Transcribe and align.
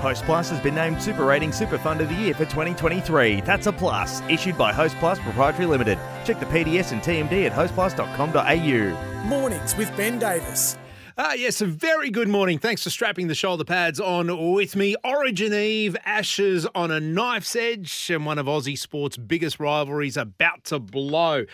Host 0.00 0.24
Plus 0.24 0.48
has 0.48 0.60
been 0.60 0.74
named 0.74 1.02
Super 1.02 1.26
Rating 1.26 1.52
Super 1.52 1.76
Fund 1.76 2.00
of 2.00 2.08
the 2.08 2.14
Year 2.14 2.32
for 2.32 2.46
2023. 2.46 3.42
That's 3.42 3.66
a 3.66 3.72
plus. 3.72 4.22
Issued 4.30 4.56
by 4.56 4.72
Host 4.72 4.96
Plus 4.98 5.18
Proprietary 5.18 5.66
Limited. 5.66 5.98
Check 6.24 6.40
the 6.40 6.46
PDS 6.46 6.92
and 6.92 7.02
TMD 7.02 7.44
at 7.44 7.52
hostplus.com.au. 7.52 9.26
Mornings 9.26 9.76
with 9.76 9.94
Ben 9.98 10.18
Davis. 10.18 10.78
Ah, 11.18 11.34
yes, 11.34 11.60
a 11.60 11.66
very 11.66 12.08
good 12.08 12.28
morning. 12.28 12.58
Thanks 12.58 12.82
for 12.82 12.88
strapping 12.88 13.26
the 13.26 13.34
shoulder 13.34 13.64
pads 13.64 14.00
on 14.00 14.54
with 14.54 14.74
me. 14.74 14.96
Origin 15.04 15.52
Eve, 15.52 15.94
Ashes 16.06 16.66
on 16.74 16.90
a 16.90 16.98
knife's 16.98 17.54
edge, 17.54 18.10
and 18.10 18.24
one 18.24 18.38
of 18.38 18.46
Aussie 18.46 18.78
sport's 18.78 19.18
biggest 19.18 19.60
rivalries 19.60 20.16
about 20.16 20.64
to 20.64 20.78
blow. 20.78 21.44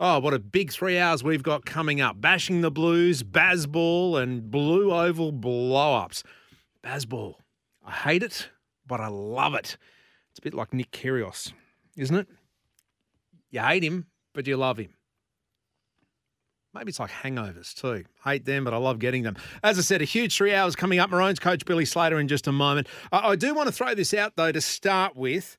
Oh, 0.00 0.18
what 0.18 0.34
a 0.34 0.40
big 0.40 0.72
three 0.72 0.98
hours 0.98 1.22
we've 1.22 1.42
got 1.42 1.64
coming 1.64 2.00
up. 2.00 2.20
Bashing 2.20 2.62
the 2.62 2.70
Blues, 2.70 3.22
Bazball, 3.22 4.20
and 4.20 4.50
Blue 4.50 4.92
Oval 4.92 5.30
blow 5.30 5.94
ups. 5.94 6.24
Bazball. 6.82 7.34
I 7.86 7.92
hate 7.92 8.22
it, 8.22 8.48
but 8.86 9.00
I 9.00 9.06
love 9.06 9.54
it. 9.54 9.76
It's 10.30 10.38
a 10.40 10.42
bit 10.42 10.54
like 10.54 10.74
Nick 10.74 10.90
Kyrgios, 10.90 11.52
isn't 11.96 12.16
it? 12.16 12.26
You 13.50 13.60
hate 13.60 13.84
him, 13.84 14.06
but 14.32 14.48
you 14.48 14.56
love 14.56 14.78
him. 14.78 14.94
Maybe 16.74 16.88
it's 16.88 16.98
like 16.98 17.12
hangovers 17.12 17.72
too. 17.72 18.04
Hate 18.24 18.44
them, 18.44 18.64
but 18.64 18.74
I 18.74 18.78
love 18.78 18.98
getting 18.98 19.22
them. 19.22 19.36
As 19.62 19.78
I 19.78 19.82
said, 19.82 20.02
a 20.02 20.04
huge 20.04 20.36
three 20.36 20.52
hours 20.52 20.74
coming 20.74 20.98
up. 20.98 21.08
Maroons 21.08 21.38
coach 21.38 21.64
Billy 21.64 21.84
Slater 21.84 22.18
in 22.18 22.26
just 22.26 22.48
a 22.48 22.52
moment. 22.52 22.88
I, 23.12 23.28
I 23.28 23.36
do 23.36 23.54
want 23.54 23.68
to 23.68 23.72
throw 23.72 23.94
this 23.94 24.12
out 24.12 24.32
though 24.34 24.50
to 24.50 24.60
start 24.60 25.14
with. 25.14 25.56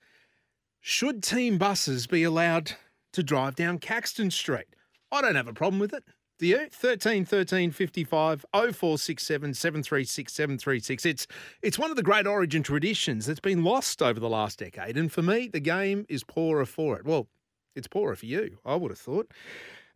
Should 0.82 1.24
team 1.24 1.58
buses 1.58 2.06
be 2.06 2.24
allowed 2.24 2.74
to 3.16 3.24
drive 3.24 3.56
down 3.56 3.80
Caxton 3.80 4.32
Street? 4.32 4.68
I 5.12 5.22
don't 5.22 5.36
have 5.36 5.48
a 5.48 5.54
problem 5.54 5.80
with 5.80 5.94
it. 5.94 6.04
Do 6.38 6.48
you? 6.48 6.68
13 6.70 7.24
13 7.24 7.72
55 7.72 8.46
0467 8.52 9.54
736 9.54 10.34
736. 10.34 11.06
It's, 11.06 11.28
it's 11.62 11.80
one 11.80 11.92
of 11.92 11.96
the 11.96 12.04
great 12.04 12.28
origin 12.28 12.62
traditions 12.62 13.26
that's 13.26 13.40
been 13.40 13.64
lost 13.64 14.02
over 14.02 14.20
the 14.20 14.30
last 14.30 14.60
decade. 14.60 14.98
And 14.98 15.10
for 15.10 15.22
me, 15.22 15.48
the 15.48 15.62
game 15.62 16.06
is 16.10 16.26
poorer 16.26 16.66
for 16.66 16.98
it. 16.98 17.06
Well, 17.06 17.28
it's 17.74 17.88
poorer 17.88 18.16
for 18.18 18.26
you, 18.26 18.58
I 18.66 18.76
would 18.76 18.92
have 18.92 19.00
thought. 19.00 19.32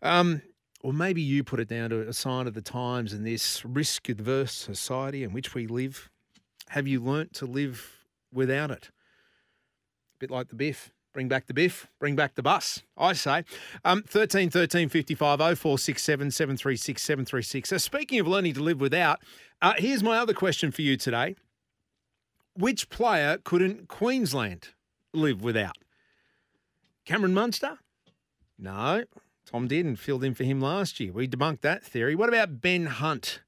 Um, 0.02 0.42
or 0.82 0.94
maybe 0.94 1.22
you 1.22 1.44
put 1.44 1.60
it 1.60 1.68
down 1.68 1.90
to 1.90 2.08
a 2.08 2.14
sign 2.14 2.48
of 2.48 2.54
the 2.54 2.62
times 2.62 3.12
in 3.12 3.24
this 3.24 3.66
risk 3.66 4.08
adverse 4.08 4.54
society 4.54 5.24
in 5.24 5.34
which 5.34 5.54
we 5.54 5.68
live. 5.68 6.10
Have 6.70 6.88
you 6.88 7.02
learnt 7.02 7.34
to 7.34 7.46
live 7.46 8.06
without 8.32 8.72
it? 8.72 8.88
A 8.88 10.20
bit 10.20 10.32
like 10.32 10.48
the 10.48 10.56
biff. 10.56 10.94
Bring 11.14 11.28
back 11.28 11.48
the 11.48 11.54
biff, 11.54 11.88
bring 12.00 12.16
back 12.16 12.36
the 12.36 12.44
bus, 12.44 12.84
I 12.96 13.14
say. 13.14 13.44
Um, 13.84 14.04
13 14.04 14.50
13 14.52 14.90
55 14.90 15.40
0467 15.40 16.32
736 16.32 17.02
736. 17.02 17.70
So, 17.70 17.78
speaking 17.78 18.20
of 18.20 18.28
learning 18.28 18.54
to 18.54 18.64
live 18.64 18.80
without, 18.80 19.20
uh, 19.62 19.74
here's 19.78 20.04
my 20.04 20.18
other 20.18 20.34
question 20.34 20.72
for 20.72 20.84
you 20.84 20.98
today. 20.98 21.36
Which 22.56 22.90
player 22.90 23.40
couldn't 23.44 23.88
Queensland 23.88 24.70
live 25.14 25.42
without? 25.42 25.78
Cameron 27.06 27.34
Munster? 27.34 27.80
No. 28.58 29.06
Tom 29.46 29.68
did 29.68 29.86
and 29.86 30.00
filled 30.00 30.24
in 30.24 30.36
for 30.36 30.44
him 30.44 30.62
last 30.62 31.00
year. 31.00 31.12
We 31.12 31.28
debunked 31.28 31.62
that 31.62 31.84
theory. 31.84 32.14
What 32.14 32.30
about 32.30 32.62
Ben 32.62 32.86
Hunt? 32.86 33.42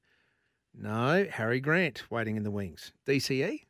No. 0.74 1.26
Harry 1.30 1.60
Grant 1.60 2.10
waiting 2.10 2.36
in 2.36 2.42
the 2.42 2.50
wings. 2.50 2.92
DCE? 3.06 3.66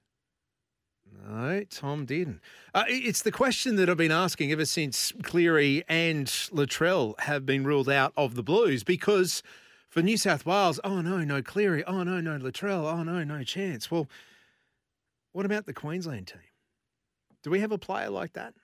No, 1.13 1.63
Tom 1.71 2.05
didn't. 2.07 2.41
Uh, 2.75 2.85
it's 2.89 3.23
the 3.23 3.33
question 3.33 3.77
that 3.77 3.89
I've 3.89 3.97
been 3.97 4.13
asking 4.13 4.51
ever 4.53 4.65
since 4.65 5.13
Cleary 5.23 5.85
and 5.89 6.27
Latrell 6.27 7.19
have 7.21 7.45
been 7.45 7.65
ruled 7.65 7.89
out 7.89 8.13
of 8.17 8.35
the 8.35 8.43
Blues 8.43 8.83
because 8.83 9.43
for 9.89 10.03
New 10.03 10.17
South 10.17 10.47
Wales, 10.47 10.81
oh 10.85 11.01
no, 11.01 11.19
no 11.19 11.43
Cleary, 11.43 11.85
oh 11.85 12.03
no, 12.03 12.21
no 12.21 12.39
Latrell, 12.39 12.91
oh 12.91 13.03
no, 13.03 13.23
no 13.25 13.45
chance. 13.45 13.91
Well, 13.91 14.09
what 15.33 15.47
about 15.47 15.67
the 15.67 15.75
Queensland 15.75 16.29
team? 16.29 16.41
Do 17.43 17.51
we 17.51 17.61
have 17.61 17.73
a 17.73 17.79
player 17.79 18.11
like 18.11 18.33
that? 18.35 18.55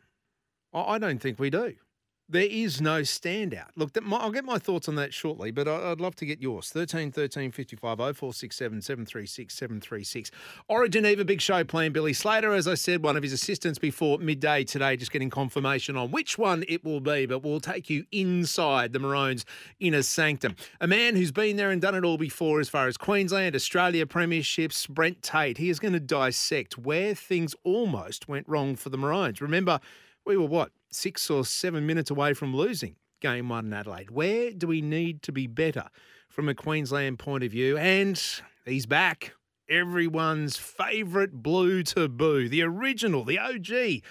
I 0.73 0.99
don't 0.99 1.21
think 1.21 1.39
we 1.39 1.51
do. 1.51 1.75
There 2.31 2.43
is 2.43 2.79
no 2.83 3.01
standout. 3.01 3.69
Look, 3.75 3.97
I'll 4.13 4.31
get 4.31 4.45
my 4.45 4.59
thoughts 4.59 4.87
on 4.87 4.97
that 4.97 5.15
shortly, 5.15 5.51
but 5.51 5.67
I'd 5.67 5.99
love 5.99 6.15
to 6.17 6.27
get 6.27 6.43
yours. 6.43 6.69
13 6.69 7.11
13 7.11 7.51
55 7.51 7.97
0467 7.97 8.83
736 8.83 9.55
736. 9.55 10.31
Origin 10.69 11.07
Eve, 11.07 11.21
a 11.21 11.25
big 11.25 11.41
show 11.41 11.65
plan. 11.65 11.91
Billy 11.91 12.13
Slater, 12.13 12.53
as 12.53 12.69
I 12.69 12.75
said, 12.75 13.03
one 13.03 13.17
of 13.17 13.23
his 13.23 13.33
assistants 13.33 13.79
before 13.79 14.19
midday 14.19 14.63
today, 14.63 14.95
just 14.95 15.11
getting 15.11 15.31
confirmation 15.31 15.97
on 15.97 16.11
which 16.11 16.37
one 16.37 16.67
it 16.69 16.85
will 16.85 17.01
be, 17.01 17.25
but 17.25 17.43
we'll 17.43 17.61
take 17.61 17.89
you 17.89 18.05
inside 18.13 18.93
the 18.93 18.99
Maroons' 18.99 19.47
inner 19.81 20.03
sanctum. 20.03 20.55
A 20.83 20.87
man 20.87 21.17
who's 21.17 21.33
been 21.33 21.57
there 21.57 21.71
and 21.71 21.81
done 21.81 21.95
it 21.95 22.05
all 22.05 22.19
before 22.19 22.61
as 22.61 22.69
far 22.69 22.89
as 22.89 22.99
Queensland, 22.99 23.55
Australia 23.55 24.05
premierships, 24.05 24.87
Brent 24.87 25.23
Tate. 25.23 25.57
He 25.57 25.71
is 25.71 25.79
going 25.79 25.95
to 25.95 26.01
dissect 26.01 26.77
where 26.77 27.15
things 27.15 27.55
almost 27.65 28.29
went 28.29 28.47
wrong 28.47 28.77
for 28.77 28.91
the 28.91 28.99
Maroons. 28.99 29.41
Remember, 29.41 29.81
we 30.27 30.37
were 30.37 30.45
what? 30.45 30.73
Six 30.91 31.31
or 31.31 31.45
seven 31.45 31.87
minutes 31.87 32.11
away 32.11 32.35
from 32.35 32.55
losing 32.55 32.97
game 33.21 33.49
one 33.49 33.67
in 33.67 33.73
Adelaide. 33.73 34.11
Where 34.11 34.53
do 34.53 34.67
we 34.67 34.81
need 34.81 35.23
to 35.23 35.33
be 35.33 35.47
better 35.47 35.85
from 36.29 36.49
a 36.49 36.55
Queensland 36.55 37.19
point 37.19 37.45
of 37.45 37.51
view? 37.51 37.77
And 37.77 38.21
he's 38.65 38.87
back. 38.87 39.35
Everyone's 39.69 40.57
favourite 40.57 41.33
blue 41.33 41.83
taboo, 41.83 42.49
the 42.49 42.63
original, 42.63 43.25
the 43.25 43.39
OG. 43.39 44.03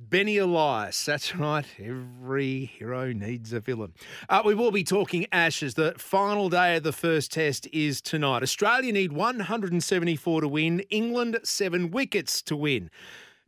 Benny 0.00 0.36
Elias. 0.36 1.04
That's 1.04 1.34
right. 1.34 1.66
Every 1.76 2.66
hero 2.66 3.12
needs 3.12 3.52
a 3.52 3.58
villain. 3.58 3.94
Uh, 4.28 4.42
we 4.44 4.54
will 4.54 4.70
be 4.70 4.84
talking 4.84 5.26
Ashes. 5.32 5.74
The 5.74 5.94
final 5.98 6.48
day 6.48 6.76
of 6.76 6.84
the 6.84 6.92
first 6.92 7.32
test 7.32 7.66
is 7.72 8.00
tonight. 8.00 8.44
Australia 8.44 8.92
need 8.92 9.12
174 9.12 10.40
to 10.42 10.48
win, 10.48 10.80
England, 10.90 11.40
seven 11.42 11.90
wickets 11.90 12.42
to 12.42 12.54
win. 12.54 12.90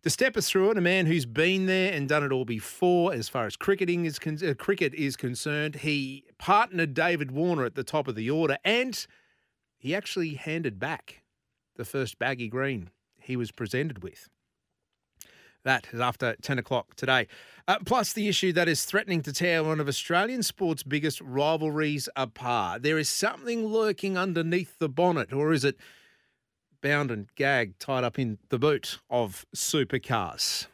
To 0.03 0.09
step 0.09 0.34
us 0.37 0.49
through 0.49 0.71
it, 0.71 0.78
a 0.78 0.81
man 0.81 1.05
who's 1.05 1.27
been 1.27 1.66
there 1.66 1.93
and 1.93 2.09
done 2.09 2.25
it 2.25 2.33
all 2.33 2.47
before, 2.47 3.12
as 3.12 3.28
far 3.28 3.44
as 3.44 3.55
cricketing 3.55 4.06
is 4.06 4.19
con- 4.19 4.38
uh, 4.43 4.55
cricket 4.55 4.94
is 4.94 5.15
concerned. 5.15 5.77
He 5.77 6.25
partnered 6.38 6.94
David 6.94 7.33
Warner 7.33 7.66
at 7.66 7.75
the 7.75 7.84
top 7.84 8.09
of 8.09 8.15
the 8.15 8.31
order, 8.31 8.56
and 8.65 9.06
he 9.77 9.94
actually 9.94 10.34
handed 10.34 10.78
back 10.78 11.22
the 11.77 11.84
first 11.84 12.19
baggy 12.19 12.49
green 12.49 12.89
he 13.21 13.37
was 13.37 13.53
presented 13.53 14.03
with. 14.03 14.31
That 15.65 15.89
is 15.93 16.00
after 16.00 16.34
10 16.41 16.59
o'clock 16.59 16.94
today. 16.94 17.27
Uh, 17.69 17.77
plus, 17.84 18.15
the 18.15 18.27
issue 18.27 18.55
that 18.55 18.69
is 18.69 18.87
threatening 18.87 19.21
to 19.22 19.33
tear 19.34 19.62
one 19.62 19.81
of 19.81 19.89
Australian 19.89 20.43
sport's 20.43 20.83
biggest 20.83 21.21
rivalries 21.21 22.09
apart. 22.16 22.83
There 22.83 22.97
is 22.97 23.10
something 23.10 23.66
lurking 23.66 24.16
underneath 24.16 24.78
the 24.78 24.89
bonnet, 24.89 25.34
or 25.34 25.53
is 25.53 25.66
it 25.66 25.77
bound 26.80 27.10
and 27.10 27.28
gagged, 27.34 27.80
tied 27.80 28.04
up 28.04 28.18
in 28.18 28.38
the 28.48 28.58
boot 28.58 28.98
of 29.08 29.44
supercars. 29.54 30.66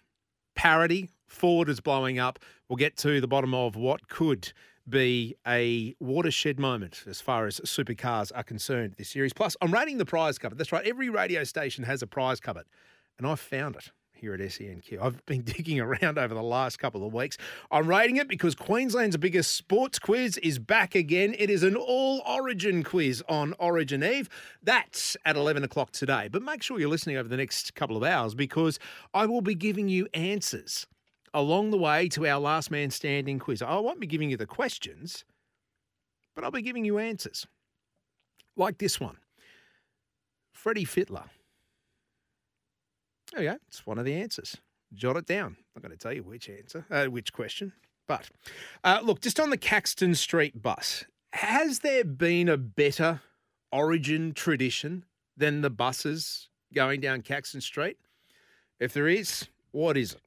Parity, 0.55 1.11
Ford 1.27 1.69
is 1.69 1.81
blowing 1.81 2.19
up. 2.19 2.39
We'll 2.69 2.77
get 2.77 2.97
to 2.99 3.21
the 3.21 3.29
bottom 3.29 3.55
of 3.55 3.77
what 3.77 4.09
could 4.09 4.53
be 4.89 5.35
a 5.47 5.95
watershed 5.99 6.61
moment 6.61 7.05
as 7.09 7.21
far 7.21 7.47
as 7.47 7.61
supercars 7.61 8.31
are 8.35 8.45
concerned 8.45 8.95
this 8.97 9.11
series. 9.11 9.33
Plus, 9.33 9.57
I'm 9.61 9.75
rating 9.75 9.99
the 9.99 10.05
prize 10.05 10.39
cupboard. 10.39 10.59
That's 10.59 10.73
right, 10.73 10.87
every 10.87 11.09
radio 11.09 11.45
station 11.45 11.85
has 11.85 12.03
a 12.03 12.07
prize 12.07 12.41
cupboard, 12.41 12.67
and 13.19 13.27
I've 13.27 13.41
found 13.41 13.77
it 13.77 13.91
here 14.17 14.35
at 14.35 14.41
SENQ. 14.41 15.01
I've 15.01 15.25
been 15.27 15.43
digging 15.45 15.81
around 15.81 16.19
over 16.19 16.35
the 16.35 16.43
last 16.43 16.79
couple 16.79 17.07
of 17.07 17.13
weeks. 17.13 17.37
I'm 17.71 17.87
rating 17.87 18.17
it 18.17 18.29
because 18.29 18.55
Queensland's 18.55 19.17
biggest 19.17 19.55
sports 19.57 19.99
quiz 19.99 20.39
is 20.39 20.59
back 20.59 20.95
again. 20.95 21.35
It 21.39 21.51
is 21.51 21.63
an 21.63 21.77
all 21.77 22.23
origin 22.27 22.83
quiz 22.83 23.23
on 23.29 23.55
Origin 23.59 24.03
Eve. 24.03 24.29
That's 24.63 25.17
at 25.25 25.37
11 25.37 25.65
o'clock 25.65 25.93
today. 25.93 26.29
But 26.31 26.43
make 26.43 26.63
sure 26.63 26.81
you're 26.81 26.89
listening 26.89 27.17
over 27.17 27.29
the 27.29 27.37
next 27.37 27.75
couple 27.75 27.97
of 27.97 28.03
hours 28.03 28.35
because 28.35 28.79
I 29.15 29.27
will 29.27 29.43
be 29.43 29.55
giving 29.55 29.89
you 29.89 30.09
answers 30.15 30.87
along 31.35 31.71
the 31.71 31.79
way 31.79 32.09
to 32.09 32.27
our 32.27 32.41
last 32.41 32.71
man 32.71 32.91
standing 32.91 33.39
quiz. 33.39 33.63
I 33.63 33.79
won't 33.79 34.01
be 34.01 34.07
giving 34.07 34.31
you 34.31 34.37
the 34.37 34.47
questions, 34.47 35.25
but 36.35 36.45
I'll 36.45 36.51
be 36.51 36.63
giving 36.63 36.85
you 36.85 36.99
answers. 36.99 37.47
Like 38.57 38.79
this 38.79 38.99
one 38.99 39.19
Freddie 40.53 40.87
Fittler 40.87 41.29
we 43.37 43.45
go. 43.45 43.57
It's 43.69 43.87
one 43.87 43.99
of 43.99 44.05
the 44.05 44.15
answers. 44.15 44.57
Jot 44.95 45.17
it 45.17 45.27
down. 45.27 45.57
I'm 45.59 45.83
not 45.83 45.83
going 45.83 45.97
to 45.97 45.99
tell 45.99 46.13
you 46.13 46.23
which 46.23 46.49
answer, 46.49 46.87
uh, 46.91 47.07
which 47.07 47.33
question. 47.33 47.73
But 48.07 48.31
uh, 48.85 49.01
look, 49.03 49.21
just 49.21 49.41
on 49.41 49.51
the 49.51 49.57
Caxton 49.57 50.15
Street 50.15 50.63
bus, 50.63 51.05
has 51.33 51.81
there 51.81 52.05
been 52.05 52.49
a 52.49 52.57
better 52.57 53.21
origin 53.73 54.33
tradition 54.33 55.05
than 55.37 55.61
the 55.61 55.71
buses 55.71 56.49
going 56.73 57.01
down 57.01 57.23
Caxton 57.23 57.61
Street? 57.61 57.99
If 58.79 58.93
there 58.93 59.09
is, 59.09 59.49
what 59.73 59.97
is 59.97 60.13
it? 60.13 60.21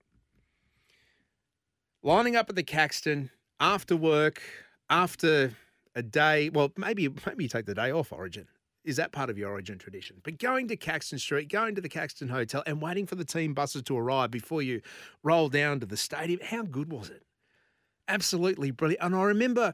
Lining 2.04 2.36
up 2.36 2.50
at 2.50 2.56
the 2.56 2.64
Caxton 2.64 3.30
after 3.60 3.96
work, 3.96 4.42
after 4.90 5.54
a 5.96 6.02
day, 6.02 6.50
well, 6.50 6.72
maybe 6.78 7.10
maybe 7.26 7.44
you 7.44 7.50
take 7.50 7.66
the 7.66 7.76
day 7.76 7.92
off 7.92 8.12
Origin. 8.12 8.48
Is 8.86 8.96
that 8.96 9.12
part 9.12 9.30
of 9.30 9.38
your 9.38 9.52
Origin 9.52 9.78
tradition? 9.78 10.18
But 10.24 10.40
going 10.40 10.68
to 10.70 10.78
Caxton 10.78 11.20
Street, 11.20 11.50
going 11.50 11.76
to 11.76 11.82
the 11.82 11.90
Caxton 11.90 12.30
Hotel, 12.30 12.64
and 12.66 12.82
waiting 12.82 13.06
for 13.06 13.16
the 13.16 13.26
team 13.26 13.54
buses 13.54 13.84
to 13.84 13.98
arrive 13.98 14.32
before 14.32 14.62
you 14.62 14.82
roll 15.22 15.50
down 15.50 15.80
to 15.82 15.86
the 15.86 15.98
stadium, 15.98 16.40
how 16.44 16.64
good 16.64 16.92
was 16.92 17.10
it? 17.10 17.24
Absolutely 18.08 18.72
brilliant. 18.72 19.04
And 19.04 19.16
I 19.16 19.24
remember 19.24 19.74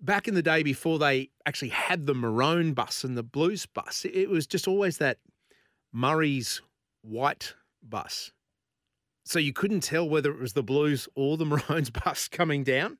back 0.00 0.26
in 0.26 0.34
the 0.34 0.42
day 0.42 0.62
before 0.62 0.98
they 0.98 1.30
actually 1.46 1.68
had 1.68 2.06
the 2.06 2.14
maroon 2.14 2.74
bus 2.74 3.04
and 3.04 3.16
the 3.16 3.22
blues 3.22 3.64
bus, 3.66 4.04
it 4.04 4.28
was 4.28 4.46
just 4.46 4.66
always 4.66 4.98
that 4.98 5.18
Murray's 5.92 6.60
white 7.02 7.54
bus. 7.82 8.32
So 9.24 9.38
you 9.38 9.52
couldn't 9.52 9.82
tell 9.82 10.08
whether 10.08 10.32
it 10.32 10.40
was 10.40 10.54
the 10.54 10.62
blues 10.62 11.08
or 11.14 11.36
the 11.36 11.46
maroons 11.46 11.90
bus 11.90 12.28
coming 12.28 12.64
down. 12.64 12.98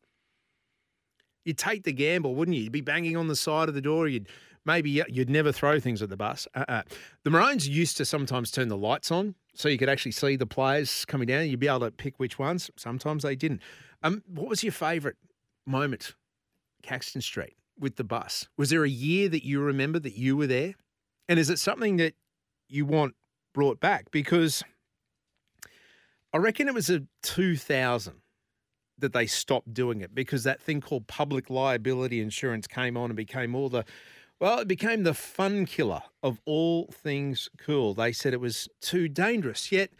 You'd 1.44 1.58
take 1.58 1.82
the 1.82 1.92
gamble, 1.92 2.36
wouldn't 2.36 2.56
you? 2.56 2.64
You'd 2.64 2.72
be 2.72 2.80
banging 2.80 3.16
on 3.16 3.26
the 3.26 3.34
side 3.34 3.68
of 3.68 3.74
the 3.74 3.80
door. 3.80 4.06
You'd 4.06 4.28
maybe 4.64 4.90
you'd 4.90 5.30
never 5.30 5.52
throw 5.52 5.80
things 5.80 6.02
at 6.02 6.08
the 6.08 6.16
bus. 6.16 6.46
Uh-uh. 6.54 6.82
The 7.24 7.30
Maroons 7.30 7.68
used 7.68 7.96
to 7.98 8.04
sometimes 8.04 8.50
turn 8.50 8.68
the 8.68 8.76
lights 8.76 9.10
on 9.10 9.34
so 9.54 9.68
you 9.68 9.78
could 9.78 9.88
actually 9.88 10.12
see 10.12 10.36
the 10.36 10.46
players 10.46 11.04
coming 11.04 11.26
down. 11.26 11.48
You'd 11.48 11.60
be 11.60 11.68
able 11.68 11.80
to 11.80 11.90
pick 11.90 12.18
which 12.18 12.38
ones. 12.38 12.70
Sometimes 12.76 13.22
they 13.22 13.36
didn't. 13.36 13.60
Um, 14.02 14.22
what 14.26 14.48
was 14.48 14.62
your 14.62 14.72
favourite 14.72 15.16
moment, 15.66 16.14
Caxton 16.82 17.20
Street, 17.20 17.56
with 17.78 17.96
the 17.96 18.04
bus? 18.04 18.48
Was 18.56 18.70
there 18.70 18.84
a 18.84 18.88
year 18.88 19.28
that 19.28 19.44
you 19.44 19.60
remember 19.60 19.98
that 19.98 20.16
you 20.16 20.36
were 20.36 20.46
there? 20.46 20.74
And 21.28 21.38
is 21.38 21.50
it 21.50 21.58
something 21.58 21.96
that 21.96 22.14
you 22.68 22.84
want 22.86 23.14
brought 23.54 23.80
back? 23.80 24.10
Because 24.10 24.62
I 26.32 26.38
reckon 26.38 26.68
it 26.68 26.74
was 26.74 26.90
a 26.90 27.02
2000 27.22 28.14
that 28.98 29.12
they 29.12 29.26
stopped 29.26 29.74
doing 29.74 30.00
it 30.00 30.14
because 30.14 30.44
that 30.44 30.60
thing 30.60 30.80
called 30.80 31.06
public 31.06 31.50
liability 31.50 32.20
insurance 32.20 32.66
came 32.66 32.96
on 32.96 33.10
and 33.10 33.16
became 33.16 33.54
all 33.54 33.68
the 33.68 33.84
well, 34.42 34.58
it 34.58 34.66
became 34.66 35.04
the 35.04 35.14
fun 35.14 35.66
killer 35.66 36.02
of 36.20 36.40
all 36.46 36.88
things 36.90 37.48
cool. 37.58 37.94
They 37.94 38.10
said 38.10 38.34
it 38.34 38.40
was 38.40 38.68
too 38.80 39.08
dangerous, 39.08 39.70
yet 39.70 39.90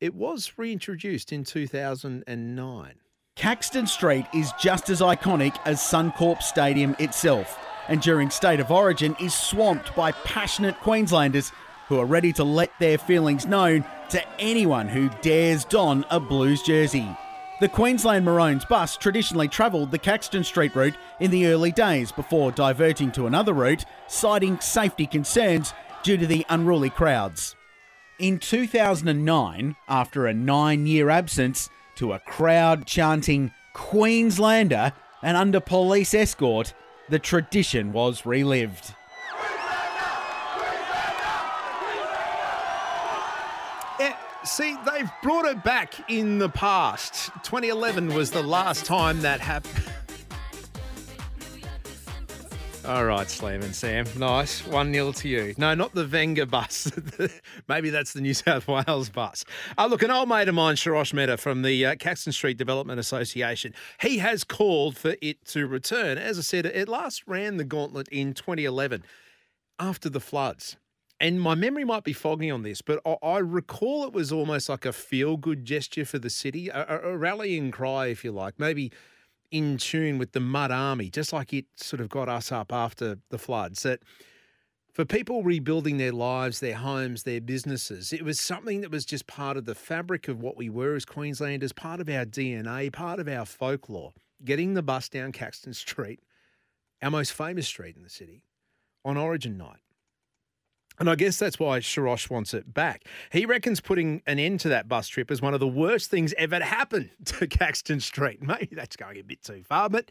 it 0.00 0.14
was 0.14 0.54
reintroduced 0.56 1.30
in 1.30 1.44
2009. 1.44 2.94
Caxton 3.36 3.86
Street 3.86 4.24
is 4.32 4.50
just 4.58 4.88
as 4.88 5.02
iconic 5.02 5.54
as 5.66 5.78
Suncorp 5.78 6.40
Stadium 6.42 6.96
itself, 6.98 7.58
and 7.86 8.00
during 8.00 8.30
State 8.30 8.60
of 8.60 8.70
Origin 8.70 9.14
is 9.20 9.34
swamped 9.34 9.94
by 9.94 10.12
passionate 10.12 10.80
Queenslanders 10.80 11.52
who 11.88 11.98
are 11.98 12.06
ready 12.06 12.32
to 12.32 12.44
let 12.44 12.70
their 12.80 12.96
feelings 12.96 13.44
known 13.44 13.84
to 14.08 14.26
anyone 14.40 14.88
who 14.88 15.10
dares 15.20 15.66
don 15.66 16.06
a 16.08 16.18
Blues 16.18 16.62
jersey. 16.62 17.14
The 17.62 17.68
Queensland 17.68 18.24
Maroons 18.24 18.64
bus 18.64 18.96
traditionally 18.96 19.46
travelled 19.46 19.92
the 19.92 19.98
Caxton 19.98 20.42
Street 20.42 20.74
route 20.74 20.96
in 21.20 21.30
the 21.30 21.46
early 21.46 21.70
days 21.70 22.10
before 22.10 22.50
diverting 22.50 23.12
to 23.12 23.28
another 23.28 23.52
route, 23.52 23.84
citing 24.08 24.58
safety 24.58 25.06
concerns 25.06 25.72
due 26.02 26.16
to 26.16 26.26
the 26.26 26.44
unruly 26.48 26.90
crowds. 26.90 27.54
In 28.18 28.40
2009, 28.40 29.76
after 29.88 30.26
a 30.26 30.34
nine 30.34 30.88
year 30.88 31.08
absence, 31.08 31.70
to 31.94 32.14
a 32.14 32.18
crowd 32.18 32.84
chanting 32.84 33.52
Queenslander 33.74 34.92
and 35.22 35.36
under 35.36 35.60
police 35.60 36.14
escort, 36.14 36.74
the 37.10 37.20
tradition 37.20 37.92
was 37.92 38.26
relived. 38.26 38.92
See, 44.44 44.76
they've 44.84 45.10
brought 45.22 45.44
it 45.44 45.62
back 45.62 46.10
in 46.10 46.38
the 46.38 46.48
past. 46.48 47.30
2011 47.44 48.12
was 48.12 48.30
the 48.32 48.42
last 48.42 48.84
time 48.84 49.20
that 49.22 49.40
happened. 49.40 49.84
All 52.84 53.04
right, 53.04 53.30
Slam 53.30 53.62
and 53.62 53.74
Sam. 53.76 54.06
Nice. 54.16 54.66
1 54.66 54.92
0 54.92 55.12
to 55.12 55.28
you. 55.28 55.54
No, 55.56 55.72
not 55.74 55.94
the 55.94 56.04
Venga 56.04 56.46
bus. 56.46 56.90
Maybe 57.68 57.90
that's 57.90 58.12
the 58.12 58.20
New 58.20 58.34
South 58.34 58.66
Wales 58.66 59.08
bus. 59.08 59.44
Uh, 59.78 59.86
look, 59.86 60.02
an 60.02 60.10
old 60.10 60.28
mate 60.28 60.48
of 60.48 60.56
mine, 60.56 60.74
Sharosh 60.74 61.14
Mehta 61.14 61.36
from 61.36 61.62
the 61.62 61.86
uh, 61.86 61.94
Caxton 61.94 62.32
Street 62.32 62.56
Development 62.56 62.98
Association, 62.98 63.72
he 64.00 64.18
has 64.18 64.42
called 64.42 64.96
for 64.96 65.14
it 65.22 65.44
to 65.46 65.68
return. 65.68 66.18
As 66.18 66.38
I 66.38 66.42
said, 66.42 66.66
it 66.66 66.88
last 66.88 67.22
ran 67.28 67.56
the 67.56 67.64
gauntlet 67.64 68.08
in 68.08 68.34
2011 68.34 69.04
after 69.78 70.10
the 70.10 70.20
floods 70.20 70.76
and 71.22 71.40
my 71.40 71.54
memory 71.54 71.84
might 71.84 72.02
be 72.02 72.12
foggy 72.12 72.50
on 72.50 72.64
this, 72.64 72.82
but 72.82 73.00
I, 73.06 73.16
I 73.22 73.38
recall 73.38 74.04
it 74.04 74.12
was 74.12 74.32
almost 74.32 74.68
like 74.68 74.84
a 74.84 74.92
feel 74.92 75.36
good 75.36 75.64
gesture 75.64 76.04
for 76.04 76.18
the 76.18 76.28
city, 76.28 76.68
a, 76.68 77.00
a, 77.04 77.16
rallying 77.16 77.70
cry, 77.70 78.08
if 78.08 78.24
you 78.24 78.32
like, 78.32 78.58
maybe 78.58 78.90
in 79.52 79.78
tune 79.78 80.18
with 80.18 80.32
the 80.32 80.40
Mud 80.40 80.72
Army, 80.72 81.10
just 81.10 81.32
like 81.32 81.52
it 81.52 81.66
sort 81.76 82.00
of 82.00 82.08
got 82.08 82.28
us 82.28 82.50
up 82.50 82.72
after 82.72 83.18
the 83.30 83.38
floods. 83.38 83.84
That 83.84 84.00
for 84.92 85.04
people 85.04 85.44
rebuilding 85.44 85.98
their 85.98 86.10
lives, 86.10 86.58
their 86.58 86.74
homes, 86.74 87.22
their 87.22 87.40
businesses, 87.40 88.12
it 88.12 88.24
was 88.24 88.40
something 88.40 88.80
that 88.80 88.90
was 88.90 89.04
just 89.04 89.28
part 89.28 89.56
of 89.56 89.64
the 89.64 89.76
fabric 89.76 90.26
of 90.26 90.40
what 90.40 90.56
we 90.56 90.68
were 90.68 90.96
as 90.96 91.04
Queenslanders, 91.04 91.72
part 91.72 92.00
of 92.00 92.08
our 92.08 92.24
DNA, 92.24 92.92
part 92.92 93.20
of 93.20 93.28
our 93.28 93.46
folklore. 93.46 94.12
Getting 94.44 94.74
the 94.74 94.82
bus 94.82 95.08
down 95.08 95.30
Caxton 95.30 95.72
Street, 95.72 96.18
our 97.00 97.12
most 97.12 97.32
famous 97.32 97.68
street 97.68 97.94
in 97.94 98.02
the 98.02 98.10
city, 98.10 98.42
on 99.04 99.16
Origin 99.16 99.56
night 99.56 99.82
and 100.98 101.08
I 101.08 101.14
guess 101.14 101.38
that's 101.38 101.58
why 101.58 101.78
Sharosh 101.80 102.30
wants 102.30 102.54
it 102.54 102.72
back. 102.72 103.04
He 103.30 103.46
reckons 103.46 103.80
putting 103.80 104.22
an 104.26 104.38
end 104.38 104.60
to 104.60 104.68
that 104.70 104.88
bus 104.88 105.08
trip 105.08 105.30
is 105.30 105.42
one 105.42 105.54
of 105.54 105.60
the 105.60 105.66
worst 105.66 106.10
things 106.10 106.34
ever 106.36 106.58
to 106.58 106.64
happen 106.64 107.10
to 107.26 107.46
Caxton 107.46 108.00
Street. 108.00 108.42
Maybe 108.42 108.74
that's 108.74 108.96
going 108.96 109.18
a 109.18 109.24
bit 109.24 109.42
too 109.42 109.62
far, 109.64 109.88
but 109.88 110.10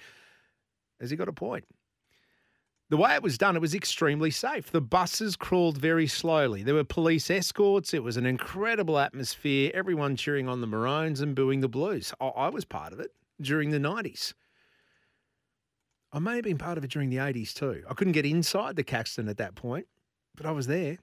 has 1.00 1.10
he 1.10 1.16
got 1.16 1.28
a 1.28 1.34
point? 1.34 1.66
The 2.90 2.98
way 2.98 3.16
it 3.16 3.24
was 3.24 3.38
done, 3.38 3.56
it 3.56 3.62
was 3.62 3.74
extremely 3.74 4.32
safe. 4.32 4.70
The 4.70 4.82
buses 4.82 5.38
crawled 5.38 5.78
very 5.78 6.08
slowly. 6.08 6.62
There 6.62 6.76
were 6.76 6.84
police 6.84 7.32
escorts. 7.32 7.94
It 7.94 8.04
was 8.04 8.18
an 8.18 8.26
incredible 8.26 9.00
atmosphere. 9.00 9.72
Everyone 9.74 10.18
cheering 10.18 10.50
on 10.50 10.60
the 10.60 10.68
Maroons 10.68 11.22
and 11.22 11.34
booing 11.34 11.62
the 11.62 11.70
Blues. 11.70 12.14
I 12.20 12.50
was 12.50 12.66
part 12.66 12.92
of 12.92 13.00
it 13.00 13.12
during 13.40 13.70
the 13.70 13.78
90s. 13.78 14.34
I 16.12 16.20
may 16.20 16.36
have 16.36 16.44
been 16.44 16.58
part 16.58 16.78
of 16.78 16.84
it 16.84 16.92
during 16.92 17.10
the 17.10 17.18
80s 17.18 17.54
too. 17.54 17.84
I 17.90 17.94
couldn't 17.94 18.12
get 18.12 18.26
inside 18.26 18.76
the 18.76 18.84
Caxton 18.84 19.30
at 19.30 19.38
that 19.38 19.56
point. 19.56 19.88
But 20.36 20.46
I 20.46 20.52
was 20.52 20.68
there 20.68 20.98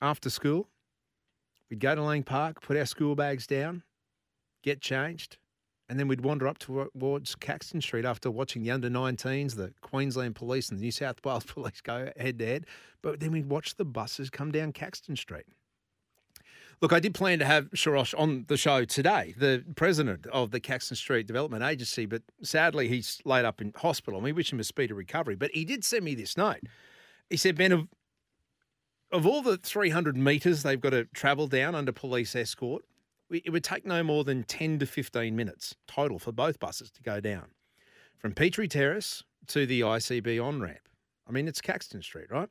after 0.00 0.30
school. 0.30 0.68
We'd 1.68 1.80
go 1.80 1.94
to 1.94 2.02
Lang 2.02 2.22
Park, 2.22 2.62
put 2.62 2.76
our 2.76 2.86
school 2.86 3.14
bags 3.14 3.46
down, 3.46 3.84
get 4.62 4.80
changed, 4.80 5.38
and 5.88 5.98
then 5.98 6.06
we'd 6.06 6.20
wander 6.20 6.46
up 6.46 6.58
uh, 6.70 6.84
towards 6.96 7.34
Caxton 7.34 7.80
Street 7.80 8.04
after 8.04 8.30
watching 8.30 8.62
the 8.62 8.70
under 8.70 8.88
19s, 8.88 9.56
the 9.56 9.72
Queensland 9.80 10.36
Police 10.36 10.68
and 10.68 10.78
the 10.78 10.82
New 10.82 10.92
South 10.92 11.16
Wales 11.24 11.44
Police 11.46 11.80
go 11.80 12.10
head 12.16 12.38
to 12.38 12.46
head. 12.46 12.66
But 13.02 13.20
then 13.20 13.32
we'd 13.32 13.48
watch 13.48 13.74
the 13.76 13.84
buses 13.84 14.30
come 14.30 14.52
down 14.52 14.72
Caxton 14.72 15.16
Street. 15.16 15.46
Look, 16.80 16.92
I 16.92 17.00
did 17.00 17.12
plan 17.12 17.40
to 17.40 17.44
have 17.44 17.70
Sharosh 17.72 18.14
on 18.16 18.46
the 18.48 18.56
show 18.56 18.84
today, 18.84 19.34
the 19.36 19.64
president 19.74 20.26
of 20.28 20.50
the 20.50 20.60
Caxton 20.60 20.96
Street 20.96 21.26
Development 21.26 21.62
Agency, 21.62 22.06
but 22.06 22.22
sadly 22.42 22.88
he's 22.88 23.20
laid 23.24 23.44
up 23.44 23.60
in 23.60 23.72
hospital. 23.76 24.20
We 24.20 24.32
wish 24.32 24.52
him 24.52 24.60
a 24.60 24.64
speedy 24.64 24.94
recovery. 24.94 25.34
But 25.34 25.50
he 25.52 25.64
did 25.64 25.84
send 25.84 26.04
me 26.04 26.14
this 26.14 26.36
note. 26.36 26.60
He 27.28 27.36
said, 27.36 27.56
Ben, 27.56 27.88
of 29.12 29.26
all 29.26 29.42
the 29.42 29.56
300 29.56 30.16
metres 30.16 30.62
they've 30.62 30.80
got 30.80 30.90
to 30.90 31.04
travel 31.06 31.46
down 31.46 31.74
under 31.74 31.92
police 31.92 32.34
escort, 32.36 32.84
it 33.30 33.50
would 33.50 33.64
take 33.64 33.86
no 33.86 34.02
more 34.02 34.24
than 34.24 34.42
10 34.44 34.78
to 34.80 34.86
15 34.86 35.34
minutes 35.34 35.74
total 35.86 36.18
for 36.18 36.32
both 36.32 36.58
buses 36.58 36.90
to 36.90 37.02
go 37.02 37.20
down 37.20 37.46
from 38.18 38.32
Petrie 38.32 38.68
Terrace 38.68 39.22
to 39.46 39.66
the 39.66 39.80
ICB 39.80 40.42
on 40.42 40.60
ramp. 40.60 40.88
I 41.28 41.32
mean, 41.32 41.48
it's 41.48 41.60
Caxton 41.60 42.02
Street, 42.02 42.30
right? 42.30 42.50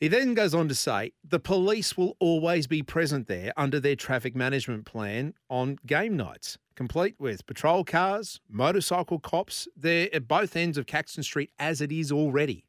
He 0.00 0.08
then 0.08 0.34
goes 0.34 0.54
on 0.54 0.68
to 0.68 0.74
say 0.74 1.12
the 1.22 1.38
police 1.38 1.96
will 1.96 2.16
always 2.18 2.66
be 2.66 2.82
present 2.82 3.28
there 3.28 3.52
under 3.56 3.78
their 3.78 3.94
traffic 3.94 4.34
management 4.34 4.84
plan 4.84 5.34
on 5.48 5.78
game 5.86 6.16
nights, 6.16 6.58
complete 6.74 7.14
with 7.20 7.46
patrol 7.46 7.84
cars, 7.84 8.40
motorcycle 8.50 9.20
cops. 9.20 9.68
They're 9.76 10.12
at 10.12 10.26
both 10.26 10.56
ends 10.56 10.76
of 10.76 10.86
Caxton 10.86 11.22
Street 11.22 11.52
as 11.60 11.80
it 11.80 11.92
is 11.92 12.10
already. 12.10 12.64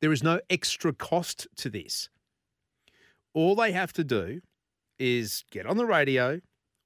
There 0.00 0.12
is 0.12 0.22
no 0.22 0.40
extra 0.48 0.94
cost 0.94 1.46
to 1.56 1.68
this 1.68 2.08
all 3.34 3.54
they 3.54 3.72
have 3.72 3.92
to 3.94 4.04
do 4.04 4.40
is 4.98 5.44
get 5.50 5.66
on 5.66 5.76
the 5.76 5.86
radio 5.86 6.40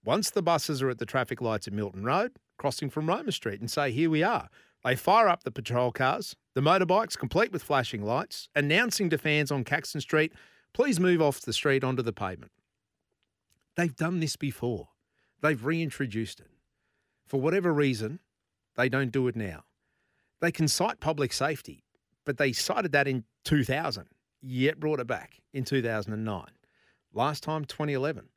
once 0.05 0.31
the 0.31 0.43
buses 0.43 0.83
are 0.83 0.91
at 0.91 0.99
the 0.99 1.07
traffic 1.07 1.41
lights 1.41 1.67
at 1.67 1.73
Milton 1.73 2.05
Road, 2.05 2.33
crossing 2.59 2.91
from 2.91 3.09
Roma 3.09 3.33
Street, 3.33 3.61
and 3.61 3.71
say, 3.71 3.91
Here 3.91 4.11
we 4.11 4.23
are. 4.23 4.49
They 4.85 4.97
fire 4.97 5.29
up 5.29 5.45
the 5.45 5.51
patrol 5.51 5.93
cars, 5.93 6.37
the 6.55 6.61
motorbikes, 6.61 7.17
complete 7.17 7.53
with 7.53 7.63
flashing 7.63 8.05
lights, 8.05 8.51
announcing 8.55 9.09
to 9.11 9.19
fans 9.19 9.51
on 9.51 9.65
Caxton 9.65 10.03
Street, 10.03 10.33
Please 10.75 10.99
move 10.99 11.23
off 11.23 11.41
the 11.41 11.53
street 11.53 11.85
onto 11.85 12.03
the 12.03 12.13
pavement. 12.13 12.51
They've 13.77 13.95
done 13.95 14.19
this 14.21 14.37
before, 14.37 14.89
they've 15.41 15.65
reintroduced 15.65 16.41
it. 16.41 16.51
For 17.27 17.41
whatever 17.41 17.73
reason, 17.73 18.19
they 18.77 18.89
don't 18.89 19.13
do 19.13 19.29
it 19.29 19.37
now. 19.37 19.65
They 20.41 20.53
can 20.53 20.69
cite 20.69 21.01
public 21.01 21.33
safety, 21.33 21.85
but 22.27 22.39
they 22.39 22.53
cited 22.53 22.93
that 22.93 23.09
in 23.09 23.25
2000 23.45 24.07
yet 24.45 24.79
brought 24.79 25.01
it 25.01 25.07
back 25.07 25.41
in 25.53 25.65
2009. 25.65 26.45
Last 27.13 27.43
time, 27.43 27.65
2011. 27.65 28.29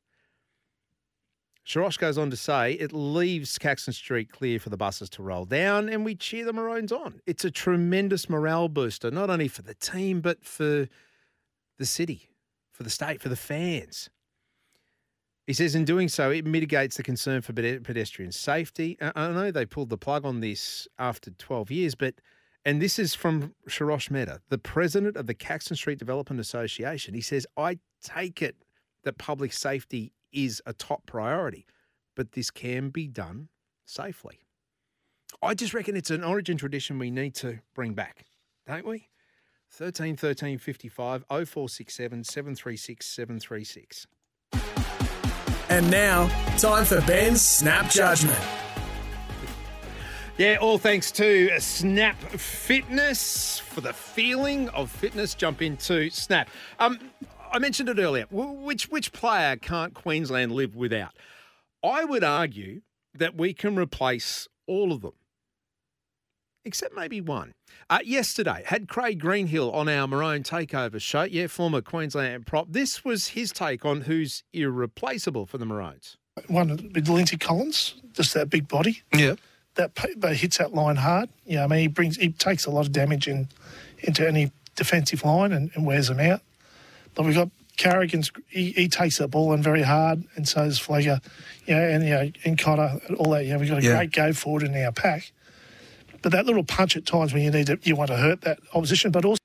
Sharosh 1.66 1.98
goes 1.98 2.16
on 2.16 2.30
to 2.30 2.36
say 2.36 2.72
it 2.72 2.94
leaves 2.94 3.58
Caxton 3.58 3.92
Street 3.92 4.32
clear 4.32 4.58
for 4.58 4.70
the 4.70 4.78
buses 4.78 5.10
to 5.10 5.22
roll 5.22 5.44
down 5.44 5.90
and 5.90 6.02
we 6.02 6.14
cheer 6.14 6.46
the 6.46 6.52
Maroons 6.52 6.92
on. 6.92 7.20
It's 7.26 7.44
a 7.44 7.50
tremendous 7.50 8.30
morale 8.30 8.70
booster, 8.70 9.10
not 9.10 9.28
only 9.28 9.48
for 9.48 9.60
the 9.60 9.74
team, 9.74 10.22
but 10.22 10.42
for 10.42 10.88
the 11.76 11.86
city, 11.86 12.30
for 12.70 12.84
the 12.84 12.90
state, 12.90 13.20
for 13.20 13.28
the 13.28 13.36
fans. 13.36 14.08
He 15.46 15.52
says 15.52 15.74
in 15.74 15.84
doing 15.84 16.08
so, 16.08 16.30
it 16.30 16.46
mitigates 16.46 16.96
the 16.96 17.02
concern 17.02 17.42
for 17.42 17.52
pedestrian 17.52 18.32
safety. 18.32 18.96
Uh, 19.00 19.12
I 19.14 19.28
know 19.28 19.50
they 19.50 19.66
pulled 19.66 19.88
the 19.88 19.96
plug 19.96 20.24
on 20.24 20.40
this 20.40 20.86
after 20.98 21.30
12 21.30 21.70
years, 21.70 21.94
but, 21.94 22.14
and 22.64 22.82
this 22.82 22.98
is 22.98 23.14
from 23.14 23.54
Sharosh 23.68 24.10
Mehta, 24.10 24.40
the 24.48 24.58
president 24.58 25.16
of 25.16 25.26
the 25.26 25.34
Caxton 25.34 25.76
Street 25.76 25.98
Development 25.98 26.40
Association. 26.40 27.14
He 27.14 27.20
says, 27.20 27.46
I 27.56 27.78
take 28.02 28.42
it 28.42 28.56
that 29.04 29.18
public 29.18 29.52
safety 29.52 30.12
is 30.32 30.60
a 30.66 30.72
top 30.72 31.06
priority, 31.06 31.66
but 32.14 32.32
this 32.32 32.50
can 32.50 32.90
be 32.90 33.06
done 33.06 33.48
safely. 33.84 34.40
I 35.42 35.54
just 35.54 35.74
reckon 35.74 35.96
it's 35.96 36.10
an 36.10 36.24
origin 36.24 36.56
tradition 36.56 36.98
we 36.98 37.10
need 37.10 37.34
to 37.36 37.60
bring 37.74 37.94
back, 37.94 38.26
don't 38.66 38.86
we? 38.86 39.08
13 39.70 40.16
13 40.16 40.58
55 40.58 41.24
0467 41.28 42.24
736 42.24 43.06
736. 43.06 44.06
And 45.70 45.90
now, 45.90 46.28
time 46.56 46.86
for 46.86 47.00
Ben's 47.02 47.42
Snap 47.42 47.90
Judgment. 47.90 48.38
Yeah, 50.38 50.58
all 50.60 50.78
thanks 50.78 51.10
to 51.12 51.58
Snap 51.58 52.16
Fitness 52.22 53.58
for 53.58 53.80
the 53.80 53.92
feeling 53.92 54.68
of 54.68 54.88
fitness. 54.88 55.34
Jump 55.34 55.60
into 55.60 56.10
Snap. 56.10 56.48
Um, 56.78 57.00
I 57.50 57.58
mentioned 57.58 57.88
it 57.88 57.98
earlier. 57.98 58.26
Which 58.30 58.88
which 58.88 59.12
player 59.12 59.56
can't 59.56 59.94
Queensland 59.94 60.52
live 60.52 60.76
without? 60.76 61.10
I 61.84 62.04
would 62.04 62.22
argue 62.22 62.82
that 63.14 63.34
we 63.34 63.52
can 63.52 63.76
replace 63.76 64.46
all 64.68 64.92
of 64.92 65.00
them, 65.00 65.14
except 66.64 66.94
maybe 66.94 67.20
one. 67.20 67.54
Uh, 67.90 67.98
yesterday, 68.04 68.62
had 68.64 68.86
Craig 68.86 69.18
Greenhill 69.18 69.72
on 69.72 69.88
our 69.88 70.06
Maroon 70.06 70.44
Takeover 70.44 71.00
show. 71.00 71.24
Yeah, 71.24 71.48
former 71.48 71.80
Queensland 71.80 72.46
prop. 72.46 72.68
This 72.70 73.04
was 73.04 73.28
his 73.28 73.50
take 73.50 73.84
on 73.84 74.02
who's 74.02 74.44
irreplaceable 74.52 75.46
for 75.46 75.58
the 75.58 75.66
Maroons. 75.66 76.16
One 76.46 76.92
Lindsay 76.94 77.38
Collins, 77.38 77.96
just 78.12 78.34
that 78.34 78.50
big 78.50 78.68
body. 78.68 79.02
Yeah. 79.12 79.34
That 79.78 79.92
but 80.18 80.36
hits 80.36 80.58
that 80.58 80.74
line 80.74 80.96
hard. 80.96 81.30
Yeah, 81.46 81.64
I 81.64 81.66
mean 81.66 81.80
he 81.80 81.86
brings 81.88 82.16
he 82.16 82.30
takes 82.30 82.66
a 82.66 82.70
lot 82.70 82.82
of 82.82 82.92
damage 82.92 83.26
in 83.26 83.48
into 84.00 84.26
any 84.28 84.52
defensive 84.76 85.24
line 85.24 85.52
and, 85.52 85.70
and 85.74 85.86
wears 85.86 86.08
them 86.08 86.20
out. 86.20 86.42
But 87.14 87.24
we've 87.24 87.34
got 87.34 87.50
Carrigan's, 87.78 88.30
he, 88.48 88.72
he 88.72 88.88
takes 88.88 89.18
that 89.18 89.28
ball 89.28 89.52
in 89.52 89.62
very 89.62 89.82
hard, 89.82 90.24
and 90.34 90.46
so 90.46 90.64
does 90.64 90.86
you 90.88 90.96
know, 91.06 91.20
and, 91.68 92.04
you 92.04 92.10
know, 92.10 92.30
and 92.44 92.58
Cotter, 92.58 93.00
all 93.16 93.30
that. 93.30 93.44
You 93.44 93.52
know, 93.52 93.60
we've 93.60 93.68
got 93.68 93.78
a 93.78 93.82
yeah. 93.82 93.96
great 93.96 94.12
go 94.12 94.32
forward 94.32 94.64
in 94.64 94.76
our 94.76 94.92
pack. 94.92 95.32
But 96.20 96.32
that 96.32 96.44
little 96.44 96.64
punch 96.64 96.96
at 96.96 97.06
times 97.06 97.32
when 97.32 97.42
you 97.42 97.50
need 97.50 97.66
to, 97.68 97.78
you 97.82 97.94
want 97.94 98.10
to 98.10 98.16
hurt 98.16 98.40
that 98.42 98.58
opposition, 98.74 99.12
but 99.12 99.24
also. 99.24 99.38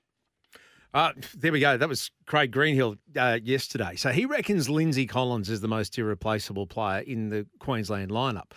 Uh, 0.95 1.11
there 1.35 1.51
we 1.51 1.59
go. 1.59 1.77
That 1.77 1.89
was 1.89 2.11
Craig 2.25 2.51
Greenhill 2.51 2.97
uh, 3.15 3.39
yesterday. 3.43 3.95
So 3.95 4.09
he 4.09 4.25
reckons 4.25 4.69
Lindsay 4.69 5.05
Collins 5.05 5.49
is 5.49 5.61
the 5.61 5.67
most 5.67 5.97
irreplaceable 5.97 6.67
player 6.67 7.01
in 7.01 7.29
the 7.29 7.45
Queensland 7.59 8.11
lineup. 8.11 8.51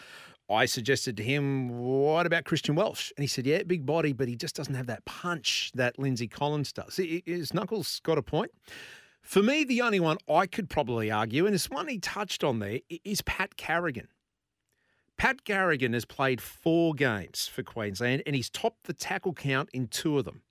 I 0.48 0.66
suggested 0.66 1.16
to 1.16 1.24
him, 1.24 1.68
what 1.70 2.24
about 2.24 2.44
Christian 2.44 2.76
Welsh? 2.76 3.12
And 3.16 3.22
he 3.22 3.26
said, 3.26 3.46
yeah, 3.46 3.62
big 3.64 3.84
body, 3.84 4.12
but 4.12 4.28
he 4.28 4.36
just 4.36 4.54
doesn't 4.54 4.74
have 4.74 4.86
that 4.86 5.04
punch 5.04 5.72
that 5.74 5.98
Lindsay 5.98 6.28
Collins 6.28 6.72
does. 6.72 6.96
His 6.96 7.52
Knuckles 7.52 8.00
got 8.04 8.16
a 8.16 8.22
point. 8.22 8.52
For 9.22 9.42
me, 9.42 9.64
the 9.64 9.82
only 9.82 9.98
one 9.98 10.18
I 10.30 10.46
could 10.46 10.70
probably 10.70 11.10
argue, 11.10 11.46
and 11.46 11.54
it's 11.54 11.68
one 11.68 11.88
he 11.88 11.98
touched 11.98 12.44
on 12.44 12.60
there, 12.60 12.78
is 13.04 13.22
Pat 13.22 13.56
Carrigan. 13.56 14.06
Pat 15.16 15.44
Carrigan 15.44 15.94
has 15.94 16.04
played 16.04 16.40
four 16.40 16.94
games 16.94 17.48
for 17.48 17.62
Queensland 17.62 18.22
and 18.26 18.36
he's 18.36 18.50
topped 18.50 18.84
the 18.84 18.92
tackle 18.92 19.32
count 19.32 19.70
in 19.72 19.88
two 19.88 20.18
of 20.18 20.24
them. 20.24 20.42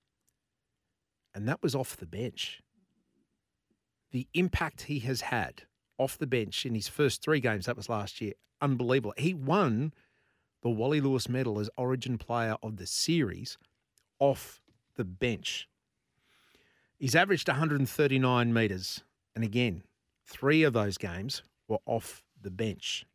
And 1.33 1.47
that 1.47 1.61
was 1.61 1.75
off 1.75 1.95
the 1.95 2.05
bench. 2.05 2.61
The 4.11 4.27
impact 4.33 4.83
he 4.83 4.99
has 4.99 5.21
had 5.21 5.63
off 5.97 6.17
the 6.17 6.27
bench 6.27 6.65
in 6.65 6.75
his 6.75 6.87
first 6.87 7.21
three 7.21 7.39
games, 7.39 7.65
that 7.65 7.77
was 7.77 7.89
last 7.89 8.21
year, 8.21 8.33
unbelievable. 8.61 9.13
He 9.17 9.33
won 9.33 9.93
the 10.61 10.69
Wally 10.69 11.01
Lewis 11.01 11.29
medal 11.29 11.59
as 11.59 11.69
Origin 11.77 12.17
Player 12.17 12.55
of 12.63 12.77
the 12.77 12.87
Series 12.87 13.57
off 14.19 14.61
the 14.95 15.03
bench. 15.03 15.67
He's 16.97 17.15
averaged 17.15 17.47
139 17.47 18.53
metres. 18.53 19.03
And 19.35 19.43
again, 19.43 19.83
three 20.25 20.63
of 20.63 20.73
those 20.73 20.97
games 20.97 21.43
were 21.67 21.79
off 21.85 22.23
the 22.41 22.51
bench. 22.51 23.05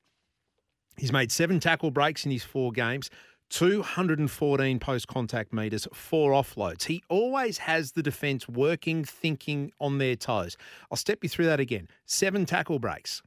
He's 0.97 1.13
made 1.13 1.33
seven 1.33 1.61
tackle 1.61 1.91
breaks 1.91 2.25
in 2.25 2.31
his 2.31 2.45
four 2.45 2.73
games, 2.73 3.11
214 3.50 4.78
post 4.78 5.09
contact 5.09 5.52
metres, 5.52 5.87
four 5.92 6.33
offloads. 6.33 6.85
He 6.85 7.02
always 7.09 7.59
has 7.59 7.92
the 7.92 8.02
defence 8.02 8.49
working, 8.49 9.04
thinking 9.04 9.73
on 9.80 9.99
their 9.99 10.16
toes. 10.16 10.57
I'll 10.90 10.97
step 10.97 11.19
you 11.23 11.28
through 11.28 11.47
that 11.47 11.61
again. 11.61 11.88
Seven 12.07 12.47
tackle 12.47 12.78
breaks, 12.78 13.23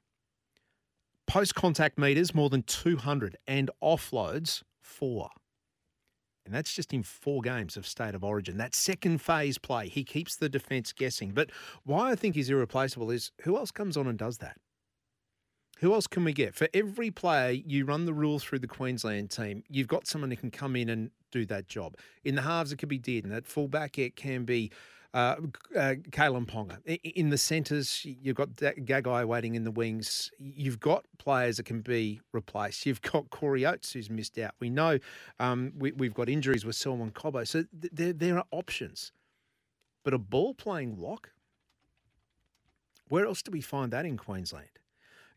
post 1.28 1.56
contact 1.56 1.98
metres, 1.98 2.34
more 2.34 2.50
than 2.50 2.64
200, 2.64 3.38
and 3.48 3.70
offloads, 3.82 4.64
four. 4.82 5.30
And 6.46 6.54
that's 6.54 6.74
just 6.74 6.94
in 6.94 7.04
four 7.04 7.42
games 7.42 7.78
of 7.78 7.88
state 7.88 8.16
of 8.16 8.24
origin. 8.24 8.58
That 8.58 8.76
second 8.76 9.20
phase 9.20 9.58
play, 9.58 9.88
he 9.88 10.04
keeps 10.04 10.36
the 10.36 10.50
defence 10.50 10.92
guessing. 10.92 11.32
But 11.32 11.52
why 11.84 12.12
I 12.12 12.16
think 12.16 12.36
he's 12.36 12.50
irreplaceable 12.50 13.12
is 13.12 13.32
who 13.44 13.58
else 13.58 13.72
comes 13.72 13.96
on 13.96 14.08
and 14.08 14.18
does 14.18 14.40
that? 14.40 14.58
Who 15.84 15.94
else 15.94 16.08
can 16.08 16.24
we 16.24 16.32
get? 16.32 16.56
For 16.56 16.70
every 16.74 17.12
player, 17.12 17.52
you 17.52 17.84
run 17.84 18.06
the 18.06 18.14
rule 18.14 18.40
through 18.40 18.60
the 18.60 18.68
Queensland 18.68 19.32
team, 19.32 19.66
you've 19.70 19.90
got 19.90 20.08
someone 20.08 20.32
who 20.32 20.38
can 20.38 20.50
come 20.50 20.78
in 20.78 20.88
and 20.88 21.12
do 21.30 21.46
that 21.48 21.68
job. 21.68 21.98
In 22.24 22.36
the 22.36 22.42
halves, 22.42 22.72
it 22.72 22.78
could 22.78 22.88
be 22.88 22.98
Dearden. 22.98 23.36
At 23.36 23.46
fullback, 23.46 24.00
it 24.00 24.16
can 24.16 24.46
be 24.46 24.72
uh, 25.14 25.36
uh, 25.76 25.96
Kalyn 26.10 26.46
Ponga. 26.46 26.78
In 27.04 27.32
the 27.32 27.38
centres, 27.38 28.06
you've 28.06 28.38
got 28.38 28.52
Gagai 28.52 29.26
waiting 29.28 29.56
in 29.56 29.66
the 29.66 29.72
wings. 29.72 30.32
You've 30.40 30.80
got 30.80 31.04
players 31.18 31.58
that 31.58 31.66
can 31.66 31.82
be 31.82 32.22
replaced. 32.32 32.86
You've 32.86 33.02
got 33.02 33.30
Corey 33.30 33.66
Oates 33.66 33.92
who's 33.92 34.10
missed 34.10 34.38
out. 34.38 34.54
We 34.62 34.70
know 34.70 35.00
um, 35.42 35.74
we, 35.78 35.92
have 36.00 36.14
got 36.14 36.30
injuries 36.30 36.64
with 36.64 36.78
Selwyn 36.78 37.12
Cobbo. 37.12 37.46
So 37.46 37.66
th- 37.82 37.92
there, 37.92 38.14
there 38.14 38.38
are 38.38 38.46
options. 38.52 39.12
But 40.06 40.14
a 40.14 40.18
ball 40.18 40.54
playing 40.54 40.96
lock, 40.98 41.32
where 43.10 43.26
else 43.26 43.42
do 43.42 43.52
we 43.52 43.60
find 43.60 43.92
that 43.92 44.06
in 44.06 44.16
Queensland? 44.16 44.70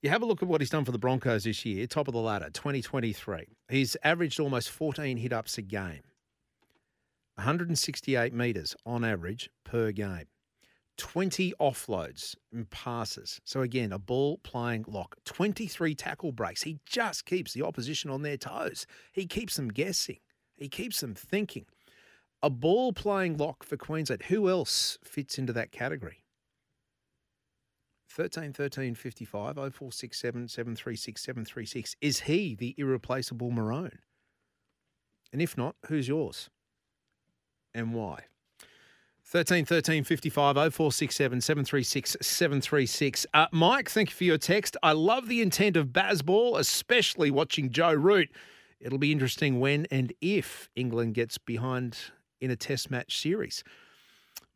You 0.02 0.10
have 0.10 0.22
a 0.22 0.26
look 0.26 0.42
at 0.42 0.48
what 0.48 0.60
he's 0.60 0.70
done 0.70 0.84
for 0.84 0.92
the 0.92 0.98
Broncos 0.98 1.44
this 1.44 1.64
year, 1.64 1.86
top 1.86 2.06
of 2.06 2.14
the 2.14 2.20
ladder, 2.20 2.50
2023. 2.52 3.46
He's 3.70 3.96
averaged 4.04 4.38
almost 4.38 4.70
14 4.70 5.16
hit 5.16 5.32
ups 5.32 5.56
a 5.56 5.62
game. 5.62 6.02
168 7.36 8.32
metres 8.32 8.76
on 8.84 9.04
average 9.04 9.50
per 9.64 9.92
game. 9.92 10.26
20 10.98 11.54
offloads 11.60 12.34
and 12.52 12.68
passes. 12.70 13.40
So 13.44 13.60
again, 13.60 13.92
a 13.92 13.98
ball 13.98 14.38
playing 14.38 14.84
lock. 14.88 15.16
23 15.24 15.94
tackle 15.94 16.32
breaks. 16.32 16.62
He 16.62 16.78
just 16.86 17.26
keeps 17.26 17.52
the 17.52 17.62
opposition 17.62 18.10
on 18.10 18.22
their 18.22 18.38
toes. 18.38 18.86
He 19.12 19.26
keeps 19.26 19.56
them 19.56 19.68
guessing. 19.68 20.18
He 20.56 20.68
keeps 20.68 21.00
them 21.00 21.14
thinking. 21.14 21.66
A 22.42 22.50
ball 22.50 22.92
playing 22.92 23.36
lock 23.36 23.64
for 23.64 23.76
Queensland. 23.76 24.24
Who 24.24 24.48
else 24.48 24.98
fits 25.02 25.38
into 25.38 25.52
that 25.54 25.72
category? 25.72 26.25
13 28.08 28.52
13 28.52 28.94
55 28.94 29.54
0467 29.54 30.48
736 30.48 31.20
736. 31.22 31.96
Is 32.00 32.20
he 32.20 32.54
the 32.54 32.74
irreplaceable 32.78 33.50
Maroon? 33.50 33.98
And 35.32 35.42
if 35.42 35.56
not, 35.56 35.76
who's 35.88 36.08
yours? 36.08 36.48
and 37.76 37.94
why. 37.94 38.24
13 39.24 39.64
13 39.64 40.04
55 40.04 40.54
0467 40.54 41.40
736 41.40 42.16
736. 42.20 43.26
Uh, 43.34 43.46
Mike, 43.52 43.90
thank 43.90 44.10
you 44.10 44.16
for 44.16 44.24
your 44.24 44.38
text. 44.38 44.76
I 44.82 44.92
love 44.92 45.28
the 45.28 45.42
intent 45.42 45.76
of 45.76 45.88
Bazball, 45.88 46.58
especially 46.58 47.30
watching 47.30 47.70
Joe 47.70 47.92
Root. 47.92 48.30
It'll 48.80 48.98
be 48.98 49.12
interesting 49.12 49.60
when 49.60 49.86
and 49.90 50.12
if 50.20 50.70
England 50.74 51.14
gets 51.14 51.38
behind 51.38 51.98
in 52.40 52.50
a 52.50 52.56
test 52.56 52.90
match 52.90 53.18
series. 53.20 53.62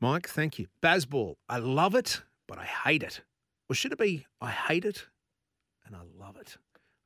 Mike, 0.00 0.28
thank 0.28 0.58
you. 0.58 0.68
Bazball, 0.82 1.34
I 1.48 1.58
love 1.58 1.94
it, 1.94 2.22
but 2.46 2.58
I 2.58 2.64
hate 2.64 3.02
it. 3.02 3.22
Or 3.70 3.74
should 3.74 3.92
it 3.92 3.98
be, 3.98 4.26
I 4.40 4.50
hate 4.50 4.84
it 4.84 5.06
and 5.86 5.94
I 5.94 6.00
love 6.18 6.36
it? 6.36 6.56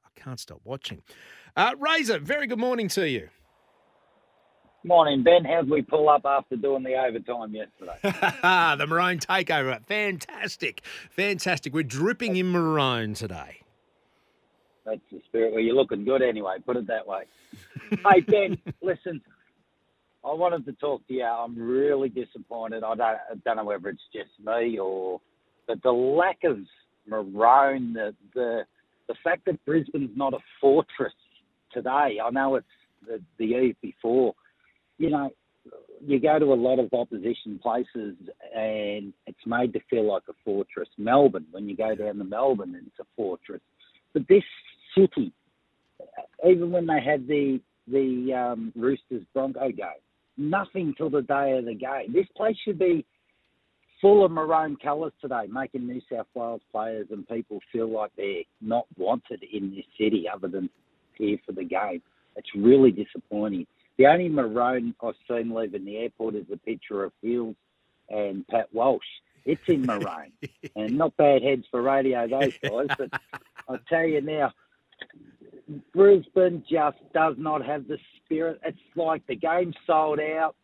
I 0.03 0.09
can't 0.19 0.41
stop 0.41 0.63
watching. 0.65 1.03
Uh, 1.55 1.75
Razor, 1.79 2.21
very 2.21 2.47
good 2.47 2.59
morning 2.59 2.89
to 2.89 3.07
you. 3.07 3.29
Morning, 4.83 5.23
Ben. 5.23 5.45
How'd 5.45 5.69
we 5.69 5.83
pull 5.83 6.09
up 6.09 6.23
after 6.25 6.57
doing 6.57 6.83
the 6.83 6.95
overtime 6.95 7.55
yesterday? 7.55 7.99
the 8.03 8.87
maroon 8.89 9.19
takeover. 9.19 9.85
Fantastic. 9.85 10.81
Fantastic. 11.11 11.75
We're 11.75 11.83
dripping 11.83 12.37
in 12.37 12.51
maroon 12.51 13.13
today. 13.13 13.61
That's 14.87 15.01
the 15.13 15.21
spirit. 15.27 15.53
Well, 15.53 15.63
you're 15.63 15.77
looking 15.77 16.07
good 16.07 16.23
anyway, 16.23 16.57
put 16.65 16.79
it 16.79 16.87
that 16.87 17.07
way. 17.07 17.25
hey, 17.91 18.21
Ben, 18.21 18.59
listen, 18.81 19.21
I 20.25 20.33
wanted 20.33 20.65
to 20.65 20.73
talk 20.73 21.07
to 21.09 21.13
you. 21.13 21.25
I'm 21.25 21.59
really 21.59 22.09
disappointed. 22.09 22.83
I 22.85 22.95
don't, 22.95 23.01
I 23.01 23.35
don't 23.45 23.57
know 23.57 23.65
whether 23.65 23.91
it's 23.91 24.01
just 24.15 24.31
me 24.43 24.79
or, 24.79 25.21
but 25.67 25.83
the 25.83 25.93
lack 25.93 26.39
of 26.45 26.59
maroon, 27.07 27.93
the 27.93 28.15
the 28.35 28.63
the 29.09 29.15
fact 29.23 29.45
that 29.47 29.65
Brisbane's 29.65 30.17
not 30.17 30.35
a 30.35 30.39
fortress 30.61 31.13
today. 31.73 32.19
I 32.25 32.31
know 32.31 32.57
it's 32.57 32.67
the, 33.07 33.21
the 33.39 33.45
eve 33.45 33.77
before. 33.83 34.35
You 34.99 35.11
know, 35.11 35.31
you 36.01 36.21
go 36.21 36.39
to 36.39 36.47
a 36.47 36.55
lot 36.55 36.79
of 36.79 36.93
opposition 36.93 37.59
places 37.63 38.17
and 38.55 39.13
it's 39.27 39.47
made 39.47 39.73
to 39.75 39.81
feel 39.91 40.11
like 40.11 40.23
a 40.29 40.33
fortress. 40.45 40.89
Melbourne, 40.97 41.47
when 41.51 41.69
you 41.69 41.77
go 41.77 41.95
down 41.95 42.19
to 42.19 42.25
Melbourne, 42.25 42.81
it's 42.87 42.99
a 43.01 43.05
fortress. 43.17 43.61
But 44.13 44.27
this 44.29 44.45
city, 44.97 45.33
even 46.47 46.71
when 46.71 46.87
they 46.87 47.01
had 47.05 47.27
the 47.27 47.61
the 47.87 48.33
um, 48.33 48.73
Roosters 48.75 49.25
Bronco 49.35 49.69
game, 49.69 50.01
nothing 50.39 50.95
till 50.97 51.11
the 51.11 51.21
day 51.21 51.59
of 51.59 51.67
the 51.67 51.75
game. 51.75 52.15
This 52.15 52.27
place 52.35 52.57
should 52.65 52.79
be 52.79 53.05
full 54.05 54.23
of 54.23 54.31
maroon 54.31 54.77
colours 54.77 55.15
today, 55.19 55.47
making 55.51 55.87
New 55.87 56.03
South 56.13 56.27
Wales 56.35 56.61
players 56.71 57.07
and 57.11 57.27
people 57.27 57.59
feel 57.73 57.91
like 57.91 58.11
they're 58.19 58.43
not 58.61 58.85
wanted 58.99 59.43
in 59.51 59.75
this 59.75 59.87
city 59.99 60.27
other 60.29 60.47
than 60.47 60.69
here 61.15 61.39
for 61.47 61.53
the 61.53 61.65
game. 61.65 62.03
It's 62.37 62.51
really 62.55 62.91
disappointing. 62.91 63.67
The 63.97 64.07
only 64.07 64.29
maroon 64.29 64.95
I've 65.03 65.15
seen 65.27 65.55
leaving 65.55 65.87
the 65.87 65.97
airport 65.97 66.35
is 66.35 66.45
a 66.53 66.59
picture 66.59 67.03
of 67.03 67.13
Hills 67.23 67.57
and 68.11 68.47
Pat 68.49 68.69
Walsh. 68.75 69.07
It's 69.47 69.67
in 69.69 69.87
maroon. 69.87 70.33
and 70.77 70.99
not 70.99 71.17
bad 71.17 71.43
heads 71.43 71.65
for 71.71 71.81
radio, 71.81 72.29
those 72.29 72.53
guys. 72.63 72.89
But 72.99 73.09
I'll 73.71 73.79
tell 73.89 74.05
you 74.05 74.21
now, 74.21 74.53
Brisbane 75.95 76.63
just 76.71 76.99
does 77.15 77.37
not 77.39 77.65
have 77.65 77.89
the 77.89 77.97
spirit. 78.23 78.61
It's 78.67 78.77
like 78.97 79.27
the 79.29 79.37
game's 79.37 79.77
sold 79.87 80.21
out. 80.21 80.57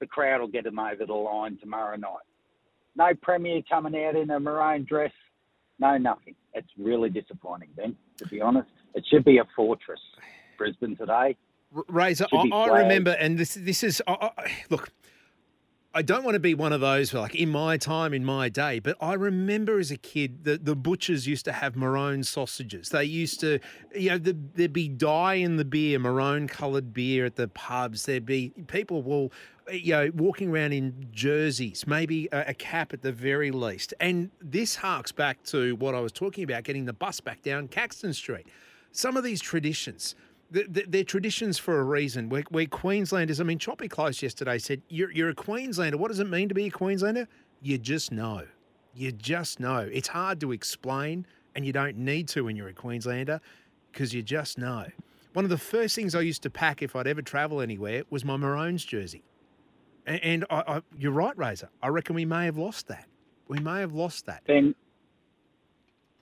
The 0.00 0.06
crowd 0.06 0.40
will 0.40 0.48
get 0.48 0.64
them 0.64 0.78
over 0.78 1.04
the 1.04 1.12
line 1.12 1.58
tomorrow 1.60 1.96
night. 1.96 2.27
No 2.96 3.10
Premier 3.22 3.62
coming 3.68 3.94
out 4.04 4.16
in 4.16 4.30
a 4.30 4.40
maroon 4.40 4.84
dress. 4.84 5.12
No, 5.78 5.96
nothing. 5.96 6.34
It's 6.54 6.68
really 6.76 7.08
disappointing, 7.08 7.68
Ben, 7.76 7.96
to 8.16 8.26
be 8.26 8.40
honest. 8.40 8.68
It 8.94 9.04
should 9.08 9.24
be 9.24 9.38
a 9.38 9.44
fortress, 9.54 10.00
Brisbane 10.56 10.96
today. 10.96 11.36
Razor, 11.88 12.26
I, 12.32 12.48
I, 12.52 12.82
remember, 12.82 13.10
and 13.12 13.38
this 13.38 13.54
this 13.54 13.82
is 13.82 14.02
I, 14.06 14.30
I, 14.36 14.52
look. 14.70 14.90
I 15.94 16.02
don't 16.02 16.22
want 16.22 16.34
to 16.34 16.40
be 16.40 16.52
one 16.52 16.74
of 16.74 16.82
those 16.82 17.14
like 17.14 17.34
in 17.34 17.48
my 17.48 17.78
time, 17.78 18.12
in 18.12 18.22
my 18.22 18.50
day, 18.50 18.78
but 18.78 18.96
I 19.00 19.14
remember 19.14 19.78
as 19.78 19.90
a 19.90 19.96
kid 19.96 20.44
that 20.44 20.66
the 20.66 20.76
butchers 20.76 21.26
used 21.26 21.46
to 21.46 21.52
have 21.52 21.76
maroon 21.76 22.22
sausages. 22.24 22.90
They 22.90 23.04
used 23.04 23.40
to, 23.40 23.58
you 23.94 24.10
know, 24.10 24.18
the, 24.18 24.36
there'd 24.54 24.72
be 24.72 24.88
dye 24.88 25.34
in 25.34 25.56
the 25.56 25.64
beer, 25.64 25.98
maroon 25.98 26.46
coloured 26.46 26.92
beer 26.92 27.24
at 27.24 27.36
the 27.36 27.48
pubs. 27.48 28.04
There'd 28.04 28.26
be 28.26 28.50
people 28.66 29.02
will, 29.02 29.32
you 29.72 29.92
know, 29.92 30.10
walking 30.14 30.50
around 30.50 30.74
in 30.74 31.08
jerseys, 31.10 31.86
maybe 31.86 32.28
a, 32.32 32.48
a 32.48 32.54
cap 32.54 32.92
at 32.92 33.00
the 33.00 33.12
very 33.12 33.50
least. 33.50 33.94
And 33.98 34.30
this 34.42 34.76
harks 34.76 35.10
back 35.10 35.42
to 35.44 35.74
what 35.76 35.94
I 35.94 36.00
was 36.00 36.12
talking 36.12 36.44
about, 36.44 36.64
getting 36.64 36.84
the 36.84 36.92
bus 36.92 37.18
back 37.20 37.40
down 37.40 37.66
Caxton 37.66 38.12
Street. 38.12 38.46
Some 38.92 39.16
of 39.16 39.24
these 39.24 39.40
traditions 39.40 40.14
they're 40.50 41.04
traditions 41.04 41.58
for 41.58 41.78
a 41.78 41.84
reason. 41.84 42.28
We're, 42.28 42.66
Queenslanders. 42.66 43.40
I 43.40 43.44
mean, 43.44 43.58
Choppy 43.58 43.88
Close 43.88 44.22
yesterday 44.22 44.58
said, 44.58 44.82
you're, 44.88 45.10
you're 45.10 45.28
a 45.28 45.34
Queenslander. 45.34 45.98
What 45.98 46.08
does 46.08 46.20
it 46.20 46.28
mean 46.28 46.48
to 46.48 46.54
be 46.54 46.66
a 46.66 46.70
Queenslander? 46.70 47.28
You 47.60 47.78
just 47.78 48.12
know. 48.12 48.46
You 48.94 49.12
just 49.12 49.60
know. 49.60 49.88
It's 49.92 50.08
hard 50.08 50.40
to 50.40 50.52
explain, 50.52 51.26
and 51.54 51.66
you 51.66 51.72
don't 51.72 51.98
need 51.98 52.28
to 52.28 52.44
when 52.44 52.56
you're 52.56 52.68
a 52.68 52.74
Queenslander 52.74 53.40
because 53.92 54.14
you 54.14 54.22
just 54.22 54.58
know. 54.58 54.86
One 55.34 55.44
of 55.44 55.50
the 55.50 55.58
first 55.58 55.94
things 55.94 56.14
I 56.14 56.22
used 56.22 56.42
to 56.44 56.50
pack 56.50 56.82
if 56.82 56.96
I'd 56.96 57.06
ever 57.06 57.22
travel 57.22 57.60
anywhere 57.60 58.04
was 58.10 58.24
my 58.24 58.36
Maroons 58.36 58.84
jersey. 58.84 59.22
And, 60.06 60.20
and 60.24 60.44
I, 60.50 60.64
I, 60.66 60.82
you're 60.98 61.12
right, 61.12 61.36
Razor. 61.36 61.68
I 61.82 61.88
reckon 61.88 62.14
we 62.14 62.24
may 62.24 62.46
have 62.46 62.56
lost 62.56 62.88
that. 62.88 63.06
We 63.48 63.58
may 63.58 63.80
have 63.80 63.92
lost 63.92 64.26
that. 64.26 64.44
Ben, 64.46 64.74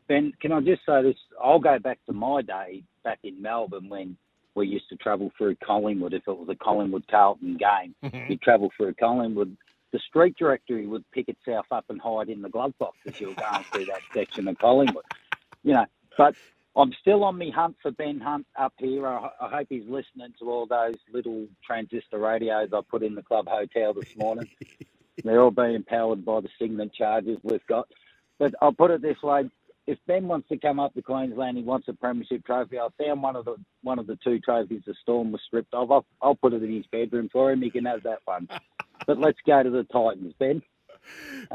Ben, 0.08 0.32
can 0.40 0.52
I 0.52 0.60
just 0.60 0.82
say 0.84 1.02
this? 1.02 1.16
I'll 1.42 1.58
go 1.58 1.78
back 1.78 1.98
to 2.06 2.12
my 2.12 2.42
day 2.42 2.82
back 3.06 3.20
in 3.22 3.40
Melbourne 3.40 3.88
when 3.88 4.16
we 4.56 4.66
used 4.66 4.88
to 4.88 4.96
travel 4.96 5.30
through 5.38 5.54
Collingwood. 5.64 6.12
If 6.12 6.26
it 6.26 6.36
was 6.36 6.48
a 6.50 6.56
Collingwood 6.56 7.06
Carlton 7.08 7.56
game, 7.56 7.94
mm-hmm. 8.04 8.32
you'd 8.32 8.42
travel 8.42 8.70
through 8.76 8.94
Collingwood. 8.94 9.56
The 9.92 10.00
street 10.00 10.34
directory 10.36 10.86
would 10.88 11.08
pick 11.12 11.28
itself 11.28 11.66
up 11.70 11.84
and 11.88 12.00
hide 12.00 12.28
in 12.28 12.42
the 12.42 12.48
glove 12.48 12.74
box 12.80 12.98
as 13.06 13.20
you 13.20 13.28
were 13.28 13.34
going 13.34 13.64
through 13.72 13.84
that 13.86 14.00
section 14.12 14.48
of 14.48 14.58
Collingwood. 14.58 15.04
You 15.62 15.74
know, 15.74 15.86
but 16.18 16.34
I'm 16.74 16.92
still 17.00 17.22
on 17.22 17.38
my 17.38 17.50
hunt 17.54 17.76
for 17.80 17.92
Ben 17.92 18.18
Hunt 18.18 18.46
up 18.58 18.74
here. 18.78 19.06
I, 19.06 19.30
I 19.40 19.48
hope 19.48 19.68
he's 19.70 19.86
listening 19.86 20.34
to 20.40 20.50
all 20.50 20.66
those 20.66 20.96
little 21.12 21.46
transistor 21.64 22.18
radios 22.18 22.70
I 22.72 22.80
put 22.90 23.04
in 23.04 23.14
the 23.14 23.22
club 23.22 23.46
hotel 23.48 23.94
this 23.94 24.16
morning. 24.16 24.48
They're 25.24 25.40
all 25.40 25.52
being 25.52 25.84
powered 25.84 26.24
by 26.24 26.40
the 26.40 26.48
Cygnett 26.58 26.92
charges 26.92 27.38
we've 27.42 27.66
got. 27.66 27.88
But 28.38 28.54
I'll 28.60 28.72
put 28.72 28.90
it 28.90 29.00
this 29.00 29.22
way: 29.22 29.48
if 29.86 29.98
Ben 30.06 30.26
wants 30.26 30.48
to 30.48 30.58
come 30.58 30.80
up 30.80 30.94
to 30.94 31.02
Queensland, 31.02 31.56
he 31.56 31.62
wants 31.62 31.88
a 31.88 31.92
premiership 31.92 32.44
trophy. 32.44 32.78
I 32.78 32.88
found 32.98 33.22
one 33.22 33.36
of 33.36 33.44
the 33.44 33.56
one 33.82 33.98
of 33.98 34.06
the 34.06 34.18
two 34.22 34.40
trophies 34.40 34.82
the 34.86 34.94
Storm 35.02 35.32
was 35.32 35.40
stripped 35.46 35.72
of. 35.72 35.90
I'll, 35.90 36.04
I'll 36.20 36.34
put 36.34 36.52
it 36.52 36.62
in 36.62 36.74
his 36.74 36.86
bedroom 36.90 37.28
for 37.32 37.52
him. 37.52 37.62
He 37.62 37.70
can 37.70 37.84
have 37.84 38.02
that 38.02 38.18
one. 38.24 38.48
but 39.06 39.18
let's 39.18 39.38
go 39.46 39.62
to 39.62 39.70
the 39.70 39.84
Titans, 39.84 40.34
Ben. 40.38 40.62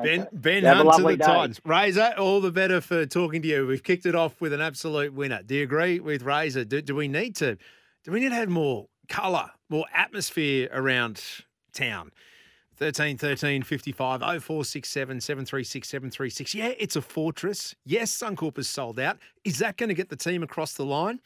Ben 0.02 0.22
okay. 0.22 0.30
Ben 0.32 0.64
Hunt 0.64 0.94
to 0.96 1.04
the 1.04 1.18
day. 1.18 1.26
Titans. 1.26 1.60
Razor, 1.66 2.14
all 2.18 2.40
the 2.40 2.52
better 2.52 2.80
for 2.80 3.06
talking 3.06 3.42
to 3.42 3.48
you. 3.48 3.68
We've 3.68 3.84
kicked 3.84 4.06
it 4.06 4.16
off 4.16 4.40
with 4.40 4.54
an 4.54 4.62
absolute 4.62 5.14
winner. 5.14 5.44
Do 5.44 5.56
you 5.56 5.64
agree 5.64 6.00
with 6.00 6.24
Razor? 6.24 6.64
Do, 6.64 6.82
do 6.82 6.96
we 6.96 7.10
need 7.10 7.36
to 7.38 7.58
do 8.04 8.12
we 8.12 8.22
need 8.22 8.30
to 8.30 8.36
have 8.36 8.50
more 8.50 8.88
colour, 9.10 9.52
more 9.70 9.86
atmosphere 9.94 10.70
around 10.72 11.22
town? 11.74 12.12
13 12.82 13.16
13 13.16 13.62
55 13.62 14.22
0467 14.22 15.22
736 15.22 15.88
736. 15.88 16.56
Yeah, 16.56 16.74
it's 16.80 16.96
a 16.96 17.02
fortress. 17.04 17.76
Yes, 17.86 18.12
Suncorp 18.12 18.58
is 18.58 18.68
sold 18.68 19.00
out. 19.00 19.20
Is 19.46 19.60
that 19.60 19.78
going 19.78 19.90
to 19.90 19.94
get 19.94 20.10
the 20.10 20.16
team 20.16 20.42
across 20.42 20.74
the 20.74 20.84
line? 20.84 21.22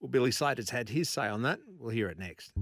Well, 0.00 0.08
Billy 0.08 0.30
Slater's 0.30 0.70
had 0.70 0.88
his 0.88 1.10
say 1.10 1.28
on 1.28 1.42
that. 1.42 1.58
We'll 1.78 1.90
hear 1.90 2.08
it 2.08 2.18
next. 2.18 2.52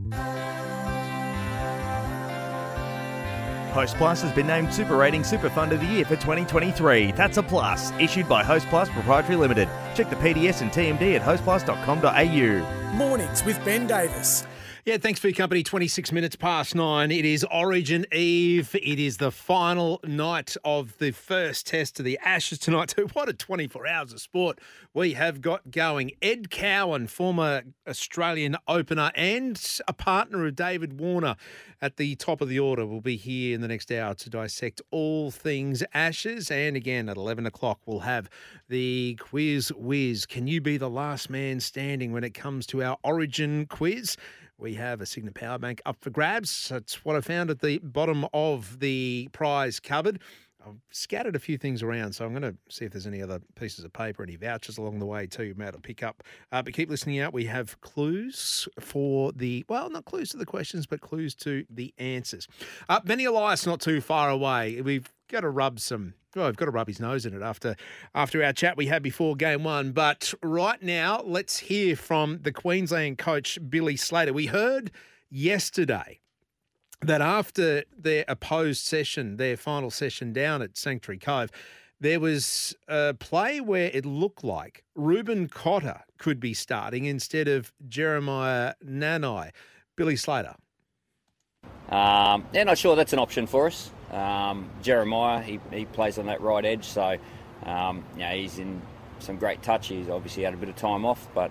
Host 3.73 3.97
Plus 3.97 4.23
has 4.23 4.33
been 4.33 4.49
named 4.49 4.75
Super 4.75 4.97
Rating 4.97 5.23
Super 5.23 5.49
Fund 5.49 5.71
of 5.71 5.79
the 5.79 5.87
Year 5.87 6.05
for 6.05 6.17
2023. 6.17 7.13
That's 7.13 7.37
a 7.37 7.45
plus. 7.45 7.93
Issued 8.01 8.29
by 8.29 8.43
Host 8.43 8.67
Plus 8.67 8.89
Proprietary 8.89 9.37
Limited. 9.37 9.69
Check 9.95 10.11
the 10.11 10.17
PDS 10.17 10.63
and 10.63 10.73
TMD 10.73 11.15
at 11.15 11.23
hostplus.com.au. 11.23 12.97
Mornings 12.97 13.45
with 13.45 13.65
Ben 13.65 13.87
Davis. 13.87 14.45
Yeah, 14.85 14.97
thanks 14.97 15.21
for 15.21 15.29
your 15.29 15.37
company. 15.37 15.63
26 15.63 16.11
minutes 16.11 16.35
past 16.35 16.75
nine. 16.75 17.13
It 17.13 17.25
is 17.25 17.47
Origin 17.53 18.05
Eve. 18.11 18.75
It 18.75 18.99
is 18.99 19.19
the 19.19 19.31
final 19.31 20.01
night 20.03 20.57
of 20.65 20.99
the 20.99 21.13
first 21.13 21.69
test 21.69 22.01
of 22.01 22.05
the 22.05 22.19
Ashes 22.25 22.59
tonight. 22.59 22.93
What 23.13 23.29
a 23.29 23.33
24 23.33 23.87
hours 23.87 24.13
of 24.13 24.21
sport 24.21 24.59
we 24.93 25.13
have 25.13 25.41
got 25.41 25.71
going. 25.71 26.11
Ed 26.21 26.51
Cowan, 26.51 27.07
former 27.07 27.63
Australian 27.87 28.57
opener 28.67 29.13
and 29.15 29.79
a 29.87 29.93
partner 29.93 30.47
of 30.47 30.57
David 30.57 30.99
Warner 30.99 31.37
at 31.81 31.97
the 31.97 32.17
top 32.17 32.41
of 32.41 32.49
the 32.49 32.59
order, 32.59 32.85
will 32.85 33.01
be 33.01 33.17
here 33.17 33.55
in 33.55 33.61
the 33.61 33.69
next 33.69 33.93
hour 33.93 34.15
to 34.15 34.31
dissect 34.31 34.83
all 34.91 35.31
things 35.31 35.85
Ashes. 35.95 36.51
And 36.51 36.75
again, 36.75 37.09
at 37.09 37.17
11 37.17 37.47
o'clock, 37.47 37.79
we'll 37.87 38.01
have 38.01 38.29
the 38.69 39.17
quiz 39.21 39.73
whiz. 39.77 40.27
Can 40.27 40.49
you 40.49 40.61
be 40.61 40.77
the 40.77 40.91
last 40.91 41.31
man 41.31 41.61
standing 41.61 42.11
when 42.11 42.25
it 42.25 42.35
comes 42.35 42.67
to 42.67 42.83
our 42.83 42.99
Origin 43.05 43.67
quiz? 43.67 44.17
We 44.63 44.75
have 44.75 45.01
a 45.01 45.07
Cygnett 45.07 45.35
Power 45.35 45.59
Bank 45.59 45.83
up 45.85 45.97
for 46.01 46.11
grabs. 46.11 46.69
That's 46.69 47.05
what 47.05 47.17
I 47.17 47.21
found 47.21 47.51
at 47.51 47.61
the 47.61 47.79
bottom 47.79 48.25
of 48.33 48.79
the 48.79 49.29
prize 49.33 49.81
cupboard. 49.81 50.21
I've 50.65 50.77
scattered 50.93 51.35
a 51.35 51.41
few 51.41 51.59
things 51.59 51.83
around, 51.83 52.13
so 52.13 52.25
I'm 52.25 52.31
going 52.31 52.43
to 52.43 52.55
see 52.69 52.85
if 52.85 52.93
there's 52.93 53.09
any 53.09 53.21
other 53.21 53.41
pieces 53.57 53.85
of 53.85 53.93
paper, 53.93 54.23
any 54.23 54.37
vouchers 54.37 54.79
along 54.79 55.01
the 55.01 55.07
way 55.07 55.27
too, 55.27 55.55
Matt, 55.57 55.75
to 55.75 55.81
pick 55.81 56.05
up. 56.05 56.23
Uh, 56.53 56.63
but 56.63 56.73
keep 56.73 56.89
listening 56.89 57.19
out. 57.19 57.33
We 57.33 57.47
have 57.47 57.81
clues 57.81 58.69
for 58.79 59.33
the, 59.33 59.65
well, 59.69 59.91
not 59.91 60.05
clues 60.05 60.31
to 60.31 60.37
the 60.37 60.47
questions, 60.47 60.87
but 60.87 61.01
clues 61.01 61.35
to 61.37 61.65
the 61.69 61.93
answers. 61.99 62.47
Uh, 62.89 63.01
Benny 63.01 63.25
Elias 63.25 63.67
not 63.67 63.81
too 63.81 64.01
far 64.01 64.31
away. 64.31 64.81
We've 64.81 65.13
got 65.33 65.41
to 65.41 65.51
rub 65.51 65.81
some 65.81 66.15
well, 66.35 66.47
I've 66.47 66.57
got 66.57 66.67
to 66.67 66.71
rub 66.71 66.87
his 66.87 67.01
nose 67.01 67.27
in 67.27 67.35
it 67.35 67.43
after 67.43 67.77
after 68.15 68.43
our 68.43 68.53
chat 68.53 68.77
we 68.77 68.87
had 68.87 69.03
before 69.03 69.37
game 69.37 69.65
one. 69.65 69.93
But 69.93 70.33
right 70.43 70.83
now, 70.83 71.23
let's 71.25 71.59
hear 71.59 71.97
from 71.97 72.39
the 72.43 72.53
Queensland 72.53 73.19
coach 73.19 73.59
Billy 73.69 73.97
Slater. 73.97 74.33
We 74.33 74.47
heard 74.47 74.91
yesterday 75.31 76.21
that 77.01 77.21
after 77.21 77.85
their 77.97 78.25
opposed 78.29 78.87
session, 78.87 79.37
their 79.37 79.57
final 79.57 79.91
session 79.91 80.33
down 80.33 80.63
at 80.63 80.79
Sanctuary 80.79 81.19
Cove, 81.19 81.51
there 82.01 82.21
was 82.21 82.75
a 82.89 83.15
play 83.15 83.61
where 83.61 83.91
it 83.93 84.07
looked 84.07 84.45
like 84.45 84.85
Reuben 84.95 85.49
Cotter 85.49 86.01
could 86.19 86.41
be 86.41 86.55
starting 86.55 87.05
instead 87.05 87.49
of 87.49 87.73
Jeremiah 87.89 88.75
Nanai. 88.85 89.51
Billy 89.97 90.17
Slater. 90.17 90.55
Um, 91.91 92.47
yeah, 92.53 92.65
not 92.65 92.79
sure 92.79 92.97
that's 92.97 93.13
an 93.13 93.19
option 93.19 93.47
for 93.47 93.67
us. 93.67 93.91
Um, 94.13 94.69
Jeremiah, 94.83 95.43
he, 95.43 95.59
he 95.73 95.85
plays 95.87 96.19
on 96.19 96.27
that 96.27 96.41
right 96.41 96.65
edge, 96.65 96.85
so 96.85 97.17
um, 97.65 98.05
you 98.15 98.21
know, 98.21 98.31
he's 98.31 98.59
in 98.59 98.83
some 99.21 99.37
great 99.37 99.63
touch. 99.63 99.89
He's 99.89 100.09
obviously 100.09 100.43
had 100.43 100.55
a 100.55 100.57
bit 100.57 100.69
of 100.69 100.77
time 100.77 101.05
off, 101.05 101.27
but 101.35 101.51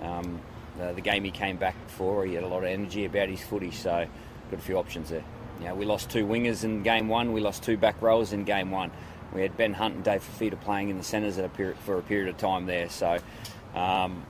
um, 0.00 0.40
the, 0.78 0.92
the, 0.94 1.00
game 1.00 1.24
he 1.24 1.30
came 1.30 1.56
back 1.56 1.76
for, 1.88 2.24
he 2.24 2.34
had 2.34 2.44
a 2.44 2.48
lot 2.48 2.58
of 2.58 2.64
energy 2.64 3.04
about 3.04 3.28
his 3.28 3.42
footy. 3.42 3.70
So 3.70 4.06
got 4.50 4.58
a 4.58 4.62
few 4.62 4.78
options 4.78 5.10
there. 5.10 5.24
You 5.60 5.66
know, 5.66 5.74
we 5.74 5.84
lost 5.84 6.10
two 6.10 6.26
wingers 6.26 6.64
in 6.64 6.82
game 6.82 7.08
one. 7.08 7.32
We 7.32 7.40
lost 7.40 7.62
two 7.62 7.76
back 7.76 8.00
rowers 8.00 8.32
in 8.32 8.44
game 8.44 8.70
one. 8.70 8.90
We 9.34 9.42
had 9.42 9.56
Ben 9.56 9.74
Hunt 9.74 9.94
and 9.94 10.04
Dave 10.04 10.26
Fifita 10.26 10.60
playing 10.60 10.88
in 10.88 10.98
the 10.98 11.04
centres 11.04 11.38
for 11.84 11.98
a 11.98 12.02
period 12.02 12.28
of 12.28 12.38
time 12.38 12.66
there. 12.66 12.88
So, 12.88 13.18
um, 13.74 14.24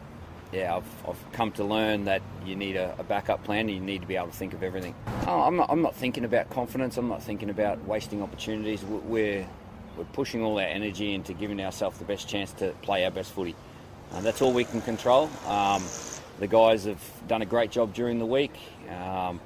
yeah, 0.52 0.76
I've, 0.76 1.08
I've, 1.08 1.32
come 1.32 1.52
to 1.52 1.64
learn 1.64 2.04
that 2.04 2.22
you 2.44 2.56
need 2.56 2.76
a, 2.76 2.94
a, 2.98 3.04
backup 3.04 3.44
plan 3.44 3.68
and 3.68 3.70
you 3.70 3.80
need 3.80 4.00
to 4.00 4.06
be 4.06 4.16
able 4.16 4.28
to 4.28 4.32
think 4.32 4.52
of 4.52 4.62
everything. 4.62 4.94
Oh, 5.26 5.42
I'm, 5.42 5.56
not, 5.56 5.70
I'm 5.70 5.82
not 5.82 5.94
thinking 5.94 6.24
about 6.24 6.50
confidence. 6.50 6.96
I'm 6.96 7.08
not 7.08 7.22
thinking 7.22 7.50
about 7.50 7.84
wasting 7.84 8.20
opportunities. 8.22 8.82
We're, 8.82 9.46
we're 9.96 10.04
pushing 10.12 10.42
all 10.42 10.58
our 10.58 10.66
energy 10.66 11.14
into 11.14 11.34
giving 11.34 11.60
ourselves 11.60 11.98
the 11.98 12.04
best 12.04 12.28
chance 12.28 12.52
to 12.54 12.72
play 12.82 13.04
our 13.04 13.12
best 13.12 13.32
footy. 13.32 13.54
And 14.12 14.26
that's 14.26 14.42
all 14.42 14.52
we 14.52 14.64
can 14.64 14.80
control. 14.80 15.30
Um, 15.46 15.84
the 16.40 16.48
guys 16.48 16.84
have 16.84 17.02
done 17.28 17.42
a 17.42 17.46
great 17.46 17.70
job 17.70 17.94
during 17.94 18.18
the 18.18 18.26
week. 18.26 18.54
Um, 18.88 19.40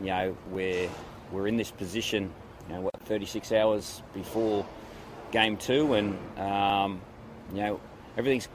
you 0.00 0.06
know, 0.06 0.36
we're, 0.50 0.88
we're 1.30 1.46
in 1.46 1.56
this 1.56 1.70
position, 1.70 2.32
you 2.68 2.74
know, 2.74 2.80
what, 2.80 2.94
36 3.04 3.52
hours 3.52 4.02
before 4.12 4.66
game 5.30 5.56
two, 5.56 5.94
and, 5.94 6.18
um, 6.38 7.00
you 7.52 7.60
know, 7.60 7.80
everything's 8.16 8.48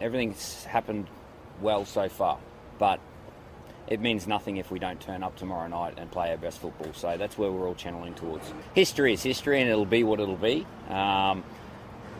everything's 0.00 0.64
happened 0.64 1.06
well 1.60 1.84
so 1.84 2.08
far, 2.08 2.38
but 2.78 3.00
it 3.86 4.00
means 4.00 4.26
nothing 4.26 4.56
if 4.56 4.70
we 4.70 4.78
don't 4.78 5.00
turn 5.00 5.22
up 5.22 5.36
tomorrow 5.36 5.66
night 5.66 5.94
and 5.98 6.10
play 6.10 6.30
our 6.30 6.36
best 6.36 6.60
football. 6.60 6.92
So 6.92 7.16
that's 7.16 7.36
where 7.36 7.50
we're 7.50 7.66
all 7.66 7.74
channeling 7.74 8.14
towards. 8.14 8.52
History 8.74 9.12
is 9.12 9.22
history, 9.22 9.60
and 9.60 9.68
it'll 9.68 9.84
be 9.84 10.04
what 10.04 10.20
it'll 10.20 10.36
be. 10.36 10.66
Um, 10.88 11.42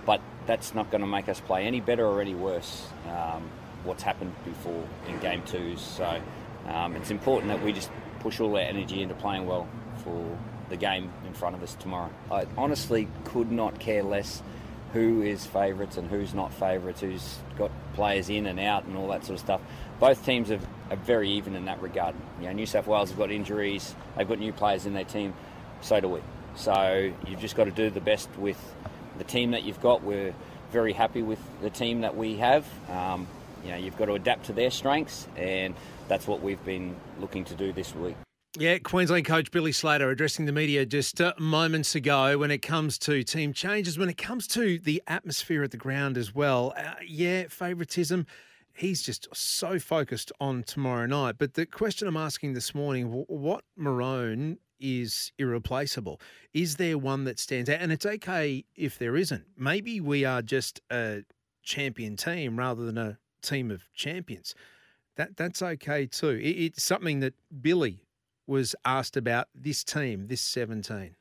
but 0.04 0.20
that's 0.46 0.74
not 0.74 0.90
going 0.90 1.02
to 1.02 1.06
make 1.06 1.28
us 1.28 1.40
play 1.40 1.66
any 1.66 1.80
better 1.80 2.04
or 2.04 2.20
any 2.20 2.34
worse. 2.34 2.88
Um, 3.08 3.48
what's 3.84 4.02
happened 4.02 4.34
before 4.44 4.84
in 5.08 5.18
game 5.20 5.42
twos. 5.44 5.80
So 5.80 6.20
um, 6.68 6.96
it's 6.96 7.10
important 7.10 7.48
that 7.52 7.62
we 7.62 7.72
just 7.72 7.90
push 8.20 8.40
all 8.40 8.56
our 8.56 8.62
energy 8.62 9.02
into 9.02 9.14
playing 9.14 9.46
well 9.46 9.66
for 10.04 10.38
the 10.68 10.76
game 10.76 11.10
in 11.26 11.32
front 11.32 11.56
of 11.56 11.62
us 11.62 11.74
tomorrow. 11.74 12.10
I 12.30 12.46
honestly 12.56 13.08
could 13.24 13.50
not 13.50 13.78
care 13.78 14.02
less 14.02 14.42
who 14.92 15.22
is 15.22 15.46
favourites 15.46 15.96
and 15.96 16.10
who's 16.10 16.34
not 16.34 16.52
favourites, 16.52 17.00
who's 17.00 17.38
got 17.56 17.70
players 17.94 18.28
in 18.28 18.46
and 18.46 18.58
out 18.58 18.84
and 18.84 18.96
all 18.96 19.08
that 19.08 19.24
sort 19.24 19.34
of 19.34 19.40
stuff. 19.40 19.60
Both 20.00 20.24
teams 20.24 20.50
are, 20.50 20.60
are 20.90 20.96
very 20.96 21.30
even 21.30 21.54
in 21.54 21.66
that 21.66 21.80
regard. 21.80 22.14
You 22.40 22.46
know, 22.46 22.52
New 22.52 22.66
South 22.66 22.86
Wales 22.86 23.10
have 23.10 23.18
got 23.18 23.30
injuries, 23.30 23.94
they've 24.16 24.28
got 24.28 24.38
new 24.38 24.52
players 24.52 24.86
in 24.86 24.94
their 24.94 25.04
team, 25.04 25.34
so 25.80 26.00
do 26.00 26.08
we. 26.08 26.20
So 26.56 27.12
you've 27.26 27.40
just 27.40 27.56
got 27.56 27.64
to 27.64 27.70
do 27.70 27.90
the 27.90 28.00
best 28.00 28.28
with 28.36 28.58
the 29.18 29.24
team 29.24 29.52
that 29.52 29.62
you've 29.62 29.80
got. 29.80 30.02
We're 30.02 30.34
very 30.72 30.92
happy 30.92 31.22
with 31.22 31.38
the 31.62 31.70
team 31.70 32.00
that 32.00 32.16
we 32.16 32.36
have. 32.36 32.66
Um, 32.90 33.26
you 33.64 33.70
know, 33.70 33.76
you've 33.76 33.96
got 33.96 34.06
to 34.06 34.14
adapt 34.14 34.46
to 34.46 34.52
their 34.52 34.70
strengths, 34.70 35.28
and 35.36 35.74
that's 36.08 36.26
what 36.26 36.42
we've 36.42 36.64
been 36.64 36.96
looking 37.20 37.44
to 37.44 37.54
do 37.54 37.72
this 37.72 37.94
week. 37.94 38.16
Yeah, 38.58 38.78
Queensland 38.78 39.26
coach 39.26 39.52
Billy 39.52 39.70
Slater 39.70 40.10
addressing 40.10 40.44
the 40.44 40.52
media 40.52 40.84
just 40.84 41.20
uh, 41.20 41.34
moments 41.38 41.94
ago 41.94 42.36
when 42.36 42.50
it 42.50 42.62
comes 42.62 42.98
to 42.98 43.22
team 43.22 43.52
changes, 43.52 43.96
when 43.96 44.08
it 44.08 44.16
comes 44.16 44.48
to 44.48 44.80
the 44.80 45.00
atmosphere 45.06 45.62
at 45.62 45.70
the 45.70 45.76
ground 45.76 46.16
as 46.16 46.34
well. 46.34 46.74
Uh, 46.76 46.94
yeah, 47.06 47.44
favouritism. 47.48 48.26
He's 48.74 49.02
just 49.02 49.28
so 49.32 49.78
focused 49.78 50.32
on 50.40 50.64
tomorrow 50.64 51.06
night. 51.06 51.36
But 51.38 51.54
the 51.54 51.64
question 51.64 52.08
I'm 52.08 52.16
asking 52.16 52.54
this 52.54 52.74
morning 52.74 53.24
what 53.28 53.62
Maroon 53.76 54.58
is 54.80 55.30
irreplaceable? 55.38 56.20
Is 56.52 56.74
there 56.74 56.98
one 56.98 57.22
that 57.24 57.38
stands 57.38 57.70
out? 57.70 57.80
And 57.80 57.92
it's 57.92 58.06
okay 58.06 58.64
if 58.74 58.98
there 58.98 59.16
isn't. 59.16 59.44
Maybe 59.56 60.00
we 60.00 60.24
are 60.24 60.42
just 60.42 60.80
a 60.90 61.22
champion 61.62 62.16
team 62.16 62.58
rather 62.58 62.84
than 62.84 62.98
a 62.98 63.16
team 63.42 63.70
of 63.70 63.84
champions. 63.94 64.56
That 65.14 65.36
That's 65.36 65.62
okay 65.62 66.06
too. 66.06 66.30
It, 66.30 66.48
it's 66.48 66.82
something 66.82 67.20
that 67.20 67.34
Billy 67.62 68.02
was 68.50 68.74
asked 68.84 69.16
about 69.16 69.46
this 69.54 69.84
team, 69.84 70.26
this 70.26 70.40
17? 70.40 71.14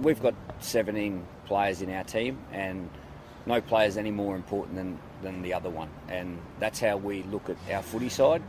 We've 0.00 0.22
got 0.22 0.34
17 0.60 1.26
players 1.44 1.82
in 1.82 1.90
our 1.90 2.04
team, 2.04 2.38
and 2.52 2.88
no 3.44 3.60
player 3.60 3.88
is 3.88 3.96
any 3.96 4.12
more 4.12 4.36
important 4.36 4.76
than, 4.76 4.98
than 5.20 5.42
the 5.42 5.52
other 5.52 5.68
one. 5.68 5.90
And 6.08 6.38
that's 6.60 6.78
how 6.78 6.96
we 6.96 7.24
look 7.24 7.50
at 7.50 7.56
our 7.70 7.82
footy 7.82 8.08
side. 8.08 8.42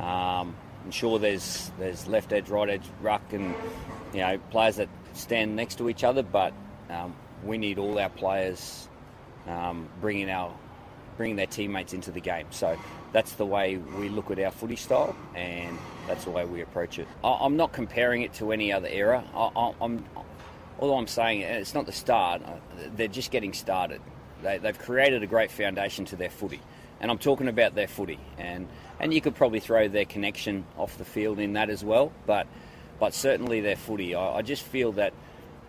Um, 0.00 0.56
I'm 0.84 0.90
sure 0.90 1.18
there's 1.18 1.70
there's 1.78 2.06
left 2.08 2.32
edge, 2.32 2.48
right 2.48 2.68
edge, 2.68 2.86
ruck, 3.02 3.32
and 3.32 3.54
you 4.12 4.20
know 4.20 4.38
players 4.50 4.76
that 4.76 4.88
stand 5.12 5.54
next 5.54 5.76
to 5.78 5.88
each 5.88 6.02
other. 6.04 6.22
But 6.22 6.54
um, 6.88 7.14
we 7.44 7.58
need 7.58 7.78
all 7.78 7.98
our 7.98 8.08
players 8.08 8.88
um, 9.46 9.88
bringing 10.00 10.30
our 10.30 10.52
bringing 11.16 11.36
their 11.36 11.46
teammates 11.46 11.92
into 11.92 12.10
the 12.10 12.20
game. 12.20 12.46
So 12.50 12.78
that's 13.12 13.32
the 13.32 13.46
way 13.46 13.76
we 13.76 14.08
look 14.08 14.30
at 14.30 14.38
our 14.38 14.50
footy 14.50 14.76
style, 14.76 15.16
and 15.34 15.78
that's 16.06 16.24
the 16.24 16.30
way 16.30 16.44
we 16.44 16.60
approach 16.60 16.98
it. 16.98 17.08
I'm 17.24 17.56
not 17.56 17.72
comparing 17.72 18.22
it 18.22 18.32
to 18.34 18.52
any 18.52 18.72
other 18.72 18.88
era. 18.88 19.24
I, 19.34 19.72
am 19.80 20.04
although 20.80 20.96
I'm 20.96 21.06
saying 21.06 21.42
it's 21.42 21.74
not 21.74 21.86
the 21.86 21.92
start, 21.92 22.42
uh, 22.44 22.54
they're 22.96 23.08
just 23.08 23.30
getting 23.30 23.52
started. 23.52 24.00
They, 24.42 24.58
they've 24.58 24.78
created 24.78 25.22
a 25.22 25.26
great 25.26 25.50
foundation 25.50 26.06
to 26.06 26.16
their 26.16 26.30
footy, 26.30 26.60
and 27.00 27.10
I'm 27.10 27.18
talking 27.18 27.48
about 27.48 27.74
their 27.74 27.88
footy, 27.88 28.18
and 28.38 28.66
and 28.98 29.14
you 29.14 29.20
could 29.20 29.34
probably 29.34 29.60
throw 29.60 29.88
their 29.88 30.04
connection 30.04 30.64
off 30.76 30.96
the 30.98 31.04
field 31.04 31.38
in 31.38 31.52
that 31.54 31.70
as 31.70 31.84
well, 31.84 32.12
but 32.26 32.46
but 32.98 33.14
certainly 33.14 33.60
their 33.60 33.76
footy. 33.76 34.14
I, 34.14 34.36
I 34.36 34.42
just 34.42 34.62
feel 34.62 34.92
that 34.92 35.12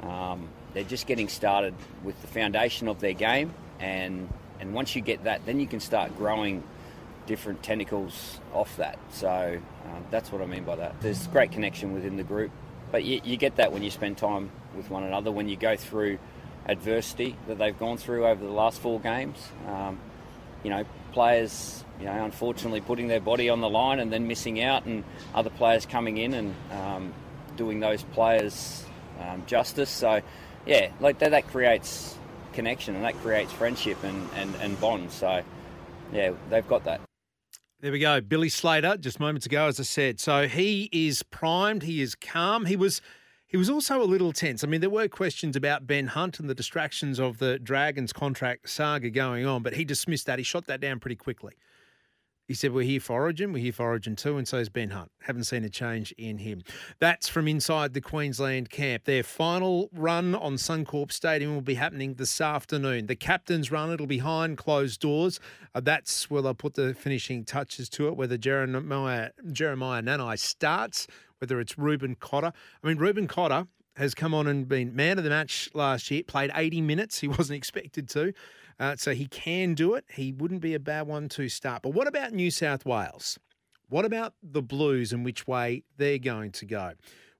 um, 0.01 0.47
they're 0.73 0.83
just 0.83 1.07
getting 1.07 1.27
started 1.27 1.73
with 2.03 2.19
the 2.21 2.27
foundation 2.27 2.87
of 2.87 2.99
their 2.99 3.13
game, 3.13 3.53
and 3.79 4.29
and 4.61 4.73
once 4.73 4.95
you 4.95 5.01
get 5.01 5.23
that, 5.25 5.45
then 5.45 5.59
you 5.59 5.67
can 5.67 5.79
start 5.79 6.15
growing 6.17 6.63
different 7.25 7.61
tentacles 7.63 8.39
off 8.53 8.77
that. 8.77 8.97
So 9.11 9.59
um, 9.85 10.05
that's 10.11 10.31
what 10.31 10.41
I 10.41 10.45
mean 10.45 10.63
by 10.63 10.75
that. 10.77 11.01
There's 11.01 11.27
great 11.27 11.51
connection 11.51 11.93
within 11.93 12.15
the 12.15 12.23
group, 12.23 12.51
but 12.91 13.03
you, 13.03 13.21
you, 13.23 13.37
get 13.37 13.57
that 13.57 13.73
when 13.73 13.83
you 13.83 13.91
spend 13.91 14.17
time 14.17 14.51
with 14.75 14.89
one 14.89 15.03
another, 15.03 15.31
when 15.31 15.49
you 15.49 15.57
go 15.57 15.75
through 15.75 16.19
adversity 16.67 17.35
that 17.47 17.57
they've 17.57 17.77
gone 17.77 17.97
through 17.97 18.25
over 18.25 18.43
the 18.43 18.51
last 18.51 18.79
four 18.79 18.99
games. 18.99 19.37
Um, 19.67 19.99
you 20.63 20.69
know, 20.69 20.85
players, 21.11 21.83
you 21.99 22.05
know, 22.05 22.23
unfortunately 22.23 22.81
putting 22.81 23.07
their 23.07 23.19
body 23.19 23.49
on 23.49 23.61
the 23.61 23.69
line 23.69 23.99
and 23.99 24.13
then 24.13 24.27
missing 24.27 24.61
out, 24.61 24.85
and 24.85 25.03
other 25.33 25.49
players 25.49 25.85
coming 25.85 26.17
in 26.17 26.33
and 26.33 26.55
um, 26.71 27.13
doing 27.57 27.79
those 27.79 28.03
players 28.03 28.85
um, 29.19 29.43
justice. 29.47 29.89
So, 29.89 30.21
yeah, 30.65 30.91
like 30.99 31.19
that, 31.19 31.31
that 31.31 31.47
creates 31.47 32.15
connection 32.53 32.95
and 32.95 33.03
that 33.03 33.15
creates 33.21 33.51
friendship 33.51 34.03
and, 34.03 34.29
and, 34.35 34.53
and 34.55 34.79
bond. 34.79 35.11
So, 35.11 35.43
yeah, 36.13 36.31
they've 36.49 36.67
got 36.67 36.83
that. 36.85 37.01
There 37.81 37.91
we 37.91 37.99
go. 37.99 38.21
Billy 38.21 38.49
Slater, 38.49 38.95
just 38.97 39.19
moments 39.19 39.47
ago, 39.47 39.65
as 39.65 39.79
I 39.79 39.83
said. 39.83 40.19
So 40.19 40.47
he 40.47 40.87
is 40.91 41.23
primed. 41.23 41.81
He 41.83 42.01
is 42.01 42.13
calm. 42.15 42.65
He 42.65 42.75
was. 42.75 43.01
He 43.47 43.57
was 43.57 43.69
also 43.69 44.01
a 44.01 44.05
little 44.05 44.31
tense. 44.31 44.63
I 44.63 44.67
mean, 44.67 44.79
there 44.79 44.89
were 44.89 45.09
questions 45.09 45.57
about 45.57 45.85
Ben 45.85 46.07
Hunt 46.07 46.39
and 46.39 46.49
the 46.49 46.55
distractions 46.55 47.19
of 47.19 47.39
the 47.39 47.59
Dragons 47.59 48.13
contract 48.13 48.69
saga 48.69 49.09
going 49.09 49.45
on, 49.45 49.61
but 49.61 49.73
he 49.73 49.83
dismissed 49.83 50.25
that. 50.27 50.39
He 50.39 50.43
shot 50.43 50.67
that 50.67 50.79
down 50.79 51.01
pretty 51.01 51.17
quickly. 51.17 51.55
He 52.51 52.55
said, 52.55 52.73
We're 52.73 52.83
here 52.83 52.99
for 52.99 53.13
Origin, 53.13 53.53
we're 53.53 53.63
here 53.63 53.71
for 53.71 53.85
Origin 53.85 54.17
2, 54.17 54.35
and 54.35 54.45
so 54.45 54.57
is 54.57 54.67
Ben 54.67 54.89
Hunt. 54.89 55.09
Haven't 55.21 55.45
seen 55.45 55.63
a 55.63 55.69
change 55.69 56.11
in 56.17 56.39
him. 56.39 56.63
That's 56.99 57.29
from 57.29 57.47
inside 57.47 57.93
the 57.93 58.01
Queensland 58.01 58.69
camp. 58.69 59.05
Their 59.05 59.23
final 59.23 59.89
run 59.93 60.35
on 60.35 60.55
Suncorp 60.55 61.13
Stadium 61.13 61.53
will 61.53 61.61
be 61.61 61.75
happening 61.75 62.15
this 62.15 62.41
afternoon. 62.41 63.05
The 63.05 63.15
captain's 63.15 63.71
run, 63.71 63.89
it'll 63.89 64.05
be 64.05 64.17
behind 64.17 64.57
closed 64.57 64.99
doors. 64.99 65.39
Uh, 65.73 65.79
that's 65.79 66.29
where 66.29 66.41
they'll 66.41 66.53
put 66.53 66.73
the 66.73 66.93
finishing 66.93 67.45
touches 67.45 67.87
to 67.91 68.09
it, 68.09 68.17
whether 68.17 68.37
Jeremiah, 68.37 69.29
Jeremiah 69.53 70.01
Nanai 70.01 70.37
starts, 70.37 71.07
whether 71.37 71.61
it's 71.61 71.77
Reuben 71.77 72.15
Cotter. 72.15 72.51
I 72.83 72.87
mean, 72.87 72.97
Reuben 72.97 73.27
Cotter 73.27 73.65
has 73.95 74.13
come 74.13 74.33
on 74.33 74.47
and 74.47 74.67
been 74.67 74.93
man 74.93 75.17
of 75.17 75.23
the 75.23 75.29
match 75.29 75.69
last 75.73 76.11
year, 76.11 76.23
played 76.23 76.51
80 76.53 76.81
minutes. 76.81 77.19
He 77.19 77.27
wasn't 77.29 77.55
expected 77.55 78.09
to. 78.09 78.33
Uh, 78.79 78.95
so 78.97 79.13
he 79.13 79.27
can 79.27 79.73
do 79.73 79.93
it. 79.93 80.05
He 80.13 80.31
wouldn't 80.31 80.61
be 80.61 80.73
a 80.73 80.79
bad 80.79 81.07
one 81.07 81.29
to 81.29 81.49
start. 81.49 81.81
But 81.83 81.93
what 81.93 82.07
about 82.07 82.33
New 82.33 82.51
South 82.51 82.85
Wales? 82.85 83.37
What 83.89 84.05
about 84.05 84.33
the 84.41 84.61
Blues 84.61 85.11
and 85.11 85.25
which 85.25 85.47
way 85.47 85.83
they're 85.97 86.17
going 86.17 86.51
to 86.53 86.65
go? 86.65 86.93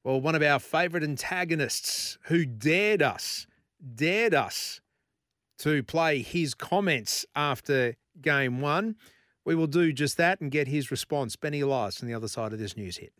Well, 0.03 0.19
one 0.19 0.35
of 0.35 0.43
our 0.43 0.59
favourite 0.59 1.03
antagonists 1.03 2.17
who 2.23 2.45
dared 2.45 3.01
us, 3.01 3.47
dared 3.95 4.33
us 4.33 4.81
to 5.59 5.83
play 5.83 6.21
his 6.21 6.53
comments 6.53 7.25
after 7.35 7.95
game 8.19 8.61
one. 8.61 8.95
We 9.45 9.55
will 9.55 9.67
do 9.67 9.93
just 9.93 10.17
that 10.17 10.41
and 10.41 10.51
get 10.51 10.67
his 10.67 10.91
response. 10.91 11.35
Benny 11.35 11.61
Elias 11.61 12.01
on 12.01 12.07
the 12.07 12.13
other 12.13 12.27
side 12.27 12.51
of 12.51 12.59
this 12.59 12.75
news 12.75 12.97
hit. 12.97 13.13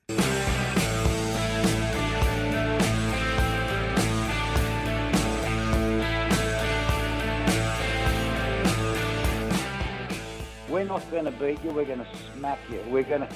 Not 10.92 11.10
going 11.10 11.24
to 11.24 11.32
beat 11.32 11.64
you. 11.64 11.72
We're 11.72 11.86
going 11.86 12.00
to 12.00 12.08
smack 12.34 12.60
you. 12.70 12.84
We're 12.90 13.04
going 13.04 13.22
to. 13.22 13.30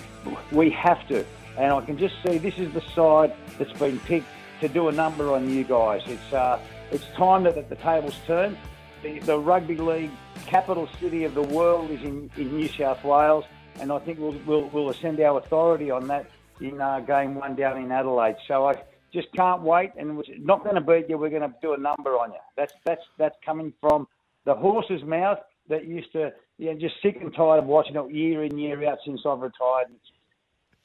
We 0.52 0.70
have 0.72 1.08
to. 1.08 1.26
And 1.58 1.72
I 1.72 1.80
can 1.86 1.98
just 1.98 2.16
see 2.22 2.38
this 2.38 2.58
is 2.58 2.74
the 2.74 2.82
side 2.94 3.34
that's 3.58 3.72
been 3.80 3.98
picked 4.02 4.28
to 4.60 4.68
do 4.68 4.90
a 4.90 4.92
number 4.92 5.32
on 5.34 5.50
you 5.50 5.64
guys. 5.64 6.02
It's 6.06 6.34
uh, 6.34 6.60
it's 6.92 7.06
time 7.16 7.44
that 7.44 7.70
the 7.70 7.78
tables 7.78 8.18
turn. 8.28 8.58
The, 9.04 9.20
the 9.20 9.40
rugby 9.40 9.78
league 9.78 10.12
capital 10.48 10.90
city 11.00 11.24
of 11.24 11.34
the 11.34 11.44
world 11.44 11.92
is 11.92 12.02
in, 12.02 12.30
in 12.36 12.58
New 12.58 12.68
South 12.68 13.02
Wales, 13.06 13.46
and 13.80 13.90
I 13.90 14.00
think 14.00 14.20
we'll, 14.20 14.38
we'll, 14.46 14.68
we'll 14.74 14.90
ascend 14.90 15.20
our 15.22 15.38
authority 15.38 15.92
on 15.92 16.08
that 16.08 16.26
in 16.60 16.82
uh, 16.82 17.00
game 17.00 17.36
one 17.36 17.56
down 17.56 17.78
in 17.78 17.90
Adelaide. 17.90 18.36
So 18.48 18.68
I 18.68 18.74
just 19.14 19.32
can't 19.34 19.62
wait, 19.62 19.92
and 19.98 20.18
we're 20.18 20.24
not 20.40 20.64
going 20.64 20.76
to 20.76 20.82
beat 20.82 21.08
you. 21.08 21.18
We're 21.18 21.30
going 21.30 21.50
to 21.50 21.56
do 21.62 21.74
a 21.74 21.78
number 21.78 22.18
on 22.18 22.32
you. 22.32 22.40
That's 22.58 22.74
that's 22.84 23.06
that's 23.18 23.38
coming 23.46 23.72
from 23.80 24.08
the 24.44 24.56
horse's 24.56 25.04
mouth 25.04 25.40
that 25.70 25.86
used 25.86 26.12
to, 26.14 26.34
know, 26.60 26.74
just 26.80 26.96
sick 27.02 27.18
and 27.22 27.34
tired 27.34 27.60
of 27.60 27.66
watching 27.66 27.96
it 27.96 28.14
year 28.14 28.44
in 28.44 28.58
year 28.58 28.88
out 28.88 29.00
since 29.06 29.22
I've 29.26 29.40
retired. 29.40 29.88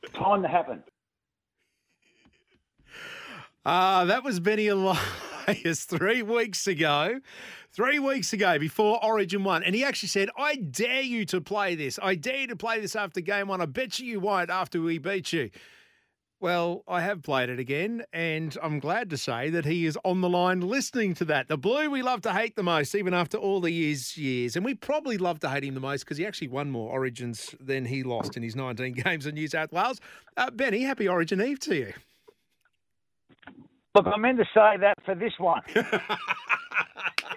It's 0.03 0.13
time 0.15 0.43
to 0.43 0.49
happen. 0.49 0.83
Ah, 3.65 4.05
that 4.07 4.25
was 4.25 4.41
Benny 4.41 4.69
Elias 4.69 5.85
three 5.85 6.23
weeks 6.23 6.67
ago. 6.67 7.21
Three 7.73 8.01
weeks 8.01 8.33
ago, 8.33 8.59
before 8.59 9.03
Origin 9.05 9.45
one, 9.45 9.63
and 9.63 9.77
he 9.77 9.85
actually 9.85 10.09
said, 10.09 10.29
"I 10.37 10.57
dare 10.57 11.03
you 11.03 11.25
to 11.27 11.41
play 11.41 11.77
this. 11.77 12.01
I 12.03 12.17
dare 12.17 12.39
you 12.39 12.47
to 12.49 12.57
play 12.57 12.81
this 12.81 12.97
after 12.97 13.21
game 13.21 13.47
one. 13.47 13.61
I 13.61 13.67
bet 13.67 14.01
you 14.01 14.07
you 14.07 14.19
won't 14.19 14.51
after 14.51 14.81
we 14.81 14.99
beat 14.99 15.33
you." 15.33 15.51
Well, 16.43 16.85
I 16.89 17.03
have 17.03 17.23
played 17.23 17.51
it 17.51 17.59
again, 17.59 18.03
and 18.15 18.57
I'm 18.63 18.81
glad 18.81 19.11
to 19.11 19.19
say 19.19 19.51
that 19.51 19.67
he 19.67 19.85
is 19.85 19.99
on 20.07 20.23
the 20.23 20.29
line 20.31 20.63
listening 20.63 21.13
to 21.17 21.27
that. 21.27 21.49
The 21.49 21.59
blue 21.59 21.91
we 21.91 22.01
love 22.01 22.23
to 22.23 22.33
hate 22.33 22.57
the 22.57 22.63
most, 22.63 22.95
even 22.95 23.13
after 23.13 23.37
all 23.37 23.61
the 23.61 23.71
years, 23.71 24.17
years, 24.17 24.57
and 24.57 24.65
we 24.65 24.75
probably 24.75 25.19
love 25.19 25.41
to 25.41 25.51
hate 25.51 25.65
him 25.65 25.75
the 25.75 25.81
most 25.81 26.05
because 26.05 26.17
he 26.17 26.25
actually 26.25 26.49
won 26.49 26.71
more 26.71 26.91
Origins 26.91 27.55
than 27.61 27.85
he 27.85 28.03
lost 28.03 28.39
in 28.39 28.43
his 28.43 28.57
19 28.57 28.93
games 29.05 29.27
in 29.27 29.35
New 29.35 29.49
South 29.49 29.71
Wales. 29.71 30.01
Uh, 30.39 30.51
Benny, 30.51 30.81
happy 30.81 31.07
Origin 31.07 31.43
Eve 31.43 31.61
to 31.61 31.77
you. 31.77 31.93
Look, 33.95 34.07
I 34.07 34.17
meant 34.17 34.39
to 34.39 34.47
say 34.47 34.79
that 34.81 34.95
for 35.05 35.15
this 35.15 35.35
one. 35.37 35.61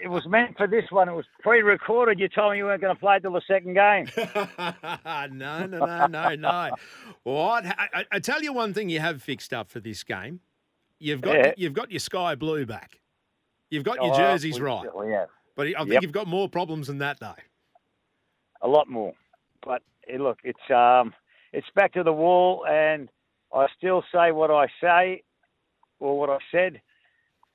it 0.04 0.10
was 0.10 0.26
meant 0.28 0.58
for 0.58 0.68
this 0.68 0.84
one. 0.90 1.08
It 1.08 1.14
was 1.14 1.26
pre-recorded. 1.42 2.20
You 2.20 2.28
told 2.28 2.52
me 2.52 2.58
you 2.58 2.66
weren't 2.66 2.82
going 2.82 2.94
to 2.94 3.00
play 3.00 3.20
till 3.20 3.32
the 3.32 3.42
second 3.48 3.74
game. 3.74 4.08
no, 5.38 5.66
no, 5.66 5.86
no, 5.86 6.06
no, 6.08 6.36
no. 6.36 6.72
What? 7.24 7.66
I, 7.66 8.06
I, 8.12 8.20
tell 8.20 8.44
you 8.44 8.52
one 8.52 8.74
thing 8.74 8.90
you 8.90 9.00
have 9.00 9.24
fixed 9.24 9.54
up 9.54 9.70
for 9.70 9.80
this 9.80 10.04
game. 10.04 10.42
You've 11.00 11.22
got 11.22 11.36
Yeah. 11.36 11.54
you've 11.58 11.74
got 11.74 11.90
your 11.92 12.00
sky 12.00 12.36
blue 12.36 12.66
back. 12.66 13.00
You've 13.70 13.84
got 13.86 13.98
Oh, 14.00 14.08
your 14.08 14.16
jerseys 14.16 14.60
we 14.60 14.66
right. 14.66 14.84
certainly 14.84 15.12
have. 15.14 15.30
But 15.56 15.68
I 15.68 15.80
think 15.80 15.94
Yep. 15.94 16.02
you've 16.04 16.12
got 16.12 16.28
more 16.28 16.50
problems 16.50 16.88
than 16.88 16.98
that 17.00 17.20
though. 17.20 17.36
a 18.62 18.68
lot 18.68 18.90
more. 18.90 19.14
But 19.66 19.82
eh, 20.10 20.18
look, 20.20 20.40
it's 20.44 20.70
um, 20.70 21.14
it's 21.54 21.68
back 21.76 21.94
to 21.94 22.04
the 22.04 22.14
wall, 22.14 22.66
and 22.70 23.10
I 23.54 23.68
still 23.78 24.04
say 24.14 24.32
what 24.32 24.52
I 24.52 24.68
say, 24.82 25.24
or 26.00 26.20
what 26.20 26.30
I 26.30 26.38
said 26.52 26.82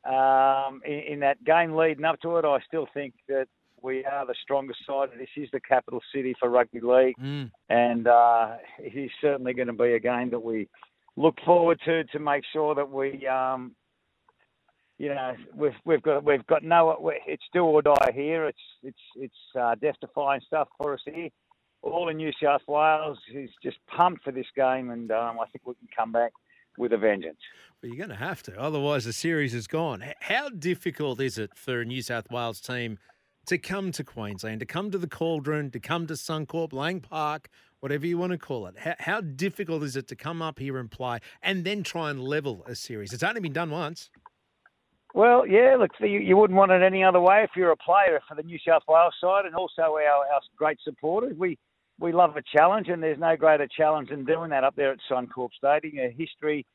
um, 0.08 0.80
in, 0.84 1.12
in 1.14 1.20
that 1.20 1.42
game 1.44 1.74
leading 1.74 2.04
up 2.04 2.20
to 2.22 2.36
it. 2.36 2.44
I 2.44 2.58
still 2.66 2.88
think 2.94 3.14
that 3.28 3.46
we 3.82 4.04
are 4.04 4.26
the 4.26 4.34
strongest 4.42 4.80
side. 4.86 5.10
This 5.16 5.28
is 5.36 5.48
the 5.52 5.60
capital 5.60 6.00
city 6.14 6.34
for 6.40 6.48
rugby 6.48 6.80
league, 6.80 7.14
Mm. 7.20 7.50
and 7.68 8.06
uh, 8.08 8.56
it 8.78 8.96
is 8.96 9.10
certainly 9.20 9.54
going 9.54 9.68
to 9.68 9.72
be 9.72 9.92
a 9.92 10.00
game 10.00 10.30
that 10.30 10.42
we 10.42 10.68
look 11.16 11.36
forward 11.44 11.78
to 11.84 12.04
to 12.04 12.18
make 12.18 12.44
sure 12.52 12.74
that 12.74 12.90
we. 12.90 13.26
Um, 13.26 13.74
you 15.00 15.10
know, 15.10 15.34
we've 15.54 15.76
we've 15.84 16.02
got 16.02 16.24
we've 16.24 16.44
got 16.48 16.64
no. 16.64 17.12
It's 17.26 17.44
do 17.52 17.64
or 17.64 17.82
die 17.82 18.10
here. 18.12 18.46
It's 18.46 18.58
it's 18.82 18.98
it's 19.14 19.56
uh, 19.56 19.76
death 19.76 19.94
defying 20.00 20.40
stuff 20.44 20.66
for 20.76 20.94
us 20.94 21.00
here. 21.04 21.28
All 21.82 22.08
in 22.08 22.16
New 22.16 22.32
South 22.42 22.62
Wales 22.66 23.18
is 23.32 23.50
just 23.62 23.76
pumped 23.86 24.24
for 24.24 24.32
this 24.32 24.46
game, 24.56 24.90
and 24.90 25.12
um, 25.12 25.38
I 25.38 25.46
think 25.52 25.64
we 25.64 25.74
can 25.74 25.86
come 25.96 26.10
back 26.10 26.32
with 26.78 26.92
a 26.92 26.98
vengeance. 26.98 27.38
But 27.80 27.90
you're 27.90 27.96
going 27.96 28.08
to 28.08 28.16
have 28.16 28.42
to, 28.42 28.60
otherwise 28.60 29.04
the 29.04 29.12
series 29.12 29.54
is 29.54 29.68
gone. 29.68 30.02
How 30.18 30.48
difficult 30.48 31.20
is 31.20 31.38
it 31.38 31.54
for 31.54 31.80
a 31.80 31.84
New 31.84 32.02
South 32.02 32.28
Wales 32.28 32.60
team 32.60 32.98
to 33.46 33.56
come 33.56 33.92
to 33.92 34.02
Queensland, 34.02 34.58
to 34.58 34.66
come 34.66 34.90
to 34.90 34.98
the 34.98 35.06
Cauldron, 35.06 35.70
to 35.70 35.78
come 35.78 36.08
to 36.08 36.14
Suncorp, 36.14 36.72
Lang 36.72 36.98
Park, 36.98 37.48
whatever 37.78 38.04
you 38.04 38.18
want 38.18 38.32
to 38.32 38.38
call 38.38 38.66
it? 38.66 38.76
How, 38.78 38.94
how 38.98 39.20
difficult 39.20 39.84
is 39.84 39.94
it 39.94 40.08
to 40.08 40.16
come 40.16 40.42
up 40.42 40.58
here 40.58 40.76
and 40.78 40.90
play 40.90 41.20
and 41.40 41.64
then 41.64 41.84
try 41.84 42.10
and 42.10 42.20
level 42.20 42.64
a 42.66 42.74
series? 42.74 43.12
It's 43.12 43.22
only 43.22 43.40
been 43.40 43.52
done 43.52 43.70
once. 43.70 44.10
Well, 45.14 45.46
yeah, 45.46 45.76
look, 45.78 45.92
you, 46.00 46.18
you 46.18 46.36
wouldn't 46.36 46.56
want 46.56 46.72
it 46.72 46.82
any 46.82 47.04
other 47.04 47.20
way 47.20 47.44
if 47.44 47.50
you're 47.54 47.70
a 47.70 47.76
player 47.76 48.20
for 48.28 48.34
the 48.34 48.42
New 48.42 48.58
South 48.66 48.82
Wales 48.88 49.14
side, 49.20 49.46
and 49.46 49.54
also 49.54 49.82
our, 49.82 50.26
our 50.32 50.40
great 50.56 50.78
supporters. 50.82 51.36
We 51.38 51.56
we 52.00 52.12
love 52.12 52.36
a 52.36 52.42
challenge, 52.56 52.88
and 52.88 53.02
there's 53.02 53.18
no 53.18 53.36
greater 53.36 53.68
challenge 53.68 54.10
than 54.10 54.24
doing 54.24 54.50
that 54.50 54.64
up 54.64 54.74
there 54.76 54.92
at 54.92 54.98
Suncorp 55.10 55.50
Stadium. 55.56 56.06
A 56.06 56.10
history 56.10 56.66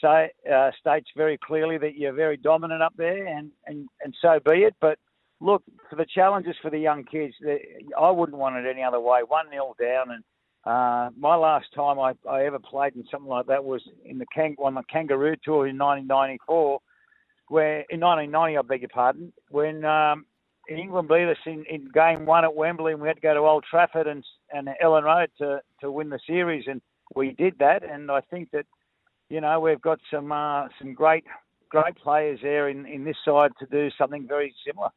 say, 0.00 0.30
uh, 0.52 0.70
states 0.78 1.08
very 1.16 1.38
clearly 1.38 1.78
that 1.78 1.96
you're 1.96 2.12
very 2.12 2.36
dominant 2.36 2.82
up 2.82 2.94
there, 2.96 3.26
and, 3.26 3.50
and, 3.66 3.88
and 4.02 4.14
so 4.20 4.40
be 4.44 4.62
it. 4.62 4.74
But 4.80 4.98
look, 5.40 5.62
for 5.88 5.96
the 5.96 6.06
challenges 6.06 6.56
for 6.62 6.70
the 6.70 6.78
young 6.78 7.04
kids, 7.04 7.34
I 7.98 8.10
wouldn't 8.10 8.38
want 8.38 8.56
it 8.56 8.70
any 8.70 8.82
other 8.82 9.00
way. 9.00 9.20
One 9.26 9.50
nil 9.50 9.74
down, 9.80 10.10
and 10.10 10.24
uh, 10.64 11.10
my 11.18 11.36
last 11.36 11.66
time 11.74 11.98
I, 11.98 12.14
I 12.28 12.44
ever 12.44 12.58
played 12.58 12.94
in 12.96 13.04
something 13.10 13.28
like 13.28 13.46
that 13.46 13.64
was 13.64 13.82
in 14.04 14.18
the 14.18 14.26
Kang- 14.34 14.56
on 14.58 14.74
the 14.74 14.82
Kangaroo 14.90 15.36
Tour 15.44 15.66
in 15.66 15.78
1994 15.78 16.80
where 17.50 17.84
in 17.90 17.98
1990, 17.98 18.56
I 18.56 18.62
beg 18.62 18.82
your 18.82 18.88
pardon, 18.90 19.32
when 19.50 19.84
um, 19.84 20.24
England 20.68 21.08
beat 21.08 21.28
us 21.28 21.36
in, 21.46 21.64
in 21.68 21.88
game 21.92 22.24
one 22.24 22.44
at 22.44 22.54
Wembley, 22.54 22.92
and 22.92 23.02
we 23.02 23.08
had 23.08 23.16
to 23.16 23.20
go 23.20 23.34
to 23.34 23.40
Old 23.40 23.64
Trafford 23.68 24.06
and 24.06 24.24
and 24.52 24.68
Elland 24.82 25.02
Road 25.02 25.30
to 25.38 25.60
to 25.80 25.90
win 25.90 26.10
the 26.10 26.20
series, 26.26 26.64
and 26.68 26.80
we 27.16 27.32
did 27.32 27.58
that. 27.58 27.82
And 27.82 28.08
I 28.08 28.20
think 28.20 28.52
that 28.52 28.66
you 29.30 29.40
know 29.40 29.58
we've 29.60 29.80
got 29.80 29.98
some 30.12 30.30
uh, 30.30 30.68
some 30.78 30.92
great 30.92 31.24
great 31.70 31.96
players 31.96 32.40
there 32.42 32.68
in, 32.68 32.84
in 32.86 33.04
this 33.04 33.16
side 33.24 33.52
to 33.60 33.66
do 33.66 33.88
something 33.96 34.26
very 34.28 34.54
similar. 34.66 34.90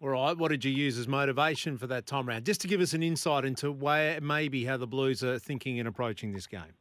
All 0.00 0.10
right, 0.10 0.36
what 0.36 0.50
did 0.50 0.64
you 0.64 0.70
use 0.70 0.98
as 0.98 1.08
motivation 1.08 1.76
for 1.76 1.86
that 1.88 2.06
time 2.06 2.28
round? 2.28 2.44
Just 2.44 2.60
to 2.60 2.68
give 2.68 2.80
us 2.80 2.92
an 2.92 3.02
insight 3.02 3.44
into 3.44 3.72
where 3.72 4.20
maybe 4.20 4.64
how 4.64 4.76
the 4.76 4.86
Blues 4.86 5.24
are 5.24 5.38
thinking 5.38 5.80
and 5.80 5.88
approaching 5.88 6.32
this 6.32 6.46
game. 6.46 6.74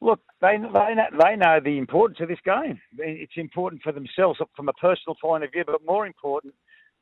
Look, 0.00 0.20
they 0.40 0.56
they 0.56 0.94
know, 0.94 1.06
they 1.22 1.36
know 1.36 1.60
the 1.62 1.78
importance 1.78 2.20
of 2.20 2.28
this 2.28 2.38
game. 2.44 2.80
It's 2.98 3.36
important 3.36 3.82
for 3.82 3.92
themselves 3.92 4.40
from 4.56 4.68
a 4.68 4.72
personal 4.74 5.16
point 5.20 5.44
of 5.44 5.52
view, 5.52 5.64
but 5.66 5.84
more 5.86 6.06
important 6.06 6.54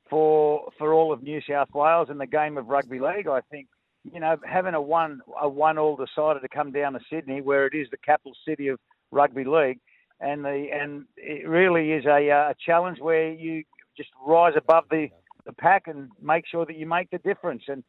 for 0.09 0.71
for 0.77 0.93
all 0.93 1.13
of 1.13 1.23
New 1.23 1.41
South 1.49 1.69
Wales 1.73 2.09
and 2.11 2.21
the 2.21 2.27
game 2.27 2.59
of 2.59 2.67
rugby 2.67 2.99
league. 2.99 3.29
I 3.29 3.41
think 3.51 3.69
you 4.05 4.21
know 4.21 4.37
having 4.47 4.75
a 4.75 4.81
one 4.81 5.21
a 5.41 5.49
one 5.49 5.79
all 5.79 5.97
decided 5.97 6.41
to 6.41 6.49
come 6.49 6.73
down 6.73 6.93
to 6.95 7.01
Sydney, 7.11 7.41
where 7.41 7.67
it 7.67 7.75
is 7.75 7.89
the 7.91 7.97
capital 7.99 8.33
city 8.47 8.69
of 8.69 8.79
rugby 9.11 9.45
league, 9.45 9.79
and 10.21 10.45
the 10.45 10.69
and 10.73 11.05
it 11.17 11.49
really 11.49 11.93
is 11.93 12.05
a, 12.07 12.31
uh, 12.31 12.51
a 12.51 12.55
challenge 12.65 12.99
where 13.01 13.33
you 13.33 13.65
just 13.97 14.11
rise 14.27 14.55
above 14.57 14.85
the 14.91 15.09
the 15.47 15.53
pack 15.53 15.87
and 15.87 16.11
make 16.23 16.45
sure 16.47 16.67
that 16.67 16.77
you 16.77 16.87
make 16.87 17.11
the 17.11 17.19
difference. 17.19 17.63
And 17.69 17.83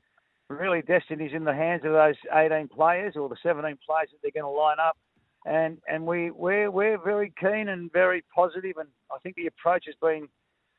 really, 0.49 0.81
destiny's 0.81 1.33
in 1.33 1.43
the 1.43 1.53
hands 1.53 1.83
of 1.85 1.91
those 1.93 2.15
18 2.33 2.69
players 2.69 3.15
or 3.15 3.29
the 3.29 3.37
17 3.43 3.77
players 3.85 4.09
that 4.11 4.17
they're 4.21 4.41
going 4.41 4.51
to 4.51 4.59
line 4.59 4.77
up. 4.79 4.97
And 5.45 5.79
and 5.87 6.05
we 6.05 6.29
we're 6.31 6.69
we're 6.69 6.99
very 7.03 7.33
keen 7.39 7.69
and 7.69 7.91
very 7.91 8.23
positive, 8.33 8.77
and 8.77 8.89
I 9.11 9.17
think 9.19 9.35
the 9.35 9.47
approach 9.47 9.85
has 9.87 9.95
been 10.01 10.27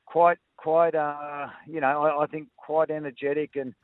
quite 0.07 0.39
quite 0.57 0.95
uh 0.95 1.49
you 1.67 1.81
know 1.81 2.03
I, 2.03 2.25
I 2.25 2.27
think 2.27 2.49
quite 2.57 2.91
energetic 2.91 3.57
and 3.57 3.75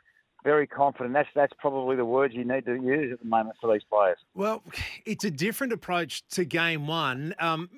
very 0.44 0.66
confident. 0.66 1.14
That's 1.14 1.28
that's 1.34 1.52
probably 1.58 1.96
the 1.96 2.04
words 2.04 2.34
you 2.34 2.44
need 2.44 2.64
to 2.66 2.74
use 2.74 3.12
at 3.12 3.20
the 3.20 3.28
moment 3.28 3.56
for 3.60 3.72
these 3.72 3.82
players. 3.90 4.18
Well, 4.34 4.62
it's 5.04 5.24
a 5.24 5.30
different 5.30 5.72
approach 5.72 6.26
to 6.28 6.44
game 6.44 6.86
one. 6.86 7.34
Um, 7.38 7.68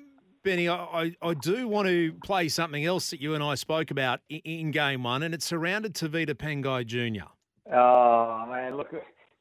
Benny, 0.43 0.67
I, 0.67 0.75
I, 0.75 1.15
I 1.21 1.33
do 1.35 1.67
want 1.67 1.87
to 1.87 2.13
play 2.23 2.49
something 2.49 2.83
else 2.83 3.11
that 3.11 3.21
you 3.21 3.35
and 3.35 3.43
I 3.43 3.55
spoke 3.55 3.91
about 3.91 4.21
in, 4.29 4.39
in 4.39 4.71
game 4.71 5.03
one, 5.03 5.23
and 5.23 5.33
it's 5.33 5.45
surrounded 5.45 5.93
Tevita 5.93 6.33
Pangai 6.33 6.85
Jr. 6.85 7.27
Oh 7.73 8.45
man, 8.49 8.75
look, 8.75 8.87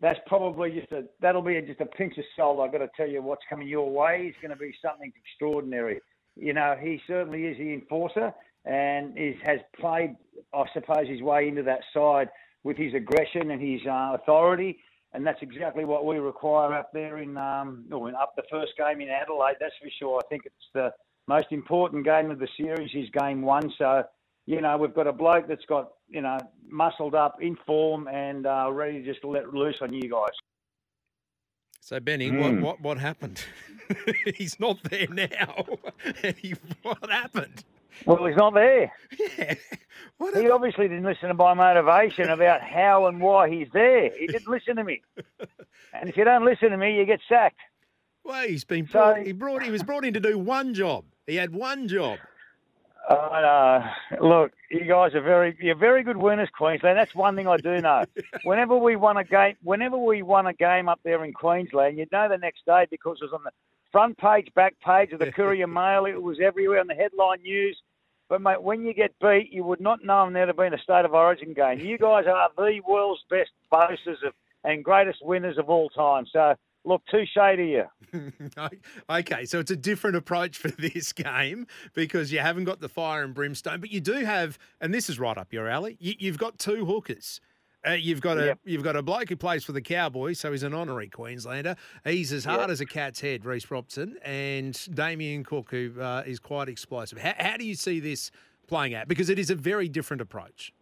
that's 0.01 0.19
probably 0.27 0.73
just 0.73 0.93
a 0.93 1.05
that'll 1.21 1.43
be 1.43 1.61
just 1.63 1.81
a 1.81 1.87
pinch 1.87 2.17
of 2.19 2.25
salt. 2.37 2.61
I've 2.61 2.73
got 2.73 2.79
to 2.79 2.91
tell 2.97 3.09
you 3.09 3.23
what's 3.23 3.43
coming 3.49 3.69
your 3.69 3.91
way 3.91 4.27
is 4.29 4.35
going 4.43 4.51
to 4.51 4.57
be 4.57 4.75
something 4.83 5.13
extraordinary. 5.25 6.01
You 6.37 6.53
know, 6.53 6.77
he 6.81 7.01
certainly 7.07 7.45
is 7.45 7.59
the 7.59 7.75
enforcer 7.75 8.33
and 8.65 9.17
is 9.17 9.37
has 9.45 9.61
played, 9.79 10.17
I 10.55 10.65
suppose, 10.73 11.09
his 11.09 11.23
way 11.23 11.49
into 11.49 11.63
that 11.65 11.81
side 11.95 12.29
with 12.65 12.77
his 12.77 12.95
aggression 12.95 13.51
and 13.51 13.61
his 13.61 13.81
uh, 13.87 14.13
authority. 14.15 14.79
And 15.13 15.27
that's 15.27 15.43
exactly 15.43 15.85
what 15.85 16.07
we 16.07 16.19
require 16.19 16.73
up 16.75 16.93
there 16.93 17.19
in, 17.19 17.37
um, 17.37 17.85
or 17.91 18.09
in 18.09 18.15
up 18.15 18.35
the 18.37 18.45
first 18.51 18.73
game 18.79 19.01
in 19.01 19.09
Adelaide. 19.09 19.57
That's 19.59 19.75
for 19.83 19.89
sure. 19.99 20.21
I 20.25 20.29
think 20.29 20.43
it's 20.47 20.55
the 20.73 20.93
most 21.27 21.47
important 21.51 22.05
game 22.05 22.31
of 22.31 22.39
the 22.39 22.49
series 22.57 22.91
is 22.95 23.09
game 23.11 23.43
one. 23.43 23.73
So, 23.77 24.05
you 24.47 24.61
know, 24.61 24.77
we've 24.77 24.95
got 24.95 25.07
a 25.09 25.13
bloke 25.13 25.49
that's 25.49 25.65
got, 25.67 25.91
you 26.09 26.21
know, 26.23 26.39
muscled 26.69 27.15
up, 27.17 27.37
in 27.43 27.57
form, 27.67 28.07
and 28.09 28.47
uh, 28.47 28.69
ready 28.71 29.03
to 29.03 29.13
just 29.13 29.25
let 29.25 29.53
loose 29.53 29.77
on 29.81 29.93
you 29.93 30.09
guys. 30.09 30.31
So, 31.81 31.99
Benny, 31.99 32.31
Mm. 32.31 32.41
what, 32.41 32.61
what 32.63 32.81
what 32.83 32.99
happened? 32.99 33.43
He's 34.37 34.61
not 34.61 34.79
there 34.85 35.09
now. 35.09 35.65
And 36.23 36.37
he, 36.43 36.55
what 36.83 37.11
happened? 37.11 37.65
Well, 38.07 38.25
he's 38.27 38.37
not 38.37 38.55
there. 38.55 38.93
Yeah. 39.39 39.55
What 40.19 40.37
He 40.37 40.51
obviously 40.51 40.87
didn't 40.87 41.05
listen 41.05 41.29
to 41.29 41.35
my 41.35 41.55
motivation 41.55 42.29
about 42.29 42.61
how 42.61 43.07
and 43.07 43.23
why 43.23 43.49
he's 43.49 43.69
there. 43.73 44.11
He 44.19 44.27
didn't 44.27 44.49
listen 44.49 44.77
to 44.77 44.85
me. 44.85 45.01
And 45.95 46.09
if 46.09 46.17
you 46.17 46.25
don't 46.25 46.45
listen 46.45 46.71
to 46.71 46.77
me, 46.77 46.97
you 46.99 47.05
get 47.07 47.21
sacked. 47.29 47.59
Well, 48.23 48.47
he's 48.47 48.65
been 48.65 48.87
So- 48.87 48.93
brought, 49.15 49.23
he 49.27 49.33
brought 49.33 49.63
he 49.63 49.71
was 49.71 49.83
brought 49.83 50.05
in 50.05 50.13
to 50.15 50.21
do 50.21 50.39
one 50.39 50.75
job. 50.75 51.05
He 51.27 51.37
had 51.37 51.53
one 51.55 51.89
job. 51.89 52.19
Uh, 53.09 53.83
look, 54.21 54.53
you 54.71 54.85
guys 54.85 55.15
are 55.15 55.21
very 55.23 55.57
you're 55.61 55.75
very 55.75 56.03
good 56.03 56.17
winners, 56.19 56.49
Queensland. 56.57 56.97
That's 56.99 57.15
one 57.15 57.35
thing 57.35 57.49
I 57.49 57.57
do 57.57 57.81
know. 57.81 58.05
whenever 58.45 58.77
we 58.77 58.95
won 58.97 59.17
a 59.17 59.25
game, 59.25 59.57
whenever 59.63 59.97
we 59.99 60.23
won 60.23 60.47
a 60.47 60.53
game 60.53 60.89
up 60.89 61.01
there 61.03 61.25
in 61.25 61.33
Queensland, 61.33 61.99
you'd 61.99 62.13
know 62.13 62.29
the 62.29 62.39
next 62.39 62.65
day 62.67 62.87
because 62.91 63.19
it 63.21 63.25
was 63.25 63.33
on 63.33 63.43
the 63.43 63.51
front 63.91 64.17
page, 64.19 64.49
back 64.55 64.77
page 64.85 65.13
of 65.13 65.19
the 65.19 65.33
Courier 65.33 65.67
Mail. 65.67 66.05
It 66.05 66.23
was 66.23 66.39
everywhere 66.41 66.79
on 66.81 66.87
the 66.87 66.95
headline 66.95 67.43
news. 67.43 67.81
But 68.31 68.41
mate, 68.41 68.63
when 68.63 68.87
you 68.87 68.95
get 68.95 69.13
beat, 69.21 69.49
you 69.53 69.65
would 69.65 69.81
not 69.81 70.05
know 70.05 70.25
them 70.25 70.33
there 70.33 70.47
to 70.47 70.55
been 70.55 70.73
a 70.73 70.79
state 70.79 71.05
of 71.05 71.13
origin 71.13 71.53
game. 71.53 71.81
You 71.81 71.99
guys 71.99 72.27
are 72.27 72.49
the 72.57 72.81
world's 72.87 73.25
best 73.29 73.51
boasters 73.73 74.19
of, 74.25 74.33
and 74.63 74.85
greatest 74.85 75.19
winners 75.21 75.59
of 75.59 75.69
all 75.69 75.89
time. 75.91 76.27
So 76.33 76.55
look, 76.85 77.03
touche 77.11 77.35
to 77.35 77.57
you. 78.13 78.71
okay, 79.11 79.45
so 79.45 79.59
it's 79.59 79.73
a 79.73 79.77
different 79.77 80.17
approach 80.17 80.57
for 80.57 80.69
this 80.69 81.13
game 81.13 81.67
because 81.93 82.31
you 82.31 82.39
haven't 82.39 82.65
got 82.65 82.81
the 82.81 82.89
fire 82.89 83.25
and 83.25 83.35
brimstone, 83.35 83.81
but 83.81 83.91
you 83.91 84.01
do 84.01 84.25
have, 84.25 84.59
and 84.81 84.95
this 84.95 85.11
is 85.11 85.19
right 85.19 85.37
up 85.37 85.53
your 85.53 85.69
alley. 85.69 85.97
You, 85.99 86.31
have 86.31 86.39
got 86.39 86.57
two 86.57 86.87
hookers. 86.87 87.41
Uh, 87.87 87.93
you've 87.93 88.21
got 88.21 88.37
a 88.39 88.47
yep. 88.47 88.59
you've 88.65 88.83
got 88.83 88.95
a 88.95 89.03
bloke 89.03 89.29
who 89.29 89.37
plays 89.37 89.65
for 89.65 89.73
the 89.73 89.81
Cowboys, 89.81 90.39
so 90.39 90.53
he's 90.53 90.63
an 90.63 90.75
honorary 90.75 91.09
Queenslander. 91.09 91.77
He's 92.05 92.33
as 92.33 92.45
hard 92.45 92.61
yep. 92.61 92.71
as 92.71 92.81
a 92.81 92.87
cat's 92.87 93.21
head, 93.21 93.45
Reece 93.45 93.71
Robson, 93.71 94.17
and 94.23 94.79
Damien 94.95 95.45
Cook, 95.45 95.71
who 95.71 95.93
uh, 96.01 96.23
is 96.27 96.39
quite 96.39 96.69
explosive. 96.69 97.19
How, 97.19 97.35
how 97.39 97.57
do 97.57 97.65
you 97.65 97.75
see 97.75 97.99
this 97.99 98.31
playing 98.67 98.95
out? 98.95 99.09
Because 99.09 99.31
it 99.31 99.39
is 99.39 99.49
a 99.49 99.55
very 99.55 99.89
different 99.89 100.21
approach. 100.21 100.75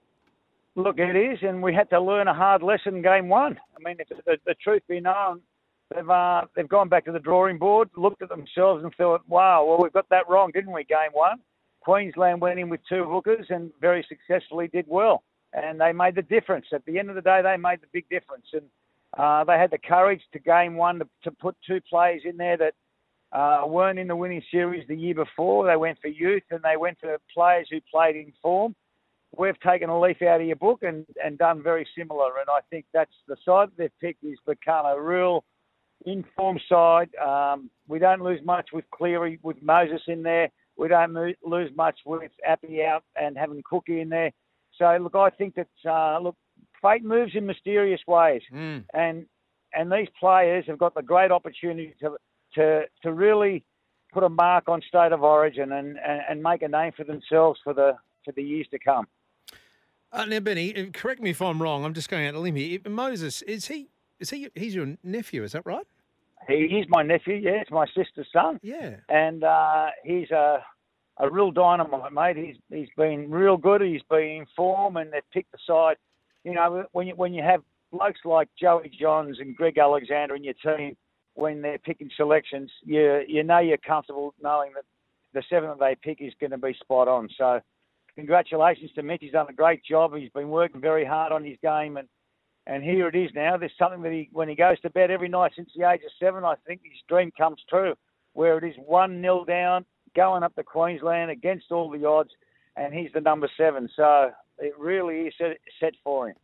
Look, 0.74 0.98
it 0.98 1.16
is, 1.16 1.38
and 1.42 1.62
we 1.62 1.72
had 1.72 1.88
to 1.90 2.00
learn 2.00 2.28
a 2.28 2.34
hard 2.34 2.62
lesson 2.62 3.00
game 3.00 3.28
one. 3.28 3.58
I 3.76 3.88
mean, 3.88 3.96
if 4.00 4.08
the, 4.08 4.38
the 4.44 4.54
truth 4.54 4.82
be 4.88 5.00
known, 5.00 5.40
they've 5.94 6.08
uh, 6.08 6.42
they've 6.56 6.68
gone 6.68 6.88
back 6.88 7.04
to 7.04 7.12
the 7.12 7.20
drawing 7.20 7.58
board, 7.58 7.90
looked 7.96 8.22
at 8.22 8.28
themselves, 8.28 8.82
and 8.82 8.92
thought, 8.96 9.22
"Wow, 9.28 9.64
well, 9.66 9.78
we've 9.80 9.92
got 9.92 10.08
that 10.10 10.28
wrong, 10.28 10.50
didn't 10.52 10.72
we?" 10.72 10.82
Game 10.82 11.12
one, 11.12 11.38
Queensland 11.80 12.40
went 12.40 12.58
in 12.58 12.68
with 12.68 12.80
two 12.88 13.04
hookers 13.04 13.46
and 13.50 13.70
very 13.80 14.04
successfully 14.08 14.68
did 14.68 14.84
well, 14.88 15.22
and 15.52 15.80
they 15.80 15.92
made 15.92 16.14
the 16.14 16.22
difference. 16.22 16.66
At 16.72 16.84
the 16.84 16.98
end 16.98 17.08
of 17.08 17.16
the 17.16 17.22
day, 17.22 17.40
they 17.42 17.56
made 17.56 17.80
the 17.80 17.86
big 17.92 18.08
difference, 18.08 18.46
and 18.52 18.64
uh, 19.16 19.44
they 19.44 19.58
had 19.58 19.70
the 19.70 19.78
courage 19.78 20.22
to 20.32 20.38
game 20.38 20.76
one 20.76 20.98
to, 20.98 21.08
to 21.24 21.30
put 21.30 21.56
two 21.66 21.80
players 21.88 22.22
in 22.24 22.36
there 22.36 22.56
that 22.56 22.74
uh, 23.32 23.62
weren't 23.66 23.98
in 23.98 24.08
the 24.08 24.16
winning 24.16 24.42
series 24.50 24.86
the 24.88 24.96
year 24.96 25.14
before. 25.14 25.66
They 25.66 25.76
went 25.76 25.98
for 26.00 26.08
youth 26.08 26.42
and 26.50 26.60
they 26.62 26.76
went 26.76 26.98
for 27.00 27.16
players 27.34 27.68
who 27.70 27.78
played 27.92 28.16
in 28.16 28.32
form. 28.42 28.74
We've 29.36 29.58
taken 29.60 29.90
a 29.90 30.00
leaf 30.00 30.22
out 30.22 30.40
of 30.40 30.46
your 30.46 30.56
book 30.56 30.82
and, 30.82 31.04
and 31.22 31.36
done 31.36 31.62
very 31.62 31.86
similar, 31.96 32.38
and 32.40 32.48
I 32.48 32.60
think 32.70 32.86
that's 32.94 33.12
the 33.26 33.36
side 33.44 33.68
they've 33.76 33.90
picked 34.00 34.24
is 34.24 34.38
become 34.46 34.86
a 34.86 35.00
real 35.00 35.44
informed 36.06 36.62
side. 36.68 37.10
Um, 37.16 37.70
we 37.88 37.98
don't 37.98 38.22
lose 38.22 38.40
much 38.44 38.68
with 38.72 38.86
Cleary, 38.90 39.38
with 39.42 39.62
Moses 39.62 40.00
in 40.06 40.22
there. 40.22 40.50
We 40.76 40.88
don't 40.88 41.12
lose 41.44 41.70
much 41.76 41.98
with 42.06 42.30
Appy 42.46 42.82
out 42.84 43.04
and 43.20 43.36
having 43.36 43.62
Cookie 43.68 44.00
in 44.00 44.08
there. 44.08 44.30
So 44.78 44.96
look, 45.00 45.14
I 45.14 45.30
think 45.30 45.56
that 45.56 45.68
uh, 45.88 46.20
look, 46.20 46.36
fate 46.80 47.04
moves 47.04 47.32
in 47.34 47.46
mysterious 47.46 48.00
ways, 48.06 48.42
mm. 48.52 48.84
and 48.94 49.26
and 49.74 49.92
these 49.92 50.08
players 50.18 50.64
have 50.66 50.78
got 50.78 50.94
the 50.94 51.02
great 51.02 51.30
opportunity 51.30 51.94
to 52.00 52.16
to 52.54 52.82
to 53.02 53.12
really 53.12 53.64
put 54.12 54.22
a 54.22 54.28
mark 54.28 54.68
on 54.68 54.80
state 54.88 55.12
of 55.12 55.22
origin 55.22 55.72
and, 55.72 55.98
and, 55.98 56.22
and 56.28 56.42
make 56.42 56.62
a 56.62 56.68
name 56.68 56.92
for 56.96 57.04
themselves 57.04 57.60
for 57.62 57.74
the 57.74 57.92
for 58.24 58.32
the 58.32 58.42
years 58.42 58.66
to 58.70 58.78
come. 58.78 59.06
Uh, 60.10 60.24
now, 60.24 60.40
Benny, 60.40 60.74
uh, 60.74 60.86
correct 60.92 61.20
me 61.20 61.30
if 61.30 61.42
I'm 61.42 61.60
wrong. 61.60 61.84
I'm 61.84 61.92
just 61.92 62.08
going 62.08 62.26
out 62.26 62.34
of 62.34 62.40
limb 62.40 62.56
here. 62.56 62.78
Moses 62.88 63.42
is 63.42 63.66
he 63.66 63.88
is 64.20 64.30
he? 64.30 64.48
He's 64.54 64.74
your 64.74 64.96
nephew, 65.02 65.42
is 65.42 65.52
that 65.52 65.66
right? 65.66 65.86
He, 66.46 66.54
is 66.54 66.86
my 66.88 67.02
nephew. 67.02 67.34
Yeah, 67.34 67.60
it's 67.60 67.70
my 67.70 67.86
sister's 67.86 68.28
son. 68.32 68.58
Yeah, 68.62 68.96
and 69.08 69.44
uh, 69.44 69.88
he's 70.04 70.30
a 70.30 70.64
a 71.18 71.30
real 71.30 71.50
dynamite, 71.50 72.12
mate. 72.12 72.36
He's 72.36 72.56
he's 72.70 72.88
been 72.96 73.30
real 73.30 73.56
good. 73.56 73.80
He's 73.80 74.02
been 74.08 74.20
in 74.20 74.46
form, 74.56 74.96
and 74.96 75.12
they've 75.12 75.30
picked 75.32 75.52
the 75.52 75.58
side. 75.66 75.96
You 76.44 76.54
know, 76.54 76.84
when 76.92 77.06
you 77.08 77.14
when 77.14 77.34
you 77.34 77.42
have 77.42 77.62
blokes 77.92 78.20
like 78.24 78.48
Joey 78.60 78.90
Johns 78.98 79.38
and 79.40 79.56
Greg 79.56 79.78
Alexander 79.78 80.36
in 80.36 80.44
your 80.44 80.54
team, 80.54 80.96
when 81.34 81.62
they're 81.62 81.78
picking 81.78 82.10
selections, 82.16 82.70
you 82.84 83.22
you 83.26 83.42
know 83.42 83.58
you're 83.58 83.78
comfortable 83.78 84.34
knowing 84.40 84.72
that 84.74 84.84
the 85.34 85.42
seven 85.50 85.70
that 85.70 85.78
they 85.78 85.96
pick 86.02 86.20
is 86.20 86.32
going 86.40 86.50
to 86.52 86.58
be 86.58 86.74
spot 86.80 87.08
on. 87.08 87.28
So, 87.36 87.60
congratulations 88.14 88.90
to 88.94 89.02
Mitch. 89.02 89.20
He's 89.20 89.32
done 89.32 89.46
a 89.48 89.52
great 89.52 89.84
job. 89.84 90.16
He's 90.16 90.30
been 90.30 90.48
working 90.48 90.80
very 90.80 91.04
hard 91.04 91.32
on 91.32 91.44
his 91.44 91.56
game, 91.62 91.96
and 91.96 92.08
and 92.66 92.82
here 92.82 93.08
it 93.08 93.16
is 93.16 93.30
now. 93.34 93.56
There's 93.56 93.72
something 93.78 94.02
that 94.02 94.12
he, 94.12 94.28
when 94.32 94.48
he 94.48 94.54
goes 94.54 94.78
to 94.80 94.90
bed 94.90 95.10
every 95.10 95.28
night 95.28 95.52
since 95.56 95.70
the 95.74 95.88
age 95.88 96.02
of 96.04 96.12
seven, 96.20 96.44
I 96.44 96.54
think 96.66 96.82
his 96.84 97.00
dream 97.08 97.32
comes 97.36 97.62
true, 97.68 97.94
where 98.34 98.58
it 98.58 98.64
is 98.64 98.76
one 98.84 99.20
nil 99.22 99.44
down, 99.44 99.86
going 100.14 100.42
up 100.42 100.54
to 100.56 100.62
Queensland 100.62 101.30
against 101.30 101.70
all 101.70 101.90
the 101.90 102.04
odds, 102.04 102.30
and 102.76 102.94
he's 102.94 103.10
the 103.12 103.20
number 103.20 103.48
seven. 103.56 103.88
So 103.94 104.30
it 104.58 104.78
really 104.78 105.22
is 105.22 105.34
set, 105.38 105.58
set 105.80 105.94
for 106.02 106.28
him. 106.28 106.36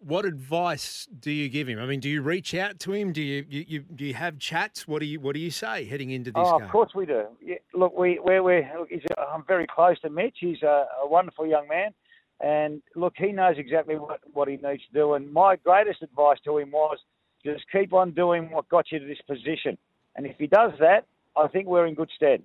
What 0.00 0.26
advice 0.26 1.08
do 1.18 1.30
you 1.30 1.48
give 1.48 1.66
him? 1.66 1.78
I 1.78 1.86
mean, 1.86 2.00
do 2.00 2.10
you 2.10 2.20
reach 2.20 2.54
out 2.54 2.78
to 2.80 2.92
him? 2.92 3.12
Do 3.12 3.22
you, 3.22 3.46
you, 3.48 3.64
you 3.66 3.80
do 3.80 4.04
you 4.04 4.12
have 4.12 4.38
chats? 4.38 4.86
What 4.86 5.00
do 5.00 5.06
you 5.06 5.18
what 5.18 5.32
do 5.32 5.40
you 5.40 5.50
say 5.50 5.86
heading 5.86 6.10
into 6.10 6.30
this 6.30 6.42
oh, 6.44 6.58
game? 6.58 6.66
Of 6.66 6.72
course 6.72 6.90
we 6.94 7.06
do. 7.06 7.24
Yeah, 7.42 7.56
look, 7.72 7.96
we 7.96 8.18
we're, 8.22 8.42
we're 8.42 8.70
look, 8.78 8.90
I'm 9.16 9.44
very 9.46 9.66
close 9.66 9.98
to 10.00 10.10
Mitch. 10.10 10.36
He's 10.40 10.62
a, 10.62 10.86
a 11.02 11.08
wonderful 11.08 11.46
young 11.46 11.68
man. 11.68 11.94
And 12.40 12.82
look, 12.94 13.14
he 13.16 13.32
knows 13.32 13.54
exactly 13.56 13.94
what, 13.94 14.20
what 14.32 14.48
he 14.48 14.56
needs 14.56 14.82
to 14.86 14.92
do. 14.92 15.14
And 15.14 15.32
my 15.32 15.56
greatest 15.56 16.02
advice 16.02 16.38
to 16.44 16.58
him 16.58 16.72
was 16.72 16.98
just 17.44 17.64
keep 17.72 17.94
on 17.94 18.10
doing 18.10 18.50
what 18.50 18.68
got 18.68 18.92
you 18.92 18.98
to 18.98 19.06
this 19.06 19.22
position. 19.26 19.78
And 20.16 20.26
if 20.26 20.36
he 20.38 20.46
does 20.46 20.72
that, 20.80 21.06
I 21.36 21.48
think 21.48 21.66
we're 21.66 21.86
in 21.86 21.94
good 21.94 22.10
stead. 22.14 22.42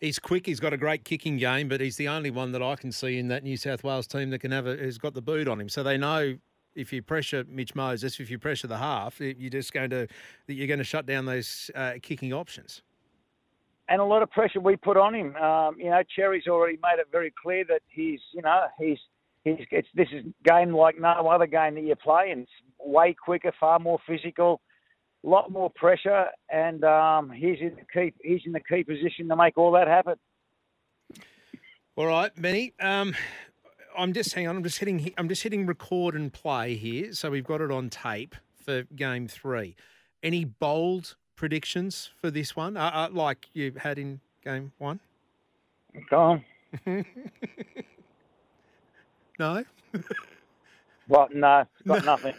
He's 0.00 0.18
quick. 0.18 0.46
He's 0.46 0.60
got 0.60 0.72
a 0.72 0.76
great 0.76 1.04
kicking 1.04 1.38
game, 1.38 1.68
but 1.68 1.80
he's 1.80 1.96
the 1.96 2.08
only 2.08 2.30
one 2.30 2.52
that 2.52 2.62
I 2.62 2.76
can 2.76 2.92
see 2.92 3.18
in 3.18 3.28
that 3.28 3.42
New 3.42 3.56
South 3.56 3.84
Wales 3.84 4.06
team 4.06 4.30
that 4.30 4.40
can 4.40 4.50
have 4.50 4.66
a, 4.66 4.76
has 4.76 4.98
got 4.98 5.14
the 5.14 5.22
boot 5.22 5.48
on 5.48 5.60
him. 5.60 5.68
So 5.68 5.82
they 5.82 5.96
know 5.96 6.36
if 6.74 6.92
you 6.92 7.02
pressure 7.02 7.44
Mitch 7.48 7.74
Moses, 7.74 8.20
if 8.20 8.30
you 8.30 8.38
pressure 8.38 8.66
the 8.66 8.78
half, 8.78 9.20
you're 9.20 9.50
just 9.50 9.72
going 9.72 9.90
to 9.90 10.06
you're 10.46 10.66
going 10.66 10.78
to 10.78 10.84
shut 10.84 11.06
down 11.06 11.24
those 11.24 11.70
uh, 11.74 11.94
kicking 12.02 12.32
options 12.32 12.82
and 13.88 14.00
a 14.00 14.04
lot 14.04 14.22
of 14.22 14.30
pressure 14.30 14.60
we 14.60 14.76
put 14.76 14.96
on 14.96 15.14
him. 15.14 15.36
Um, 15.36 15.76
you 15.78 15.90
know, 15.90 16.02
Cherry's 16.14 16.46
already 16.46 16.78
made 16.82 16.98
it 16.98 17.06
very 17.12 17.32
clear 17.42 17.64
that 17.68 17.82
he's, 17.88 18.20
you 18.32 18.42
know, 18.42 18.66
he's, 18.78 18.98
he's, 19.44 19.58
this 19.94 20.08
is 20.12 20.24
game 20.44 20.74
like 20.74 20.98
no 20.98 21.28
other 21.28 21.46
game 21.46 21.74
that 21.74 21.84
you 21.84 21.94
play, 21.96 22.30
and 22.30 22.42
it's 22.42 22.50
way 22.78 23.14
quicker, 23.14 23.52
far 23.58 23.78
more 23.78 23.98
physical, 24.06 24.60
a 25.24 25.28
lot 25.28 25.50
more 25.50 25.70
pressure, 25.70 26.26
and 26.50 26.84
um, 26.84 27.30
he's 27.30 27.58
in 27.60 27.76
the 27.76 27.84
key, 27.92 28.12
he's 28.22 28.42
in 28.44 28.52
the 28.52 28.60
key 28.60 28.84
position 28.84 29.28
to 29.28 29.36
make 29.36 29.56
all 29.56 29.72
that 29.72 29.88
happen. 29.88 30.14
All 31.96 32.06
right, 32.06 32.30
Benny. 32.40 32.72
Um, 32.80 33.14
I'm 33.96 34.12
just 34.12 34.34
hang 34.34 34.48
on. 34.48 34.56
I'm 34.56 34.64
just 34.64 34.78
hitting. 34.78 35.12
I'm 35.16 35.28
just 35.28 35.42
hitting 35.42 35.66
record 35.66 36.14
and 36.14 36.32
play 36.32 36.74
here, 36.74 37.12
so 37.12 37.30
we've 37.30 37.44
got 37.44 37.60
it 37.60 37.70
on 37.70 37.90
tape 37.90 38.34
for 38.64 38.82
game 38.82 39.28
three. 39.28 39.76
Any 40.22 40.44
bold 40.44 41.16
predictions 41.36 42.10
for 42.20 42.30
this 42.30 42.56
one, 42.56 42.76
uh, 42.76 42.90
uh, 42.92 43.08
like 43.12 43.48
you 43.52 43.72
had 43.76 43.98
in 43.98 44.20
game 44.44 44.72
one? 44.78 45.00
Go 46.10 46.18
on. 46.20 46.44
no. 49.38 49.64
What? 51.08 51.34
No, 51.34 51.64
got 51.86 52.04
nothing. 52.04 52.34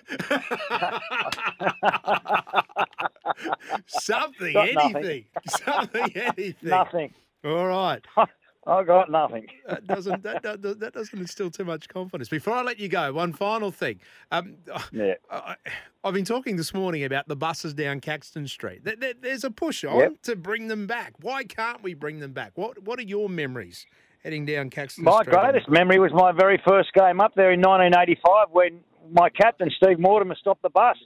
Something, 3.87 4.53
got 4.53 4.69
anything. 4.69 4.75
Nothing. 4.75 5.25
Something, 5.47 6.11
anything. 6.15 6.69
Nothing. 6.69 7.13
All 7.43 7.67
right. 7.67 8.01
I 8.67 8.83
got 8.83 9.11
nothing. 9.11 9.47
that 9.67 9.85
doesn't 9.85 10.23
that, 10.23 10.41
that, 10.41 10.79
that, 10.79 10.93
doesn't 10.93 11.19
instill 11.19 11.51
too 11.51 11.65
much 11.65 11.87
confidence. 11.87 12.29
Before 12.29 12.55
I 12.55 12.63
let 12.63 12.79
you 12.79 12.87
go, 12.87 13.13
one 13.13 13.31
final 13.31 13.69
thing. 13.69 13.99
Um, 14.31 14.55
yeah. 14.91 15.13
I, 15.29 15.55
have 16.03 16.15
been 16.15 16.25
talking 16.25 16.55
this 16.55 16.73
morning 16.73 17.03
about 17.03 17.27
the 17.27 17.35
buses 17.35 17.75
down 17.75 18.01
Caxton 18.01 18.47
Street. 18.47 18.83
There, 18.83 18.95
there, 18.95 19.13
there's 19.21 19.43
a 19.43 19.51
push 19.51 19.83
on 19.83 19.99
yep. 19.99 20.21
to 20.23 20.35
bring 20.35 20.67
them 20.67 20.87
back. 20.87 21.13
Why 21.21 21.43
can't 21.43 21.83
we 21.83 21.93
bring 21.93 22.19
them 22.19 22.33
back? 22.33 22.53
What 22.55 22.81
What 22.81 22.97
are 22.97 23.03
your 23.03 23.29
memories 23.29 23.85
heading 24.25 24.45
down 24.45 24.69
Caxton 24.69 25.05
my 25.05 25.21
Street? 25.21 25.33
My 25.33 25.51
greatest 25.51 25.69
memory 25.69 25.99
was 25.99 26.11
my 26.13 26.33
very 26.33 26.61
first 26.67 26.91
game 26.93 27.21
up 27.21 27.33
there 27.35 27.51
in 27.51 27.61
1985 27.61 28.47
when 28.51 28.81
my 29.09 29.29
captain 29.29 29.71
Steve 29.77 29.99
Mortimer 29.99 30.35
stopped 30.35 30.63
the 30.63 30.69
bus, 30.69 30.97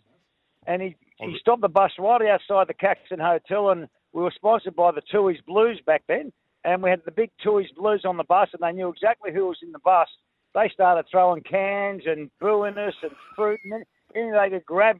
and 0.65 0.81
he 0.81 0.95
he 1.19 1.37
stopped 1.39 1.61
the 1.61 1.69
bus 1.69 1.91
right 1.99 2.21
outside 2.23 2.67
the 2.67 2.73
Caxton 2.73 3.19
Hotel, 3.19 3.69
and 3.69 3.87
we 4.13 4.23
were 4.23 4.33
sponsored 4.33 4.75
by 4.75 4.91
the 4.91 5.01
Tooheys 5.13 5.43
Blues 5.45 5.79
back 5.85 6.01
then 6.07 6.31
and 6.63 6.83
we 6.83 6.89
had 6.89 7.01
the 7.05 7.11
big 7.11 7.31
Tooheys 7.45 7.73
Blues 7.75 8.03
on 8.05 8.17
the 8.17 8.23
bus, 8.23 8.49
and 8.53 8.61
they 8.61 8.75
knew 8.75 8.89
exactly 8.89 9.31
who 9.33 9.47
was 9.47 9.57
in 9.61 9.71
the 9.71 9.79
bus. 9.79 10.07
They 10.53 10.69
started 10.73 11.05
throwing 11.09 11.43
cans 11.43 12.03
and 12.05 12.29
booing 12.39 12.77
us 12.77 12.93
and 13.01 13.11
fruit 13.35 13.59
and 13.63 13.85
anything 14.15 14.31
they 14.31 14.49
could 14.49 14.65
grab, 14.65 14.99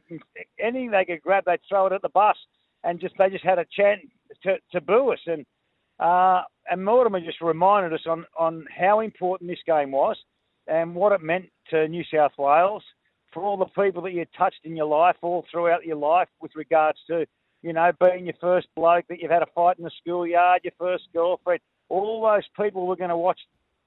anything 0.58 0.90
they 0.90 1.04
could 1.04 1.22
grab, 1.22 1.44
they'd 1.46 1.60
throw 1.68 1.86
it 1.86 1.92
at 1.92 2.02
the 2.02 2.08
bus, 2.08 2.36
and 2.84 3.00
just 3.00 3.14
they 3.18 3.28
just 3.28 3.44
had 3.44 3.58
a 3.58 3.66
chant 3.76 4.00
to, 4.44 4.56
to 4.72 4.80
boo 4.80 5.12
us. 5.12 5.18
And 5.26 5.44
uh, 6.00 6.42
and 6.70 6.84
Mortimer 6.84 7.20
just 7.20 7.40
reminded 7.40 7.92
us 7.92 8.06
on 8.06 8.24
on 8.38 8.64
how 8.76 9.00
important 9.00 9.50
this 9.50 9.58
game 9.66 9.92
was 9.92 10.16
and 10.66 10.94
what 10.94 11.12
it 11.12 11.22
meant 11.22 11.46
to 11.70 11.88
New 11.88 12.04
South 12.12 12.32
Wales 12.38 12.82
for 13.32 13.42
all 13.42 13.56
the 13.56 13.82
people 13.82 14.02
that 14.02 14.12
you 14.12 14.24
touched 14.36 14.60
in 14.64 14.76
your 14.76 14.86
life 14.86 15.16
all 15.22 15.44
throughout 15.50 15.84
your 15.84 15.96
life 15.96 16.28
with 16.40 16.50
regards 16.56 16.98
to 17.06 17.26
you 17.62 17.72
know, 17.72 17.90
being 18.00 18.26
your 18.26 18.34
first 18.40 18.68
bloke 18.74 19.04
that 19.08 19.20
you've 19.20 19.30
had 19.30 19.42
a 19.42 19.46
fight 19.54 19.78
in 19.78 19.84
the 19.84 19.90
schoolyard, 20.00 20.62
your 20.64 20.72
first 20.78 21.04
girlfriend, 21.12 21.60
all 21.88 22.22
those 22.22 22.44
people 22.56 22.86
we're 22.86 22.96
going 22.96 23.10
to 23.10 23.16
watch 23.16 23.40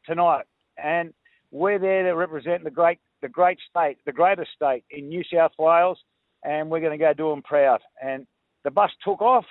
tonight, 0.05 0.45
and 0.83 1.13
we're 1.51 1.79
there 1.79 2.03
to 2.03 2.11
represent 2.11 2.63
the 2.63 2.69
great, 2.69 2.99
the 3.21 3.29
great 3.29 3.57
state, 3.69 3.97
the 4.05 4.11
greatest 4.11 4.51
state 4.55 4.83
in 4.91 5.09
New 5.09 5.23
South 5.33 5.53
Wales, 5.57 5.97
and 6.43 6.69
we're 6.69 6.81
going 6.81 6.97
to 6.97 7.03
go 7.03 7.13
do 7.13 7.29
them 7.29 7.41
proud. 7.41 7.79
And 8.03 8.27
the 8.63 8.71
bus 8.71 8.91
took 9.03 9.21
off, 9.21 9.45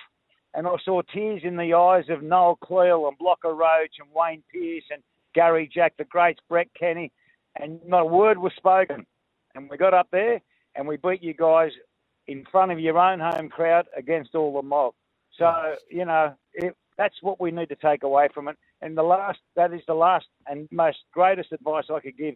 and 0.53 0.67
I 0.67 0.75
saw 0.83 1.01
tears 1.01 1.41
in 1.43 1.57
the 1.57 1.73
eyes 1.73 2.05
of 2.09 2.21
Noel 2.21 2.57
Cleal 2.63 3.07
and 3.07 3.17
Blocker 3.17 3.53
Roach 3.53 3.95
and 3.99 4.09
Wayne 4.13 4.43
Pearce 4.51 4.83
and 4.91 5.01
Gary 5.33 5.69
Jack, 5.73 5.93
the 5.97 6.03
greats, 6.03 6.39
Brett 6.47 6.67
Kenny, 6.79 7.11
and 7.59 7.79
not 7.85 8.01
a 8.01 8.05
word 8.05 8.37
was 8.37 8.53
spoken. 8.55 9.05
And 9.55 9.69
we 9.69 9.77
got 9.77 9.93
up 9.93 10.07
there 10.11 10.41
and 10.75 10.87
we 10.87 10.97
beat 10.97 11.23
you 11.23 11.33
guys 11.33 11.71
in 12.27 12.45
front 12.51 12.71
of 12.71 12.79
your 12.79 12.97
own 12.97 13.19
home 13.19 13.49
crowd 13.49 13.87
against 13.97 14.35
all 14.35 14.53
the 14.53 14.61
mob. 14.61 14.93
So, 15.37 15.75
you 15.89 16.05
know, 16.05 16.35
it, 16.53 16.75
that's 16.97 17.15
what 17.21 17.41
we 17.41 17.51
need 17.51 17.69
to 17.69 17.75
take 17.75 18.03
away 18.03 18.29
from 18.33 18.47
it. 18.47 18.57
And 18.81 18.97
the 18.97 19.03
last, 19.03 19.39
that 19.55 19.73
is 19.73 19.81
the 19.87 19.93
last 19.93 20.25
and 20.47 20.67
most 20.71 20.99
greatest 21.11 21.51
advice 21.51 21.85
I 21.93 21.99
could 21.99 22.17
give 22.17 22.35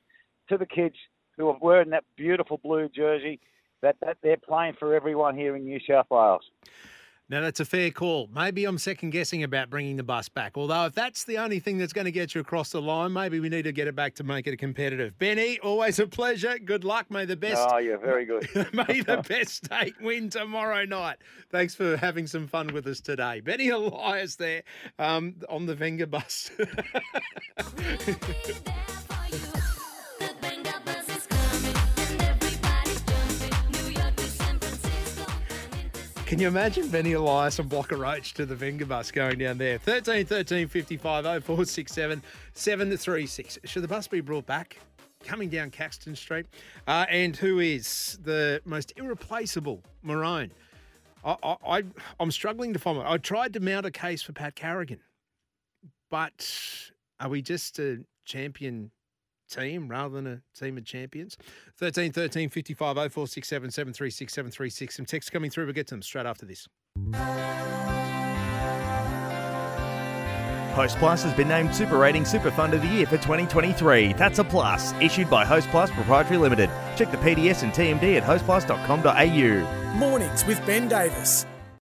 to 0.49 0.57
the 0.57 0.65
kids 0.65 0.95
who 1.37 1.49
are 1.49 1.57
wearing 1.61 1.91
that 1.91 2.03
beautiful 2.15 2.59
blue 2.63 2.89
jersey 2.89 3.39
that, 3.81 3.97
that 4.01 4.17
they're 4.23 4.37
playing 4.37 4.73
for 4.79 4.95
everyone 4.95 5.35
here 5.37 5.55
in 5.55 5.65
New 5.65 5.79
South 5.87 6.07
Wales. 6.09 6.49
Now, 7.29 7.41
that's 7.41 7.59
a 7.59 7.65
fair 7.65 7.91
call. 7.91 8.29
Maybe 8.33 8.63
I'm 8.63 8.77
second 8.77 9.09
guessing 9.09 9.43
about 9.43 9.69
bringing 9.69 9.97
the 9.97 10.03
bus 10.03 10.29
back. 10.29 10.53
Although, 10.55 10.85
if 10.85 10.93
that's 10.93 11.25
the 11.25 11.39
only 11.39 11.59
thing 11.59 11.77
that's 11.77 11.91
going 11.91 12.05
to 12.05 12.11
get 12.11 12.33
you 12.33 12.39
across 12.39 12.69
the 12.69 12.81
line, 12.81 13.11
maybe 13.11 13.41
we 13.41 13.49
need 13.49 13.63
to 13.63 13.73
get 13.73 13.87
it 13.87 13.95
back 13.95 14.15
to 14.15 14.23
make 14.23 14.47
it 14.47 14.55
competitive. 14.55 15.17
Benny, 15.19 15.59
always 15.59 15.99
a 15.99 16.07
pleasure. 16.07 16.57
Good 16.57 16.85
luck. 16.85 17.11
May 17.11 17.25
the 17.25 17.35
best. 17.35 17.67
Oh, 17.69 17.79
you're 17.79 17.97
very 17.97 18.23
good. 18.23 18.47
may 18.73 19.01
the 19.01 19.17
best 19.27 19.65
state 19.65 19.95
win 20.01 20.29
tomorrow 20.29 20.85
night. 20.85 21.17
Thanks 21.51 21.75
for 21.75 21.97
having 21.97 22.27
some 22.27 22.47
fun 22.47 22.67
with 22.67 22.87
us 22.87 23.01
today. 23.01 23.41
Benny 23.41 23.69
Elias 23.69 24.37
there 24.37 24.63
um, 24.97 25.35
on 25.49 25.65
the 25.65 25.75
Venga 25.75 26.07
bus. 26.07 26.49
Can 36.27 36.39
you 36.39 36.49
imagine 36.49 36.89
Benny 36.89 37.13
Elias 37.13 37.57
and 37.57 37.69
Blocker 37.69 37.95
Roach 37.95 38.33
to 38.33 38.45
the 38.45 38.53
Venga 38.53 38.85
bus 38.85 39.11
going 39.11 39.37
down 39.37 39.57
there? 39.57 39.77
13 39.77 40.25
13 40.25 40.67
55 40.67 41.23
0467 41.23 42.21
736. 42.51 43.59
Should 43.63 43.81
the 43.81 43.87
bus 43.87 44.09
be 44.09 44.19
brought 44.19 44.45
back? 44.45 44.77
Coming 45.23 45.47
down 45.47 45.71
Caxton 45.71 46.17
Street. 46.17 46.45
Uh, 46.85 47.05
and 47.09 47.33
who 47.33 47.59
is 47.59 48.19
the 48.21 48.61
most 48.65 48.91
irreplaceable 48.97 49.81
Maroon? 50.03 50.51
I, 51.23 51.37
I, 51.65 51.83
I'm 52.19 52.31
struggling 52.31 52.73
to 52.73 52.79
find 52.79 52.97
one. 52.97 53.07
I 53.07 53.15
tried 53.15 53.53
to 53.53 53.61
mount 53.61 53.85
a 53.85 53.91
case 53.91 54.21
for 54.21 54.33
Pat 54.33 54.53
Carrigan, 54.53 54.99
but 56.11 56.45
are 57.21 57.29
we 57.29 57.41
just 57.41 57.79
a 57.79 58.03
champion 58.25 58.91
team 59.47 59.87
rather 59.87 60.15
than 60.15 60.27
a 60.27 60.41
team 60.57 60.77
of 60.77 60.85
champions. 60.85 61.37
13 61.77 62.11
13 62.11 62.49
55 62.49 62.95
0467 62.95 63.71
736 63.71 64.33
736. 64.33 64.95
Some 64.95 65.05
text 65.05 65.31
coming 65.31 65.49
through. 65.49 65.65
We'll 65.65 65.73
get 65.73 65.87
to 65.87 65.95
them 65.95 66.01
straight 66.01 66.25
after 66.25 66.45
this. 66.45 66.67
Host 70.77 70.97
Plus 70.99 71.23
has 71.23 71.33
been 71.33 71.47
named 71.47 71.73
Super 71.73 71.97
Rating 71.97 72.23
Super 72.23 72.51
Fund 72.51 72.75
of 72.75 72.83
the 72.83 72.87
Year 72.87 73.07
for 73.07 73.17
2023. 73.17 74.13
That's 74.13 74.37
a 74.37 74.43
plus. 74.43 74.93
Issued 75.01 75.27
by 75.27 75.43
Host 75.43 75.67
Plus 75.69 75.89
Proprietary 75.89 76.37
Limited. 76.37 76.69
Check 76.95 77.09
the 77.09 77.17
PDS 77.17 77.63
and 77.63 77.73
TMD 77.73 78.17
at 78.17 78.23
hostplus.com.au. 78.23 79.97
Mornings 79.97 80.45
with 80.45 80.63
Ben 80.67 80.87
Davis. 80.87 81.47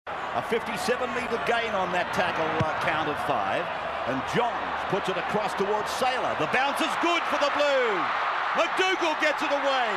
A 0.07 0.43
57 0.43 1.15
metre 1.15 1.43
gain 1.49 1.73
on 1.73 1.91
that 1.91 2.13
tackle 2.15 2.47
uh, 2.65 2.81
count 2.81 3.09
of 3.09 3.17
five. 3.27 3.86
And 4.07 4.23
Johns 4.31 4.79
puts 4.87 5.11
it 5.11 5.19
across 5.19 5.51
towards 5.59 5.91
Sailor. 5.99 6.31
The 6.39 6.47
bounce 6.55 6.79
is 6.79 6.95
good 7.03 7.23
for 7.27 7.43
the 7.43 7.51
Blues. 7.59 8.07
MacDougall 8.55 9.19
gets 9.19 9.43
it 9.43 9.51
away. 9.51 9.89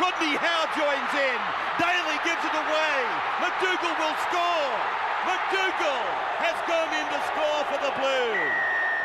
Rodney 0.00 0.40
Howe 0.40 0.66
joins 0.72 1.12
in. 1.12 1.38
Daly 1.76 2.18
gives 2.24 2.40
it 2.48 2.56
away. 2.56 2.96
MacDougall 3.44 3.92
will 4.00 4.16
score. 4.24 4.72
MacDougall 5.28 6.04
has 6.40 6.56
gone 6.64 6.92
in 6.96 7.06
to 7.12 7.20
score 7.28 7.62
for 7.68 7.78
the 7.84 7.92
Blues. 8.00 8.56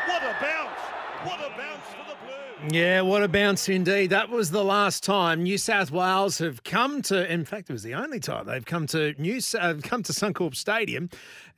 What 0.08 0.24
a 0.24 0.32
bounce. 0.40 0.93
What 1.24 1.40
a 1.40 1.48
bounce 1.56 1.86
for 1.86 2.10
the 2.10 2.16
Blues. 2.60 2.72
Yeah, 2.72 3.00
what 3.00 3.22
a 3.22 3.28
bounce 3.28 3.66
indeed. 3.70 4.10
That 4.10 4.28
was 4.28 4.50
the 4.50 4.62
last 4.62 5.02
time 5.02 5.42
New 5.42 5.56
South 5.56 5.90
Wales 5.90 6.36
have 6.36 6.62
come 6.64 7.00
to. 7.02 7.32
In 7.32 7.46
fact, 7.46 7.70
it 7.70 7.72
was 7.72 7.82
the 7.82 7.94
only 7.94 8.20
time 8.20 8.44
they've 8.44 8.64
come 8.64 8.86
to 8.88 9.14
New 9.16 9.40
uh, 9.58 9.74
come 9.82 10.02
to 10.02 10.12
Suncorp 10.12 10.54
Stadium 10.54 11.08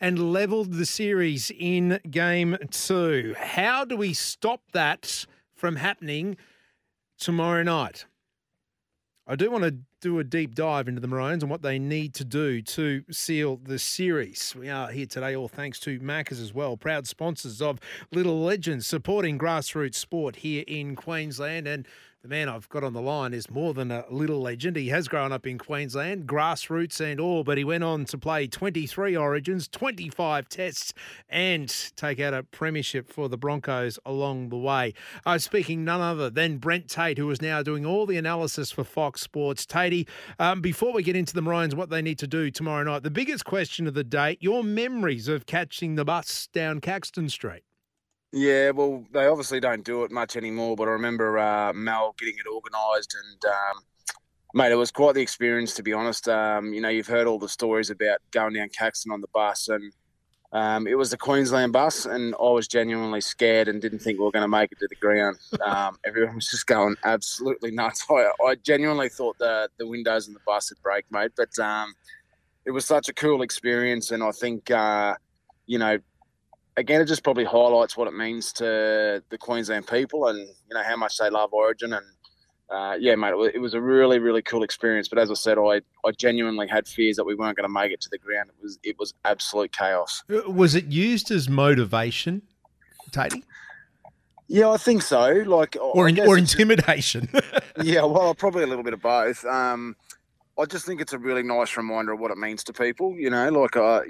and 0.00 0.32
levelled 0.32 0.74
the 0.74 0.86
series 0.86 1.50
in 1.58 1.98
Game 2.08 2.56
Two. 2.70 3.34
How 3.36 3.84
do 3.84 3.96
we 3.96 4.14
stop 4.14 4.62
that 4.70 5.24
from 5.52 5.74
happening 5.74 6.36
tomorrow 7.18 7.64
night? 7.64 8.06
I 9.28 9.34
do 9.34 9.50
want 9.50 9.64
to 9.64 9.76
do 10.00 10.20
a 10.20 10.24
deep 10.24 10.54
dive 10.54 10.86
into 10.86 11.00
the 11.00 11.08
Maroons 11.08 11.42
and 11.42 11.50
what 11.50 11.60
they 11.60 11.80
need 11.80 12.14
to 12.14 12.24
do 12.24 12.62
to 12.62 13.02
seal 13.10 13.56
the 13.56 13.76
series. 13.76 14.54
We 14.56 14.68
are 14.68 14.88
here 14.92 15.06
today, 15.06 15.34
all 15.34 15.48
thanks 15.48 15.80
to 15.80 15.98
Maccas 15.98 16.40
as 16.40 16.54
well, 16.54 16.76
proud 16.76 17.08
sponsors 17.08 17.60
of 17.60 17.80
Little 18.12 18.40
Legends, 18.40 18.86
supporting 18.86 19.36
grassroots 19.36 19.96
sport 19.96 20.36
here 20.36 20.62
in 20.68 20.94
Queensland. 20.94 21.66
And 21.66 21.88
the 22.26 22.34
man 22.34 22.48
I've 22.48 22.68
got 22.68 22.82
on 22.82 22.92
the 22.92 23.00
line 23.00 23.32
is 23.32 23.48
more 23.48 23.72
than 23.72 23.92
a 23.92 24.04
little 24.10 24.40
legend. 24.40 24.76
He 24.76 24.88
has 24.88 25.06
grown 25.06 25.30
up 25.30 25.46
in 25.46 25.58
Queensland, 25.58 26.26
grassroots 26.26 27.00
and 27.00 27.20
all, 27.20 27.44
but 27.44 27.56
he 27.56 27.62
went 27.62 27.84
on 27.84 28.04
to 28.06 28.18
play 28.18 28.48
23 28.48 29.16
origins, 29.16 29.68
25 29.68 30.48
tests, 30.48 30.92
and 31.28 31.72
take 31.94 32.18
out 32.18 32.34
a 32.34 32.42
premiership 32.42 33.12
for 33.12 33.28
the 33.28 33.36
Broncos 33.36 34.00
along 34.04 34.48
the 34.48 34.56
way. 34.56 34.92
I 35.24 35.34
was 35.34 35.44
speaking 35.44 35.84
none 35.84 36.00
other 36.00 36.28
than 36.28 36.58
Brent 36.58 36.88
Tate, 36.88 37.18
who 37.18 37.30
is 37.30 37.40
now 37.40 37.62
doing 37.62 37.86
all 37.86 38.06
the 38.06 38.16
analysis 38.16 38.72
for 38.72 38.82
Fox 38.82 39.20
Sports. 39.20 39.64
Tatey, 39.64 40.08
um, 40.40 40.60
before 40.60 40.92
we 40.92 41.04
get 41.04 41.14
into 41.14 41.32
the 41.32 41.42
Maroons, 41.42 41.76
what 41.76 41.90
they 41.90 42.02
need 42.02 42.18
to 42.18 42.26
do 42.26 42.50
tomorrow 42.50 42.82
night, 42.82 43.04
the 43.04 43.10
biggest 43.10 43.44
question 43.44 43.86
of 43.86 43.94
the 43.94 44.02
day, 44.02 44.36
your 44.40 44.64
memories 44.64 45.28
of 45.28 45.46
catching 45.46 45.94
the 45.94 46.04
bus 46.04 46.48
down 46.52 46.80
Caxton 46.80 47.28
Street. 47.28 47.62
Yeah, 48.32 48.70
well, 48.70 49.04
they 49.12 49.26
obviously 49.26 49.60
don't 49.60 49.84
do 49.84 50.04
it 50.04 50.10
much 50.10 50.36
anymore, 50.36 50.76
but 50.76 50.88
I 50.88 50.92
remember 50.92 51.38
uh, 51.38 51.72
Mal 51.72 52.14
getting 52.18 52.34
it 52.38 52.46
organised 52.52 53.14
and, 53.14 53.44
um, 53.44 53.82
mate, 54.54 54.72
it 54.72 54.76
was 54.76 54.90
quite 54.90 55.14
the 55.14 55.20
experience, 55.20 55.74
to 55.74 55.82
be 55.82 55.92
honest. 55.92 56.28
Um, 56.28 56.72
you 56.72 56.80
know, 56.80 56.88
you've 56.88 57.06
heard 57.06 57.26
all 57.26 57.38
the 57.38 57.48
stories 57.48 57.90
about 57.90 58.18
going 58.30 58.54
down 58.54 58.68
Caxton 58.70 59.12
on 59.12 59.20
the 59.20 59.28
bus, 59.32 59.68
and 59.68 59.92
um, 60.52 60.86
it 60.86 60.96
was 60.96 61.10
the 61.10 61.18
Queensland 61.18 61.72
bus, 61.72 62.06
and 62.06 62.34
I 62.34 62.50
was 62.50 62.66
genuinely 62.66 63.20
scared 63.20 63.68
and 63.68 63.80
didn't 63.82 63.98
think 63.98 64.18
we 64.18 64.24
were 64.24 64.30
going 64.30 64.44
to 64.44 64.48
make 64.48 64.72
it 64.72 64.78
to 64.78 64.88
the 64.88 64.96
ground. 64.96 65.36
Um, 65.64 65.98
everyone 66.04 66.36
was 66.36 66.48
just 66.48 66.66
going 66.66 66.96
absolutely 67.04 67.70
nuts. 67.70 68.06
I, 68.10 68.30
I, 68.44 68.54
genuinely 68.54 69.10
thought 69.10 69.36
the, 69.38 69.68
the 69.78 69.86
windows 69.86 70.28
in 70.28 70.34
the 70.34 70.40
bus 70.46 70.70
would 70.70 70.82
break, 70.82 71.04
mate, 71.10 71.32
but 71.36 71.56
um, 71.58 71.94
it 72.64 72.70
was 72.70 72.86
such 72.86 73.08
a 73.08 73.12
cool 73.12 73.42
experience, 73.42 74.10
and 74.10 74.22
I 74.22 74.30
think, 74.30 74.70
uh, 74.70 75.14
you 75.66 75.78
know, 75.78 75.98
again, 76.76 77.00
it 77.00 77.06
just 77.06 77.22
probably 77.22 77.44
highlights 77.44 77.96
what 77.96 78.08
it 78.08 78.14
means 78.14 78.52
to 78.54 79.22
the 79.28 79.38
Queensland 79.38 79.86
people 79.86 80.28
and 80.28 80.38
you 80.38 80.74
know 80.74 80.82
how 80.82 80.96
much 80.96 81.16
they 81.18 81.30
love 81.30 81.52
Origin 81.52 81.92
and 81.92 82.06
uh, 82.68 82.96
yeah, 82.98 83.14
mate, 83.14 83.32
it 83.54 83.60
was 83.60 83.74
a 83.74 83.80
really 83.80 84.18
really 84.18 84.42
cool 84.42 84.64
experience. 84.64 85.08
But 85.08 85.18
as 85.18 85.30
I 85.30 85.34
said, 85.34 85.56
I 85.58 85.82
I 86.04 86.10
genuinely 86.16 86.66
had 86.66 86.88
fears 86.88 87.16
that 87.16 87.24
we 87.24 87.34
weren't 87.34 87.56
going 87.56 87.68
to 87.68 87.72
make 87.72 87.92
it 87.92 88.00
to 88.02 88.08
the 88.10 88.18
ground. 88.18 88.50
It 88.50 88.62
was 88.62 88.78
it 88.82 88.98
was 88.98 89.14
absolute 89.24 89.72
chaos. 89.72 90.24
Uh, 90.28 90.50
was 90.50 90.74
it 90.74 90.86
used 90.86 91.30
as 91.30 91.48
motivation, 91.48 92.42
Tatey? 93.12 93.42
Yeah, 94.48 94.70
I 94.70 94.76
think 94.78 95.02
so. 95.02 95.44
Like 95.46 95.76
or 95.80 96.08
in, 96.08 96.18
or 96.20 96.36
intimidation. 96.36 97.28
yeah, 97.82 98.04
well, 98.04 98.34
probably 98.34 98.64
a 98.64 98.66
little 98.66 98.84
bit 98.84 98.94
of 98.94 99.02
both. 99.02 99.44
Um, 99.44 99.94
I 100.58 100.64
just 100.64 100.86
think 100.86 101.00
it's 101.00 101.12
a 101.12 101.18
really 101.18 101.42
nice 101.42 101.76
reminder 101.76 102.12
of 102.12 102.20
what 102.20 102.30
it 102.32 102.38
means 102.38 102.64
to 102.64 102.72
people. 102.72 103.14
You 103.16 103.30
know, 103.30 103.48
like 103.50 103.76
uh, 103.76 104.00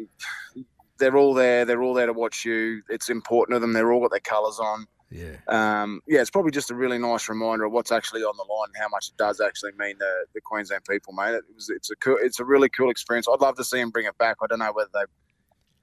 they're 0.99 1.17
all 1.17 1.35
there. 1.35 1.65
They're 1.65 1.83
all 1.83 1.95
there 1.95 2.07
to 2.07 2.13
watch 2.13 2.45
you. 2.45 2.83
It's 2.89 3.09
important 3.09 3.57
to 3.57 3.61
them. 3.61 3.73
They're 3.73 3.93
all 3.93 4.01
got 4.01 4.11
their 4.11 4.21
colours 4.21 4.59
on. 4.59 4.87
Yeah. 5.11 5.37
Um, 5.49 6.01
yeah, 6.09 6.21
it's 6.21 6.31
probably 6.31 6.51
just 6.51 6.71
a 6.71 6.75
really 6.75 6.99
nice 6.99 7.29
reminder 7.29 7.65
of 7.65 7.73
what's 7.73 7.93
actually 7.93 8.23
on 8.23 8.37
the 8.37 8.43
line 8.43 8.69
and 8.75 8.83
how 8.83 8.89
much 8.89 9.09
it 9.09 9.17
does 9.17 9.41
actually 9.41 9.73
mean 9.79 9.97
to 9.99 10.25
the 10.35 10.41
Queensland 10.41 10.85
people, 10.89 11.13
mate. 11.13 11.35
It 11.35 11.45
was, 11.55 11.71
it's 11.71 11.91
a 11.91 11.97
cool, 11.97 12.17
it's 12.21 12.41
a 12.41 12.45
really 12.45 12.69
cool 12.69 12.91
experience. 12.91 13.27
I'd 13.33 13.41
love 13.41 13.57
to 13.57 13.65
see 13.65 13.79
them 13.79 13.91
bring 13.91 14.07
it 14.07 14.19
back. 14.19 14.39
I 14.43 14.47
don't 14.47 14.59
know 14.59 14.73
whether 14.73 14.91
they 14.93 15.05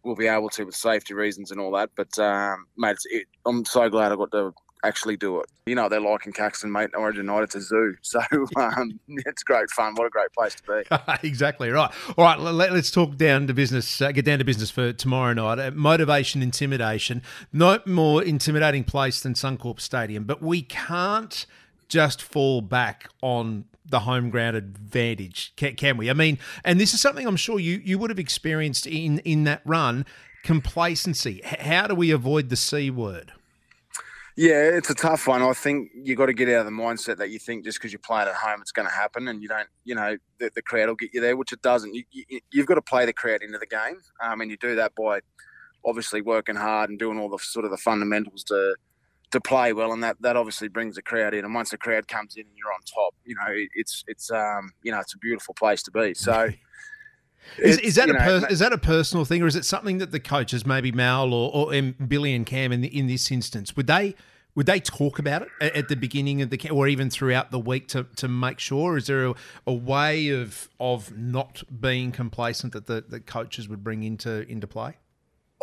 will 0.04 0.16
be 0.16 0.28
able 0.28 0.50
to 0.50 0.66
with 0.66 0.76
safety 0.76 1.14
reasons 1.14 1.52
and 1.52 1.62
all 1.62 1.72
that, 1.72 1.92
but 1.96 2.18
um, 2.20 2.66
mate, 2.78 2.98
it, 3.06 3.28
I'm 3.46 3.64
so 3.64 3.90
glad 3.90 4.12
I 4.12 4.18
got 4.18 4.32
to 4.32 4.54
actually 4.84 5.18
do 5.18 5.40
it. 5.40 5.48
You 5.66 5.76
know, 5.76 5.88
they're 5.90 6.02
like 6.02 6.26
in 6.26 6.34
Caxton, 6.34 6.72
mate. 6.72 6.90
Origin 6.94 7.26
night, 7.28 7.44
it's 7.44 7.56
a 7.56 7.62
zoo. 7.62 7.96
So 8.04 8.22
um, 8.58 9.00
it's 9.08 9.44
great 9.44 9.70
fun. 9.72 9.96
What 9.96 10.06
a 10.06 10.10
great 10.10 10.32
place 10.38 10.56
to 10.56 10.64
be. 10.64 10.98
exactly 11.28 11.70
right. 11.70 11.92
All 12.18 12.24
right, 12.24 12.40
let, 12.40 12.72
us 12.72 12.92
talk 12.92 13.18
down 13.18 13.48
to 13.48 13.54
business, 13.54 14.02
uh, 14.02 14.12
get 14.12 14.26
down 14.26 14.40
to 14.40 14.46
business 14.46 14.70
for 14.70 14.94
tomorrow 14.94 15.34
night. 15.34 15.58
Uh, 15.58 15.72
motivation, 15.72 16.44
intimidation. 16.44 17.24
No 17.52 17.80
more 17.86 18.24
intimidating 18.24 18.84
place 18.84 19.22
than 19.22 19.34
Suncorp 19.34 19.80
Stadium, 19.80 20.26
but 20.26 20.42
we 20.42 20.62
can't 20.62 21.46
just 21.88 22.22
fall 22.22 22.62
back 22.62 23.10
on 23.22 23.66
the 23.86 24.02
home 24.02 24.30
ground 24.30 24.56
advantage, 24.56 25.54
can, 25.56 25.76
can 25.76 25.98
we? 25.98 26.10
I 26.10 26.14
mean, 26.14 26.38
and 26.64 26.80
this 26.80 26.94
is 26.94 27.02
something 27.02 27.28
I'm 27.28 27.36
sure 27.36 27.60
you, 27.60 27.82
you 27.84 27.98
would 28.00 28.10
have 28.10 28.20
experienced 28.20 28.86
in, 28.86 29.20
in 29.20 29.44
that 29.46 29.62
run 29.66 30.06
complacency. 30.44 31.42
H- 31.44 31.62
how 31.62 31.88
do 31.88 31.96
we 31.96 32.12
avoid 32.12 32.50
the 32.50 32.56
C 32.56 32.90
word? 32.90 33.34
Yeah, 34.36 34.64
it's 34.70 34.90
a 34.90 34.96
tough 34.96 35.28
one. 35.28 35.44
I 35.44 35.54
think 35.54 35.92
you 35.94 36.16
got 36.16 36.26
to 36.26 36.34
get 36.34 36.50
out 36.50 36.62
of 36.62 36.66
the 36.66 36.72
mindset 36.72 37.18
that 37.18 37.30
you 37.30 37.38
think 37.38 37.66
just 37.66 37.78
because 37.78 37.92
you're 37.92 38.00
playing 38.00 38.28
at 38.28 38.34
home, 38.34 38.62
it's 38.62 38.72
going 38.72 38.88
to 38.88 38.94
happen, 38.94 39.28
and 39.28 39.42
you 39.44 39.48
don't, 39.48 39.68
you 39.84 39.94
know, 39.94 40.18
the, 40.40 40.50
the 40.56 40.62
crowd 40.64 40.88
will 40.88 40.96
get 40.96 41.14
you 41.14 41.22
there, 41.22 41.38
which 41.38 41.54
it 41.54 41.62
doesn't. 41.62 41.94
You, 41.94 42.04
you, 42.12 42.40
you've 42.52 42.66
got 42.66 42.76
to 42.76 42.82
play 42.82 43.06
the 43.06 43.14
crowd 43.14 43.44
into 43.44 43.60
the 43.60 43.68
game, 43.68 44.00
um, 44.24 44.42
and 44.42 44.50
you 44.50 44.58
do 44.58 44.76
that 44.76 44.94
by 44.96 45.20
obviously 45.86 46.22
working 46.22 46.56
hard 46.56 46.90
and 46.90 46.98
doing 46.98 47.20
all 47.20 47.30
the 47.30 47.38
sort 47.38 47.66
of 47.66 47.72
the 47.72 47.78
fundamentals 47.78 48.44
to 48.46 48.76
to 49.32 49.42
play 49.42 49.72
well, 49.72 49.94
and 49.94 50.04
that 50.04 50.18
that 50.22 50.36
obviously 50.36 50.68
brings 50.68 50.96
the 50.96 51.04
crowd 51.04 51.36
in. 51.36 51.46
And 51.46 51.54
once 51.54 51.70
the 51.70 51.78
crowd 51.78 52.08
comes 52.08 52.36
in 52.36 52.42
and 52.42 52.58
you're 52.58 52.74
on 52.74 52.82
top, 52.82 53.14
you 53.26 53.36
know, 53.36 53.54
it's 53.76 54.04
it's 54.08 54.32
um 54.32 54.72
you 54.82 54.92
know 54.92 55.00
it's 55.00 55.14
a 55.14 55.20
beautiful 55.20 55.54
place 55.54 55.84
to 55.84 55.92
be. 55.92 56.14
So. 56.16 56.50
Is, 57.58 57.78
is 57.80 57.96
that 57.96 58.10
a 58.10 58.14
you 58.14 58.20
per, 58.20 58.48
is 58.50 58.60
that 58.60 58.74
a 58.74 58.78
personal 58.78 59.26
thing, 59.26 59.42
or 59.42 59.48
is 59.48 59.56
it 59.56 59.66
something 59.66 59.98
that 60.00 60.12
the 60.12 60.20
coaches, 60.20 60.66
maybe 60.66 60.92
Mal 60.92 61.34
or, 61.34 61.52
or 61.54 61.76
um, 61.76 61.96
Billy 62.08 62.34
and 62.34 62.46
Cam, 62.46 62.72
in 62.72 62.82
the, 62.82 62.98
in 62.98 63.08
this 63.08 63.32
instance, 63.32 63.76
would 63.76 63.88
they 63.88 64.16
would 64.56 64.66
they 64.66 64.80
talk 64.80 65.20
about 65.20 65.44
it 65.44 65.48
at, 65.62 65.76
at 65.76 65.88
the 65.90 65.96
beginning 65.96 66.42
of 66.42 66.50
the 66.50 66.70
or 66.70 66.88
even 66.88 67.10
throughout 67.10 67.52
the 67.52 67.60
week 67.60 67.88
to, 67.90 68.06
to 68.16 68.28
make 68.28 68.60
sure? 68.60 68.98
Is 68.98 69.08
there 69.08 69.28
a, 69.28 69.36
a 69.68 69.74
way 69.74 70.30
of 70.30 70.70
of 70.80 71.16
not 71.18 71.64
being 71.80 72.12
complacent 72.12 72.74
that 72.74 72.88
the, 72.88 73.04
the 73.08 73.20
coaches 73.20 73.68
would 73.68 73.84
bring 73.84 74.04
into 74.04 74.48
into 74.50 74.68
play? 74.68 74.98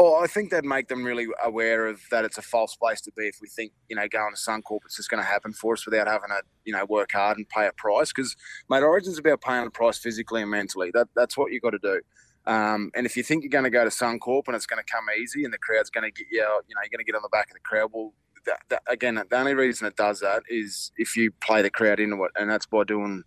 Oh, 0.03 0.15
I 0.15 0.29
think 0.29 0.51
that'd 0.51 0.65
make 0.65 0.89
them 0.89 1.05
really 1.05 1.27
aware 1.45 1.87
of 1.87 2.01
that 2.11 2.25
it's 2.25 2.39
a 2.39 2.43
false 2.43 2.75
place 2.75 3.03
to 3.03 3.13
be 3.19 3.25
if 3.25 3.37
we 3.43 3.49
think, 3.49 3.73
you 3.91 3.97
know, 3.97 4.09
going 4.09 4.33
to 4.35 4.41
Suncorp, 4.41 4.79
it's 4.87 4.97
just 4.97 5.11
going 5.11 5.23
to 5.23 5.29
happen 5.29 5.53
for 5.53 5.75
us 5.75 5.85
without 5.85 6.07
having 6.07 6.31
to, 6.31 6.41
you 6.65 6.73
know, 6.73 6.87
work 6.87 7.13
hard 7.13 7.37
and 7.37 7.47
pay 7.51 7.67
a 7.67 7.73
price. 7.75 8.11
Because, 8.11 8.35
mate, 8.71 8.83
Origin's 8.83 9.19
about 9.19 9.43
paying 9.43 9.67
a 9.67 9.71
price 9.71 9.99
physically 9.99 10.41
and 10.41 10.51
mentally. 10.51 10.91
That 10.95 11.09
That's 11.15 11.37
what 11.37 11.53
you've 11.53 11.61
got 11.61 11.73
to 11.73 11.79
do. 11.83 12.01
Um, 12.47 12.91
and 12.95 13.05
if 13.05 13.15
you 13.15 13.23
think 13.23 13.45
you're 13.45 13.51
going 13.51 13.65
to 13.65 13.71
go 13.71 13.85
to 13.85 13.91
Suncorp 13.91 14.45
and 14.47 14.57
it's 14.57 14.65
going 14.65 14.83
to 14.83 14.91
come 14.91 15.05
easy 15.21 15.45
and 15.45 15.53
the 15.53 15.59
crowd's 15.59 15.91
going 15.91 16.11
to 16.11 16.11
get 16.11 16.29
you, 16.33 16.39
you 16.39 16.75
know, 16.75 16.81
you're 16.81 16.89
going 16.89 17.05
to 17.05 17.05
get 17.05 17.15
on 17.15 17.21
the 17.23 17.29
back 17.29 17.49
of 17.49 17.53
the 17.53 17.61
crowd, 17.61 17.91
well, 17.93 18.15
that, 18.47 18.61
that, 18.71 18.83
again, 18.89 19.17
the 19.17 19.37
only 19.39 19.53
reason 19.53 19.87
it 19.87 19.97
does 19.97 20.21
that 20.21 20.45
is 20.49 20.93
if 20.97 21.15
you 21.15 21.31
play 21.43 21.61
the 21.61 21.69
crowd 21.69 22.01
into 22.01 22.17
it, 22.25 22.31
and 22.37 22.49
that's 22.49 22.65
by 22.65 22.85
doing, 22.85 23.23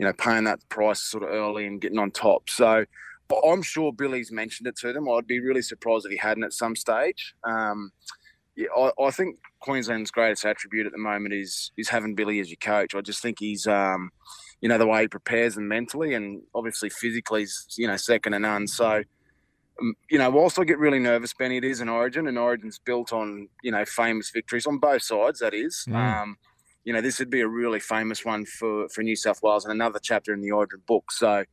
you 0.00 0.06
know, 0.06 0.12
paying 0.12 0.42
that 0.42 0.68
price 0.70 1.00
sort 1.00 1.22
of 1.22 1.28
early 1.28 1.66
and 1.66 1.80
getting 1.80 2.00
on 2.00 2.10
top. 2.10 2.50
So 2.50 2.84
I'm 3.44 3.62
sure 3.62 3.92
Billy's 3.92 4.32
mentioned 4.32 4.66
it 4.66 4.76
to 4.78 4.92
them. 4.92 5.08
I'd 5.08 5.26
be 5.26 5.40
really 5.40 5.62
surprised 5.62 6.06
if 6.06 6.12
he 6.12 6.18
hadn't 6.18 6.44
at 6.44 6.52
some 6.52 6.76
stage. 6.76 7.34
Um, 7.44 7.90
yeah, 8.56 8.68
I, 8.76 8.90
I 9.00 9.10
think 9.10 9.36
Queensland's 9.60 10.10
greatest 10.10 10.44
attribute 10.44 10.86
at 10.86 10.92
the 10.92 10.98
moment 10.98 11.34
is 11.34 11.72
is 11.76 11.88
having 11.88 12.14
Billy 12.14 12.40
as 12.40 12.48
your 12.50 12.56
coach. 12.56 12.94
I 12.94 13.00
just 13.00 13.22
think 13.22 13.38
he's, 13.38 13.66
um, 13.66 14.10
you 14.60 14.68
know, 14.68 14.78
the 14.78 14.86
way 14.86 15.02
he 15.02 15.08
prepares 15.08 15.54
them 15.54 15.68
mentally 15.68 16.14
and 16.14 16.42
obviously 16.54 16.90
physically, 16.90 17.42
is, 17.44 17.66
you 17.78 17.86
know, 17.86 17.96
second 17.96 18.32
to 18.32 18.38
none. 18.38 18.66
So 18.66 19.02
um, 19.80 19.94
you 20.10 20.18
know, 20.18 20.30
whilst 20.30 20.58
I 20.58 20.64
get 20.64 20.78
really 20.78 20.98
nervous, 20.98 21.32
Benny, 21.32 21.56
it 21.56 21.64
is 21.64 21.80
an 21.80 21.88
Origin, 21.88 22.26
and 22.26 22.38
Origin's 22.38 22.78
built 22.78 23.12
on 23.12 23.48
you 23.62 23.72
know 23.72 23.84
famous 23.84 24.30
victories 24.30 24.66
on 24.66 24.78
both 24.78 25.02
sides. 25.02 25.40
That 25.40 25.54
is, 25.54 25.84
Mm. 25.88 25.94
um, 25.94 26.36
you 26.84 26.92
know, 26.92 27.00
this 27.00 27.18
would 27.18 27.30
be 27.30 27.40
a 27.40 27.48
really 27.48 27.80
famous 27.80 28.24
one 28.24 28.44
for 28.44 28.88
for 28.90 29.02
New 29.02 29.16
South 29.16 29.42
Wales 29.42 29.64
and 29.64 29.72
another 29.72 29.98
chapter 30.02 30.32
in 30.34 30.40
the 30.40 30.50
Origin 30.50 30.82
book. 30.86 31.10
So, 31.12 31.44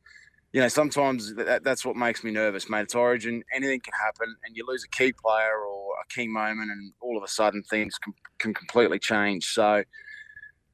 you 0.52 0.60
know, 0.60 0.68
sometimes 0.68 1.34
that, 1.34 1.62
that's 1.62 1.84
what 1.84 1.96
makes 1.96 2.24
me 2.24 2.30
nervous, 2.30 2.70
mate. 2.70 2.82
It's 2.82 2.94
Origin, 2.94 3.42
anything 3.54 3.80
can 3.80 3.92
happen, 3.92 4.34
and 4.44 4.56
you 4.56 4.64
lose 4.66 4.84
a 4.84 4.88
key 4.88 5.12
player 5.12 5.58
or 5.58 5.92
a 6.00 6.14
key 6.14 6.26
moment, 6.26 6.70
and 6.70 6.92
all 7.00 7.16
of 7.18 7.22
a 7.22 7.28
sudden 7.28 7.62
things 7.70 7.98
can, 7.98 8.14
can 8.38 8.54
completely 8.54 8.98
change. 8.98 9.46
So. 9.46 9.82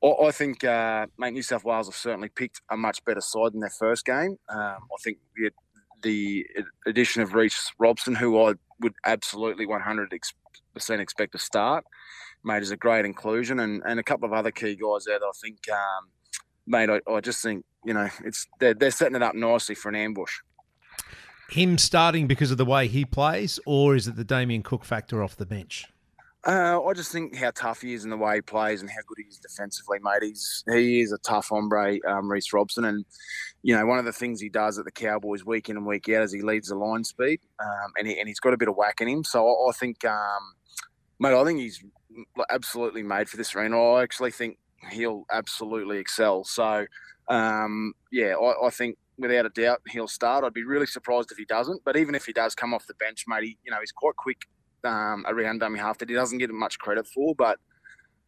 I 0.03 0.07
I 0.07 0.31
think, 0.33 0.63
uh, 0.65 1.07
mate, 1.17 1.33
New 1.33 1.43
South 1.43 1.65
Wales 1.65 1.87
have 1.87 1.97
certainly 1.97 2.29
picked 2.29 2.61
a 2.71 2.77
much 2.77 3.03
better 3.07 3.23
side 3.23 3.55
than 3.55 3.61
their 3.61 3.71
first 3.71 4.05
game. 4.05 4.37
Um, 4.51 4.59
I 4.59 4.97
think 5.03 5.17
the, 5.35 5.51
the 6.03 6.47
addition 6.87 7.23
of 7.23 7.33
Reece 7.33 7.73
Robson, 7.79 8.15
who 8.15 8.39
I 8.39 8.53
would 8.81 8.93
absolutely 9.07 9.67
100% 9.67 10.11
expect 11.01 11.33
to 11.33 11.39
start, 11.39 11.85
mate, 12.45 12.63
is 12.63 12.71
a 12.71 12.77
great 12.77 13.07
inclusion, 13.07 13.61
and, 13.61 13.83
and 13.87 13.99
a 13.99 14.03
couple 14.03 14.27
of 14.27 14.35
other 14.35 14.51
key 14.51 14.77
guys 14.77 15.05
there 15.07 15.19
that 15.19 15.25
I 15.25 15.33
think, 15.43 15.59
um, 15.73 16.09
mate, 16.67 16.91
I, 16.91 17.01
I 17.11 17.21
just 17.21 17.43
think, 17.43 17.65
you 17.85 17.95
know, 17.95 18.09
it's 18.25 18.47
they're, 18.61 18.75
they're 18.75 18.91
setting 18.91 19.17
it 19.17 19.23
up 19.23 19.35
nicely 19.35 19.75
for 19.75 19.89
an 19.89 19.97
ambush. 19.97 20.33
Him 21.51 21.79
starting 21.79 22.27
because 22.27 22.51
of 22.51 22.57
the 22.57 22.65
way 22.65 22.89
he 22.89 23.05
plays, 23.05 23.61
or 23.67 23.95
is 23.95 24.09
it 24.09 24.17
the 24.17 24.25
Damien 24.25 24.63
Cook 24.63 24.85
factor 24.85 25.23
off 25.23 25.37
the 25.37 25.47
bench? 25.47 25.87
Uh, 26.47 26.79
I 26.83 26.93
just 26.93 27.11
think 27.11 27.35
how 27.37 27.51
tough 27.55 27.81
he 27.81 27.95
is 27.95 28.05
and 28.05 28.13
the 28.13 28.19
way 28.19 28.37
he 28.37 28.41
plays 28.43 28.83
and 28.83 28.91
how 28.91 29.01
good 29.07 29.17
he 29.17 29.29
is 29.29 29.39
defensively, 29.39 29.99
mate. 30.03 30.23
He's 30.23 30.63
he 30.71 31.01
is 31.01 31.11
a 31.11 31.19
tough 31.19 31.49
hombre, 31.49 31.99
um, 32.07 32.31
Reece 32.31 32.53
Robson, 32.53 32.85
and 32.85 33.05
you 33.63 33.75
know 33.75 33.87
one 33.87 33.99
of 33.99 34.05
the 34.05 34.13
things 34.13 34.41
he 34.41 34.51
does 34.51 34.79
at 34.79 34.85
the 34.85 34.91
Cowboys 34.91 35.45
week 35.45 35.71
in 35.71 35.79
and 35.79 35.87
week 35.87 36.07
out 36.11 36.23
is 36.23 36.33
he 36.33 36.43
leads 36.43 36.69
the 36.69 36.75
line 36.75 37.03
speed, 37.03 37.41
um, 37.61 37.93
and 37.99 38.07
he, 38.07 38.19
and 38.19 38.29
he's 38.29 38.41
got 38.41 38.53
a 38.53 38.59
bit 38.59 38.69
of 38.69 38.77
whack 38.77 39.01
in 39.01 39.09
him. 39.09 39.25
So 39.25 39.47
I, 39.49 39.71
I 39.71 39.73
think, 39.73 40.05
um, 40.05 40.55
mate, 41.19 41.35
I 41.35 41.45
think 41.45 41.61
he's 41.61 41.83
absolutely 42.51 43.03
made 43.03 43.31
for 43.31 43.39
this 43.39 43.55
arena. 43.55 43.83
I 43.83 44.03
actually 44.03 44.31
think 44.31 44.59
he'll 44.91 45.25
absolutely 45.33 45.99
excel. 45.99 46.45
So 46.45 46.87
um, 47.29 47.95
yeah, 48.13 48.35
I, 48.35 48.67
I 48.67 48.71
think 48.71 48.97
without 49.17 49.47
a 49.47 49.51
doubt 49.51 49.81
he'll 49.89 50.09
start. 50.09 50.45
I'd 50.45 50.55
be 50.55 50.65
really 50.65 50.87
surprised 50.87 51.31
if 51.31 51.39
he 51.39 51.45
doesn't. 51.45 51.83
But 51.85 51.97
even 51.97 52.15
if 52.15 52.25
he 52.27 52.33
does 52.33 52.55
come 52.55 52.75
off 52.75 52.87
the 52.87 52.95
bench, 52.95 53.25
mate, 53.27 53.45
he, 53.45 53.59
you 53.65 53.71
know 53.71 53.81
he's 53.81 53.93
quite 53.93 54.17
quick 54.17 54.43
um, 54.85 55.25
around 55.27 55.61
dummy 55.61 55.79
half 55.79 55.99
that 55.99 56.09
he 56.09 56.15
doesn't 56.15 56.39
get 56.39 56.51
much 56.51 56.79
credit 56.79 57.07
for. 57.07 57.35
But 57.35 57.59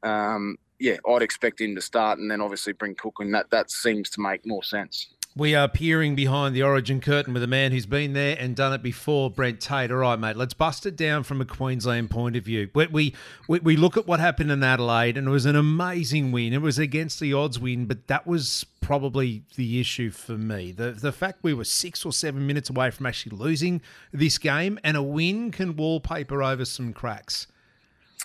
um, 0.02 0.56
yeah, 0.78 0.96
I'd 1.08 1.22
expect 1.22 1.60
him 1.60 1.74
to 1.74 1.80
start 1.80 2.18
and 2.18 2.30
then 2.30 2.40
obviously 2.40 2.72
bring 2.72 2.94
Cook 2.94 3.16
in. 3.20 3.32
That 3.32 3.50
that 3.50 3.70
seems 3.70 4.10
to 4.10 4.20
make 4.20 4.46
more 4.46 4.62
sense. 4.62 5.14
We 5.38 5.54
are 5.54 5.68
peering 5.68 6.14
behind 6.14 6.56
the 6.56 6.62
origin 6.62 6.98
curtain 6.98 7.34
with 7.34 7.42
a 7.42 7.46
man 7.46 7.70
who's 7.70 7.84
been 7.84 8.14
there 8.14 8.38
and 8.40 8.56
done 8.56 8.72
it 8.72 8.82
before, 8.82 9.30
Brent 9.30 9.60
Tate. 9.60 9.90
All 9.90 9.98
right, 9.98 10.18
mate, 10.18 10.34
let's 10.34 10.54
bust 10.54 10.86
it 10.86 10.96
down 10.96 11.24
from 11.24 11.42
a 11.42 11.44
Queensland 11.44 12.08
point 12.08 12.36
of 12.36 12.44
view. 12.46 12.70
We, 12.72 12.86
we, 12.86 13.14
we, 13.46 13.58
we 13.58 13.76
look 13.76 13.98
at 13.98 14.06
what 14.06 14.18
happened 14.18 14.50
in 14.50 14.62
Adelaide, 14.62 15.18
and 15.18 15.28
it 15.28 15.30
was 15.30 15.44
an 15.44 15.54
amazing 15.54 16.32
win. 16.32 16.54
It 16.54 16.62
was 16.62 16.78
against 16.78 17.20
the 17.20 17.34
odds 17.34 17.58
win, 17.58 17.84
but 17.84 18.06
that 18.06 18.26
was 18.26 18.64
probably 18.80 19.42
the 19.56 19.78
issue 19.78 20.10
for 20.10 20.38
me. 20.38 20.72
The, 20.72 20.92
the 20.92 21.12
fact 21.12 21.40
we 21.42 21.52
were 21.52 21.64
six 21.64 22.06
or 22.06 22.14
seven 22.14 22.46
minutes 22.46 22.70
away 22.70 22.90
from 22.90 23.04
actually 23.04 23.36
losing 23.36 23.82
this 24.14 24.38
game, 24.38 24.78
and 24.82 24.96
a 24.96 25.02
win 25.02 25.50
can 25.50 25.76
wallpaper 25.76 26.42
over 26.42 26.64
some 26.64 26.94
cracks. 26.94 27.46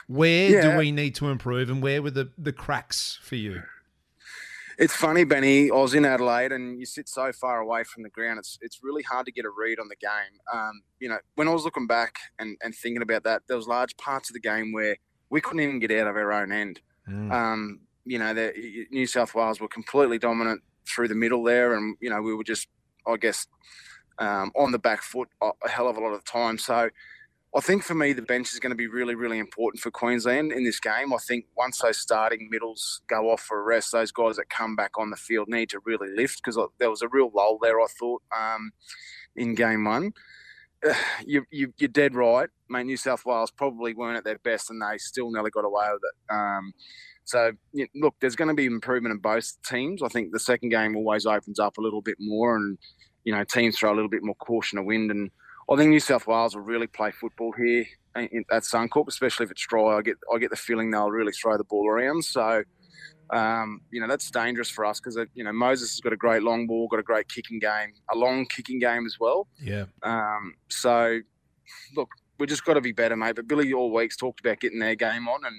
Where 0.08 0.62
do 0.62 0.78
we 0.78 0.94
need 0.94 1.16
to 1.16 1.28
improve, 1.28 1.70
and 1.70 1.84
where 1.84 2.02
were 2.02 2.12
the, 2.12 2.30
the 2.38 2.54
cracks 2.54 3.20
for 3.22 3.36
you? 3.36 3.64
It's 4.78 4.96
funny, 4.96 5.24
Benny. 5.24 5.70
I 5.70 5.76
was 5.76 5.94
in 5.94 6.06
Adelaide, 6.06 6.52
and 6.52 6.80
you 6.80 6.86
sit 6.86 7.10
so 7.10 7.32
far 7.32 7.60
away 7.60 7.84
from 7.84 8.04
the 8.04 8.10
ground. 8.10 8.40
It's 8.40 8.58
it's 8.62 8.80
really 8.84 9.04
hard 9.04 9.26
to 9.26 9.32
get 9.32 9.46
a 9.46 9.50
read 9.50 9.80
on 9.80 9.88
the 9.90 9.96
game. 9.96 10.40
Um, 10.52 10.82
you 11.00 11.10
know, 11.10 11.18
when 11.36 11.48
I 11.48 11.52
was 11.52 11.64
looking 11.64 11.88
back 11.88 12.18
and, 12.40 12.58
and 12.64 12.74
thinking 12.74 13.02
about 13.02 13.24
that, 13.24 13.44
there 13.48 13.58
was 13.58 13.68
large 13.68 13.96
parts 13.98 14.30
of 14.30 14.34
the 14.34 14.40
game 14.40 14.72
where 14.72 14.98
we 15.30 15.42
couldn't 15.42 15.62
even 15.62 15.80
get 15.80 15.92
out 15.92 16.08
of 16.08 16.16
our 16.16 16.32
own 16.32 16.52
end. 16.52 16.82
Um, 17.32 17.82
you 18.06 18.20
know, 18.20 18.34
the, 18.34 18.88
New 18.92 19.06
South 19.08 19.36
Wales 19.36 19.60
were 19.60 19.68
completely 19.68 20.18
dominant 20.18 20.62
through 20.88 21.08
the 21.08 21.16
middle 21.16 21.44
there, 21.44 21.74
and 21.76 21.96
you 22.00 22.10
know 22.10 22.22
we 22.22 22.34
were 22.34 22.44
just, 22.44 22.68
I 23.08 23.18
guess, 23.18 23.48
um, 24.20 24.52
on 24.56 24.72
the 24.72 24.80
back 24.80 25.02
foot 25.02 25.30
a 25.42 25.52
a 25.64 25.70
hell 25.70 25.88
of 25.88 25.98
a 25.98 26.00
lot 26.00 26.14
of 26.14 26.24
the 26.24 26.32
time. 26.32 26.58
So. 26.58 26.90
I 27.54 27.60
think 27.60 27.84
for 27.84 27.96
me, 27.96 28.14
the 28.14 28.22
bench 28.22 28.54
is 28.54 28.60
going 28.60 28.70
to 28.72 28.78
be 28.78 28.88
really, 28.88 29.14
really 29.14 29.38
important 29.38 29.82
for 29.82 29.92
Queensland 29.92 30.54
in 30.54 30.64
this 30.64 30.80
game. 30.80 31.14
I 31.14 31.18
think 31.18 31.46
once 31.58 31.80
those 31.80 32.00
starting 32.00 32.48
middles 32.50 33.02
go 33.08 33.30
off 33.30 33.42
for 33.42 33.60
a 33.60 33.64
rest, 33.64 33.92
those 33.92 34.14
guys 34.14 34.38
that 34.38 34.50
come 34.50 34.78
back 34.78 34.92
on 34.98 35.10
the 35.10 35.18
field 35.18 35.50
need 35.50 35.70
to 35.72 35.82
really 35.84 36.08
lift 36.16 36.42
because 36.42 36.58
there 36.80 36.90
was 36.90 37.02
a 37.02 37.10
real 37.10 37.30
lull 37.34 37.60
there, 37.62 37.82
I 37.82 37.88
thought, 38.00 38.22
um, 38.38 38.72
in 39.36 39.56
game 39.56 39.86
one. 39.86 40.14
You, 41.24 41.46
you, 41.52 41.72
you're 41.78 41.88
dead 41.88 42.16
right, 42.16 42.50
mate. 42.68 42.88
New 42.88 42.98
South 42.98 43.24
Wales 43.24 43.52
probably 43.52 43.94
weren't 43.94 44.18
at 44.18 44.24
their 44.24 44.40
best 44.40 44.72
and 44.72 44.82
they 44.82 44.98
still 44.98 45.30
nearly 45.32 45.52
got 45.52 45.64
away 45.64 45.88
with 45.94 46.02
it. 46.04 46.34
Um, 46.34 46.74
so, 47.24 47.52
you 47.72 47.86
look, 47.94 48.16
there's 48.20 48.36
going 48.36 48.48
to 48.48 48.56
be 48.56 48.66
improvement 48.66 49.14
in 49.14 49.20
both 49.20 49.54
teams. 49.64 50.02
I 50.02 50.08
think 50.08 50.32
the 50.32 50.40
second 50.40 50.70
game 50.70 50.96
always 50.96 51.28
opens 51.28 51.60
up 51.60 51.78
a 51.78 51.82
little 51.82 52.02
bit 52.02 52.18
more 52.20 52.56
and, 52.56 52.80
you 53.24 53.32
know, 53.32 53.44
teams 53.44 53.78
throw 53.78 53.94
a 53.94 53.96
little 53.96 54.10
bit 54.10 54.24
more 54.24 54.34
caution 54.36 54.78
to 54.78 54.84
wind 54.84 55.12
and 55.12 55.30
I 55.72 55.78
think 55.78 55.90
New 55.90 56.02
South 56.02 56.28
Wales 56.28 56.54
will 56.54 56.64
really 56.64 56.88
play 56.88 57.12
football 57.12 57.54
here 57.54 57.86
in, 58.16 58.44
at 58.52 58.64
Suncorp, 58.64 59.08
especially 59.08 59.46
if 59.46 59.52
it's 59.52 59.66
dry. 59.66 59.98
I 59.98 60.02
get 60.02 60.18
I 60.34 60.38
get 60.38 60.50
the 60.50 60.58
feeling 60.58 60.92
they'll 60.92 61.10
really 61.10 61.32
throw 61.32 61.58
the 61.58 61.64
ball 61.64 61.90
around. 61.90 62.26
So, 62.26 62.64
um, 63.30 63.80
you 63.90 64.02
know, 64.02 64.08
that's 64.08 64.30
dangerous 64.30 64.70
for 64.70 64.84
us 64.84 65.00
because 65.00 65.18
you 65.34 65.46
know 65.46 65.54
Moses 65.54 65.92
has 65.92 66.02
got 66.02 66.12
a 66.12 66.18
great 66.18 66.44
long 66.44 66.68
ball, 66.68 66.90
got 66.90 67.00
a 67.00 67.04
great 67.04 67.30
kicking 67.30 67.60
game, 67.60 67.94
a 68.14 68.18
long 68.18 68.46
kicking 68.48 68.80
game 68.80 69.06
as 69.06 69.16
well. 69.18 69.48
Yeah. 69.62 69.86
Um, 70.04 70.56
so, 70.68 71.20
look, 71.96 72.10
we 72.38 72.48
just 72.48 72.66
got 72.66 72.74
to 72.74 72.82
be 72.82 72.92
better, 72.92 73.16
mate. 73.16 73.38
But 73.38 73.48
Billy 73.48 73.72
all 73.72 73.94
weeks 73.94 74.18
talked 74.18 74.42
about 74.42 74.60
getting 74.60 74.80
their 74.80 74.96
game 74.96 75.30
on, 75.30 75.46
and 75.46 75.56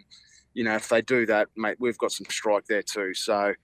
you 0.52 0.64
know, 0.64 0.74
if 0.74 0.90
they 0.90 1.00
do 1.00 1.24
that, 1.24 1.48
mate, 1.56 1.76
we've 1.80 1.96
got 1.96 2.12
some 2.12 2.26
strike 2.28 2.66
there 2.66 2.82
too. 2.82 3.14
So, 3.14 3.54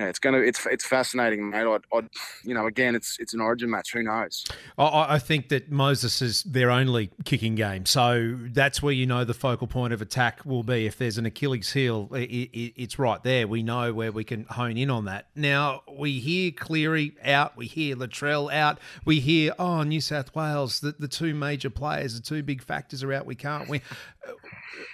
yeah, 0.00 0.08
it's 0.08 0.18
gonna 0.18 0.38
it's 0.38 0.64
it's 0.64 0.86
fascinating, 0.86 1.50
mate. 1.50 1.66
I'd, 1.66 1.82
I'd, 1.92 2.08
you 2.42 2.54
know, 2.54 2.66
again, 2.66 2.94
it's 2.94 3.18
it's 3.20 3.34
an 3.34 3.40
Origin 3.42 3.68
match. 3.68 3.92
Who 3.92 4.02
knows? 4.02 4.46
I, 4.78 5.16
I 5.16 5.18
think 5.18 5.50
that 5.50 5.70
Moses 5.70 6.22
is 6.22 6.42
their 6.44 6.70
only 6.70 7.10
kicking 7.26 7.54
game, 7.54 7.84
so 7.84 8.38
that's 8.40 8.82
where 8.82 8.94
you 8.94 9.04
know 9.04 9.24
the 9.24 9.34
focal 9.34 9.66
point 9.66 9.92
of 9.92 10.00
attack 10.00 10.46
will 10.46 10.62
be. 10.62 10.86
If 10.86 10.96
there's 10.96 11.18
an 11.18 11.26
Achilles 11.26 11.72
heel, 11.72 12.08
it, 12.14 12.30
it, 12.30 12.72
it's 12.82 12.98
right 12.98 13.22
there. 13.22 13.46
We 13.46 13.62
know 13.62 13.92
where 13.92 14.10
we 14.10 14.24
can 14.24 14.44
hone 14.44 14.78
in 14.78 14.88
on 14.88 15.04
that. 15.04 15.26
Now 15.36 15.82
we 15.86 16.18
hear 16.18 16.50
Cleary 16.50 17.14
out, 17.22 17.58
we 17.58 17.66
hear 17.66 17.94
Latrell 17.94 18.50
out, 18.50 18.78
we 19.04 19.20
hear 19.20 19.52
oh 19.58 19.82
New 19.82 20.00
South 20.00 20.34
Wales, 20.34 20.80
the, 20.80 20.92
the 20.98 21.08
two 21.08 21.34
major 21.34 21.68
players, 21.68 22.14
the 22.14 22.22
two 22.22 22.42
big 22.42 22.62
factors 22.62 23.02
are 23.02 23.12
out. 23.12 23.26
We 23.26 23.34
can't 23.34 23.68
win. 23.68 23.82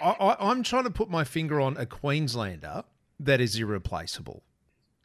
I, 0.03 0.11
I, 0.11 0.51
I'm 0.51 0.65
trying 0.65 0.85
to 0.85 0.91
put 0.91 1.09
my 1.09 1.23
finger 1.23 1.61
on 1.61 1.77
a 1.77 1.87
Queenslander 1.87 2.83
that 3.21 3.41
is 3.41 3.55
irreplaceable. 3.55 4.43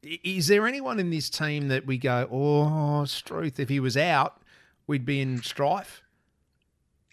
Is 0.04 0.48
there 0.48 0.68
anyone 0.68 1.00
in 1.00 1.12
this 1.12 1.30
team 1.30 1.68
that 1.68 1.86
we 1.86 1.98
go, 1.98 2.28
oh, 2.32 3.06
Struth, 3.06 3.60
if 3.60 3.70
he 3.70 3.80
was 3.80 3.96
out, 3.96 4.42
we'd 4.88 5.06
be 5.06 5.22
in 5.22 5.42
strife? 5.44 6.02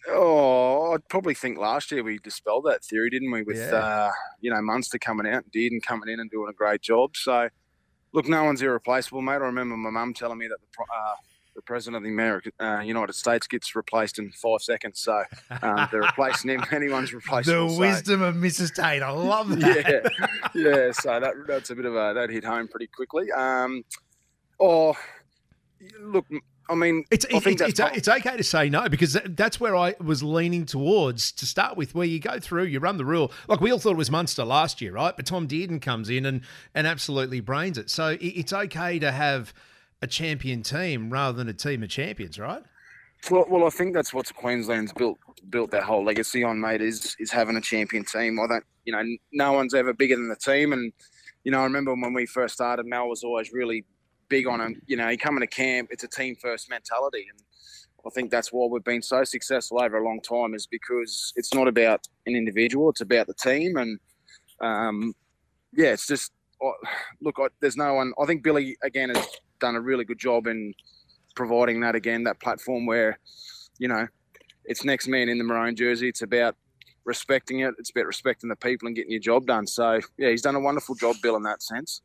Oh, 0.09 0.95
I'd 0.95 1.07
probably 1.09 1.35
think 1.35 1.59
last 1.59 1.93
year 1.93 2.03
we 2.03 2.19
dispelled 2.19 2.65
that 2.65 2.83
theory, 2.83 3.11
didn't 3.11 3.31
we? 3.31 3.43
With 3.43 3.59
Yeah. 3.59 3.77
uh, 3.77 4.13
you 4.41 4.51
know 4.51 4.63
Munster 4.63 4.99
coming 4.99 5.27
out 5.27 5.45
and 5.45 5.53
Dearden 5.53 5.83
coming 5.83 6.09
in 6.09 6.19
and 6.19 6.31
doing 6.31 6.49
a 6.49 6.55
great 6.55 6.81
job. 6.81 7.15
So, 7.15 7.51
look, 8.13 8.27
no 8.27 8.43
one's 8.45 8.63
irreplaceable, 8.63 9.21
mate. 9.21 9.33
I 9.33 9.37
remember 9.37 9.77
my 9.77 9.91
mum 9.91 10.15
telling 10.15 10.39
me 10.39 10.49
that 10.49 10.57
the 10.61 10.83
uh, 10.83 11.15
the 11.23 11.38
president 11.69 11.97
of 11.99 12.03
the 12.03 12.09
American 12.09 12.51
uh, 12.59 12.81
United 12.81 13.13
States 13.13 13.47
gets 13.47 13.77
replaced 13.77 14.19
in 14.19 14.33
five 14.33 14.63
seconds. 14.63 14.99
So, 15.01 15.23
um, 15.63 15.87
they're 15.93 16.01
replacing 16.13 16.51
him. 16.51 16.65
Anyone's 16.73 17.13
replaceable. 17.13 17.69
The 17.69 17.79
wisdom 17.79 18.23
of 18.23 18.35
Mrs. 18.35 18.75
Tate. 18.75 19.03
I 19.03 19.11
love 19.11 19.51
that. 19.61 20.11
yeah, 20.17 20.27
yeah. 20.55 20.93
So 20.93 21.21
that 21.21 21.35
that's 21.47 21.71
a 21.71 21.77
bit 21.77 21.85
of 21.85 21.95
a 21.95 22.13
that 22.15 22.31
hit 22.31 22.43
home 22.45 22.67
pretty 22.69 22.87
quickly. 22.89 23.31
Um, 23.31 23.85
oh, 24.59 24.97
look, 26.01 26.27
I 26.71 26.75
mean, 26.75 27.05
It's, 27.11 27.25
I 27.27 27.39
it's, 27.45 27.61
it's, 27.63 27.81
it's 27.81 28.09
okay 28.09 28.37
to 28.37 28.45
say 28.45 28.69
no 28.69 28.89
because 28.89 29.17
that's 29.27 29.59
where 29.61 29.75
I 29.77 29.95
was 30.01 30.23
leaning 30.23 30.67
towards 30.67 31.33
to 31.33 31.47
start 31.47 31.77
with, 31.77 31.95
where 31.95 32.07
you 32.07 32.19
go 32.19 32.39
through, 32.41 32.65
you 32.65 32.79
run 32.81 32.97
the 32.99 33.05
rule. 33.05 33.33
Like 33.47 33.61
we 33.61 33.71
all 33.73 33.79
thought 33.79 33.93
it 33.93 33.97
was 33.97 34.11
Munster 34.11 34.45
last 34.45 34.81
year, 34.83 34.93
right? 34.93 35.15
But 35.17 35.25
Tom 35.27 35.47
Dearden 35.49 35.81
comes 35.81 36.11
in 36.11 36.27
and, 36.27 36.43
and 36.75 36.87
absolutely 36.87 37.41
brains 37.41 37.79
it. 37.79 37.89
So 37.91 38.09
it- 38.09 38.21
it's 38.23 38.53
okay 38.53 38.99
to 38.99 39.13
have 39.13 39.55
a 40.03 40.07
champion 40.07 40.63
team 40.63 41.11
rather 41.11 41.37
than 41.37 41.49
a 41.49 41.53
team 41.53 41.83
of 41.83 41.89
champions, 41.91 42.39
right? 42.39 42.63
Well, 43.31 43.47
well, 43.49 43.67
I 43.67 43.71
think 43.71 43.95
that's 43.95 44.15
what 44.15 44.33
Queensland's 44.35 44.93
built 44.93 45.19
built 45.51 45.71
their 45.71 45.83
whole 45.83 46.05
legacy 46.05 46.45
on, 46.45 46.61
mate. 46.61 46.81
Is 46.81 47.17
is 47.19 47.31
having 47.31 47.57
a 47.57 47.61
champion 47.61 48.05
team. 48.05 48.39
I 48.39 48.47
don't, 48.47 48.65
you 48.85 48.93
know, 48.93 49.03
no 49.33 49.53
one's 49.53 49.75
ever 49.75 49.93
bigger 49.93 50.17
than 50.17 50.29
the 50.29 50.37
team. 50.37 50.73
And 50.73 50.93
you 51.45 51.51
know, 51.51 51.61
I 51.61 51.65
remember 51.65 51.95
when 51.95 52.15
we 52.15 52.27
first 52.27 52.55
started, 52.55 52.87
Mal 52.87 53.09
was 53.09 53.25
always 53.25 53.53
really 53.53 53.85
big 54.29 54.47
on 54.47 54.61
him. 54.61 54.81
You 54.87 54.97
know, 54.97 55.09
you 55.09 55.19
come 55.19 55.37
into 55.37 55.49
camp, 55.49 55.89
it's 55.91 56.05
a 56.05 56.09
team 56.09 56.37
first 56.41 56.71
mentality, 56.71 57.27
and 57.29 57.43
I 58.07 58.11
think 58.11 58.31
that's 58.31 58.53
why 58.53 58.67
we've 58.71 58.85
been 58.85 59.03
so 59.03 59.25
successful 59.25 59.83
over 59.83 59.99
a 59.99 60.05
long 60.05 60.21
time. 60.21 60.55
Is 60.55 60.69
because 60.69 61.33
it's 61.35 61.53
not 61.53 61.67
about 61.67 62.07
an 62.27 62.37
individual; 62.37 62.89
it's 62.89 63.01
about 63.01 63.27
the 63.27 63.35
team. 63.35 63.77
And 63.77 63.99
um, 64.61 65.13
yeah, 65.73 65.89
it's 65.89 66.07
just 66.07 66.33
I- 66.63 66.89
look. 67.21 67.35
I, 67.39 67.49
there's 67.61 67.77
no 67.77 67.95
one. 67.95 68.13
I 68.21 68.27
think 68.27 68.45
Billy 68.45 68.77
again 68.83 69.09
has 69.11 69.27
done 69.59 69.77
a 69.77 69.81
really 69.81 70.05
good 70.05 70.19
job 70.19 70.47
in 70.47 70.75
providing 71.35 71.81
that 71.81 71.95
again, 71.95 72.25
that 72.25 72.41
platform 72.41 72.87
where, 72.87 73.19
you 73.79 73.89
know, 73.89 74.07
it's 74.65 74.85
next 74.85 75.09
man 75.09 75.29
in 75.29 75.39
the 75.39 75.45
maroon 75.45 75.77
jersey. 75.77 76.09
It's 76.09 76.23
about 76.23 76.57
respecting 77.05 77.61
it. 77.61 77.75
It's 77.79 77.91
about 77.91 78.07
respecting 78.07 78.49
the 78.49 78.57
people 78.57 78.87
and 78.87 78.95
getting 78.95 79.11
your 79.13 79.21
job 79.21 79.47
done. 79.47 79.67
So 79.67 80.01
yeah, 80.19 80.31
he's 80.31 80.43
done 80.43 80.55
a 80.55 80.61
wonderful 80.61 80.95
job, 80.95 81.17
Bill, 81.23 81.37
in 81.37 81.43
that 81.45 81.63
sense. 81.63 82.03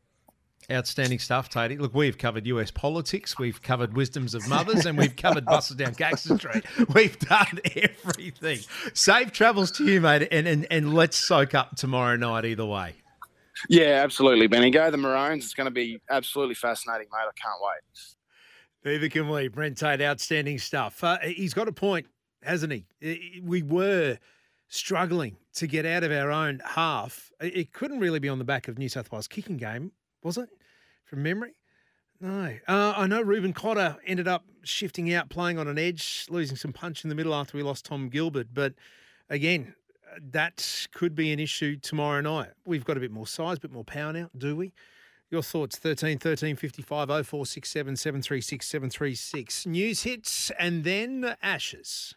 Outstanding 0.70 1.18
stuff, 1.18 1.50
Tatey. 1.50 1.78
Look, 1.78 1.94
we've 1.94 2.16
covered 2.16 2.46
US 2.46 2.70
politics, 2.70 3.38
we've 3.38 3.60
covered 3.60 3.94
wisdoms 3.94 4.34
of 4.34 4.48
mothers, 4.48 4.86
and 4.86 4.96
we've 4.96 5.14
covered 5.14 5.44
buses 5.44 5.76
down 5.76 5.92
Gangster 5.92 6.38
Street. 6.38 6.64
We've 6.94 7.18
done 7.18 7.60
everything. 7.76 8.60
Safe 8.94 9.30
travels 9.30 9.70
to 9.72 9.84
you, 9.84 10.00
mate, 10.00 10.26
and, 10.32 10.48
and, 10.48 10.66
and 10.70 10.94
let's 10.94 11.18
soak 11.18 11.54
up 11.54 11.76
tomorrow 11.76 12.16
night 12.16 12.46
either 12.46 12.64
way. 12.64 12.94
Yeah, 13.68 14.02
absolutely, 14.02 14.46
Benny. 14.46 14.70
Go 14.70 14.90
the 14.90 14.96
Maroons. 14.96 15.44
It's 15.44 15.54
going 15.54 15.66
to 15.66 15.70
be 15.70 16.00
absolutely 16.10 16.54
fascinating, 16.54 17.08
mate. 17.12 17.20
I 17.20 17.40
can't 17.40 17.60
wait. 17.60 18.92
Neither 18.92 19.08
can 19.08 19.28
we. 19.28 19.48
Brent 19.48 19.78
Tate, 19.78 20.02
outstanding 20.02 20.58
stuff. 20.58 21.02
Uh, 21.02 21.18
he's 21.18 21.54
got 21.54 21.68
a 21.68 21.72
point, 21.72 22.06
hasn't 22.42 22.72
he? 22.72 23.40
We 23.42 23.62
were 23.62 24.18
struggling 24.68 25.36
to 25.54 25.66
get 25.66 25.86
out 25.86 26.04
of 26.04 26.12
our 26.12 26.30
own 26.30 26.60
half. 26.64 27.30
It 27.40 27.72
couldn't 27.72 28.00
really 28.00 28.18
be 28.18 28.28
on 28.28 28.38
the 28.38 28.44
back 28.44 28.68
of 28.68 28.78
New 28.78 28.88
South 28.88 29.10
Wales 29.10 29.28
kicking 29.28 29.56
game, 29.56 29.92
was 30.22 30.36
it? 30.36 30.48
From 31.04 31.22
memory? 31.22 31.52
No. 32.20 32.56
Uh, 32.68 32.94
I 32.96 33.06
know 33.06 33.22
Reuben 33.22 33.52
Cotter 33.52 33.96
ended 34.06 34.28
up 34.28 34.44
shifting 34.62 35.12
out, 35.14 35.28
playing 35.30 35.58
on 35.58 35.68
an 35.68 35.78
edge, 35.78 36.26
losing 36.28 36.56
some 36.56 36.72
punch 36.72 37.04
in 37.04 37.08
the 37.08 37.14
middle 37.14 37.34
after 37.34 37.56
we 37.56 37.62
lost 37.62 37.86
Tom 37.86 38.08
Gilbert. 38.08 38.48
But 38.52 38.74
again, 39.30 39.74
that 40.32 40.86
could 40.92 41.14
be 41.14 41.32
an 41.32 41.40
issue 41.40 41.76
tomorrow 41.76 42.20
night. 42.20 42.50
We've 42.66 42.84
got 42.84 42.96
a 42.96 43.00
bit 43.00 43.10
more 43.10 43.26
size, 43.26 43.58
a 43.58 43.60
bit 43.60 43.72
more 43.72 43.84
power 43.84 44.12
now, 44.12 44.30
do 44.36 44.56
we? 44.56 44.72
Your 45.30 45.42
thoughts 45.42 45.78
13 45.78 46.18
13 46.18 46.56
55 46.56 47.08
0467 47.08 47.96
736 47.96 48.66
736. 48.66 49.66
News 49.66 50.02
hits 50.02 50.50
and 50.58 50.84
then 50.84 51.34
ashes. 51.42 52.14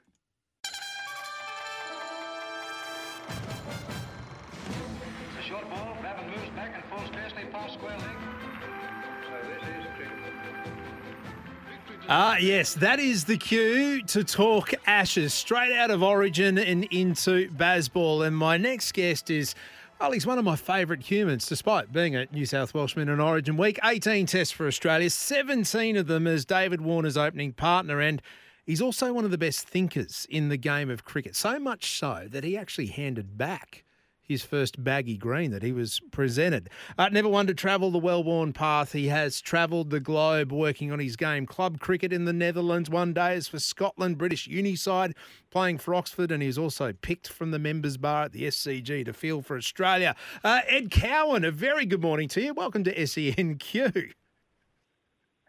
Ah, 12.10 12.38
yes, 12.38 12.74
that 12.76 13.01
is 13.01 13.26
the 13.26 13.36
cue 13.36 14.01
to 14.03 14.24
talk 14.24 14.74
ashes 14.86 15.34
straight 15.34 15.74
out 15.74 15.91
of 15.91 16.01
Origin 16.01 16.58
and 16.58 16.86
into 16.86 17.49
Bazball. 17.49 18.26
And 18.26 18.34
my 18.34 18.55
next 18.55 18.93
guest 18.93 19.30
is, 19.30 19.55
well, 19.99 20.14
he's 20.14 20.26
one 20.26 20.39
of 20.39 20.45
my 20.45 20.55
favourite 20.55 21.03
humans, 21.03 21.47
despite 21.47 21.91
being 21.91 22.16
a 22.16 22.26
New 22.32 22.45
South 22.45 22.74
Welshman 22.74 23.10
in 23.10 23.20
Origin 23.20 23.58
week. 23.58 23.78
18 23.84 24.26
tests 24.26 24.53
for 24.53 24.68
Australia, 24.68 25.10
17 25.10 25.97
of 25.97 26.08
them 26.08 26.28
as 26.28 26.45
David 26.45 26.80
Warner's 26.80 27.18
opening 27.18 27.51
partner. 27.51 27.99
And 27.99 28.22
he's 28.66 28.82
also 28.82 29.12
one 29.12 29.26
of 29.26 29.32
the 29.32 29.38
best 29.38 29.68
thinkers 29.68 30.26
in 30.30 30.47
the 30.47 30.55
game 30.55 30.89
of 30.89 31.03
cricket. 31.03 31.36
So 31.36 31.60
much 31.60 31.99
so 31.99 32.30
that 32.32 32.45
he 32.45 32.58
actually 32.58 32.88
handed 32.88 33.38
back 33.38 33.84
his 34.28 34.44
first 34.44 34.84
baggy 34.84 35.18
green 35.18 35.52
that 35.52 35.64
he 35.64 35.72
was 35.72 36.02
presented. 36.12 36.70
Uh, 36.98 37.10
never 37.10 37.30
one 37.30 37.48
to 37.48 37.54
travel 37.54 37.92
the 37.92 37.98
well 37.98 38.24
worn 38.24 38.54
path. 38.54 38.92
He 38.92 39.08
has 39.08 39.42
travelled 39.42 39.90
the 39.90 40.00
globe 40.00 40.52
working 40.52 40.92
on 40.92 41.00
his 41.00 41.16
game. 41.16 41.46
Club 41.46 41.80
cricket 41.80 42.12
in 42.12 42.26
the 42.26 42.34
Netherlands, 42.34 42.90
one 42.90 43.14
day 43.14 43.36
is 43.36 43.48
for 43.48 43.60
Scotland, 43.60 44.18
British 44.18 44.48
uni 44.48 44.76
side, 44.76 45.16
playing 45.50 45.78
for 45.78 45.96
Oxford, 45.96 46.32
and 46.32 46.44
he's 46.44 46.58
also 46.58 46.94
picked 46.94 47.28
from 47.30 47.52
the 47.52 47.60
members 47.60 47.98
bar 47.98 48.24
at 48.24 48.34
the 48.34 48.44
SCG 48.44 49.06
to 49.06 49.14
field 49.14 49.46
for 49.46 49.58
Australia. 49.58 50.16
Uh, 50.44 50.62
Ed 50.68 50.92
Cowan, 50.92 51.46
a 51.46 51.52
very 51.52 51.86
good 51.86 52.02
morning 52.02 52.28
to 52.30 52.42
you. 52.42 52.54
Welcome 52.54 52.84
to 52.84 52.94
SENQ. 52.96 54.12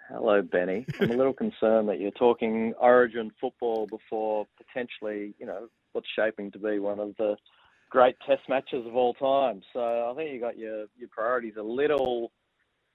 Hello, 0.08 0.40
Benny. 0.40 0.86
I'm 1.00 1.10
a 1.10 1.16
little 1.16 1.32
concerned 1.34 1.88
that 1.90 2.00
you're 2.00 2.10
talking 2.12 2.72
Origin 2.80 3.30
football 3.38 3.86
before 3.86 4.46
potentially, 4.56 5.34
you 5.38 5.44
know, 5.44 5.68
what's 5.92 6.08
shaping 6.16 6.50
to 6.52 6.58
be 6.58 6.78
one 6.78 6.98
of 6.98 7.14
the 7.18 7.36
great 7.90 8.16
Test 8.26 8.42
matches 8.48 8.86
of 8.86 8.94
all 8.94 9.14
time. 9.14 9.62
So 9.72 10.10
I 10.10 10.14
think 10.16 10.32
you 10.32 10.40
got 10.40 10.58
your 10.58 10.86
your 10.96 11.08
priorities 11.10 11.54
a 11.58 11.62
little, 11.62 12.32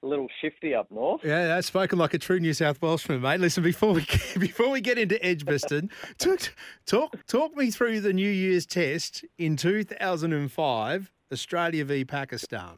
a 0.01 0.07
little 0.07 0.27
shifty 0.41 0.73
up 0.73 0.91
north. 0.91 1.21
Yeah, 1.23 1.47
that's 1.47 1.67
spoken 1.67 1.99
like 1.99 2.13
a 2.13 2.19
true 2.19 2.39
New 2.39 2.53
South 2.53 2.81
Welshman, 2.81 3.21
mate. 3.21 3.39
Listen, 3.39 3.63
before 3.63 3.93
we 3.93 4.05
before 4.39 4.69
we 4.69 4.81
get 4.81 4.97
into 4.97 5.23
Edgbaston, 5.25 5.89
talk 6.17 6.53
talk 6.85 7.15
talk 7.27 7.55
me 7.55 7.71
through 7.71 8.01
the 8.01 8.13
New 8.13 8.29
Year's 8.29 8.65
Test 8.65 9.25
in 9.37 9.55
2005, 9.55 11.11
Australia 11.31 11.85
v 11.85 12.05
Pakistan. 12.05 12.77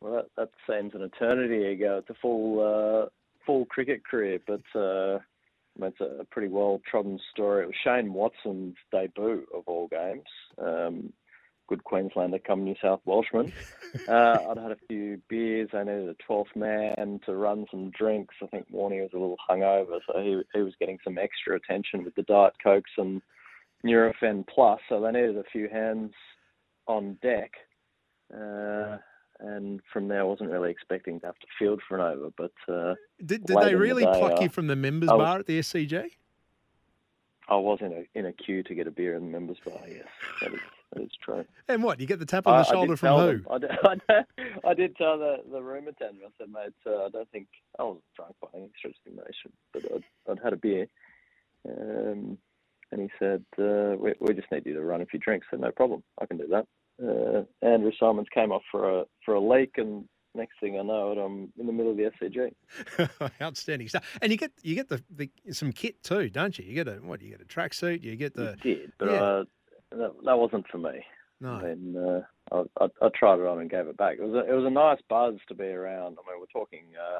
Well, 0.00 0.12
that, 0.12 0.26
that 0.36 0.50
seems 0.70 0.94
an 0.94 1.02
eternity 1.02 1.72
ago. 1.72 1.98
It's 1.98 2.10
a 2.10 2.20
full 2.20 2.60
uh, 2.60 3.08
full 3.44 3.64
cricket 3.66 4.06
career, 4.06 4.38
but 4.46 4.62
uh, 4.78 5.18
it's 5.80 6.00
a 6.00 6.24
pretty 6.30 6.48
well 6.48 6.80
trodden 6.88 7.18
story. 7.32 7.64
It 7.64 7.66
was 7.66 7.76
Shane 7.82 8.12
Watson's 8.12 8.76
debut 8.90 9.46
of 9.54 9.64
all 9.66 9.88
games. 9.88 10.28
Um, 10.58 11.12
good 11.68 11.84
Queenslander 11.84 12.38
come 12.38 12.64
New 12.64 12.76
South 12.82 13.00
Welshman. 13.04 13.52
Uh, 14.08 14.38
I'd 14.50 14.58
had 14.58 14.72
a 14.72 14.76
few 14.88 15.22
beers. 15.28 15.70
I 15.72 15.82
needed 15.82 16.08
a 16.08 16.30
12th 16.30 16.54
man 16.54 17.18
to 17.24 17.34
run 17.34 17.64
some 17.70 17.90
drinks. 17.90 18.34
I 18.42 18.46
think 18.46 18.70
Warney 18.70 19.00
was 19.00 19.12
a 19.14 19.18
little 19.18 19.38
hungover, 19.48 20.00
so 20.06 20.20
he, 20.20 20.42
he 20.52 20.60
was 20.60 20.74
getting 20.78 20.98
some 21.02 21.16
extra 21.16 21.56
attention 21.56 22.04
with 22.04 22.14
the 22.14 22.22
Diet 22.24 22.52
Cokes 22.62 22.90
and 22.98 23.22
Nurofen 23.84 24.46
Plus. 24.46 24.80
So 24.88 25.00
they 25.00 25.12
needed 25.12 25.38
a 25.38 25.44
few 25.50 25.68
hands 25.68 26.12
on 26.86 27.18
deck. 27.22 27.52
Uh, 28.32 28.98
and 29.40 29.80
from 29.92 30.08
there, 30.08 30.20
I 30.20 30.24
wasn't 30.24 30.50
really 30.50 30.70
expecting 30.70 31.20
to 31.20 31.26
have 31.26 31.38
to 31.38 31.46
field 31.58 31.80
for 31.88 31.96
an 31.96 32.00
over. 32.18 32.30
But 32.36 32.52
uh, 32.72 32.94
Did, 33.24 33.44
did 33.46 33.56
they 33.56 33.62
in 33.68 33.72
the 33.74 33.78
really 33.78 34.04
day, 34.04 34.18
pluck 34.18 34.38
uh, 34.38 34.42
you 34.42 34.48
from 34.48 34.66
the 34.66 34.76
members 34.76 35.08
was- 35.08 35.18
bar 35.18 35.38
at 35.38 35.46
the 35.46 35.58
SCG? 35.60 36.10
I 37.48 37.54
was 37.54 37.78
in 37.80 37.92
a 37.92 38.18
in 38.18 38.26
a 38.26 38.32
queue 38.32 38.64
to 38.64 38.74
get 38.74 38.88
a 38.88 38.90
beer 38.90 39.14
in 39.14 39.26
the 39.26 39.30
members 39.30 39.58
bar. 39.64 39.78
Yes, 39.86 40.04
that 40.40 40.52
is 40.52 40.60
It 40.96 41.02
is 41.02 41.10
true. 41.22 41.44
And 41.68 41.80
what? 41.82 42.00
You 42.00 42.06
get 42.08 42.18
the 42.18 42.26
tap 42.26 42.46
on 42.48 42.60
the 42.60 42.68
I- 42.68 42.72
shoulder 42.72 42.96
from 42.96 43.20
who? 43.20 43.26
them- 43.26 43.46
I 43.50 43.58
did, 43.58 44.24
I 44.64 44.74
did, 44.74 44.96
tell 44.96 45.16
the, 45.18 45.36
the 45.52 45.62
room 45.62 45.86
attendant, 45.86 46.24
I 46.26 46.30
said, 46.38 46.52
mate, 46.52 46.72
uh, 46.86 47.04
I 47.04 47.08
don't 47.10 47.30
think 47.30 47.46
I 47.78 47.84
wasn't 47.84 48.02
drunk 48.16 48.34
by 48.42 48.48
any 48.54 48.70
stretch 48.76 48.94
of 48.94 49.04
the 49.04 49.10
imagination, 49.12 49.52
but 49.72 49.84
I'd, 49.94 50.32
I'd 50.32 50.42
had 50.42 50.52
a 50.54 50.56
beer. 50.56 50.88
Um, 51.68 52.38
and 52.92 53.00
he 53.00 53.08
said, 53.18 53.44
uh, 53.58 53.96
we, 53.98 54.14
we 54.20 54.34
just 54.34 54.50
need 54.50 54.66
you 54.66 54.74
to 54.74 54.80
run 54.82 55.00
a 55.02 55.06
few 55.06 55.18
drinks. 55.20 55.46
I 55.50 55.54
said, 55.56 55.60
no 55.60 55.70
problem, 55.70 56.02
I 56.20 56.26
can 56.26 56.38
do 56.38 56.46
that. 56.48 56.66
Uh, 57.02 57.42
Andrew 57.62 57.92
Symonds 57.98 58.28
came 58.32 58.52
off 58.52 58.62
for 58.70 59.00
a 59.00 59.04
for 59.24 59.34
a 59.34 59.40
leak, 59.40 59.74
and 59.76 60.08
next 60.34 60.60
thing 60.60 60.78
I 60.78 60.82
know, 60.82 61.12
it, 61.12 61.18
I'm 61.18 61.52
in 61.58 61.66
the 61.66 61.72
middle 61.72 61.92
of 61.92 61.96
the 61.96 62.10
SCG. 62.10 63.30
Outstanding 63.42 63.88
stuff. 63.88 64.04
And 64.22 64.30
you 64.30 64.38
get 64.38 64.52
you 64.62 64.74
get 64.74 64.88
the, 64.88 65.02
the 65.10 65.30
some 65.52 65.72
kit 65.72 66.02
too, 66.02 66.30
don't 66.30 66.58
you? 66.58 66.64
You 66.64 66.74
get 66.74 66.88
a 66.88 66.94
what? 66.96 67.22
You 67.22 67.30
get 67.30 67.40
a 67.40 67.44
tracksuit. 67.44 68.02
You 68.02 68.16
get 68.16 68.34
the 68.34 68.56
did, 68.62 68.92
but 68.98 69.10
yeah. 69.10 69.22
uh, 69.22 69.44
that, 69.90 70.12
that 70.24 70.38
wasn't 70.38 70.66
for 70.68 70.78
me. 70.78 71.04
No. 71.40 71.52
I 71.52 71.74
mean, 71.74 71.96
uh, 71.96 72.20
I, 72.52 72.84
I, 72.84 72.88
I 73.02 73.08
tried 73.14 73.40
it 73.40 73.46
on 73.46 73.60
and 73.60 73.70
gave 73.70 73.86
it 73.86 73.96
back. 73.96 74.16
It 74.18 74.22
was 74.22 74.34
a, 74.34 74.50
it 74.50 74.54
was 74.54 74.64
a 74.64 74.70
nice 74.70 75.00
buzz 75.08 75.34
to 75.48 75.54
be 75.54 75.64
around. 75.64 76.16
I 76.18 76.30
mean, 76.30 76.40
we're 76.40 76.60
talking 76.60 76.84
uh, 76.96 77.18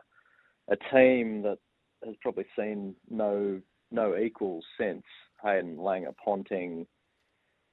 a 0.72 0.76
team 0.94 1.42
that 1.42 1.58
has 2.04 2.14
probably 2.22 2.46
seen 2.58 2.94
no 3.10 3.60
no 3.90 4.16
equals 4.16 4.64
since 4.78 5.04
Hayden 5.42 5.76
Langer, 5.76 6.14
Ponting, 6.24 6.86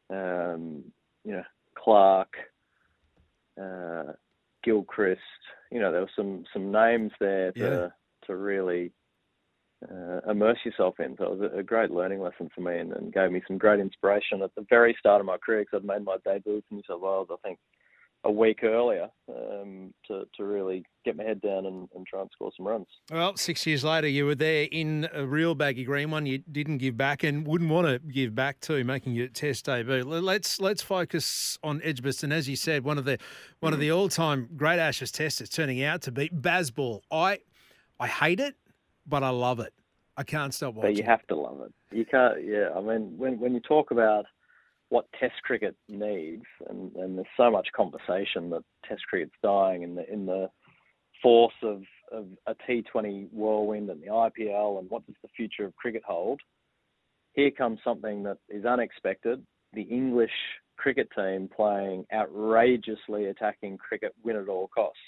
um, 0.10 0.84
you 1.24 1.32
know, 1.32 1.44
Clarke, 1.76 2.36
uh, 3.62 4.14
Gilchrist. 4.64 5.22
You 5.72 5.80
know, 5.80 5.92
there 5.92 6.02
were 6.02 6.10
some 6.16 6.44
some 6.54 6.72
names 6.72 7.12
there 7.20 7.52
to 7.54 7.60
Yeah. 7.60 7.88
to 8.28 8.36
really 8.36 8.92
uh, 9.92 10.22
immerse 10.30 10.60
yourself 10.64 11.00
in. 11.00 11.16
So 11.18 11.26
it 11.26 11.38
was 11.40 11.52
a, 11.54 11.58
a 11.60 11.64
great 11.64 11.92
learning 11.92 12.22
lesson 12.22 12.50
for 12.54 12.62
me 12.62 12.80
and, 12.80 12.94
and 12.94 13.14
gave 13.14 13.32
me 13.32 13.42
some 13.48 13.58
great 13.58 13.80
inspiration 13.80 14.42
at 14.42 14.54
the 14.56 14.66
very 14.70 14.96
start 14.98 15.20
of 15.20 15.26
my 15.26 15.38
career 15.38 15.62
because 15.62 15.82
I'd 15.82 15.88
made 15.88 16.06
my 16.06 16.18
debut 16.24 16.62
for 16.68 16.76
New 16.76 16.82
South 16.88 17.02
Wales, 17.02 17.28
I 17.32 17.36
think, 17.46 17.60
a 18.26 18.32
week 18.32 18.64
earlier 18.64 19.10
um, 19.30 19.94
to, 20.08 20.24
to 20.36 20.46
really 20.46 20.86
get 21.04 21.18
my 21.18 21.24
head 21.24 21.42
down 21.42 21.66
and, 21.66 21.90
and 21.94 22.08
try 22.08 22.22
and 22.22 22.30
score 22.32 22.52
some 22.56 22.66
runs. 22.66 22.88
Well, 23.12 23.36
six 23.36 23.66
years 23.66 23.84
later, 23.84 24.08
you 24.08 24.26
were 24.26 24.36
there 24.36 24.68
in 24.72 25.10
a 25.14 25.26
real 25.26 25.56
baggy 25.56 25.84
green 25.84 26.10
one. 26.12 26.26
You 26.26 26.38
didn't 26.38 26.78
give 26.78 26.96
back 26.96 27.24
and 27.24 27.46
wouldn't 27.46 27.70
want 27.70 27.88
to 27.88 28.00
give 28.00 28.34
back 28.34 28.62
to, 28.62 28.84
making 28.84 29.14
your 29.14 29.28
Test 29.28 29.66
debut. 29.66 30.04
Let's 30.04 30.62
let's 30.62 30.82
focus 30.82 31.58
on 31.64 31.82
Edgbaston, 31.84 32.32
as 32.32 32.48
you 32.48 32.56
said, 32.56 32.84
one 32.84 32.98
of 32.98 33.06
the 33.06 33.18
one 33.60 33.74
of 33.74 33.80
the 33.80 33.92
all 33.92 34.10
time 34.10 34.48
great 34.56 34.80
Ashes 34.80 35.12
testers, 35.12 35.50
turning 35.50 35.84
out 35.84 36.02
to 36.04 36.12
be 36.12 36.30
Bazball. 36.30 37.02
I 37.12 37.40
I 38.00 38.08
hate 38.08 38.40
it, 38.40 38.56
but 39.06 39.24
I 39.24 39.30
love 39.30 39.60
it. 39.60 39.74
I 40.16 40.24
can't 40.24 40.54
stop 40.54 40.76
watching. 40.76 40.92
But 40.92 40.98
you 40.98 41.04
have 41.04 41.26
to 41.28 41.36
love 41.36 41.62
it. 41.62 41.74
You 41.96 42.06
can't. 42.06 42.46
Yeah, 42.46 42.70
I 42.76 42.82
mean, 42.82 43.18
when 43.18 43.40
when 43.40 43.54
you 43.54 43.60
talk 43.60 43.92
about 43.92 44.26
what 44.94 45.08
Test 45.20 45.42
cricket 45.42 45.76
needs, 45.90 46.46
and, 46.70 46.96
and 46.96 47.18
there's 47.18 47.26
so 47.36 47.50
much 47.50 47.68
conversation 47.76 48.52
that 48.52 48.62
Test 48.88 49.02
cricket's 49.10 49.34
dying 49.42 49.82
in 49.82 49.96
the 49.96 50.14
in 50.14 50.28
the 50.28 50.52
force 51.20 51.56
of, 51.64 51.82
of 52.12 52.28
a 52.46 52.54
T20 52.70 53.28
whirlwind 53.32 53.90
and 53.90 54.04
the 54.04 54.08
IPL, 54.08 54.78
and 54.78 54.88
what 54.92 55.04
does 55.08 55.16
the 55.24 55.30
future 55.36 55.66
of 55.66 55.76
cricket 55.78 56.04
hold? 56.06 56.40
Here 57.34 57.50
comes 57.50 57.80
something 57.84 58.22
that 58.24 58.38
is 58.50 58.66
unexpected. 58.66 59.44
The 59.74 59.82
English 59.82 60.30
cricket 60.78 61.08
team 61.18 61.50
playing 61.56 62.06
outrageously 62.14 63.26
attacking 63.26 63.80
cricket, 63.80 64.14
win 64.24 64.36
at 64.36 64.48
all 64.48 64.68
costs. 64.68 65.00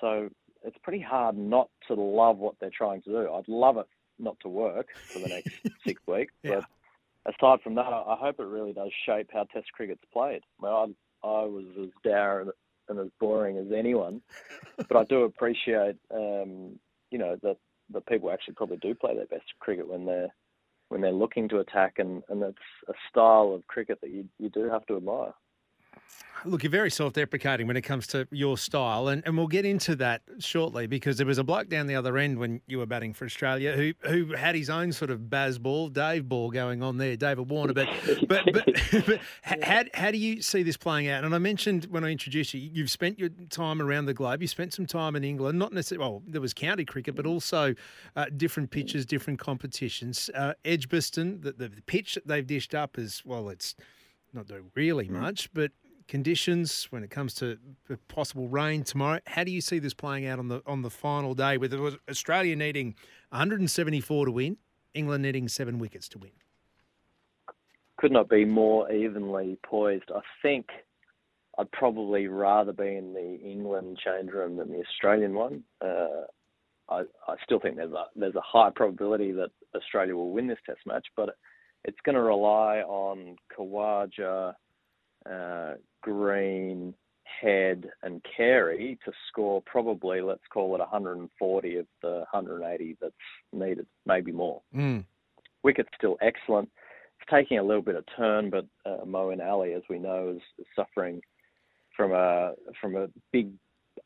So 0.00 0.28
it's 0.64 0.78
pretty 0.82 1.00
hard 1.00 1.36
not 1.36 1.68
to 1.86 1.94
love 1.94 2.38
what 2.38 2.56
they're 2.60 2.70
trying 2.76 3.02
to 3.02 3.10
do. 3.10 3.32
I'd 3.32 3.46
love 3.46 3.76
it 3.76 3.86
not 4.18 4.38
to 4.40 4.48
work 4.48 4.88
for 5.04 5.20
the 5.20 5.28
next 5.28 5.50
six 5.86 6.02
weeks, 6.08 6.32
but 6.42 6.64
aside 7.26 7.60
from 7.62 7.74
that, 7.76 7.86
I 7.86 8.16
hope 8.18 8.40
it 8.40 8.44
really 8.44 8.72
does 8.72 8.90
shape 9.06 9.30
how 9.32 9.44
Test 9.44 9.72
cricket's 9.72 10.04
played. 10.12 10.42
I, 10.62 10.64
mean, 10.64 10.96
I, 11.24 11.26
I 11.26 11.44
was 11.44 11.64
as 11.80 11.88
dour 12.04 12.40
and, 12.88 12.98
as 12.98 13.08
boring 13.20 13.56
as 13.56 13.72
anyone, 13.74 14.20
but 14.76 14.96
I 14.96 15.04
do 15.04 15.22
appreciate, 15.22 15.96
um, 16.12 16.78
you 17.10 17.18
know, 17.18 17.36
that 17.42 17.56
that 17.92 18.06
people 18.06 18.30
actually 18.30 18.54
probably 18.54 18.78
do 18.78 18.94
play 18.94 19.14
their 19.14 19.26
best 19.26 19.44
cricket 19.60 19.88
when 19.88 20.04
they're 20.04 20.28
when 20.88 21.00
they're 21.00 21.12
looking 21.12 21.48
to 21.48 21.60
attack, 21.60 21.94
and 21.98 22.22
and 22.28 22.42
it's 22.42 22.58
a 22.88 22.92
style 23.08 23.52
of 23.54 23.66
cricket 23.66 23.98
that 24.02 24.10
you 24.10 24.28
you 24.38 24.50
do 24.50 24.68
have 24.68 24.84
to 24.86 24.96
admire. 24.96 25.32
Look, 26.44 26.64
you're 26.64 26.70
very 26.70 26.90
self 26.90 27.12
deprecating 27.12 27.66
when 27.66 27.76
it 27.76 27.82
comes 27.82 28.06
to 28.08 28.26
your 28.32 28.58
style, 28.58 29.08
and, 29.08 29.22
and 29.24 29.36
we'll 29.36 29.46
get 29.46 29.64
into 29.64 29.94
that 29.96 30.22
shortly 30.40 30.86
because 30.86 31.16
there 31.16 31.26
was 31.26 31.38
a 31.38 31.44
bloke 31.44 31.68
down 31.68 31.86
the 31.86 31.94
other 31.94 32.18
end 32.18 32.38
when 32.38 32.60
you 32.66 32.78
were 32.78 32.86
batting 32.86 33.12
for 33.12 33.24
Australia 33.24 33.72
who 33.76 33.92
who 34.08 34.34
had 34.34 34.54
his 34.54 34.68
own 34.68 34.92
sort 34.92 35.10
of 35.10 35.20
Bazball, 35.20 35.92
Dave 35.92 36.28
ball 36.28 36.50
going 36.50 36.82
on 36.82 36.98
there, 36.98 37.16
David 37.16 37.48
Warner. 37.48 37.72
But 37.72 37.88
but 38.26 38.44
but, 38.52 38.66
but 39.06 39.20
how, 39.42 39.84
how 39.94 40.10
do 40.10 40.18
you 40.18 40.42
see 40.42 40.62
this 40.62 40.76
playing 40.76 41.08
out? 41.08 41.22
And 41.24 41.34
I 41.34 41.38
mentioned 41.38 41.86
when 41.86 42.04
I 42.04 42.10
introduced 42.10 42.54
you, 42.54 42.60
you've 42.72 42.90
spent 42.90 43.18
your 43.18 43.28
time 43.50 43.80
around 43.80 44.06
the 44.06 44.14
globe. 44.14 44.42
You 44.42 44.48
spent 44.48 44.72
some 44.74 44.86
time 44.86 45.14
in 45.14 45.22
England, 45.22 45.58
not 45.58 45.72
necessarily, 45.72 46.08
well, 46.08 46.22
there 46.26 46.40
was 46.40 46.52
county 46.52 46.84
cricket, 46.84 47.14
but 47.14 47.26
also 47.26 47.74
uh, 48.16 48.26
different 48.36 48.70
pitches, 48.70 49.06
different 49.06 49.38
competitions. 49.38 50.28
Uh, 50.34 50.54
Edgbaston, 50.64 51.40
the, 51.40 51.52
the 51.52 51.70
pitch 51.86 52.14
that 52.14 52.26
they've 52.26 52.46
dished 52.46 52.74
up 52.74 52.98
is, 52.98 53.22
well, 53.24 53.48
it's 53.48 53.76
not 54.34 54.46
doing 54.46 54.70
really 54.74 55.08
much, 55.08 55.52
but 55.52 55.72
conditions 56.08 56.86
when 56.90 57.02
it 57.02 57.10
comes 57.10 57.34
to 57.34 57.58
possible 58.08 58.48
rain 58.48 58.84
tomorrow. 58.84 59.20
How 59.26 59.44
do 59.44 59.50
you 59.50 59.60
see 59.60 59.78
this 59.78 59.94
playing 59.94 60.26
out 60.26 60.38
on 60.38 60.48
the 60.48 60.62
on 60.66 60.82
the 60.82 60.90
final 60.90 61.34
day 61.34 61.56
with 61.58 61.74
Australia 62.08 62.56
needing 62.56 62.94
174 63.30 64.26
to 64.26 64.32
win, 64.32 64.56
England 64.94 65.22
needing 65.22 65.48
seven 65.48 65.78
wickets 65.78 66.08
to 66.10 66.18
win? 66.18 66.32
Could 67.98 68.12
not 68.12 68.28
be 68.28 68.44
more 68.44 68.90
evenly 68.90 69.58
poised. 69.64 70.10
I 70.14 70.20
think 70.42 70.66
I'd 71.58 71.70
probably 71.72 72.26
rather 72.26 72.72
be 72.72 72.96
in 72.96 73.12
the 73.12 73.38
England 73.44 73.98
change 74.04 74.30
room 74.30 74.56
than 74.56 74.72
the 74.72 74.80
Australian 74.80 75.34
one. 75.34 75.62
Uh, 75.80 76.26
I, 76.88 77.02
I 77.28 77.36
still 77.44 77.60
think 77.60 77.76
there's 77.76 77.92
a 77.92 78.06
there's 78.16 78.34
a 78.34 78.42
high 78.42 78.70
probability 78.74 79.32
that 79.32 79.50
Australia 79.74 80.16
will 80.16 80.32
win 80.32 80.46
this 80.46 80.58
Test 80.66 80.80
match, 80.86 81.06
but 81.16 81.36
it's 81.84 81.98
going 82.04 82.14
to 82.14 82.22
rely 82.22 82.78
on 82.78 83.36
Khawaja, 83.56 84.54
uh, 85.30 85.74
Green, 86.02 86.94
Head, 87.40 87.90
and 88.02 88.24
Carey 88.36 88.98
to 89.04 89.12
score 89.28 89.62
probably 89.66 90.20
let's 90.20 90.42
call 90.52 90.74
it 90.74 90.78
140 90.78 91.76
of 91.76 91.86
the 92.02 92.24
180 92.30 92.96
that's 93.00 93.14
needed, 93.52 93.86
maybe 94.06 94.32
more. 94.32 94.60
Mm. 94.74 95.04
Wicket's 95.64 95.88
still 95.96 96.16
excellent. 96.20 96.68
It's 97.20 97.30
taking 97.30 97.58
a 97.58 97.62
little 97.62 97.82
bit 97.82 97.94
of 97.94 98.04
turn, 98.16 98.50
but 98.50 98.66
uh, 98.84 99.04
Moeen 99.04 99.44
Ali, 99.44 99.74
as 99.74 99.82
we 99.88 99.98
know, 99.98 100.34
is, 100.36 100.42
is 100.58 100.66
suffering 100.74 101.20
from 101.96 102.12
a 102.12 102.52
from 102.80 102.96
a 102.96 103.08
big 103.32 103.50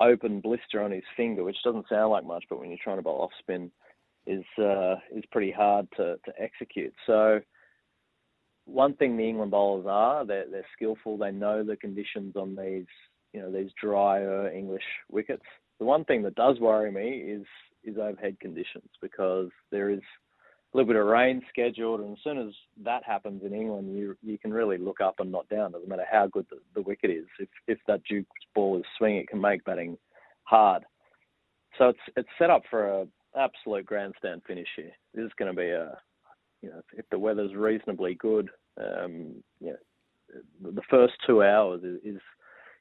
open 0.01 0.41
blister 0.41 0.83
on 0.83 0.91
his 0.91 1.05
finger, 1.17 1.45
which 1.45 1.63
doesn't 1.65 1.89
sound 1.89 2.11
like 2.11 2.25
much, 2.25 2.45
but 2.49 2.59
when 2.59 2.69
you're 2.69 2.79
trying 2.83 2.97
to 2.97 3.03
bowl 3.03 3.23
off 3.23 3.31
spin, 3.39 3.71
is 4.27 4.45
uh, 4.59 4.97
is 5.15 5.25
pretty 5.31 5.51
hard 5.51 5.87
to, 5.97 6.17
to 6.25 6.33
execute. 6.39 6.93
So 7.07 7.41
one 8.67 8.95
thing 8.95 9.17
the 9.17 9.29
England 9.29 9.53
bowlers 9.53 9.87
are, 9.89 10.27
they're, 10.27 10.45
they're 10.51 10.67
skillful. 10.75 11.17
They 11.17 11.31
know 11.31 11.65
the 11.65 11.77
conditions 11.77 12.37
on 12.37 12.57
these, 12.57 12.87
you 13.33 13.41
know, 13.41 13.51
these 13.51 13.71
drier 13.81 14.51
English 14.51 14.83
wickets. 15.11 15.45
The 15.79 15.85
one 15.85 16.05
thing 16.05 16.23
that 16.23 16.35
does 16.35 16.59
worry 16.61 16.91
me 16.91 17.33
is 17.33 17.47
is 17.85 17.99
overhead 17.99 18.37
conditions 18.41 18.89
because 19.01 19.49
there 19.71 19.91
is 19.91 20.01
a 20.01 20.77
little 20.77 20.89
bit 20.93 21.01
of 21.01 21.07
rain 21.07 21.41
scheduled, 21.49 22.01
and 22.01 22.13
as 22.13 22.19
soon 22.25 22.39
as 22.39 22.53
that 22.83 23.05
happens 23.05 23.43
in 23.45 23.55
England, 23.55 23.97
you 23.97 24.17
you 24.23 24.39
can 24.39 24.53
really 24.53 24.79
look 24.79 25.01
up 25.01 25.21
and 25.21 25.31
not 25.31 25.49
down. 25.49 25.73
Doesn't 25.73 25.89
matter 25.89 26.07
how 26.11 26.27
good 26.27 26.47
the, 26.51 26.59
the 26.75 26.83
wicket 26.83 27.11
is. 27.11 27.27
If 27.39 27.49
if 27.69 27.79
that 27.87 28.03
Duke's 28.09 28.29
ball 28.55 28.77
is 28.79 28.85
swinging, 28.99 29.21
it 29.21 29.29
can 29.29 29.41
make 29.41 29.65
batting 29.65 29.97
hard. 30.43 30.85
So 31.79 31.91
it's 31.91 32.01
it's 32.17 32.29
set 32.39 32.51
up 32.51 32.63
for 32.69 32.89
a 32.89 33.07
absolute 33.37 33.87
grandstand 33.87 34.43
finish 34.47 34.69
here. 34.75 34.93
This 35.15 35.27
is 35.27 35.33
going 35.39 35.55
to 35.55 35.57
be 35.57 35.69
a 35.69 35.97
you 36.63 36.71
know, 36.71 36.81
if 36.97 37.09
the 37.11 37.19
weather's 37.19 37.55
reasonably 37.55 38.15
good, 38.15 38.51
um, 38.81 39.35
you 39.61 39.73
know, 39.73 40.71
the 40.73 40.83
first 40.91 41.15
two 41.27 41.43
hours 41.43 41.83
is 41.83 41.99
is, 42.05 42.21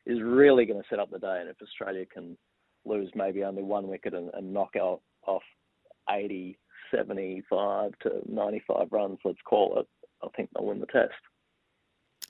is 0.06 0.22
really 0.22 0.66
going 0.66 0.82
to 0.82 0.88
set 0.90 1.00
up 1.00 1.12
the 1.12 1.20
day. 1.20 1.40
And 1.42 1.50
if 1.50 1.62
Australia 1.62 2.06
can 2.06 2.38
lose 2.86 3.10
maybe 3.16 3.44
only 3.44 3.64
one 3.64 3.88
wicket 3.88 4.14
and, 4.14 4.30
and 4.34 4.54
knock 4.54 4.76
out 4.76 5.02
off 5.28 5.44
80, 6.10 6.58
75 6.96 7.92
to 8.04 8.22
95 8.28 8.88
runs, 8.92 9.20
let's 9.24 9.38
call 9.48 9.80
it, 9.80 9.88
I 10.24 10.28
think 10.36 10.50
they'll 10.54 10.68
win 10.68 10.80
the 10.80 10.86
test. 10.88 11.14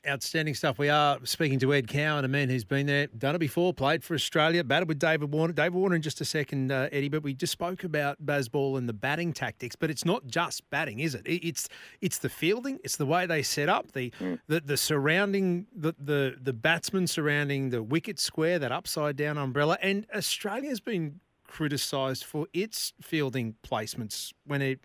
Outstanding 0.07 0.53
stuff. 0.53 0.77
We 0.77 0.89
are 0.89 1.19
speaking 1.23 1.57
to 1.59 1.73
Ed 1.73 1.87
Cowan, 1.87 2.25
a 2.25 2.27
man 2.27 2.49
who's 2.49 2.63
been 2.63 2.85
there, 2.85 3.07
done 3.07 3.33
it 3.33 3.39
before, 3.39 3.73
played 3.73 4.03
for 4.03 4.13
Australia, 4.13 4.63
batted 4.63 4.87
with 4.87 4.99
David 4.99 5.31
Warner. 5.31 5.53
David 5.53 5.73
Warner 5.73 5.95
in 5.95 6.01
just 6.01 6.21
a 6.21 6.25
second, 6.25 6.71
uh, 6.71 6.89
Eddie. 6.91 7.09
But 7.09 7.23
we 7.23 7.33
just 7.33 7.53
spoke 7.53 7.83
about 7.83 8.23
Bazball 8.23 8.77
and 8.77 8.87
the 8.87 8.93
batting 8.93 9.33
tactics. 9.33 9.75
But 9.75 9.89
it's 9.89 10.05
not 10.05 10.27
just 10.27 10.69
batting, 10.69 10.99
is 10.99 11.15
it? 11.15 11.23
It's 11.25 11.67
it's 12.01 12.19
the 12.19 12.29
fielding, 12.29 12.79
it's 12.83 12.97
the 12.97 13.05
way 13.05 13.25
they 13.25 13.41
set 13.41 13.67
up, 13.67 13.93
the 13.93 14.11
the, 14.47 14.59
the 14.59 14.77
surrounding 14.77 15.67
the, 15.75 15.95
the 15.97 16.35
the 16.39 16.53
batsman 16.53 17.07
surrounding 17.07 17.71
the 17.71 17.81
wicket 17.81 18.19
square, 18.19 18.59
that 18.59 18.71
upside 18.71 19.15
down 19.15 19.37
umbrella. 19.37 19.77
And 19.81 20.05
Australia's 20.15 20.79
been 20.79 21.19
criticised 21.47 22.23
for 22.23 22.47
its 22.53 22.93
fielding 23.01 23.55
placements 23.63 24.33
when 24.45 24.61
it 24.61 24.79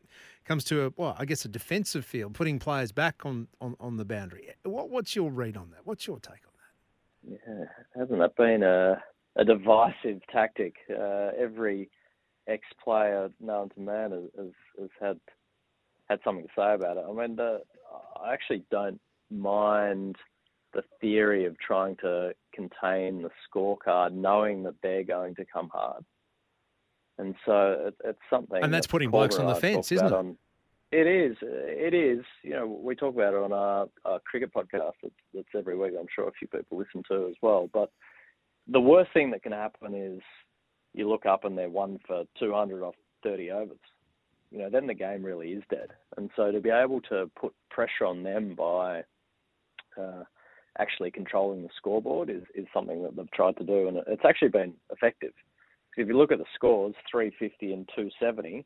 comes 0.50 0.64
to 0.64 0.86
a 0.86 0.92
well, 0.96 1.14
I 1.16 1.26
guess 1.26 1.44
a 1.44 1.48
defensive 1.48 2.04
field, 2.04 2.34
putting 2.34 2.58
players 2.58 2.90
back 2.90 3.24
on, 3.24 3.46
on, 3.60 3.76
on 3.78 3.96
the 3.98 4.04
boundary. 4.04 4.48
What, 4.64 4.90
what's 4.90 5.14
your 5.14 5.30
read 5.30 5.56
on 5.56 5.70
that? 5.70 5.82
What's 5.84 6.08
your 6.08 6.18
take 6.18 6.42
on 6.44 6.54
that? 6.58 7.40
Yeah, 7.46 7.64
hasn't 7.96 8.18
that 8.18 8.34
been 8.34 8.64
a 8.64 9.00
a 9.36 9.44
divisive 9.44 10.20
tactic? 10.32 10.74
Uh, 10.90 11.30
every 11.38 11.88
ex-player 12.48 13.30
known 13.38 13.68
to 13.68 13.80
man 13.80 14.10
has, 14.10 14.24
has, 14.36 14.52
has 14.80 14.90
had 15.00 15.20
had 16.08 16.18
something 16.24 16.44
to 16.44 16.50
say 16.58 16.74
about 16.74 16.96
it. 16.96 17.04
I 17.08 17.12
mean, 17.12 17.36
the, 17.36 17.60
I 18.20 18.32
actually 18.32 18.64
don't 18.72 19.00
mind 19.30 20.16
the 20.74 20.82
theory 21.00 21.44
of 21.44 21.56
trying 21.60 21.94
to 21.98 22.34
contain 22.52 23.22
the 23.22 23.30
scorecard, 23.46 24.14
knowing 24.14 24.64
that 24.64 24.74
they're 24.82 25.04
going 25.04 25.36
to 25.36 25.44
come 25.44 25.70
hard. 25.72 26.04
And 27.20 27.34
so 27.44 27.88
it, 27.88 27.94
it's 28.04 28.18
something. 28.30 28.62
And 28.62 28.72
that's 28.72 28.86
putting 28.86 29.10
blokes 29.10 29.36
on 29.36 29.46
the 29.46 29.54
fence, 29.54 29.92
isn't 29.92 30.06
it? 30.06 30.12
On, 30.12 30.36
it 30.90 31.06
is. 31.06 31.36
It 31.42 31.94
is. 31.94 32.24
You 32.42 32.52
know, 32.52 32.66
we 32.66 32.94
talk 32.96 33.14
about 33.14 33.34
it 33.34 33.40
on 33.40 33.52
our, 33.52 33.88
our 34.04 34.20
cricket 34.20 34.52
podcast 34.52 34.92
that's, 35.02 35.14
that's 35.34 35.48
every 35.56 35.76
week. 35.76 35.92
I'm 35.98 36.06
sure 36.14 36.26
a 36.26 36.32
few 36.32 36.48
people 36.48 36.78
listen 36.78 37.02
to 37.10 37.28
as 37.28 37.36
well. 37.42 37.68
But 37.72 37.90
the 38.66 38.80
worst 38.80 39.12
thing 39.12 39.30
that 39.32 39.42
can 39.42 39.52
happen 39.52 39.94
is 39.94 40.20
you 40.94 41.08
look 41.08 41.26
up 41.26 41.44
and 41.44 41.56
they're 41.56 41.68
one 41.68 41.98
for 42.06 42.24
200 42.38 42.82
off 42.82 42.94
30 43.22 43.50
overs. 43.50 43.78
You 44.50 44.58
know, 44.58 44.70
then 44.70 44.86
the 44.86 44.94
game 44.94 45.22
really 45.22 45.50
is 45.50 45.62
dead. 45.70 45.90
And 46.16 46.30
so 46.34 46.50
to 46.50 46.60
be 46.60 46.70
able 46.70 47.00
to 47.02 47.30
put 47.38 47.54
pressure 47.70 48.06
on 48.06 48.22
them 48.22 48.54
by 48.56 49.02
uh, 50.00 50.24
actually 50.78 51.10
controlling 51.10 51.62
the 51.62 51.68
scoreboard 51.76 52.30
is, 52.30 52.42
is 52.54 52.66
something 52.72 53.02
that 53.02 53.14
they've 53.14 53.30
tried 53.30 53.56
to 53.58 53.64
do, 53.64 53.88
and 53.88 53.98
it's 54.08 54.24
actually 54.24 54.48
been 54.48 54.74
effective. 54.90 55.32
If 55.96 56.08
you 56.08 56.16
look 56.16 56.32
at 56.32 56.38
the 56.38 56.44
scores, 56.54 56.94
350 57.10 57.72
and 57.72 57.88
270, 57.94 58.64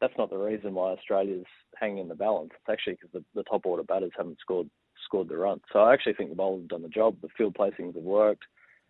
that's 0.00 0.14
not 0.18 0.30
the 0.30 0.36
reason 0.36 0.74
why 0.74 0.90
Australia's 0.90 1.46
hanging 1.76 1.98
in 1.98 2.08
the 2.08 2.14
balance. 2.14 2.50
It's 2.54 2.70
actually 2.70 2.94
because 2.94 3.10
the, 3.12 3.24
the 3.34 3.44
top 3.44 3.66
order 3.66 3.84
batters 3.84 4.12
haven't 4.16 4.40
scored 4.40 4.68
scored 5.04 5.28
the 5.28 5.36
run. 5.36 5.60
So 5.72 5.80
I 5.80 5.92
actually 5.92 6.14
think 6.14 6.30
the 6.30 6.36
bowlers 6.36 6.62
have 6.62 6.68
done 6.68 6.82
the 6.82 6.88
job. 6.88 7.16
The 7.22 7.28
field 7.36 7.56
placings 7.58 7.94
have 7.94 8.04
worked. 8.04 8.44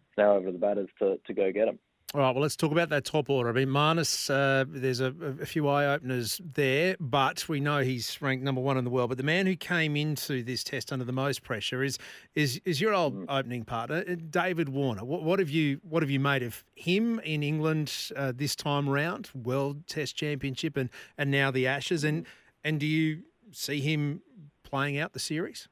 It's 0.08 0.18
now 0.18 0.32
over 0.32 0.52
the 0.52 0.58
batters 0.58 0.88
to, 0.98 1.16
to 1.26 1.34
go 1.34 1.50
get 1.52 1.66
them. 1.66 1.78
All 2.14 2.20
right, 2.20 2.34
well, 2.34 2.42
let's 2.42 2.56
talk 2.56 2.72
about 2.72 2.90
that 2.90 3.06
top 3.06 3.30
order. 3.30 3.48
I 3.48 3.52
mean, 3.54 3.68
Marnus, 3.68 4.28
uh, 4.28 4.66
there's 4.68 5.00
a, 5.00 5.14
a 5.40 5.46
few 5.46 5.66
eye 5.66 5.86
openers 5.86 6.42
there, 6.52 6.94
but 7.00 7.48
we 7.48 7.58
know 7.58 7.78
he's 7.78 8.20
ranked 8.20 8.44
number 8.44 8.60
one 8.60 8.76
in 8.76 8.84
the 8.84 8.90
world. 8.90 9.08
But 9.08 9.16
the 9.16 9.24
man 9.24 9.46
who 9.46 9.56
came 9.56 9.96
into 9.96 10.42
this 10.42 10.62
test 10.62 10.92
under 10.92 11.06
the 11.06 11.12
most 11.12 11.42
pressure 11.42 11.82
is 11.82 11.98
is 12.34 12.60
is 12.66 12.82
your 12.82 12.92
old 12.92 13.14
mm. 13.14 13.24
opening 13.30 13.64
partner, 13.64 14.04
uh, 14.06 14.16
David 14.28 14.68
Warner. 14.68 15.06
What, 15.06 15.22
what, 15.22 15.38
have 15.38 15.48
you 15.48 15.80
what 15.88 16.02
have 16.02 16.10
you 16.10 16.20
made 16.20 16.42
of 16.42 16.62
him 16.74 17.18
in 17.20 17.42
England 17.42 18.10
uh, 18.14 18.32
this 18.36 18.54
time 18.54 18.90
round, 18.90 19.30
World 19.34 19.86
Test 19.86 20.14
Championship, 20.14 20.76
and 20.76 20.90
and 21.16 21.30
now 21.30 21.50
the 21.50 21.66
Ashes, 21.66 22.04
and 22.04 22.26
and 22.62 22.78
do 22.78 22.86
you 22.86 23.22
see 23.52 23.80
him 23.80 24.20
playing 24.64 24.98
out 24.98 25.14
the 25.14 25.18
series? 25.18 25.66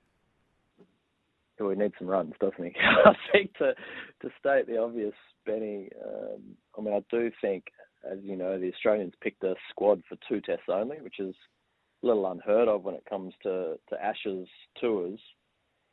Well, 1.58 1.68
he 1.68 1.76
needs 1.76 1.92
some 1.98 2.08
runs, 2.08 2.32
doesn't 2.40 2.64
he? 2.64 2.74
I 2.80 3.12
think 3.30 3.52
to 3.58 3.74
to 4.22 4.30
state 4.38 4.66
the 4.66 4.78
obvious 4.78 5.14
Benny. 5.46 5.88
Um, 6.04 6.42
I 6.78 6.80
mean, 6.82 6.94
I 6.94 7.02
do 7.10 7.30
think, 7.40 7.64
as 8.10 8.18
you 8.22 8.36
know, 8.36 8.58
the 8.58 8.72
Australians 8.72 9.14
picked 9.20 9.44
a 9.44 9.54
squad 9.70 10.02
for 10.08 10.16
two 10.28 10.40
tests 10.40 10.64
only, 10.68 11.00
which 11.00 11.18
is 11.18 11.34
a 12.02 12.06
little 12.06 12.30
unheard 12.30 12.68
of 12.68 12.84
when 12.84 12.94
it 12.94 13.04
comes 13.08 13.34
to, 13.42 13.78
to 13.88 14.02
Ashes 14.02 14.48
tours. 14.80 15.20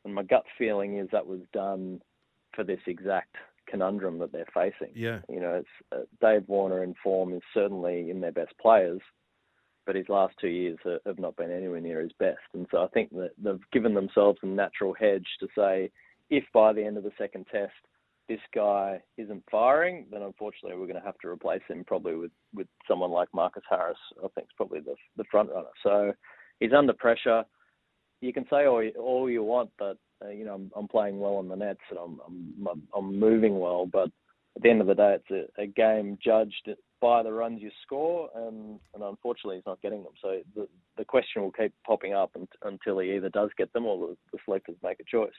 And 0.05 0.13
my 0.13 0.23
gut 0.23 0.45
feeling 0.57 0.97
is 0.97 1.09
that 1.11 1.28
was 1.28 1.41
done 1.53 2.01
for 2.55 2.63
this 2.63 2.80
exact 2.88 3.36
conundrum 3.67 4.19
that 4.19 4.32
they're 4.32 4.45
facing. 4.53 4.93
Yeah. 4.95 5.19
You 5.30 5.41
know, 5.41 5.55
it's 5.55 5.67
uh, 5.91 6.05
Dave 6.25 6.47
Warner 6.47 6.84
in 6.84 6.95
form 7.03 7.34
is 7.34 7.41
certainly 7.53 8.09
in 8.09 8.21
their 8.21 8.32
best 8.32 8.53
players, 8.61 9.01
but 9.86 9.95
his 9.95 10.07
last 10.07 10.36
two 10.39 10.47
years 10.47 10.78
have 11.05 11.19
not 11.19 11.36
been 11.36 11.51
anywhere 11.51 11.82
near 11.82 12.01
his 12.01 12.13
best. 12.19 12.39
And 12.53 12.67
so 12.71 12.84
I 12.84 12.88
think 12.88 13.09
that 13.11 13.32
they've 13.38 13.59
given 13.73 13.93
themselves 13.93 14.39
a 14.43 14.47
natural 14.47 14.93
hedge 14.93 15.28
to 15.41 15.47
say, 15.57 15.91
if 16.30 16.45
by 16.53 16.73
the 16.73 16.84
end 16.84 16.97
of 16.97 17.03
the 17.03 17.11
second 17.17 17.47
test 17.51 17.73
this 18.28 18.39
guy 18.53 18.99
isn't 19.17 19.43
firing, 19.49 20.05
then 20.11 20.21
unfortunately 20.21 20.78
we're 20.78 20.88
going 20.88 20.99
to 20.99 21.05
have 21.05 21.17
to 21.19 21.30
replace 21.30 21.61
him 21.69 21.84
probably 21.86 22.15
with, 22.15 22.32
with 22.53 22.67
someone 22.88 23.11
like 23.11 23.30
Marcus 23.34 23.63
Harris. 23.69 23.97
I 24.23 24.28
think 24.36 24.47
is 24.47 24.55
probably 24.55 24.82
the 24.82 24.95
the 25.15 25.23
front 25.32 25.49
runner. 25.49 25.67
So 25.84 26.13
he's 26.59 26.73
under 26.78 26.93
pressure. 26.93 27.43
You 28.21 28.34
can 28.34 28.45
say 28.49 28.65
all 28.65 28.88
all 28.99 29.30
you 29.30 29.43
want, 29.43 29.69
but 29.80 29.97
uh, 30.23 30.30
you 30.30 30.45
know 30.45 30.55
I'm, 30.55 30.71
I'm 30.75 30.88
playing 30.88 31.19
well 31.19 31.36
on 31.36 31.47
the 31.47 31.55
nets 31.55 31.80
and 31.89 31.99
I'm, 31.99 32.19
I'm 32.67 32.82
I'm 32.95 33.19
moving 33.19 33.59
well. 33.59 33.86
But 33.86 34.09
at 34.55 34.63
the 34.63 34.69
end 34.69 34.82
of 34.82 34.88
the 34.88 34.95
day, 34.95 35.17
it's 35.19 35.49
a, 35.57 35.61
a 35.61 35.67
game 35.67 36.17
judged 36.23 36.69
by 36.99 37.21
the 37.21 37.32
runs 37.32 37.61
you 37.61 37.69
score, 37.84 38.30
and, 38.36 38.80
and 38.95 39.03
unfortunately 39.03 39.57
he's 39.57 39.65
not 39.67 39.82
getting 39.82 40.03
them. 40.03 40.13
So 40.21 40.39
the 40.55 40.67
the 40.97 41.05
question 41.05 41.43
will 41.43 41.51
keep 41.51 41.73
popping 41.86 42.13
up 42.13 42.36
until 42.63 42.99
he 42.99 43.13
either 43.13 43.30
does 43.30 43.51
get 43.57 43.71
them 43.71 43.86
or 43.86 44.09
the, 44.09 44.17
the 44.34 44.39
selectors 44.45 44.75
make 44.84 44.99
a 44.99 45.03
choice. 45.03 45.32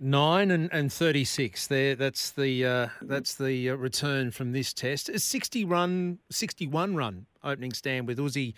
Nine 0.00 0.50
and, 0.50 0.68
and 0.72 0.92
thirty 0.92 1.24
six. 1.24 1.68
There, 1.68 1.94
that's 1.94 2.32
the 2.32 2.66
uh, 2.66 2.88
that's 3.02 3.36
the 3.36 3.70
uh, 3.70 3.74
return 3.76 4.32
from 4.32 4.50
this 4.50 4.72
test. 4.72 5.08
A 5.08 5.20
sixty 5.20 5.64
run, 5.64 6.18
sixty 6.30 6.66
one 6.66 6.96
run 6.96 7.26
opening 7.44 7.72
stand 7.72 8.08
with 8.08 8.18
Uzi 8.18 8.54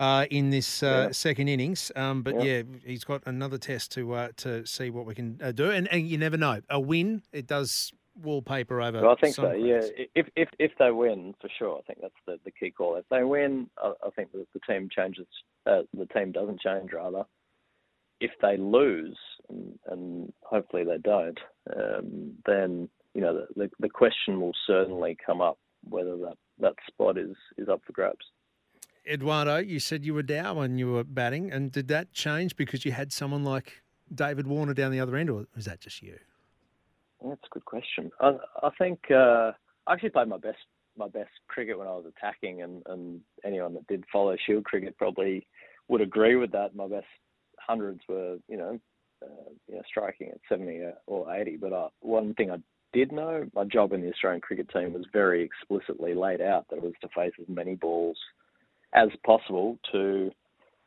uh, 0.00 0.26
in 0.32 0.50
this 0.50 0.82
uh, 0.82 1.06
yeah. 1.06 1.12
second 1.12 1.46
innings. 1.46 1.92
Um, 1.94 2.22
but 2.22 2.42
yeah. 2.42 2.56
yeah. 2.56 2.62
he's 2.84 3.04
got 3.04 3.22
another 3.24 3.56
test 3.56 3.92
to 3.92 4.14
uh, 4.14 4.28
to 4.38 4.66
see 4.66 4.90
what 4.90 5.06
we 5.06 5.14
can 5.14 5.38
uh, 5.40 5.52
do. 5.52 5.70
And, 5.70 5.86
and 5.92 6.08
you 6.08 6.18
never 6.18 6.36
know. 6.36 6.60
A 6.70 6.80
win, 6.80 7.22
it 7.32 7.46
does 7.46 7.92
wallpaper 8.20 8.82
over. 8.82 9.00
Well, 9.00 9.12
I 9.12 9.20
think 9.20 9.36
so. 9.36 9.52
Yeah, 9.52 9.82
if 10.16 10.26
if 10.34 10.48
if 10.58 10.72
they 10.80 10.90
win, 10.90 11.34
for 11.40 11.48
sure, 11.56 11.78
I 11.78 11.82
think 11.82 12.00
that's 12.02 12.14
the, 12.26 12.40
the 12.44 12.50
key 12.50 12.72
call. 12.72 12.96
If 12.96 13.04
they 13.10 13.22
win, 13.22 13.70
I, 13.78 13.92
I 14.04 14.10
think 14.10 14.32
that 14.32 14.44
the 14.52 14.60
team 14.68 14.88
changes. 14.90 15.28
the 15.64 16.06
team 16.12 16.32
doesn't 16.32 16.60
change 16.60 16.90
rather 16.92 17.24
if 18.20 18.30
they 18.42 18.56
lose, 18.56 19.18
and, 19.48 19.78
and 19.86 20.32
hopefully 20.42 20.84
they 20.84 20.98
don't, 20.98 21.38
um, 21.76 22.32
then 22.46 22.88
you 23.14 23.20
know 23.20 23.34
the, 23.34 23.64
the, 23.64 23.70
the 23.80 23.88
question 23.88 24.40
will 24.40 24.54
certainly 24.66 25.16
come 25.24 25.40
up 25.40 25.58
whether 25.88 26.16
that, 26.16 26.36
that 26.58 26.74
spot 26.86 27.16
is 27.18 27.36
is 27.58 27.68
up 27.68 27.80
for 27.86 27.92
grabs. 27.92 28.26
Eduardo, 29.06 29.56
you 29.56 29.80
said 29.80 30.04
you 30.04 30.14
were 30.14 30.22
down 30.22 30.56
when 30.56 30.78
you 30.78 30.92
were 30.92 31.04
batting, 31.04 31.50
and 31.50 31.72
did 31.72 31.88
that 31.88 32.12
change 32.12 32.54
because 32.54 32.84
you 32.84 32.92
had 32.92 33.12
someone 33.12 33.44
like 33.44 33.82
David 34.14 34.46
Warner 34.46 34.74
down 34.74 34.92
the 34.92 35.00
other 35.00 35.16
end, 35.16 35.30
or 35.30 35.46
was 35.56 35.64
that 35.64 35.80
just 35.80 36.02
you? 36.02 36.18
That's 37.26 37.40
a 37.44 37.54
good 37.54 37.64
question. 37.64 38.10
I, 38.20 38.36
I 38.62 38.70
think 38.78 39.10
uh, 39.10 39.52
I 39.86 39.94
actually 39.94 40.10
played 40.10 40.28
my 40.28 40.38
best 40.38 40.58
my 40.96 41.08
best 41.08 41.30
cricket 41.48 41.78
when 41.78 41.86
I 41.86 41.92
was 41.92 42.04
attacking, 42.06 42.62
and, 42.62 42.82
and 42.86 43.20
anyone 43.44 43.74
that 43.74 43.86
did 43.86 44.04
follow 44.12 44.36
Shield 44.46 44.64
cricket 44.64 44.98
probably 44.98 45.46
would 45.88 46.00
agree 46.00 46.36
with 46.36 46.52
that. 46.52 46.74
My 46.74 46.88
best 46.88 47.06
hundreds 47.70 48.00
were, 48.08 48.38
you 48.48 48.56
know, 48.56 48.78
uh, 49.22 49.50
you 49.68 49.76
know, 49.76 49.82
striking 49.86 50.28
at 50.30 50.40
70 50.48 50.80
or 51.06 51.32
80. 51.32 51.58
But 51.58 51.72
uh, 51.72 51.88
one 52.00 52.34
thing 52.34 52.50
I 52.50 52.56
did 52.92 53.12
know, 53.12 53.46
my 53.54 53.64
job 53.64 53.92
in 53.92 54.00
the 54.00 54.10
Australian 54.10 54.40
cricket 54.40 54.68
team 54.70 54.92
was 54.92 55.06
very 55.12 55.42
explicitly 55.42 56.14
laid 56.14 56.40
out 56.40 56.66
that 56.68 56.76
it 56.76 56.82
was 56.82 56.94
to 57.02 57.08
face 57.14 57.32
as 57.40 57.48
many 57.48 57.76
balls 57.76 58.18
as 58.92 59.08
possible 59.24 59.78
to 59.92 60.32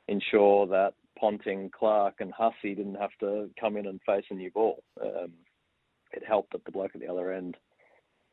ensure 0.10 0.68
that 0.68 0.94
Ponting, 1.18 1.72
Clarke, 1.78 2.20
and 2.20 2.34
Hussey 2.34 2.76
didn't 2.76 2.96
have 2.96 3.16
to 3.22 3.50
come 3.58 3.78
in 3.78 3.88
and 3.88 4.02
face 4.06 4.26
a 4.30 4.34
new 4.34 4.52
ball. 4.52 4.84
Um, 5.02 5.32
it 6.12 6.24
helped 6.28 6.52
that 6.52 6.66
the 6.66 6.72
bloke 6.72 6.92
at 6.96 7.02
the 7.02 7.08
other 7.08 7.32
end 7.32 7.56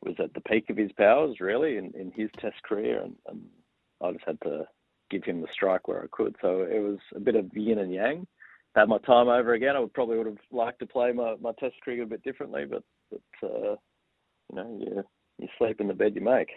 was 0.03 0.17
at 0.19 0.35
the 0.35 0.41
peak 0.41 0.71
of 0.71 0.77
his 0.77 0.91
powers, 0.93 1.37
really, 1.39 1.77
in, 1.77 1.93
in 1.95 2.11
his 2.11 2.31
Test 2.41 2.61
career, 2.65 3.03
and, 3.03 3.15
and 3.29 3.43
I 4.03 4.13
just 4.13 4.25
had 4.27 4.41
to 4.43 4.67
give 5.11 5.25
him 5.25 5.41
the 5.41 5.49
strike 5.53 5.89
where 5.89 6.03
I 6.03 6.07
could. 6.11 6.37
So 6.41 6.63
it 6.63 6.81
was 6.81 6.99
a 7.15 7.21
bit 7.21 7.37
of 7.37 7.55
yin 7.55 7.79
and 7.79 7.93
yang. 7.93 8.27
Had 8.77 8.89
my 8.89 8.99
time 8.99 9.29
over 9.29 9.55
again, 9.55 9.75
I 9.75 9.81
would 9.81 9.93
probably 9.93 10.16
would 10.16 10.27
have 10.27 10.39
liked 10.53 10.79
to 10.79 10.87
play 10.87 11.12
my, 11.12 11.35
my 11.41 11.51
Test 11.59 11.75
cricket 11.83 12.05
a 12.05 12.07
bit 12.07 12.23
differently, 12.23 12.64
but 12.68 12.85
but 13.11 13.49
uh, 13.49 13.75
you 14.49 14.55
know 14.55 14.79
you 14.79 15.03
you 15.39 15.49
sleep 15.59 15.81
in 15.81 15.89
the 15.89 15.95
bed 15.95 16.14
you 16.14 16.21
make. 16.21 16.51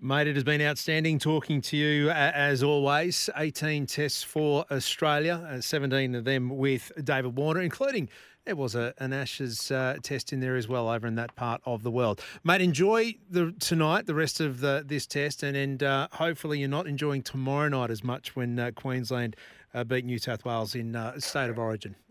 Mate, 0.00 0.28
it 0.28 0.36
has 0.36 0.44
been 0.44 0.62
outstanding 0.62 1.18
talking 1.18 1.60
to 1.62 1.76
you 1.76 2.08
as 2.10 2.62
always. 2.62 3.28
18 3.36 3.86
tests 3.86 4.22
for 4.22 4.64
Australia, 4.70 5.58
17 5.60 6.14
of 6.14 6.22
them 6.22 6.50
with 6.50 6.92
David 7.02 7.36
Warner, 7.36 7.62
including 7.62 8.08
there 8.44 8.54
was 8.54 8.76
a, 8.76 8.94
an 8.98 9.12
Ashes 9.12 9.72
uh, 9.72 9.96
test 10.00 10.32
in 10.32 10.38
there 10.38 10.54
as 10.54 10.68
well 10.68 10.88
over 10.88 11.08
in 11.08 11.16
that 11.16 11.34
part 11.34 11.60
of 11.66 11.82
the 11.82 11.90
world. 11.90 12.22
Mate, 12.44 12.60
enjoy 12.60 13.16
the 13.28 13.52
tonight, 13.58 14.06
the 14.06 14.14
rest 14.14 14.40
of 14.40 14.60
the, 14.60 14.84
this 14.86 15.04
test, 15.04 15.42
and, 15.42 15.56
and 15.56 15.82
uh, 15.82 16.06
hopefully 16.12 16.60
you're 16.60 16.68
not 16.68 16.86
enjoying 16.86 17.22
tomorrow 17.22 17.68
night 17.68 17.90
as 17.90 18.04
much 18.04 18.36
when 18.36 18.56
uh, 18.58 18.70
Queensland 18.76 19.34
uh, 19.74 19.84
beat 19.84 20.04
New 20.04 20.18
South 20.18 20.44
Wales 20.44 20.74
in 20.74 20.96
uh, 20.96 21.18
State 21.18 21.50
of 21.50 21.58
Origin. 21.58 21.94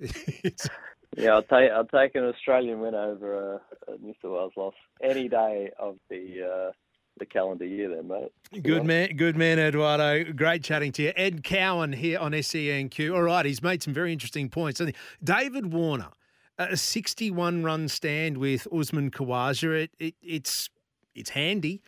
yeah, 1.18 1.32
I'll 1.32 1.44
take 1.44 1.72
I'll 1.72 1.86
take 1.86 2.16
an 2.16 2.24
Australian 2.26 2.80
win 2.80 2.96
over 2.96 3.54
a, 3.54 3.92
a 3.92 3.98
New 3.98 4.14
South 4.22 4.32
Wales 4.32 4.54
loss 4.56 4.76
any 5.02 5.28
day 5.28 5.72
of 5.80 5.98
the 6.10 6.68
uh, 6.70 6.72
the 7.20 7.26
calendar 7.26 7.66
year 7.66 7.90
then, 7.90 8.08
mate. 8.08 8.64
Good 8.64 8.86
man, 8.86 9.16
good 9.16 9.36
man, 9.36 9.60
Eduardo. 9.60 10.32
Great 10.34 10.64
chatting 10.64 10.92
to 10.94 11.04
you. 11.04 11.14
Ed 11.16 11.44
Cowan 11.44 11.94
here 11.94 12.20
on 12.20 12.32
SENQ. 12.32 13.14
All 13.14 13.24
right, 13.24 13.46
he's 13.46 13.64
made 13.64 13.82
some 13.82 13.94
very 13.94 14.14
interesting 14.14 14.50
points. 14.50 14.82
David 15.24 15.74
Warner, 15.74 16.10
a 16.58 16.78
61 16.78 17.64
run 17.64 17.88
stand 17.88 18.38
with 18.38 18.68
Usman 18.72 19.12
Khawaja. 19.12 19.84
It, 19.84 19.92
it, 20.00 20.16
it's 20.22 20.70
it's 21.16 21.32
handy. 21.32 21.82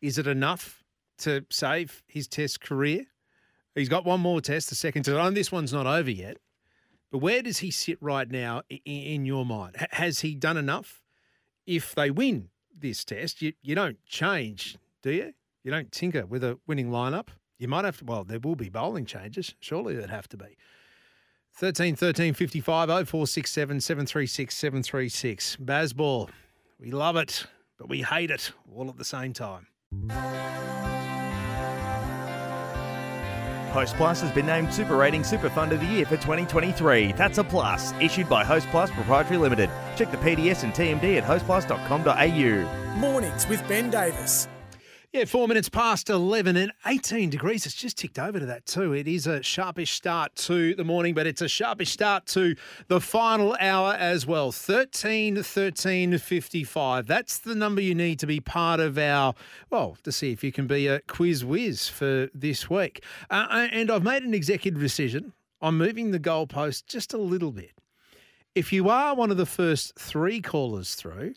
Is 0.00 0.18
it 0.18 0.26
enough 0.26 0.82
to 1.18 1.44
save 1.50 2.02
his 2.06 2.26
Test 2.26 2.60
career? 2.60 3.06
He's 3.74 3.88
got 3.88 4.04
one 4.04 4.20
more 4.20 4.40
test, 4.40 4.68
the 4.68 4.74
second 4.74 5.04
test. 5.04 5.34
This 5.34 5.50
one's 5.52 5.72
not 5.72 5.86
over 5.86 6.10
yet. 6.10 6.38
But 7.10 7.18
where 7.18 7.42
does 7.42 7.58
he 7.58 7.70
sit 7.70 7.98
right 8.00 8.30
now 8.30 8.62
i- 8.70 8.80
i- 8.86 8.90
in 8.90 9.24
your 9.26 9.44
mind? 9.46 9.76
H- 9.80 9.88
Has 9.92 10.20
he 10.20 10.34
done 10.34 10.56
enough? 10.56 11.02
If 11.66 11.94
they 11.94 12.10
win 12.10 12.48
this 12.76 13.04
test, 13.04 13.40
you, 13.42 13.52
you 13.62 13.74
don't 13.74 14.02
change, 14.06 14.76
do 15.02 15.10
you? 15.12 15.32
You 15.62 15.70
don't 15.70 15.92
tinker 15.92 16.26
with 16.26 16.42
a 16.42 16.58
winning 16.66 16.90
lineup. 16.90 17.28
You 17.58 17.68
might 17.68 17.84
have 17.84 17.98
to, 17.98 18.04
well, 18.04 18.24
there 18.24 18.40
will 18.40 18.56
be 18.56 18.68
bowling 18.68 19.04
changes. 19.06 19.54
Surely 19.60 19.94
there'd 19.94 20.10
have 20.10 20.28
to 20.30 20.36
be. 20.36 20.56
13 21.54 21.94
13 21.96 22.32
55 22.34 22.88
0467 22.88 23.80
736 23.80 24.54
736. 24.56 25.56
Bazball, 25.56 26.30
we 26.80 26.90
love 26.90 27.16
it, 27.16 27.46
but 27.78 27.88
we 27.88 28.02
hate 28.02 28.30
it 28.30 28.52
all 28.74 28.88
at 28.88 28.96
the 28.96 29.04
same 29.04 29.32
time. 29.34 29.66
Host 33.72 33.96
Plus 33.96 34.20
has 34.20 34.30
been 34.30 34.46
named 34.46 34.72
Super 34.72 34.96
Rating 34.96 35.24
Super 35.24 35.48
Fund 35.48 35.72
of 35.72 35.80
the 35.80 35.86
Year 35.86 36.04
for 36.04 36.16
2023. 36.16 37.12
That's 37.12 37.38
a 37.38 37.44
plus. 37.44 37.92
Issued 38.00 38.28
by 38.28 38.44
Host 38.44 38.68
Plus 38.70 38.90
Proprietary 38.90 39.38
Limited. 39.38 39.70
Check 39.96 40.10
the 40.10 40.18
PDS 40.18 40.62
and 40.62 40.72
TMD 40.72 41.16
at 41.16 41.24
hostplus.com.au. 41.24 42.98
Mornings 42.98 43.48
with 43.48 43.66
Ben 43.66 43.90
Davis. 43.90 44.46
Yeah, 45.12 45.26
four 45.26 45.46
minutes 45.46 45.68
past 45.68 46.08
11 46.08 46.56
and 46.56 46.72
18 46.86 47.28
degrees. 47.28 47.66
It's 47.66 47.74
just 47.74 47.98
ticked 47.98 48.18
over 48.18 48.40
to 48.40 48.46
that 48.46 48.64
too. 48.64 48.94
It 48.94 49.06
is 49.06 49.26
a 49.26 49.42
sharpish 49.42 49.90
start 49.90 50.34
to 50.36 50.74
the 50.74 50.84
morning, 50.84 51.12
but 51.12 51.26
it's 51.26 51.42
a 51.42 51.48
sharpish 51.48 51.90
start 51.90 52.24
to 52.28 52.56
the 52.88 52.98
final 52.98 53.54
hour 53.60 53.92
as 53.92 54.26
well. 54.26 54.52
13 54.52 55.42
13 55.42 56.16
55. 56.16 57.06
That's 57.06 57.36
the 57.36 57.54
number 57.54 57.82
you 57.82 57.94
need 57.94 58.20
to 58.20 58.26
be 58.26 58.40
part 58.40 58.80
of 58.80 58.96
our, 58.96 59.34
well, 59.68 59.98
to 60.04 60.10
see 60.10 60.32
if 60.32 60.42
you 60.42 60.50
can 60.50 60.66
be 60.66 60.86
a 60.86 61.00
quiz 61.00 61.44
whiz 61.44 61.88
for 61.88 62.30
this 62.32 62.70
week. 62.70 63.04
Uh, 63.28 63.68
and 63.70 63.90
I've 63.90 64.04
made 64.04 64.22
an 64.22 64.32
executive 64.32 64.80
decision. 64.80 65.34
I'm 65.60 65.76
moving 65.76 66.12
the 66.12 66.20
goalpost 66.20 66.86
just 66.86 67.12
a 67.12 67.18
little 67.18 67.52
bit. 67.52 67.72
If 68.54 68.72
you 68.72 68.88
are 68.88 69.14
one 69.14 69.30
of 69.30 69.36
the 69.36 69.44
first 69.44 69.94
three 69.98 70.40
callers 70.40 70.94
through, 70.94 71.34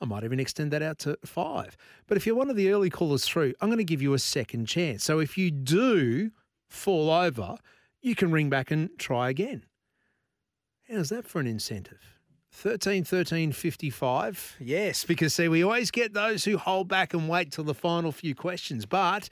I 0.00 0.04
might 0.04 0.24
even 0.24 0.40
extend 0.40 0.72
that 0.72 0.82
out 0.82 0.98
to 1.00 1.18
five. 1.24 1.76
But 2.06 2.16
if 2.16 2.26
you're 2.26 2.36
one 2.36 2.50
of 2.50 2.56
the 2.56 2.70
early 2.70 2.90
callers 2.90 3.24
through, 3.26 3.54
I'm 3.60 3.68
going 3.68 3.78
to 3.78 3.84
give 3.84 4.02
you 4.02 4.14
a 4.14 4.18
second 4.18 4.66
chance. 4.66 5.04
So 5.04 5.20
if 5.20 5.38
you 5.38 5.50
do 5.50 6.30
fall 6.68 7.10
over, 7.10 7.56
you 8.02 8.14
can 8.14 8.30
ring 8.30 8.50
back 8.50 8.70
and 8.70 8.90
try 8.98 9.30
again. 9.30 9.64
How's 10.88 11.08
that 11.08 11.26
for 11.26 11.40
an 11.40 11.46
incentive? 11.46 12.16
13 12.52 13.04
13 13.04 13.52
55. 13.52 14.56
Yes, 14.60 15.04
because 15.04 15.34
see, 15.34 15.48
we 15.48 15.62
always 15.62 15.90
get 15.90 16.14
those 16.14 16.44
who 16.44 16.56
hold 16.56 16.88
back 16.88 17.12
and 17.12 17.28
wait 17.28 17.52
till 17.52 17.64
the 17.64 17.74
final 17.74 18.12
few 18.12 18.34
questions, 18.34 18.86
but 18.86 19.28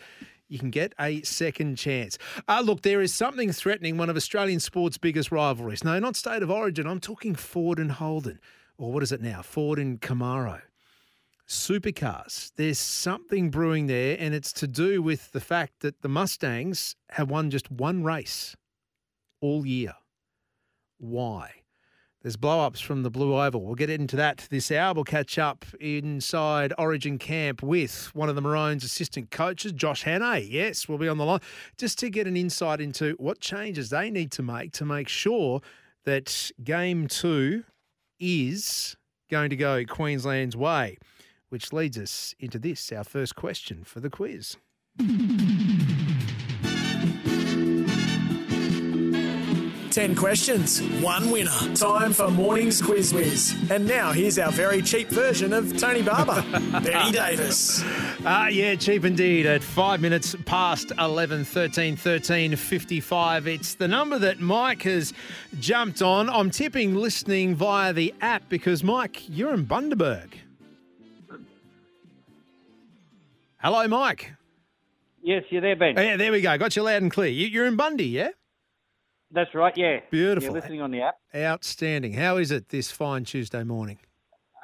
you 0.48 0.58
can 0.58 0.70
get 0.70 0.92
a 1.00 1.22
second 1.22 1.76
chance. 1.76 2.18
Uh, 2.48 2.62
look, 2.64 2.82
there 2.82 3.00
is 3.00 3.14
something 3.14 3.50
threatening 3.50 3.96
one 3.96 4.10
of 4.10 4.16
Australian 4.16 4.60
sport's 4.60 4.98
biggest 4.98 5.32
rivalries. 5.32 5.84
No, 5.84 5.98
not 5.98 6.16
state 6.16 6.42
of 6.42 6.50
origin. 6.50 6.86
I'm 6.86 7.00
talking 7.00 7.34
Ford 7.34 7.78
and 7.78 7.92
Holden. 7.92 8.40
Or 8.76 8.92
what 8.92 9.02
is 9.02 9.12
it 9.12 9.20
now? 9.20 9.42
Ford 9.42 9.78
and 9.78 10.00
Camaro. 10.00 10.62
Supercars. 11.46 12.52
There's 12.56 12.78
something 12.78 13.50
brewing 13.50 13.86
there, 13.86 14.16
and 14.18 14.34
it's 14.34 14.52
to 14.54 14.66
do 14.66 15.02
with 15.02 15.32
the 15.32 15.40
fact 15.40 15.80
that 15.80 16.02
the 16.02 16.08
Mustangs 16.08 16.96
have 17.10 17.30
won 17.30 17.50
just 17.50 17.70
one 17.70 18.02
race 18.02 18.56
all 19.40 19.66
year. 19.66 19.92
Why? 20.98 21.50
There's 22.22 22.36
blow 22.36 22.60
ups 22.60 22.80
from 22.80 23.02
the 23.02 23.10
Blue 23.10 23.38
Oval. 23.38 23.60
We'll 23.60 23.74
get 23.74 23.90
into 23.90 24.16
that 24.16 24.46
this 24.48 24.72
hour. 24.72 24.94
We'll 24.94 25.04
catch 25.04 25.38
up 25.38 25.66
inside 25.78 26.72
Origin 26.78 27.18
Camp 27.18 27.62
with 27.62 28.10
one 28.14 28.30
of 28.30 28.34
the 28.34 28.40
Maroons' 28.40 28.82
assistant 28.82 29.30
coaches, 29.30 29.72
Josh 29.72 30.04
Hannay. 30.04 30.50
Yes, 30.50 30.88
we'll 30.88 30.96
be 30.96 31.08
on 31.08 31.18
the 31.18 31.26
line 31.26 31.40
just 31.76 31.98
to 31.98 32.08
get 32.08 32.26
an 32.26 32.38
insight 32.38 32.80
into 32.80 33.14
what 33.18 33.40
changes 33.40 33.90
they 33.90 34.10
need 34.10 34.32
to 34.32 34.42
make 34.42 34.72
to 34.72 34.86
make 34.86 35.08
sure 35.08 35.60
that 36.04 36.50
game 36.62 37.08
two 37.08 37.64
is 38.24 38.96
going 39.30 39.50
to 39.50 39.56
go 39.56 39.84
Queensland's 39.84 40.56
way, 40.56 40.96
which 41.50 41.72
leads 41.72 41.98
us 41.98 42.34
into 42.40 42.58
this, 42.58 42.90
our 42.90 43.04
first 43.04 43.36
question 43.36 43.84
for 43.84 44.00
the 44.00 44.08
quiz. 44.08 44.56
Ten 49.94 50.16
questions, 50.16 50.82
one 51.00 51.30
winner. 51.30 51.52
Time 51.76 52.12
for 52.12 52.28
morning's 52.28 52.82
quiz 52.82 53.14
whiz. 53.14 53.54
And 53.70 53.86
now 53.86 54.10
here's 54.10 54.40
our 54.40 54.50
very 54.50 54.82
cheap 54.82 55.06
version 55.06 55.52
of 55.52 55.78
Tony 55.78 56.02
Barber, 56.02 56.44
Benny 56.82 57.12
Davis. 57.12 57.80
Ah, 58.24 58.48
yeah, 58.48 58.74
cheap 58.74 59.04
indeed. 59.04 59.46
At 59.46 59.62
five 59.62 60.00
minutes 60.00 60.34
past 60.46 60.90
11, 60.98 61.44
13, 61.44 61.94
13, 61.94 62.56
55. 62.56 63.46
It's 63.46 63.76
the 63.76 63.86
number 63.86 64.18
that 64.18 64.40
Mike 64.40 64.82
has 64.82 65.12
jumped 65.60 66.02
on. 66.02 66.28
I'm 66.28 66.50
tipping 66.50 66.96
listening 66.96 67.54
via 67.54 67.92
the 67.92 68.12
app 68.20 68.48
because, 68.48 68.82
Mike, 68.82 69.22
you're 69.28 69.54
in 69.54 69.64
Bundaberg. 69.64 70.32
Hello, 73.58 73.86
Mike. 73.86 74.32
Yes, 75.22 75.44
you're 75.50 75.62
there, 75.62 75.76
Ben. 75.76 75.94
Yeah, 75.96 76.16
there 76.16 76.32
we 76.32 76.40
go. 76.40 76.58
Got 76.58 76.74
you 76.74 76.82
loud 76.82 77.00
and 77.00 77.12
clear. 77.12 77.30
You're 77.30 77.66
in 77.66 77.76
Bundy, 77.76 78.06
yeah? 78.06 78.30
That's 79.34 79.52
right, 79.52 79.76
yeah. 79.76 79.98
Beautiful. 80.10 80.44
You're 80.44 80.60
listening 80.60 80.80
on 80.80 80.92
the 80.92 81.02
app. 81.02 81.16
Outstanding. 81.34 82.12
How 82.12 82.36
is 82.36 82.52
it 82.52 82.68
this 82.68 82.92
fine 82.92 83.24
Tuesday 83.24 83.64
morning? 83.64 83.98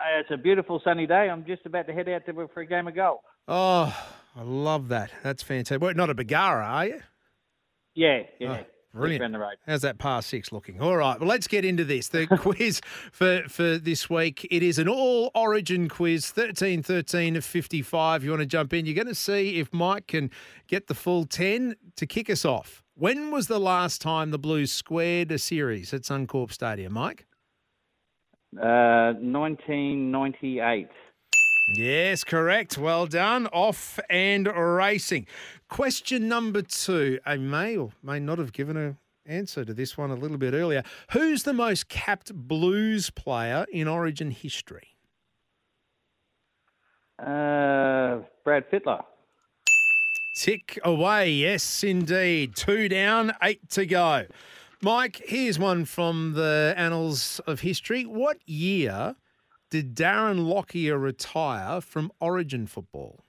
Uh, 0.01 0.21
it's 0.21 0.31
a 0.31 0.37
beautiful 0.37 0.81
sunny 0.85 1.09
day. 1.09 1.29
I'm 1.29 1.45
just 1.45 1.66
about 1.66 1.89
to 1.89 1.93
head 1.93 2.09
out 2.09 2.25
to, 2.27 2.49
for 2.55 2.61
a 2.61 2.66
game 2.66 2.87
of 2.87 2.95
golf. 2.95 3.21
Oh, 3.49 3.95
I 4.37 4.43
love 4.43 4.89
that. 4.89 5.11
That's 5.25 5.43
fantastic. 5.43 5.83
Well, 5.83 5.93
not 5.95 6.09
a 6.09 6.14
Bargara, 6.14 6.64
are 6.64 6.87
you? 6.87 7.01
Yeah, 7.97 8.23
yeah. 8.39 8.61
Oh, 8.61 8.66
brilliant. 8.95 9.23
Around 9.23 9.33
the 9.33 9.39
road. 9.41 9.57
How's 9.66 9.83
that 9.83 9.99
par 9.99 10.23
six 10.23 10.53
looking? 10.53 10.81
All 10.81 10.97
right, 10.97 11.18
well, 11.18 11.29
let's 11.29 11.49
get 11.49 11.64
into 11.64 11.85
this. 11.85 12.07
The 12.07 12.27
quiz 12.39 12.81
for, 13.11 13.43
for 13.49 13.77
this 13.77 14.09
week. 14.09 14.47
It 14.53 14.62
is 14.62 14.79
an 14.79 14.89
all 14.89 15.33
origin 15.35 15.89
quiz, 15.89 16.31
13 16.31 16.85
13 16.85 17.41
55. 17.41 18.23
You 18.23 18.31
want 18.31 18.41
to 18.41 18.47
jump 18.47 18.73
in? 18.73 18.87
You're 18.87 18.95
going 18.95 19.09
to 19.09 19.16
see 19.16 19.59
if 19.59 19.73
Mike 19.73 20.07
can 20.07 20.31
get 20.68 20.87
the 20.87 20.95
full 20.95 21.25
10 21.25 21.75
to 21.97 22.07
kick 22.07 22.31
us 22.31 22.45
off. 22.45 22.85
When 23.01 23.30
was 23.30 23.46
the 23.46 23.59
last 23.59 24.03
time 24.03 24.30
the 24.30 24.38
Blues 24.38 24.70
squared 24.70 25.32
a 25.32 25.38
series 25.38 25.94
at 25.94 26.03
Suncorp 26.03 26.53
Stadium, 26.53 26.92
Mike? 26.92 27.24
Uh, 28.55 29.16
1998. 29.16 30.86
Yes, 31.78 32.24
correct. 32.24 32.76
Well 32.76 33.07
done. 33.07 33.46
Off 33.55 33.98
and 34.11 34.46
racing. 34.55 35.26
Question 35.70 36.28
number 36.28 36.61
two. 36.61 37.18
I 37.24 37.38
may 37.38 37.78
or 37.78 37.92
may 38.03 38.20
not 38.20 38.36
have 38.36 38.53
given 38.53 38.76
an 38.76 38.98
answer 39.24 39.64
to 39.64 39.72
this 39.72 39.96
one 39.96 40.11
a 40.11 40.14
little 40.14 40.36
bit 40.36 40.53
earlier. 40.53 40.82
Who's 41.12 41.44
the 41.44 41.55
most 41.55 41.88
capped 41.88 42.34
Blues 42.34 43.09
player 43.09 43.64
in 43.72 43.88
Origin 43.88 44.30
history? 44.30 44.88
Uh, 47.18 48.18
Brad 48.44 48.70
Fittler. 48.70 49.05
Tick 50.35 50.78
away. 50.85 51.31
Yes, 51.31 51.83
indeed. 51.83 52.55
Two 52.55 52.89
down, 52.89 53.33
eight 53.43 53.68
to 53.70 53.87
go. 53.87 54.26
Mike, 54.83 55.20
here's 55.26 55.59
one 55.59 55.85
from 55.85 56.35
the 56.35 56.74
annals 56.76 57.41
of 57.47 57.61
history. 57.61 58.05
What 58.05 58.39
year 58.49 59.16
did 59.70 59.95
Darren 59.95 60.47
Lockyer 60.47 60.99
retire 60.99 61.81
from 61.81 62.11
Origin 62.20 62.66
football? 62.66 63.20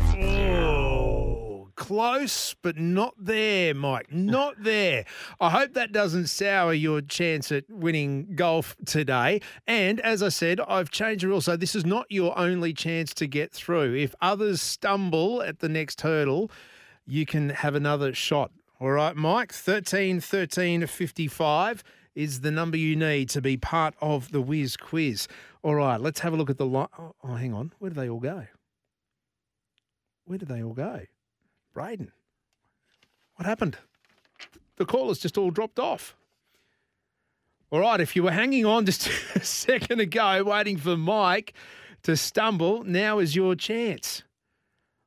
Oh, 0.00 0.69
close, 1.90 2.54
but 2.62 2.76
not 2.76 3.12
there, 3.18 3.74
Mike. 3.74 4.12
Not 4.12 4.54
there. 4.62 5.04
I 5.40 5.50
hope 5.50 5.74
that 5.74 5.90
doesn't 5.90 6.28
sour 6.28 6.72
your 6.72 7.00
chance 7.00 7.50
at 7.50 7.64
winning 7.68 8.36
golf 8.36 8.76
today. 8.86 9.40
And 9.66 9.98
as 10.02 10.22
I 10.22 10.28
said, 10.28 10.60
I've 10.60 10.92
changed 10.92 11.24
the 11.24 11.28
rule. 11.28 11.40
So 11.40 11.56
this 11.56 11.74
is 11.74 11.84
not 11.84 12.06
your 12.08 12.38
only 12.38 12.72
chance 12.72 13.12
to 13.14 13.26
get 13.26 13.50
through. 13.50 13.96
If 13.96 14.14
others 14.22 14.62
stumble 14.62 15.42
at 15.42 15.58
the 15.58 15.68
next 15.68 16.02
hurdle, 16.02 16.52
you 17.06 17.26
can 17.26 17.48
have 17.48 17.74
another 17.74 18.14
shot. 18.14 18.52
All 18.78 18.92
right, 18.92 19.16
Mike, 19.16 19.52
13 19.52 20.20
13 20.20 20.86
55 20.86 21.82
is 22.14 22.42
the 22.42 22.52
number 22.52 22.76
you 22.76 22.94
need 22.94 23.28
to 23.30 23.42
be 23.42 23.56
part 23.56 23.94
of 24.00 24.30
the 24.30 24.40
Whiz 24.40 24.76
quiz. 24.76 25.26
All 25.64 25.74
right, 25.74 26.00
let's 26.00 26.20
have 26.20 26.34
a 26.34 26.36
look 26.36 26.50
at 26.50 26.56
the 26.56 26.66
line. 26.66 26.86
Oh, 26.96 27.16
oh, 27.24 27.34
hang 27.34 27.52
on. 27.52 27.72
Where 27.80 27.90
do 27.90 28.00
they 28.00 28.08
all 28.08 28.20
go? 28.20 28.46
Where 30.26 30.38
did 30.38 30.46
they 30.46 30.62
all 30.62 30.74
go? 30.74 31.00
Braden. 31.72 32.12
What 33.36 33.46
happened? 33.46 33.78
The 34.76 34.86
callers 34.86 35.18
just 35.18 35.38
all 35.38 35.50
dropped 35.50 35.78
off. 35.78 36.16
All 37.70 37.80
right, 37.80 38.00
if 38.00 38.16
you 38.16 38.22
were 38.22 38.32
hanging 38.32 38.66
on 38.66 38.84
just 38.84 39.08
a 39.34 39.44
second 39.44 40.00
ago, 40.00 40.42
waiting 40.44 40.76
for 40.76 40.96
Mike 40.96 41.54
to 42.02 42.16
stumble, 42.16 42.82
now 42.84 43.18
is 43.18 43.36
your 43.36 43.54
chance. 43.54 44.22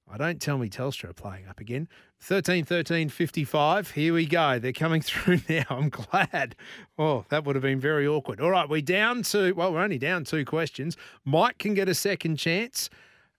I 0.10 0.18
don't 0.18 0.40
tell 0.40 0.58
me 0.58 0.70
Telstra 0.70 1.10
are 1.10 1.14
playing 1.14 1.48
up 1.48 1.60
again. 1.60 1.88
13 2.22 2.64
13 2.64 3.10
55. 3.10 3.92
Here 3.92 4.14
we 4.14 4.26
go. 4.26 4.60
They're 4.60 4.72
coming 4.72 5.02
through 5.04 5.42
now. 5.50 5.66
I'm 5.70 5.90
glad. 5.90 6.56
Oh, 6.98 7.26
that 7.30 7.44
would 7.44 7.56
have 7.56 7.64
been 7.64 7.80
very 7.80 8.08
awkward. 8.08 8.40
All 8.40 8.52
right, 8.52 8.70
we're 8.70 8.82
down 8.82 9.24
to, 9.24 9.52
well, 9.54 9.74
we're 9.74 9.82
only 9.82 9.98
down 9.98 10.24
two 10.24 10.46
questions. 10.46 10.96
Mike 11.26 11.58
can 11.58 11.74
get 11.74 11.90
a 11.90 11.96
second 11.96 12.38
chance. 12.38 12.90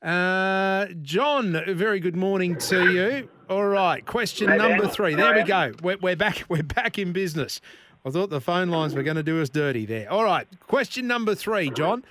Uh, 0.05 0.89
John, 1.01 1.59
very 1.67 1.99
good 1.99 2.15
morning 2.15 2.57
to 2.59 2.93
you. 2.93 3.29
All 3.49 3.65
right, 3.65 4.05
question 4.05 4.49
Hey, 4.49 4.59
number 4.59 4.87
three. 4.87 5.15
There 5.15 5.35
we 5.35 5.45
go. 5.45 5.73
We're, 5.83 5.97
we're 5.97 6.15
back. 6.15 6.45
We're 6.51 6.63
back 6.63 6.99
in 6.99 7.13
business. 7.13 7.63
I 8.05 8.11
thought 8.11 8.29
the 8.29 8.41
phone 8.41 8.69
lines 8.69 8.95
were 8.95 9.03
going 9.03 9.17
to 9.17 9.23
do 9.23 9.41
us 9.41 9.49
dirty 9.49 9.87
there. 9.87 10.13
All 10.13 10.23
right, 10.25 10.47
question 10.67 11.07
number 11.07 11.35
three, 11.35 11.71
John. 11.71 12.05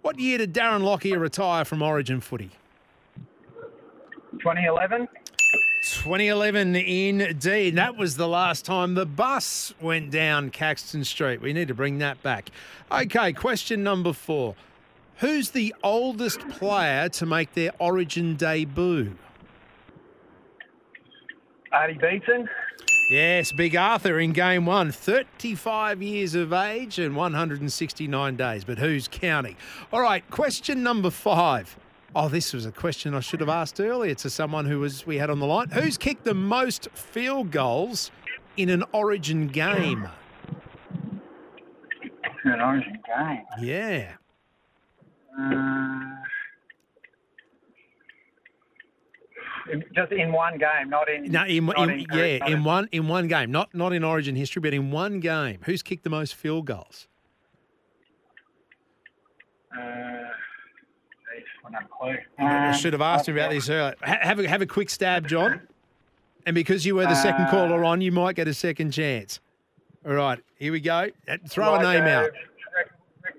What 0.00 0.18
year 0.18 0.38
did 0.38 0.54
Darren 0.54 0.82
Lockyer 0.82 1.18
retire 1.18 1.66
from 1.66 1.82
Origin 1.82 2.22
footy? 2.22 2.50
2011. 4.38 5.06
2011 5.82 6.76
indeed. 6.76 7.76
That 7.76 7.96
was 7.96 8.16
the 8.16 8.26
last 8.26 8.64
time 8.64 8.94
the 8.94 9.04
bus 9.04 9.74
went 9.82 10.10
down 10.10 10.48
Caxton 10.48 11.04
Street. 11.04 11.42
We 11.42 11.52
need 11.52 11.68
to 11.68 11.74
bring 11.74 11.98
that 11.98 12.22
back. 12.22 12.50
Okay, 12.90 13.34
question 13.34 13.82
number 13.82 14.14
four. 14.14 14.54
Who's 15.18 15.50
the 15.50 15.74
oldest 15.82 16.40
player 16.48 17.08
to 17.10 17.26
make 17.26 17.54
their 17.54 17.72
Origin 17.78 18.36
debut? 18.36 19.16
Artie 21.72 21.94
Beetson. 21.94 22.48
Yes, 23.10 23.52
Big 23.52 23.76
Arthur 23.76 24.18
in 24.18 24.32
game 24.32 24.66
one, 24.66 24.90
35 24.90 26.02
years 26.02 26.34
of 26.34 26.52
age 26.52 26.98
and 26.98 27.14
169 27.14 28.36
days. 28.36 28.64
But 28.64 28.78
who's 28.78 29.08
counting? 29.08 29.56
All 29.92 30.00
right, 30.00 30.28
question 30.30 30.82
number 30.82 31.10
five. 31.10 31.76
Oh, 32.14 32.28
this 32.28 32.52
was 32.52 32.66
a 32.66 32.72
question 32.72 33.14
I 33.14 33.20
should 33.20 33.40
have 33.40 33.48
asked 33.48 33.78
earlier 33.80 34.14
to 34.16 34.30
someone 34.30 34.64
who 34.64 34.80
was 34.80 35.06
we 35.06 35.18
had 35.18 35.30
on 35.30 35.38
the 35.38 35.46
line. 35.46 35.68
Who's 35.70 35.96
kicked 35.96 36.24
the 36.24 36.34
most 36.34 36.88
field 36.94 37.50
goals 37.50 38.10
in 38.56 38.70
an 38.70 38.82
Origin 38.92 39.48
game? 39.48 40.08
An 42.44 42.60
Origin 42.60 42.98
game. 43.06 43.44
Yeah. 43.60 44.12
In- 49.72 49.84
just 49.94 50.12
in 50.12 50.32
one 50.32 50.58
game, 50.58 50.88
not 50.88 51.08
in. 51.10 51.24
No, 51.30 51.44
in, 51.44 51.68
in- 51.76 51.90
in 51.90 52.06
yeah, 52.12 52.46
in 52.46 52.62
one 52.62 52.88
in 52.92 53.08
one 53.08 53.26
game, 53.26 53.50
not 53.50 53.74
not 53.74 53.92
in 53.92 54.04
Origin 54.04 54.36
history, 54.36 54.60
but 54.60 54.72
in 54.72 54.90
one 54.92 55.18
game. 55.18 55.58
Who's 55.64 55.82
kicked 55.82 56.04
the 56.04 56.10
most 56.10 56.34
field 56.36 56.66
goals? 56.66 57.08
Uh, 59.76 59.80
geez, 59.80 61.44
I 61.58 61.62
don't 61.64 61.72
have 61.74 61.82
a 61.82 61.88
clue. 61.88 62.16
I 62.38 62.68
Um, 62.68 62.74
should 62.74 62.92
have 62.92 63.02
asked 63.02 63.28
him 63.28 63.36
about 63.36 63.50
this 63.50 63.68
earlier. 63.68 63.94
Have 64.02 64.38
a, 64.38 64.48
have 64.48 64.62
a 64.62 64.66
quick 64.66 64.88
stab, 64.88 65.26
John. 65.26 65.60
And 66.46 66.54
because 66.54 66.86
you 66.86 66.94
were 66.94 67.02
the 67.06 67.16
second 67.16 67.46
Uh, 67.46 67.50
caller 67.50 67.82
on, 67.84 68.00
you 68.00 68.12
might 68.12 68.36
get 68.36 68.46
a 68.46 68.54
second 68.54 68.92
chance. 68.92 69.40
All 70.06 70.12
right, 70.14 70.38
here 70.54 70.70
we 70.70 70.78
go. 70.78 71.08
Uh, 71.28 71.38
Throw 71.48 71.74
a 71.74 71.82
name 71.82 72.04
out. 72.04 72.30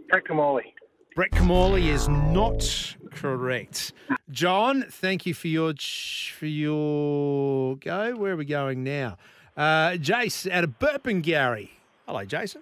Brett 0.10 0.26
Kimmorley. 0.26 0.74
Brett 1.18 1.32
Kimmorley 1.32 1.88
is 1.90 2.08
not 2.08 2.96
correct. 3.10 3.92
John, 4.30 4.84
thank 4.88 5.26
you 5.26 5.34
for 5.34 5.48
your 5.48 5.74
for 5.74 6.46
your 6.46 7.76
go. 7.78 8.16
Where 8.16 8.34
are 8.34 8.36
we 8.36 8.46
going 8.46 8.84
now? 8.84 9.18
Uh, 9.58 9.94
Jace 9.94 10.48
out 10.52 10.64
of 10.64 10.78
Burpengary. 10.78 11.70
Hello, 12.06 12.24
Jason. 12.24 12.62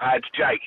Uh, 0.00 0.10
it's 0.14 0.28
Jake. 0.36 0.60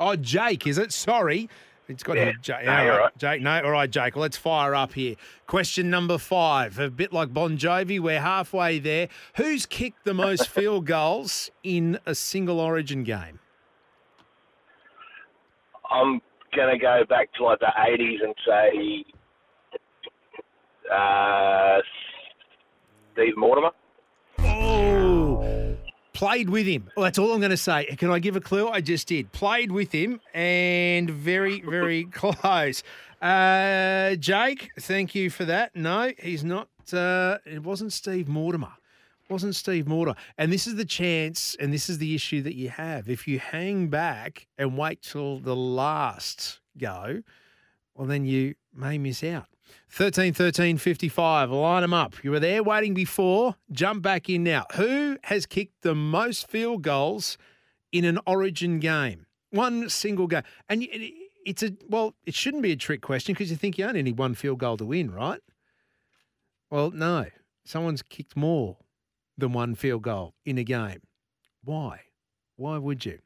Oh, 0.00 0.16
Jake, 0.16 0.66
is 0.66 0.78
it? 0.78 0.90
Sorry. 0.90 1.50
It's 1.86 2.02
got 2.02 2.16
Yeah. 2.16 2.24
here. 2.24 2.34
Jake. 2.40 2.64
No, 2.64 2.72
all 2.72 2.86
right. 2.88 2.98
right. 3.00 3.18
Jake, 3.18 3.42
no. 3.42 3.62
All 3.62 3.70
right, 3.70 3.90
Jake. 3.90 4.16
Well, 4.16 4.22
let's 4.22 4.38
fire 4.38 4.74
up 4.74 4.94
here. 4.94 5.16
Question 5.46 5.90
number 5.90 6.16
five. 6.16 6.78
A 6.78 6.88
bit 6.88 7.12
like 7.12 7.34
Bon 7.34 7.58
Jovi, 7.58 8.00
we're 8.00 8.22
halfway 8.22 8.78
there. 8.78 9.08
Who's 9.36 9.66
kicked 9.66 10.06
the 10.06 10.14
most 10.14 10.48
field 10.56 10.86
goals 10.86 11.50
in 11.62 11.98
a 12.06 12.14
single 12.14 12.58
origin 12.58 13.04
game? 13.04 13.40
I'm 15.90 16.20
gonna 16.56 16.78
go 16.78 17.02
back 17.08 17.32
to 17.34 17.44
like 17.44 17.60
the 17.60 17.72
'80s 17.76 18.22
and 18.22 18.34
say 18.46 19.04
uh, 20.92 21.78
Steve 23.12 23.36
Mortimer. 23.36 23.70
Oh, 24.38 25.76
played 26.12 26.48
with 26.50 26.66
him. 26.66 26.90
Well, 26.96 27.04
that's 27.04 27.18
all 27.18 27.32
I'm 27.32 27.40
going 27.40 27.50
to 27.50 27.56
say. 27.56 27.86
Can 27.96 28.10
I 28.10 28.18
give 28.18 28.36
a 28.36 28.40
clue? 28.40 28.68
I 28.68 28.80
just 28.80 29.08
did. 29.08 29.32
Played 29.32 29.72
with 29.72 29.92
him 29.92 30.20
and 30.32 31.10
very, 31.10 31.60
very 31.60 32.04
close. 32.12 32.82
Uh, 33.20 34.14
Jake, 34.16 34.70
thank 34.78 35.14
you 35.14 35.30
for 35.30 35.44
that. 35.44 35.74
No, 35.74 36.12
he's 36.18 36.44
not. 36.44 36.68
Uh, 36.92 37.38
it 37.46 37.62
wasn't 37.62 37.92
Steve 37.92 38.28
Mortimer. 38.28 38.72
Wasn't 39.28 39.54
Steve 39.54 39.88
Mortimer. 39.88 40.16
And 40.36 40.52
this 40.52 40.66
is 40.66 40.76
the 40.76 40.84
chance, 40.84 41.56
and 41.58 41.72
this 41.72 41.88
is 41.88 41.98
the 41.98 42.14
issue 42.14 42.42
that 42.42 42.54
you 42.54 42.68
have. 42.68 43.08
If 43.08 43.26
you 43.26 43.38
hang 43.38 43.88
back 43.88 44.46
and 44.58 44.76
wait 44.76 45.02
till 45.02 45.40
the 45.40 45.56
last 45.56 46.60
go, 46.76 47.22
well, 47.94 48.06
then 48.06 48.26
you 48.26 48.54
may 48.74 48.98
miss 48.98 49.24
out. 49.24 49.46
13 49.90 50.34
13 50.34 50.76
55. 50.76 51.50
Line 51.50 51.82
them 51.82 51.94
up. 51.94 52.22
You 52.22 52.32
were 52.32 52.40
there 52.40 52.62
waiting 52.62 52.94
before. 52.94 53.56
Jump 53.72 54.02
back 54.02 54.28
in 54.28 54.44
now. 54.44 54.66
Who 54.74 55.16
has 55.24 55.46
kicked 55.46 55.82
the 55.82 55.94
most 55.94 56.48
field 56.48 56.82
goals 56.82 57.38
in 57.92 58.04
an 58.04 58.18
origin 58.26 58.78
game? 58.78 59.26
One 59.50 59.88
single 59.88 60.26
game. 60.26 60.42
And 60.68 60.86
it's 61.46 61.62
a, 61.62 61.72
well, 61.88 62.14
it 62.26 62.34
shouldn't 62.34 62.62
be 62.62 62.72
a 62.72 62.76
trick 62.76 63.00
question 63.00 63.34
because 63.34 63.50
you 63.50 63.56
think 63.56 63.78
you 63.78 63.86
only 63.86 64.02
need 64.02 64.18
one 64.18 64.34
field 64.34 64.58
goal 64.58 64.76
to 64.76 64.84
win, 64.84 65.10
right? 65.10 65.40
Well, 66.70 66.90
no. 66.90 67.26
Someone's 67.64 68.02
kicked 68.02 68.36
more 68.36 68.76
than 69.36 69.52
one 69.52 69.74
field 69.74 70.02
goal 70.02 70.34
in 70.44 70.58
a 70.58 70.64
game. 70.64 71.00
Why? 71.62 72.00
Why 72.56 72.78
would 72.78 73.04
you? 73.04 73.18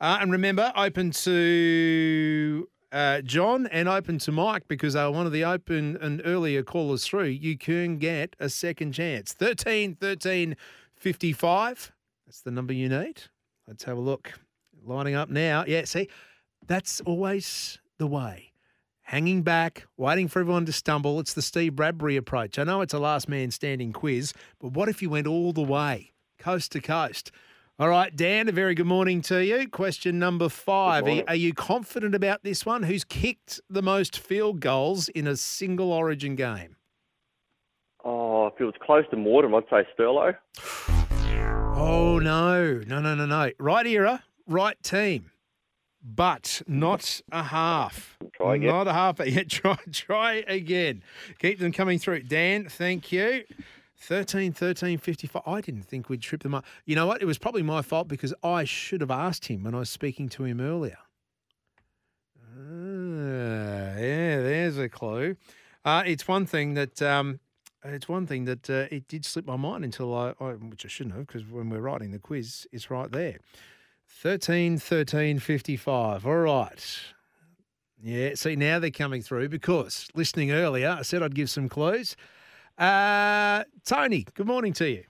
Uh, 0.00 0.18
and 0.20 0.32
remember, 0.32 0.72
open 0.76 1.12
to 1.12 2.68
uh, 2.92 3.20
John 3.22 3.66
and 3.68 3.88
open 3.88 4.18
to 4.18 4.32
Mike 4.32 4.68
because 4.68 4.94
they 4.94 5.02
were 5.02 5.10
one 5.10 5.26
of 5.26 5.32
the 5.32 5.44
open 5.44 5.96
and 6.00 6.22
earlier 6.24 6.62
callers 6.62 7.06
through. 7.06 7.24
You 7.24 7.58
can 7.58 7.98
get 7.98 8.36
a 8.38 8.48
second 8.48 8.92
chance. 8.92 9.32
13 9.32 9.96
13 9.96 10.56
55. 10.96 11.92
That's 12.26 12.40
the 12.40 12.50
number 12.50 12.72
you 12.72 12.88
need. 12.88 13.22
Let's 13.66 13.84
have 13.84 13.96
a 13.96 14.00
look. 14.00 14.32
Lining 14.82 15.14
up 15.14 15.28
now. 15.28 15.64
Yeah, 15.66 15.84
see, 15.84 16.08
that's 16.66 17.00
always 17.02 17.78
the 17.98 18.06
way. 18.06 18.53
Hanging 19.08 19.42
back, 19.42 19.86
waiting 19.98 20.28
for 20.28 20.40
everyone 20.40 20.64
to 20.64 20.72
stumble. 20.72 21.20
It's 21.20 21.34
the 21.34 21.42
Steve 21.42 21.76
Bradbury 21.76 22.16
approach. 22.16 22.58
I 22.58 22.64
know 22.64 22.80
it's 22.80 22.94
a 22.94 22.98
last 22.98 23.28
man 23.28 23.50
standing 23.50 23.92
quiz, 23.92 24.32
but 24.58 24.72
what 24.72 24.88
if 24.88 25.02
you 25.02 25.10
went 25.10 25.26
all 25.26 25.52
the 25.52 25.62
way, 25.62 26.12
coast 26.38 26.72
to 26.72 26.80
coast? 26.80 27.30
All 27.78 27.90
right, 27.90 28.16
Dan, 28.16 28.48
a 28.48 28.52
very 28.52 28.74
good 28.74 28.86
morning 28.86 29.20
to 29.22 29.44
you. 29.44 29.68
Question 29.68 30.18
number 30.18 30.48
five. 30.48 31.06
Are, 31.28 31.34
you 31.34 31.52
confident 31.52 32.14
about 32.14 32.44
this 32.44 32.64
one? 32.64 32.84
Who's 32.84 33.04
kicked 33.04 33.60
the 33.68 33.82
most 33.82 34.18
field 34.18 34.60
goals 34.60 35.10
in 35.10 35.26
a 35.26 35.36
single 35.36 35.92
origin 35.92 36.34
game? 36.34 36.76
Oh, 38.04 38.46
if 38.46 38.54
it 38.58 38.64
was 38.64 38.74
close 38.80 39.04
to 39.10 39.16
Mortimer, 39.18 39.58
I'd 39.58 39.64
say 39.68 39.86
Sterlo. 39.98 40.34
Oh, 41.76 42.18
no. 42.20 42.80
No, 42.86 43.00
no, 43.00 43.14
no, 43.14 43.26
no. 43.26 43.50
Right 43.58 43.86
era, 43.86 44.22
right 44.46 44.82
team, 44.82 45.30
but 46.04 46.60
not 46.66 47.22
a 47.32 47.42
half. 47.42 48.18
Try 48.34 48.56
again. 48.56 48.68
Not 48.68 48.88
a 48.88 48.92
half. 48.92 49.20
Yeah, 49.26 49.44
try, 49.44 49.78
try 49.90 50.44
again. 50.46 51.02
Keep 51.38 51.58
them 51.60 51.72
coming 51.72 51.98
through. 51.98 52.24
Dan, 52.24 52.68
thank 52.68 53.10
you. 53.10 53.44
13, 53.96 54.52
13, 54.52 54.98
55. 54.98 55.42
I 55.46 55.60
didn't 55.62 55.84
think 55.84 56.10
we'd 56.10 56.20
trip 56.20 56.42
them 56.42 56.54
up. 56.54 56.66
You 56.84 56.94
know 56.94 57.06
what? 57.06 57.22
It 57.22 57.24
was 57.24 57.38
probably 57.38 57.62
my 57.62 57.80
fault 57.80 58.06
because 58.06 58.34
I 58.42 58.64
should 58.64 59.00
have 59.00 59.10
asked 59.10 59.46
him 59.46 59.64
when 59.64 59.74
I 59.74 59.78
was 59.78 59.88
speaking 59.88 60.28
to 60.30 60.44
him 60.44 60.60
earlier. 60.60 60.98
Ah, 62.56 63.96
yeah, 63.96 64.40
there's 64.42 64.76
a 64.76 64.90
clue. 64.90 65.36
Uh, 65.84 66.02
it's 66.04 66.28
one 66.28 66.44
thing 66.44 66.74
that 66.74 67.00
um, 67.00 67.40
it's 67.82 68.08
one 68.08 68.26
thing 68.26 68.44
that 68.44 68.68
uh, 68.68 68.86
it 68.90 69.08
did 69.08 69.24
slip 69.24 69.46
my 69.46 69.56
mind 69.56 69.84
until 69.84 70.14
I, 70.14 70.34
I 70.40 70.52
which 70.52 70.84
I 70.84 70.88
shouldn't 70.88 71.14
have 71.16 71.26
because 71.26 71.46
when 71.46 71.70
we're 71.70 71.80
writing 71.80 72.10
the 72.10 72.18
quiz, 72.18 72.66
it's 72.72 72.90
right 72.90 73.10
there. 73.10 73.38
13, 74.14 74.78
13, 74.78 75.38
55. 75.38 76.26
All 76.26 76.36
right. 76.36 77.00
Yeah, 78.02 78.30
see, 78.34 78.56
now 78.56 78.78
they're 78.78 78.90
coming 78.90 79.22
through 79.22 79.48
because 79.48 80.08
listening 80.14 80.50
earlier, 80.50 80.96
I 80.98 81.02
said 81.02 81.22
I'd 81.22 81.34
give 81.34 81.50
some 81.50 81.68
clues. 81.68 82.16
Uh, 82.78 83.64
Tony, 83.84 84.26
good 84.34 84.46
morning 84.46 84.72
to 84.74 84.88
you. 84.88 85.04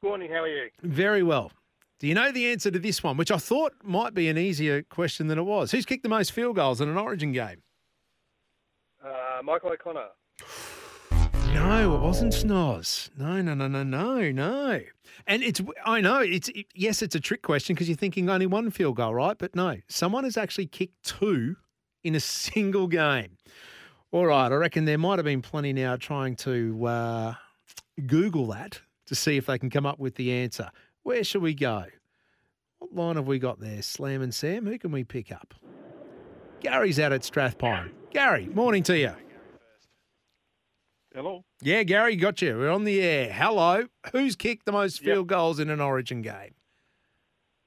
Good 0.00 0.08
morning. 0.08 0.30
How 0.30 0.42
are 0.42 0.48
you? 0.48 0.70
Very 0.82 1.22
well. 1.22 1.52
Do 2.00 2.08
you 2.08 2.14
know 2.14 2.32
the 2.32 2.50
answer 2.50 2.70
to 2.70 2.78
this 2.78 3.02
one, 3.02 3.16
which 3.16 3.30
I 3.30 3.38
thought 3.38 3.72
might 3.82 4.14
be 4.14 4.28
an 4.28 4.38
easier 4.38 4.82
question 4.82 5.28
than 5.28 5.38
it 5.38 5.44
was? 5.44 5.70
Who's 5.70 5.86
kicked 5.86 6.02
the 6.02 6.08
most 6.08 6.32
field 6.32 6.56
goals 6.56 6.80
in 6.80 6.88
an 6.88 6.96
Origin 6.96 7.32
game? 7.32 7.62
Uh, 9.04 9.42
Michael 9.42 9.70
O'Connor. 9.70 10.08
No, 11.54 11.94
it 11.94 12.00
wasn't 12.00 12.32
Snoz. 12.32 13.10
No, 13.16 13.40
no, 13.40 13.54
no, 13.54 13.68
no, 13.68 13.84
no, 13.84 14.32
no. 14.32 14.80
And 15.26 15.42
it's, 15.42 15.60
I 15.86 16.00
know, 16.00 16.18
it's, 16.18 16.48
it, 16.48 16.66
yes, 16.74 17.00
it's 17.00 17.14
a 17.14 17.20
trick 17.20 17.42
question 17.42 17.74
because 17.74 17.88
you're 17.88 17.96
thinking 17.96 18.28
only 18.28 18.46
one 18.46 18.72
field 18.72 18.96
goal, 18.96 19.14
right? 19.14 19.38
But 19.38 19.54
no, 19.54 19.76
someone 19.86 20.24
has 20.24 20.36
actually 20.36 20.66
kicked 20.66 21.04
two 21.04 21.54
in 22.02 22.16
a 22.16 22.20
single 22.20 22.88
game. 22.88 23.38
All 24.10 24.26
right, 24.26 24.50
I 24.50 24.54
reckon 24.56 24.84
there 24.84 24.98
might 24.98 25.20
have 25.20 25.24
been 25.24 25.42
plenty 25.42 25.72
now 25.72 25.94
trying 25.94 26.34
to 26.36 26.86
uh, 26.86 27.34
Google 28.04 28.48
that 28.48 28.80
to 29.06 29.14
see 29.14 29.36
if 29.36 29.46
they 29.46 29.58
can 29.58 29.70
come 29.70 29.86
up 29.86 30.00
with 30.00 30.16
the 30.16 30.32
answer. 30.32 30.70
Where 31.04 31.22
should 31.22 31.42
we 31.42 31.54
go? 31.54 31.84
What 32.80 32.94
line 32.94 33.16
have 33.16 33.28
we 33.28 33.38
got 33.38 33.60
there? 33.60 33.80
Slam 33.80 34.22
and 34.22 34.34
Sam, 34.34 34.66
who 34.66 34.76
can 34.76 34.90
we 34.90 35.04
pick 35.04 35.30
up? 35.30 35.54
Gary's 36.60 36.98
out 36.98 37.12
at 37.12 37.22
Strathpine. 37.22 37.92
Gary, 38.10 38.46
morning 38.46 38.82
to 38.84 38.98
you. 38.98 39.12
Hello. 41.14 41.44
Yeah, 41.62 41.84
Gary, 41.84 42.16
got 42.16 42.42
you. 42.42 42.58
We're 42.58 42.72
on 42.72 42.82
the 42.82 43.00
air. 43.00 43.32
Hello. 43.32 43.84
Who's 44.10 44.34
kicked 44.34 44.66
the 44.66 44.72
most 44.72 44.98
field 44.98 45.28
goals 45.28 45.60
in 45.60 45.70
an 45.70 45.80
Origin 45.80 46.22
game? 46.22 46.54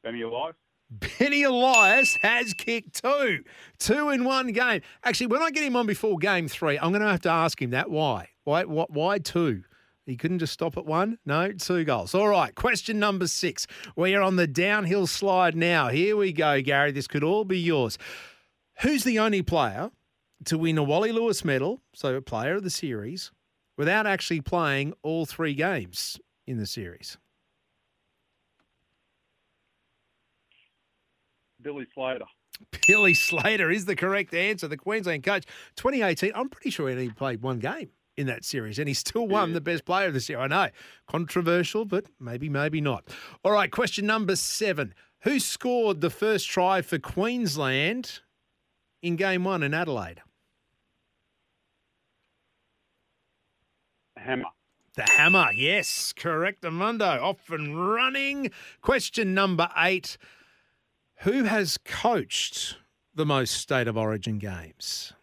Benny 0.04 0.22
Elias. 0.22 0.56
Benny 0.90 1.44
Elias 1.44 2.18
has 2.22 2.54
kicked 2.54 3.02
two. 3.02 3.46
Two 3.80 4.10
in 4.10 4.26
one 4.26 4.52
game. 4.52 4.82
Actually, 5.06 5.28
when 5.28 5.42
I 5.42 5.52
get 5.52 5.64
him 5.64 5.78
on 5.78 5.88
before 5.88 6.18
game 6.18 6.50
three, 6.50 6.78
I'm 6.78 6.92
going 6.92 7.02
to 7.02 7.08
have 7.08 7.22
to 7.22 7.30
ask 7.30 7.62
him 7.62 7.70
that. 7.70 7.90
Why? 7.90 8.30
Why, 8.44 8.66
why, 8.66 8.86
why 8.90 9.18
two? 9.20 9.64
He 10.06 10.18
couldn't 10.18 10.40
just 10.40 10.52
stop 10.52 10.76
at 10.76 10.86
one? 10.86 11.18
No, 11.26 11.54
two 11.54 11.86
goals. 11.86 12.14
All 12.14 12.28
right, 12.28 12.54
question 12.54 13.00
number 13.00 13.28
six. 13.28 13.66
We 13.96 14.14
are 14.16 14.22
on 14.22 14.36
the 14.36 14.48
downhill 14.48 15.08
slide 15.08 15.56
now. 15.56 15.88
Here 15.88 16.18
we 16.18 16.34
go, 16.34 16.62
Gary. 16.62 16.92
This 16.92 17.08
could 17.08 17.24
all 17.24 17.46
be 17.46 17.60
yours. 17.60 17.98
Who's 18.82 19.06
the 19.06 19.20
only 19.20 19.42
player 19.42 19.92
to 20.46 20.58
win 20.58 20.78
a 20.78 20.84
Wally 20.84 21.12
Lewis 21.12 21.44
medal, 21.44 21.82
so 21.94 22.16
a 22.16 22.22
player 22.22 22.56
of 22.56 22.64
the 22.64 22.70
series, 22.70 23.32
without 23.78 24.08
actually 24.08 24.42
playing 24.42 24.94
all 25.04 25.26
three 25.26 25.54
games 25.54 26.20
in 26.46 26.58
the 26.58 26.66
series? 26.66 27.18
Billy 31.62 31.88
Slater. 31.94 32.26
Billy 32.88 33.14
Slater 33.14 33.70
is 33.70 33.86
the 33.86 33.96
correct 33.96 34.34
answer. 34.34 34.68
The 34.68 34.78
Queensland 34.78 35.24
coach, 35.24 35.46
2018. 35.76 36.32
I'm 36.36 36.50
pretty 36.50 36.70
sure 36.70 36.88
he 36.88 36.94
only 36.94 37.10
played 37.10 37.42
one 37.42 37.60
game 37.60 37.90
in 38.16 38.28
that 38.28 38.44
series, 38.44 38.80
and 38.80 38.88
he 38.88 38.94
still 38.94 39.28
won 39.28 39.54
the 39.54 39.62
best 39.62 39.86
player 39.86 40.08
of 40.08 40.14
the 40.14 40.20
series. 40.20 40.44
I 40.44 40.48
know, 40.48 40.70
controversial, 41.08 41.86
but 41.86 42.06
maybe, 42.20 42.50
maybe 42.50 42.82
not. 42.82 43.08
All 43.44 43.52
right, 43.52 43.72
question 43.72 44.06
number 44.08 44.36
seven. 44.36 44.94
Who 45.22 45.40
scored 45.40 46.02
the 46.02 46.10
first 46.10 46.50
try 46.50 46.82
for 46.82 46.98
Queensland 46.98 48.22
in 49.04 49.16
game 49.18 49.44
one 49.44 49.62
in 49.62 49.74
Adelaide? 49.74 50.22
Hammer. 54.28 54.46
The 54.96 55.04
Hammer, 55.04 55.52
yes, 55.54 56.12
correct, 56.12 56.64
Amundo. 56.64 57.22
Off 57.22 57.50
and 57.50 57.80
running. 57.94 58.52
Question 58.82 59.34
number 59.34 59.70
eight. 59.78 60.18
Who 61.22 61.44
has 61.46 61.78
coached 61.78 62.78
the 63.16 63.26
most 63.26 63.54
state 63.54 63.88
of 63.88 63.96
origin 63.98 64.38
games? 64.38 65.14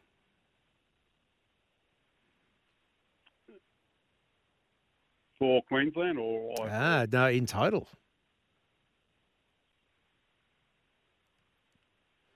For 5.39 5.63
Queensland 5.65 6.19
or 6.19 6.55
Ah, 6.71 7.07
no, 7.11 7.29
in 7.29 7.47
total. 7.47 7.89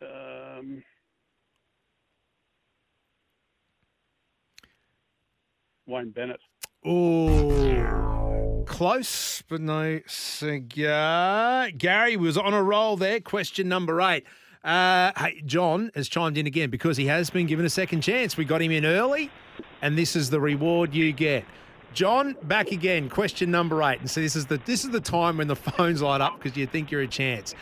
um, 0.03 0.82
Wayne 5.86 6.11
Bennett. 6.11 6.40
Oh, 6.84 8.64
close, 8.66 9.42
but 9.48 9.60
no 9.60 10.00
cigar. 10.06 11.70
Gary 11.76 12.16
was 12.16 12.38
on 12.38 12.55
a 12.55 12.62
roll 12.62 12.96
there. 12.96 13.20
Question 13.20 13.68
number 13.68 14.00
eight. 14.00 14.24
Uh, 14.62 15.12
hey, 15.16 15.42
John 15.44 15.90
has 15.94 16.09
chimed 16.09 16.38
in 16.38 16.46
again 16.46 16.70
because 16.70 16.96
he 16.96 17.06
has 17.06 17.30
been 17.30 17.46
given 17.46 17.66
a 17.66 17.70
second 17.70 18.02
chance. 18.02 18.36
We 18.36 18.44
got 18.44 18.62
him 18.62 18.70
in 18.70 18.84
early, 18.84 19.30
and 19.82 19.98
this 19.98 20.14
is 20.14 20.30
the 20.30 20.40
reward 20.40 20.94
you 20.94 21.12
get. 21.12 21.44
John, 21.94 22.36
back 22.44 22.70
again. 22.70 23.09
Question 23.09 23.50
number 23.50 23.82
eight, 23.82 23.98
and 23.98 24.10
so 24.10 24.20
this 24.20 24.36
is 24.36 24.46
the 24.46 24.59
this 24.64 24.84
is 24.84 24.90
the 24.90 25.00
time 25.00 25.38
when 25.38 25.48
the 25.48 25.56
phones 25.56 26.00
light 26.00 26.20
up 26.20 26.38
because 26.40 26.56
you 26.56 26.66
think 26.66 26.90
you're 26.92 27.00
a 27.00 27.09
chance. 27.09 27.55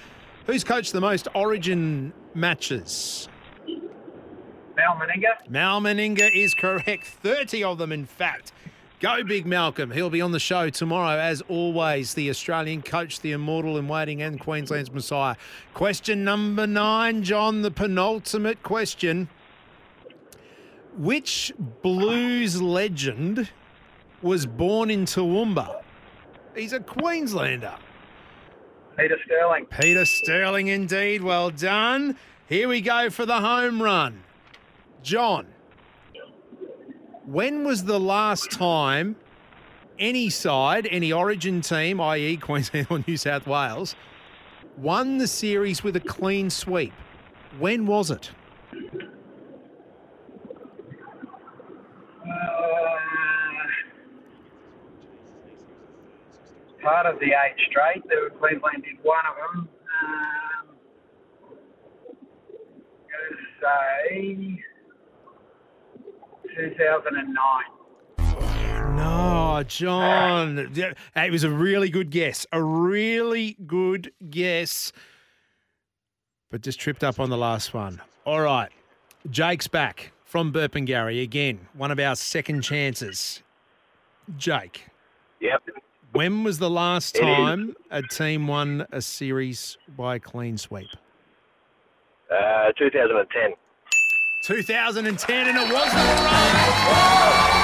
Who's 0.47 0.63
coached 0.63 0.93
the 0.93 1.01
most 1.01 1.27
Origin 1.35 2.13
matches? 2.35 3.29
Mal 4.77 4.95
Meninga. 4.97 5.49
Mal 5.49 5.81
Meninga 5.81 6.31
is 6.35 6.53
correct. 6.55 7.07
30 7.23 7.65
of 7.65 7.79
them, 7.79 7.93
in 7.93 8.05
fact. 8.05 8.53
Go 8.99 9.23
big 9.25 9.45
Malcolm. 9.45 9.91
He'll 9.91 10.09
be 10.09 10.23
on 10.23 10.33
the 10.33 10.41
show 10.41 10.71
tomorrow, 10.71 11.19
as 11.19 11.43
always. 11.49 12.15
The 12.15 12.31
Australian 12.31 12.81
coach, 12.81 13.21
the 13.21 13.33
immortal 13.33 13.77
in 13.77 13.89
waiting, 13.89 14.23
and 14.23 14.41
Queensland's 14.41 14.91
Messiah. 14.91 15.37
Question 15.75 16.25
number 16.25 16.67
nine, 16.67 17.23
John, 17.23 17.61
the 17.61 17.71
penultimate 17.71 18.63
question. 18.63 19.29
Which 20.97 21.53
blues 21.83 22.63
legend 22.63 23.51
was 24.23 24.47
born 24.47 24.91
in 24.91 25.05
Toowoomba? 25.05 25.83
He's 26.55 26.73
a 26.73 26.81
Queenslander. 26.81 27.75
Peter 28.97 29.19
Sterling. 29.27 29.67
Peter 29.67 30.07
Sterling, 30.07 30.69
indeed. 30.69 31.23
Well 31.23 31.51
done. 31.51 32.17
Here 32.49 32.67
we 32.67 32.81
go 32.81 33.11
for 33.11 33.27
the 33.27 33.41
home 33.41 33.83
run. 33.83 34.23
John, 35.03 35.49
when 37.27 37.65
was 37.65 37.85
the 37.85 38.01
last 38.01 38.51
time 38.51 39.17
any 39.99 40.31
side, 40.31 40.87
any 40.91 41.13
origin 41.13 41.61
team, 41.61 42.01
i.e., 42.01 42.37
Queensland 42.41 42.87
or 42.91 43.03
New 43.07 43.17
South 43.17 43.47
Wales, 43.47 43.97
won 44.77 45.19
the 45.19 45.27
series 45.27 45.83
with 45.83 45.97
a 45.97 46.01
clean 46.01 46.51
sweep? 46.51 46.93
When 47.59 47.87
was 47.87 48.11
it? 48.11 48.31
part 56.83 57.07
of 57.07 57.19
the 57.19 57.27
eight 57.27 57.57
straight. 57.69 58.01
The 58.07 58.31
Queensland 58.39 58.85
did 58.85 58.95
one 59.03 59.25
of 59.29 59.35
them. 59.35 59.69
Um, 60.05 60.77
I'm 63.03 63.09
going 63.11 63.33
to 63.33 64.57
say 64.57 64.65
2009. 66.57 68.97
No, 68.97 69.63
John. 69.67 70.71
Yeah, 70.75 70.93
It 71.17 71.31
was 71.31 71.45
a 71.45 71.51
really 71.51 71.91
good 71.91 72.11
guess. 72.11 72.47
A 72.53 72.63
really 72.63 73.57
good 73.67 74.13
guess. 74.31 74.93
But 76.51 76.63
just 76.63 76.81
tripped 76.81 77.05
up 77.05 77.21
on 77.21 77.29
the 77.29 77.37
last 77.37 77.75
one. 77.75 78.01
All 78.25 78.41
right. 78.41 78.71
Jake's 79.31 79.69
back 79.69 80.13
from 80.25 80.53
Burpengary 80.53 81.23
again. 81.23 81.69
One 81.75 81.91
of 81.91 81.99
our 81.99 82.17
second 82.17 82.63
chances. 82.63 83.43
Jake. 84.37 84.87
Yep. 85.41 85.63
When 86.13 86.45
was 86.45 86.59
the 86.59 86.71
last 86.71 87.15
time 87.15 87.75
a 87.91 88.03
team 88.03 88.47
won 88.47 88.87
a 88.91 89.03
series 89.03 89.77
by 89.97 90.17
a 90.17 90.21
clean 90.21 90.57
sweep? 90.57 90.89
Uh, 92.33 92.73
2010. 92.79 93.53
2010, 94.43 95.49
and 95.49 95.57
it 95.57 95.73
was 95.73 95.93
the 95.93 95.99
run. 95.99 97.57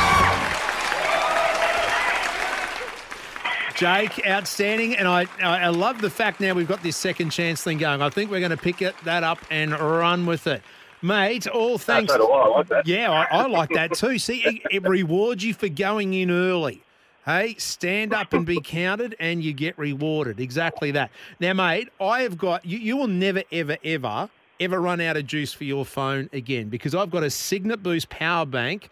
Jake, 3.82 4.24
outstanding, 4.26 4.94
and 4.96 5.08
I 5.08 5.26
I 5.42 5.68
love 5.68 6.00
the 6.00 6.10
fact 6.10 6.40
now 6.40 6.54
we've 6.54 6.68
got 6.68 6.82
this 6.84 6.96
second 6.96 7.30
chance 7.30 7.62
thing 7.62 7.78
going. 7.78 8.00
I 8.00 8.10
think 8.10 8.30
we're 8.30 8.38
going 8.38 8.50
to 8.50 8.56
pick 8.56 8.80
it 8.80 8.94
that 9.04 9.24
up 9.24 9.38
and 9.50 9.72
run 9.72 10.24
with 10.24 10.46
it, 10.46 10.62
mate. 11.00 11.48
All 11.48 11.78
thanks. 11.78 12.12
so 12.12 12.18
do 12.18 12.28
I. 12.28 12.42
I 12.42 12.48
like 12.48 12.68
that. 12.68 12.86
Yeah, 12.86 13.10
I, 13.10 13.38
I 13.38 13.46
like 13.48 13.70
that 13.70 13.94
too. 13.94 14.18
See, 14.18 14.44
it, 14.44 14.62
it 14.70 14.82
rewards 14.88 15.44
you 15.44 15.52
for 15.52 15.68
going 15.68 16.14
in 16.14 16.30
early. 16.30 16.82
Hey, 17.24 17.54
stand 17.58 18.12
up 18.12 18.32
and 18.32 18.44
be 18.44 18.60
counted, 18.60 19.16
and 19.18 19.42
you 19.42 19.52
get 19.52 19.78
rewarded. 19.78 20.38
Exactly 20.40 20.90
that. 20.92 21.10
Now, 21.40 21.52
mate, 21.52 21.88
I 22.00 22.22
have 22.22 22.36
got 22.38 22.64
you. 22.64 22.78
You 22.78 22.96
will 22.96 23.08
never, 23.08 23.42
ever, 23.50 23.78
ever, 23.82 24.28
ever 24.60 24.80
run 24.80 25.00
out 25.00 25.16
of 25.16 25.26
juice 25.26 25.52
for 25.52 25.64
your 25.64 25.84
phone 25.84 26.28
again 26.32 26.68
because 26.68 26.94
I've 26.94 27.10
got 27.10 27.22
a 27.22 27.30
Cygnett 27.30 27.82
Boost 27.82 28.08
power 28.08 28.46
bank. 28.46 28.90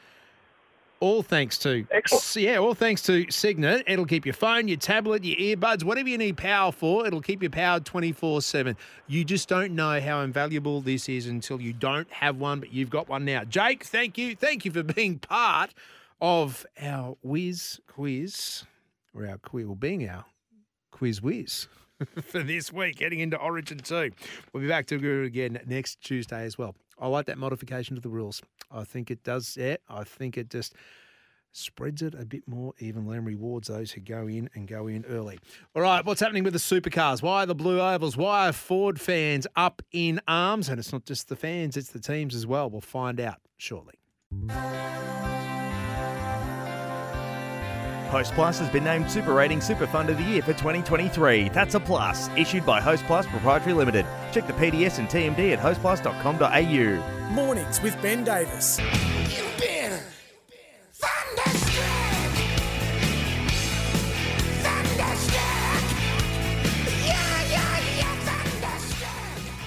All 1.01 1.23
thanks 1.23 1.57
to 1.59 1.87
yeah, 2.37 2.59
all 2.59 2.75
thanks 2.75 3.01
to 3.05 3.25
Cygnett. 3.31 3.85
It'll 3.87 4.05
keep 4.05 4.27
your 4.27 4.35
phone, 4.35 4.69
your 4.69 4.77
tablet, 4.77 5.25
your 5.25 5.57
earbuds, 5.57 5.83
whatever 5.83 6.11
you 6.11 6.19
need 6.19 6.37
power 6.37 6.73
for. 6.73 7.07
It'll 7.07 7.23
keep 7.23 7.43
you 7.43 7.49
powered 7.49 7.87
twenty 7.87 8.13
four 8.13 8.43
seven. 8.43 8.77
You 9.07 9.25
just 9.25 9.49
don't 9.49 9.75
know 9.75 9.99
how 9.99 10.21
invaluable 10.21 10.83
this 10.83 11.09
is 11.09 11.27
until 11.27 11.59
you 11.59 11.73
don't 11.73 12.11
have 12.13 12.37
one, 12.37 12.61
but 12.61 12.75
you've 12.75 12.91
got 12.91 13.09
one 13.09 13.25
now. 13.25 13.45
Jake, 13.45 13.85
thank 13.85 14.19
you, 14.19 14.37
thank 14.37 14.67
you 14.67 14.71
for 14.71 14.83
being 14.83 15.19
part 15.19 15.73
of 16.21 16.67
our 16.83 17.17
whiz 17.23 17.81
quiz, 17.87 18.65
or 19.15 19.27
our 19.27 19.39
quiz, 19.39 19.65
well, 19.65 19.77
being 19.77 20.07
our 20.07 20.27
quiz 20.91 21.23
whiz 21.23 21.67
for 22.23 22.43
this 22.43 22.73
week, 22.73 23.01
heading 23.01 23.21
into 23.21 23.37
Origin 23.37 23.79
2. 23.79 24.11
We'll 24.53 24.63
be 24.63 24.69
back 24.69 24.87
to 24.87 25.23
again 25.23 25.59
next 25.67 26.01
Tuesday 26.01 26.45
as 26.45 26.59
well. 26.59 26.75
I 26.99 27.09
like 27.09 27.27
that 27.27 27.39
modification 27.39 27.97
to 27.97 28.03
the 28.03 28.09
rules. 28.09 28.43
I 28.71 28.85
think 28.85 29.11
it 29.11 29.23
does, 29.25 29.57
yeah, 29.57 29.77
I 29.89 30.05
think 30.05 30.37
it 30.37 30.51
just 30.51 30.75
spreads 31.53 32.01
it 32.03 32.15
a 32.15 32.25
bit 32.25 32.47
more 32.47 32.75
evenly 32.79 33.17
and 33.17 33.27
rewards 33.27 33.69
those 33.69 33.91
who 33.91 34.01
go 34.01 34.29
in 34.29 34.49
and 34.55 34.69
go 34.69 34.87
in 34.87 35.05
early. 35.07 35.39
All 35.75 35.83
right, 35.83 36.05
what's 36.05 36.21
happening 36.21 36.45
with 36.45 36.53
the 36.53 36.59
supercars? 36.59 37.23
Why 37.23 37.43
are 37.43 37.47
the 37.47 37.55
Blue 37.55 37.81
Ovals? 37.81 38.17
Why 38.17 38.49
are 38.49 38.53
Ford 38.53 39.01
fans 39.01 39.47
up 39.57 39.83
in 39.93 40.21
arms? 40.29 40.69
And 40.69 40.79
it's 40.79 40.93
not 40.93 41.05
just 41.05 41.29
the 41.29 41.37
fans, 41.37 41.77
it's 41.77 41.91
the 41.91 42.01
teams 42.01 42.35
as 42.35 42.47
well. 42.47 42.71
We'll 42.71 42.81
find 42.81 43.19
out 43.21 43.39
shortly. 43.57 43.95
Host 48.11 48.35
Plus 48.35 48.59
has 48.59 48.69
been 48.69 48.85
named 48.85 49.11
Super 49.11 49.33
Rating 49.33 49.61
Super 49.61 49.87
Fund 49.87 50.11
of 50.11 50.19
the 50.19 50.25
Year 50.25 50.43
for 50.43 50.53
2023. 50.53 51.49
That's 51.51 51.75
a 51.75 51.81
plus. 51.81 52.29
Issued 52.37 52.67
by 52.67 52.81
Host 52.81 53.05
Plus 53.05 53.27
Proprietary 53.27 53.73
Limited. 53.73 54.05
Check 54.33 54.47
the 54.47 54.53
PDS 54.53 54.99
and 54.99 55.09
TMD 55.09 55.53
at 55.53 55.59
hostplus.com.au. 55.59 57.31
Mornings 57.31 57.81
with 57.81 58.01
Ben 58.03 58.25
Davis. 58.25 58.81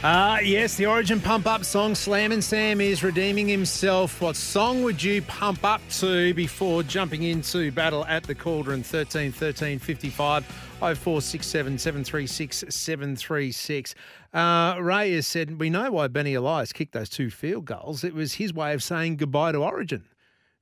Uh, 0.04 0.38
yes, 0.44 0.76
the 0.76 0.86
Origin 0.86 1.22
Pump 1.22 1.48
Up 1.48 1.64
song, 1.64 1.96
Slam 1.96 2.34
and 2.34 2.44
Sam 2.44 2.82
is 2.82 3.04
redeeming 3.04 3.48
himself. 3.48 4.20
What 4.20 4.36
song 4.36 4.84
would 4.84 5.02
you 5.02 5.22
pump 5.22 5.64
up 5.64 5.80
to 5.92 6.34
before 6.34 6.84
jumping 6.84 7.24
into 7.24 7.72
battle 7.72 8.04
at 8.08 8.24
the 8.24 8.36
Cauldron? 8.36 8.84
13 8.84 9.32
13 9.32 9.80
55 9.80 10.44
0467 10.44 11.78
736 11.78 12.66
736. 12.68 13.96
Uh, 14.34 14.76
Ray 14.82 15.14
has 15.14 15.26
said, 15.26 15.58
We 15.58 15.70
know 15.70 15.90
why 15.92 16.10
Benny 16.10 16.34
Elias 16.34 16.74
kicked 16.74 16.92
those 16.92 17.08
two 17.08 17.30
field 17.30 17.64
goals. 17.64 18.04
It 18.04 18.14
was 18.14 18.34
his 18.34 18.54
way 18.54 18.74
of 18.74 18.84
saying 18.84 19.16
goodbye 19.16 19.54
to 19.54 19.60
Origin. 19.60 20.04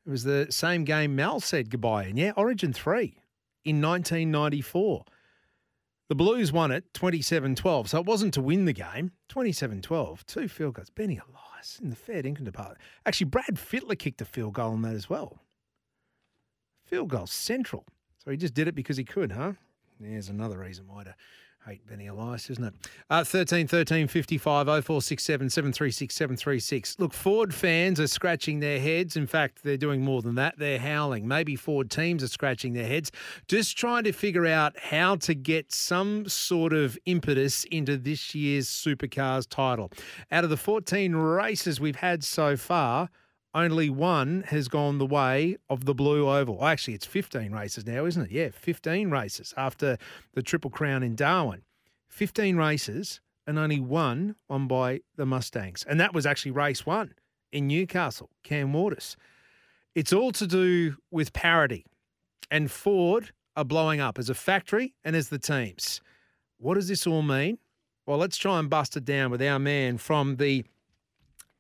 It 0.06 0.10
was 0.12 0.24
the 0.24 0.52
same 0.52 0.84
game 0.84 1.16
Mal 1.16 1.40
said 1.40 1.72
goodbye 1.72 2.04
in. 2.06 2.18
Yeah, 2.18 2.34
Origin 2.36 2.74
3 2.74 3.18
in 3.66 3.82
1994. 3.82 5.04
The 6.12 6.16
Blues 6.16 6.52
won 6.52 6.72
it 6.72 6.94
27 6.94 7.56
12. 7.56 7.90
So 7.92 8.00
it 8.00 8.06
wasn't 8.06 8.34
to 8.34 8.42
win 8.42 8.66
the 8.66 8.74
game. 8.74 9.14
27 9.30 9.82
12. 9.82 10.26
Two 10.26 10.50
field 10.50 10.74
goals. 10.74 10.90
Benny 10.90 11.18
Elias 11.18 11.80
in 11.82 11.90
the 11.90 11.96
fair 11.96 12.22
dinkum 12.22 12.44
department. 12.44 12.82
Actually, 13.06 13.28
Brad 13.28 13.56
Fittler 13.56 13.98
kicked 13.98 14.20
a 14.20 14.26
field 14.26 14.56
goal 14.56 14.74
on 14.74 14.82
that 14.82 14.94
as 14.94 15.10
well. 15.10 15.40
Field 16.84 17.08
goal 17.08 17.28
central. 17.28 17.86
So 18.18 18.30
he 18.30 18.36
just 18.36 18.54
did 18.54 18.68
it 18.68 18.76
because 18.76 18.98
he 18.98 19.06
could, 19.06 19.32
huh? 19.32 19.54
There's 20.02 20.28
another 20.28 20.58
reason 20.58 20.86
why 20.86 21.06
to 21.06 21.16
hate 21.66 21.86
Benny 21.88 22.08
Elias, 22.08 22.50
isn't 22.50 22.64
it? 22.64 22.74
Uh, 23.10 23.24
13 23.24 23.68
13 23.68 24.08
55 24.08 24.66
0467 24.66 25.50
736 25.50 26.16
736. 26.16 26.96
Look, 27.00 27.14
Ford 27.14 27.54
fans 27.54 28.00
are 28.00 28.08
scratching 28.08 28.60
their 28.60 28.80
heads. 28.80 29.16
In 29.16 29.28
fact, 29.28 29.64
they're 29.64 29.78
doing 29.78 30.02
more 30.02 30.22
than 30.22 30.36
that. 30.36 30.58
They're 30.58 30.80
howling. 30.80 31.28
Maybe 31.28 31.56
Ford 31.56 31.92
teams 31.92 32.24
are 32.24 32.28
scratching 32.28 32.74
their 32.74 32.88
heads, 32.88 33.12
just 33.48 33.78
trying 33.78 34.04
to 34.06 34.12
figure 34.12 34.48
out 34.48 34.78
how 34.80 35.16
to 35.18 35.36
get 35.36 35.72
some 35.72 36.28
sort 36.28 36.74
of 36.74 36.98
impetus 37.06 37.64
into 37.66 37.98
this 37.98 38.34
year's 38.34 38.68
Supercars 38.68 39.48
title. 39.48 39.92
Out 40.32 40.44
of 40.44 40.50
the 40.50 40.58
14 40.58 41.16
races 41.16 41.80
we've 41.80 41.96
had 41.96 42.24
so 42.24 42.58
far, 42.58 43.10
only 43.54 43.90
one 43.90 44.44
has 44.48 44.68
gone 44.68 44.98
the 44.98 45.06
way 45.06 45.58
of 45.70 45.86
the 45.86 45.94
Blue 45.94 46.30
Oval. 46.30 46.60
Oh, 46.62 46.68
actually, 46.68 46.94
it's 46.94 47.06
15 47.06 47.52
races 47.52 47.86
now, 47.86 48.06
isn't 48.06 48.24
it? 48.24 48.32
Yeah, 48.32 48.50
15 48.54 49.10
races 49.10 49.54
after 49.58 49.98
the 50.34 50.42
Triple 50.42 50.72
Crown 50.72 51.04
in 51.04 51.16
Darwin. 51.16 51.64
15 52.10 52.56
races 52.56 53.20
and 53.48 53.58
only 53.58 53.80
one 53.80 54.36
won 54.48 54.68
by 54.68 55.02
the 55.16 55.26
Mustangs. 55.26 55.84
And 55.88 56.00
that 56.00 56.14
was 56.14 56.26
actually 56.26 56.52
race 56.52 56.86
one 56.86 57.14
in 57.52 57.68
Newcastle, 57.68 58.30
Cam 58.44 58.74
Waters. 58.74 59.18
It's 59.96 60.14
all 60.14 60.32
to 60.34 60.48
do 60.48 60.96
with 61.10 61.34
parity. 61.34 61.86
And 62.50 62.72
Ford 62.72 63.32
are 63.56 63.66
blowing 63.66 64.00
up 64.00 64.18
as 64.18 64.30
a 64.30 64.34
factory 64.34 64.94
and 65.04 65.16
as 65.16 65.30
the 65.30 65.40
teams. 65.40 66.02
What 66.58 66.76
does 66.76 66.88
this 66.88 67.06
all 67.06 67.22
mean? 67.22 67.58
Well, 68.06 68.18
let's 68.18 68.38
try 68.38 68.60
and 68.60 68.70
bust 68.70 68.96
it 68.98 69.06
down 69.06 69.32
with 69.32 69.42
our 69.42 69.60
man 69.60 69.98
from 69.98 70.38
the 70.38 70.66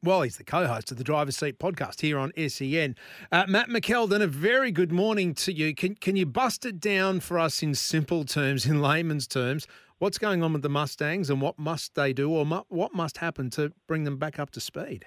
well, 0.04 0.24
he's 0.24 0.38
the 0.38 0.44
co-host 0.44 0.92
of 0.92 0.98
the 0.98 1.04
Driver's 1.04 1.38
Seat 1.38 1.60
podcast 1.60 2.02
here 2.02 2.18
on 2.18 2.32
SEN. 2.36 2.96
Uh, 3.32 3.46
Matt 3.48 3.70
McKeldin, 3.70 4.22
a 4.22 4.28
very 4.28 4.72
good 4.72 4.92
morning 4.92 5.36
to 5.36 5.54
you. 5.54 5.76
Can 5.76 5.94
can 5.96 6.16
you 6.16 6.26
bust 6.26 6.66
it 6.66 6.80
down 6.80 7.20
for 7.20 7.38
us 7.38 7.62
in 7.62 7.76
simple 7.76 8.26
terms, 8.26 8.66
in 8.66 8.82
layman's 8.82 9.28
terms? 9.28 9.68
What's 10.00 10.18
going 10.18 10.42
on 10.42 10.54
with 10.54 10.64
the 10.64 10.70
Mustangs, 10.70 11.30
and 11.30 11.40
what 11.40 11.60
must 11.60 11.94
they 11.94 12.14
do, 12.14 12.32
or 12.32 12.48
mu- 12.48 12.64
what 12.70 12.96
must 12.96 13.18
happen 13.18 13.52
to 13.52 13.72
bring 13.88 14.04
them 14.04 14.18
back 14.18 14.40
up 14.40 14.50
to 14.52 14.60
speed? 14.60 15.06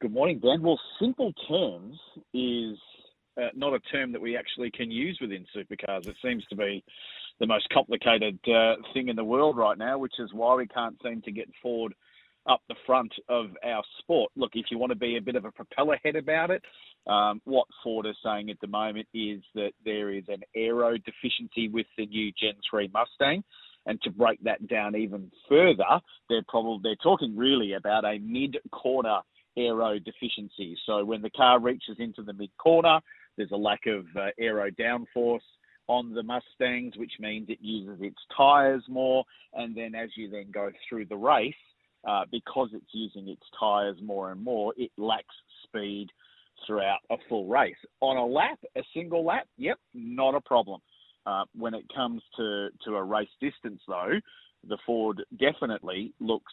Good 0.00 0.12
morning, 0.12 0.38
Ben. 0.38 0.62
Well, 0.62 0.80
simple 0.98 1.34
terms 1.46 1.98
is 2.32 2.78
uh, 3.36 3.48
not 3.54 3.74
a 3.74 3.80
term 3.92 4.12
that 4.12 4.22
we 4.22 4.38
actually 4.38 4.70
can 4.70 4.90
use 4.90 5.18
within 5.20 5.44
supercars. 5.54 6.08
It 6.08 6.16
seems 6.24 6.44
to 6.46 6.56
be 6.56 6.82
the 7.40 7.46
most 7.46 7.68
complicated 7.68 8.38
uh, 8.48 8.76
thing 8.94 9.08
in 9.08 9.16
the 9.16 9.24
world 9.24 9.58
right 9.58 9.76
now, 9.76 9.98
which 9.98 10.14
is 10.18 10.30
why 10.32 10.54
we 10.54 10.66
can't 10.66 10.96
seem 11.04 11.20
to 11.22 11.30
get 11.30 11.48
Ford 11.62 11.94
up 12.48 12.60
the 12.68 12.74
front 12.86 13.12
of 13.28 13.50
our 13.64 13.82
sport. 13.98 14.32
Look, 14.36 14.52
if 14.54 14.66
you 14.70 14.78
want 14.78 14.90
to 14.90 14.98
be 14.98 15.16
a 15.16 15.22
bit 15.22 15.36
of 15.36 15.44
a 15.44 15.52
propeller 15.52 15.98
head 16.02 16.16
about 16.16 16.50
it, 16.50 16.62
um, 17.06 17.40
what 17.44 17.66
Ford 17.82 18.06
is 18.06 18.16
saying 18.24 18.50
at 18.50 18.60
the 18.60 18.66
moment 18.66 19.06
is 19.14 19.40
that 19.54 19.72
there 19.84 20.10
is 20.10 20.24
an 20.28 20.42
aero 20.54 20.96
deficiency 20.96 21.68
with 21.68 21.86
the 21.96 22.06
new 22.06 22.32
Gen 22.40 22.54
3 22.70 22.90
Mustang. 22.92 23.42
And 23.86 24.00
to 24.02 24.10
break 24.10 24.42
that 24.44 24.68
down 24.68 24.94
even 24.94 25.30
further, 25.48 26.00
they're 26.28 26.44
probably 26.48 26.80
they're 26.84 26.96
talking 27.02 27.36
really 27.36 27.72
about 27.72 28.04
a 28.04 28.18
mid 28.18 28.56
corner 28.70 29.18
aero 29.56 29.98
deficiency. 29.98 30.76
So 30.86 31.04
when 31.04 31.20
the 31.20 31.30
car 31.30 31.60
reaches 31.60 31.96
into 31.98 32.22
the 32.22 32.32
mid 32.32 32.50
corner, 32.58 33.00
there's 33.36 33.50
a 33.50 33.56
lack 33.56 33.86
of 33.86 34.04
uh, 34.16 34.28
aero 34.38 34.70
downforce 34.70 35.40
on 35.88 36.14
the 36.14 36.22
Mustangs, 36.22 36.96
which 36.96 37.12
means 37.18 37.48
it 37.48 37.58
uses 37.60 37.98
its 38.00 38.18
tyres 38.36 38.84
more. 38.88 39.24
And 39.54 39.76
then 39.76 39.94
as 39.94 40.10
you 40.16 40.30
then 40.30 40.46
go 40.52 40.70
through 40.88 41.06
the 41.06 41.16
race, 41.16 41.54
uh, 42.06 42.24
because 42.30 42.70
it's 42.72 42.92
using 42.92 43.28
its 43.28 43.42
tyres 43.58 43.96
more 44.02 44.32
and 44.32 44.42
more, 44.42 44.72
it 44.76 44.90
lacks 44.96 45.34
speed 45.64 46.08
throughout 46.66 46.98
a 47.10 47.16
full 47.28 47.46
race. 47.46 47.76
On 48.00 48.16
a 48.16 48.26
lap, 48.26 48.58
a 48.76 48.82
single 48.94 49.24
lap, 49.24 49.46
yep, 49.56 49.78
not 49.94 50.34
a 50.34 50.40
problem. 50.40 50.80
Uh, 51.24 51.44
when 51.56 51.74
it 51.74 51.84
comes 51.94 52.22
to, 52.36 52.68
to 52.84 52.96
a 52.96 53.02
race 53.02 53.28
distance, 53.40 53.80
though, 53.86 54.12
the 54.68 54.78
Ford 54.84 55.22
definitely 55.38 56.12
looks 56.20 56.52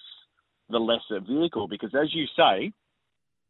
the 0.70 0.78
lesser 0.78 1.20
vehicle 1.20 1.68
because, 1.68 1.94
as 2.00 2.14
you 2.14 2.26
say, 2.36 2.72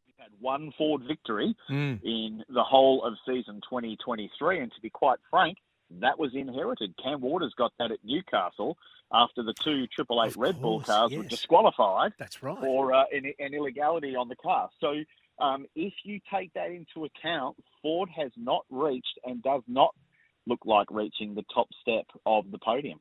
we've 0.06 0.16
had 0.18 0.30
one 0.40 0.72
Ford 0.78 1.02
victory 1.06 1.54
Mm. 1.70 2.02
in 2.02 2.44
the 2.48 2.62
whole 2.62 3.04
of 3.04 3.14
season 3.26 3.60
2023, 3.68 4.60
and 4.60 4.72
to 4.72 4.80
be 4.80 4.90
quite 4.90 5.18
frank, 5.30 5.58
that 5.98 6.18
was 6.18 6.34
inherited. 6.34 6.94
Cam 7.02 7.20
Waters 7.20 7.52
got 7.56 7.72
that 7.78 7.90
at 7.90 7.98
Newcastle 8.04 8.76
after 9.12 9.42
the 9.42 9.54
two 9.54 9.86
Triple 9.88 10.22
Eight 10.24 10.36
Red 10.36 10.60
Bull 10.60 10.80
cars 10.80 11.12
were 11.12 11.24
disqualified 11.24 12.12
That's 12.18 12.42
right. 12.42 12.58
for 12.60 12.94
uh, 12.94 13.04
an, 13.12 13.32
an 13.38 13.54
illegality 13.54 14.14
on 14.14 14.28
the 14.28 14.36
car. 14.36 14.70
So 14.80 14.94
um, 15.40 15.66
if 15.74 15.92
you 16.04 16.20
take 16.32 16.52
that 16.54 16.70
into 16.70 17.04
account, 17.04 17.56
Ford 17.82 18.08
has 18.14 18.30
not 18.36 18.64
reached 18.70 19.18
and 19.24 19.42
does 19.42 19.62
not 19.66 19.94
look 20.46 20.60
like 20.64 20.90
reaching 20.90 21.34
the 21.34 21.44
top 21.52 21.68
step 21.80 22.06
of 22.24 22.50
the 22.50 22.58
podium. 22.58 23.00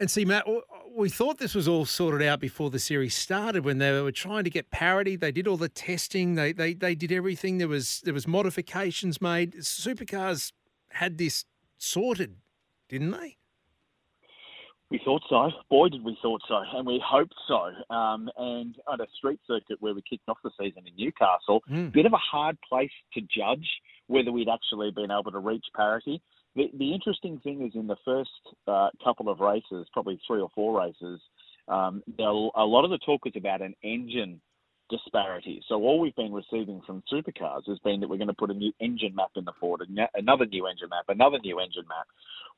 And 0.00 0.10
see, 0.10 0.24
Matt, 0.24 0.44
we 0.90 1.08
thought 1.08 1.38
this 1.38 1.54
was 1.54 1.68
all 1.68 1.84
sorted 1.84 2.26
out 2.26 2.40
before 2.40 2.68
the 2.68 2.80
series 2.80 3.14
started. 3.14 3.64
When 3.64 3.78
they 3.78 4.00
were 4.00 4.10
trying 4.10 4.42
to 4.44 4.50
get 4.50 4.70
parity, 4.70 5.14
they 5.14 5.30
did 5.30 5.46
all 5.46 5.56
the 5.56 5.68
testing. 5.68 6.34
They 6.34 6.52
they 6.52 6.74
they 6.74 6.96
did 6.96 7.12
everything. 7.12 7.58
There 7.58 7.68
was 7.68 8.00
there 8.04 8.12
was 8.12 8.26
modifications 8.26 9.22
made. 9.22 9.54
Supercars 9.54 10.50
had 10.90 11.16
this 11.18 11.44
sorted, 11.84 12.36
didn't 12.88 13.10
they? 13.12 13.36
We 14.90 15.00
thought 15.04 15.22
so. 15.28 15.50
Boy, 15.70 15.88
did 15.88 16.04
we 16.04 16.16
thought 16.22 16.42
so, 16.46 16.62
and 16.74 16.86
we 16.86 17.02
hoped 17.04 17.34
so. 17.48 17.70
Um, 17.94 18.28
and 18.36 18.76
at 18.92 19.00
a 19.00 19.06
street 19.16 19.40
circuit 19.46 19.78
where 19.80 19.94
we 19.94 20.02
kicked 20.08 20.28
off 20.28 20.38
the 20.44 20.50
season 20.60 20.84
in 20.86 20.94
Newcastle, 20.96 21.62
Mm. 21.70 21.92
bit 21.92 22.06
of 22.06 22.12
a 22.12 22.18
hard 22.18 22.56
place 22.68 22.92
to 23.14 23.20
judge 23.22 23.66
whether 24.06 24.30
we'd 24.30 24.48
actually 24.48 24.90
been 24.90 25.10
able 25.10 25.32
to 25.32 25.38
reach 25.38 25.64
parity. 25.74 26.20
The, 26.54 26.70
the 26.74 26.92
interesting 26.92 27.40
thing 27.40 27.66
is 27.66 27.74
in 27.74 27.86
the 27.86 27.96
first 28.04 28.30
uh, 28.68 28.90
couple 29.02 29.28
of 29.28 29.40
races, 29.40 29.88
probably 29.92 30.20
three 30.26 30.40
or 30.40 30.50
four 30.54 30.78
races, 30.78 31.20
um, 31.66 32.02
a 32.18 32.22
lot 32.64 32.84
of 32.84 32.90
the 32.90 32.98
talk 32.98 33.24
was 33.24 33.34
about 33.36 33.62
an 33.62 33.74
engine 33.82 34.40
disparity. 34.90 35.62
So 35.68 35.76
all 35.76 36.00
we've 36.00 36.14
been 36.14 36.32
receiving 36.32 36.80
from 36.86 37.02
supercars 37.12 37.68
has 37.68 37.78
been 37.80 38.00
that 38.00 38.08
we're 38.08 38.18
going 38.18 38.28
to 38.28 38.34
put 38.34 38.50
a 38.50 38.54
new 38.54 38.72
engine 38.80 39.14
map 39.14 39.30
in 39.36 39.44
the 39.44 39.52
Ford, 39.60 39.82
another 40.14 40.46
new 40.46 40.66
engine 40.66 40.88
map, 40.90 41.04
another 41.08 41.38
new 41.42 41.58
engine 41.60 41.84
map. 41.88 42.06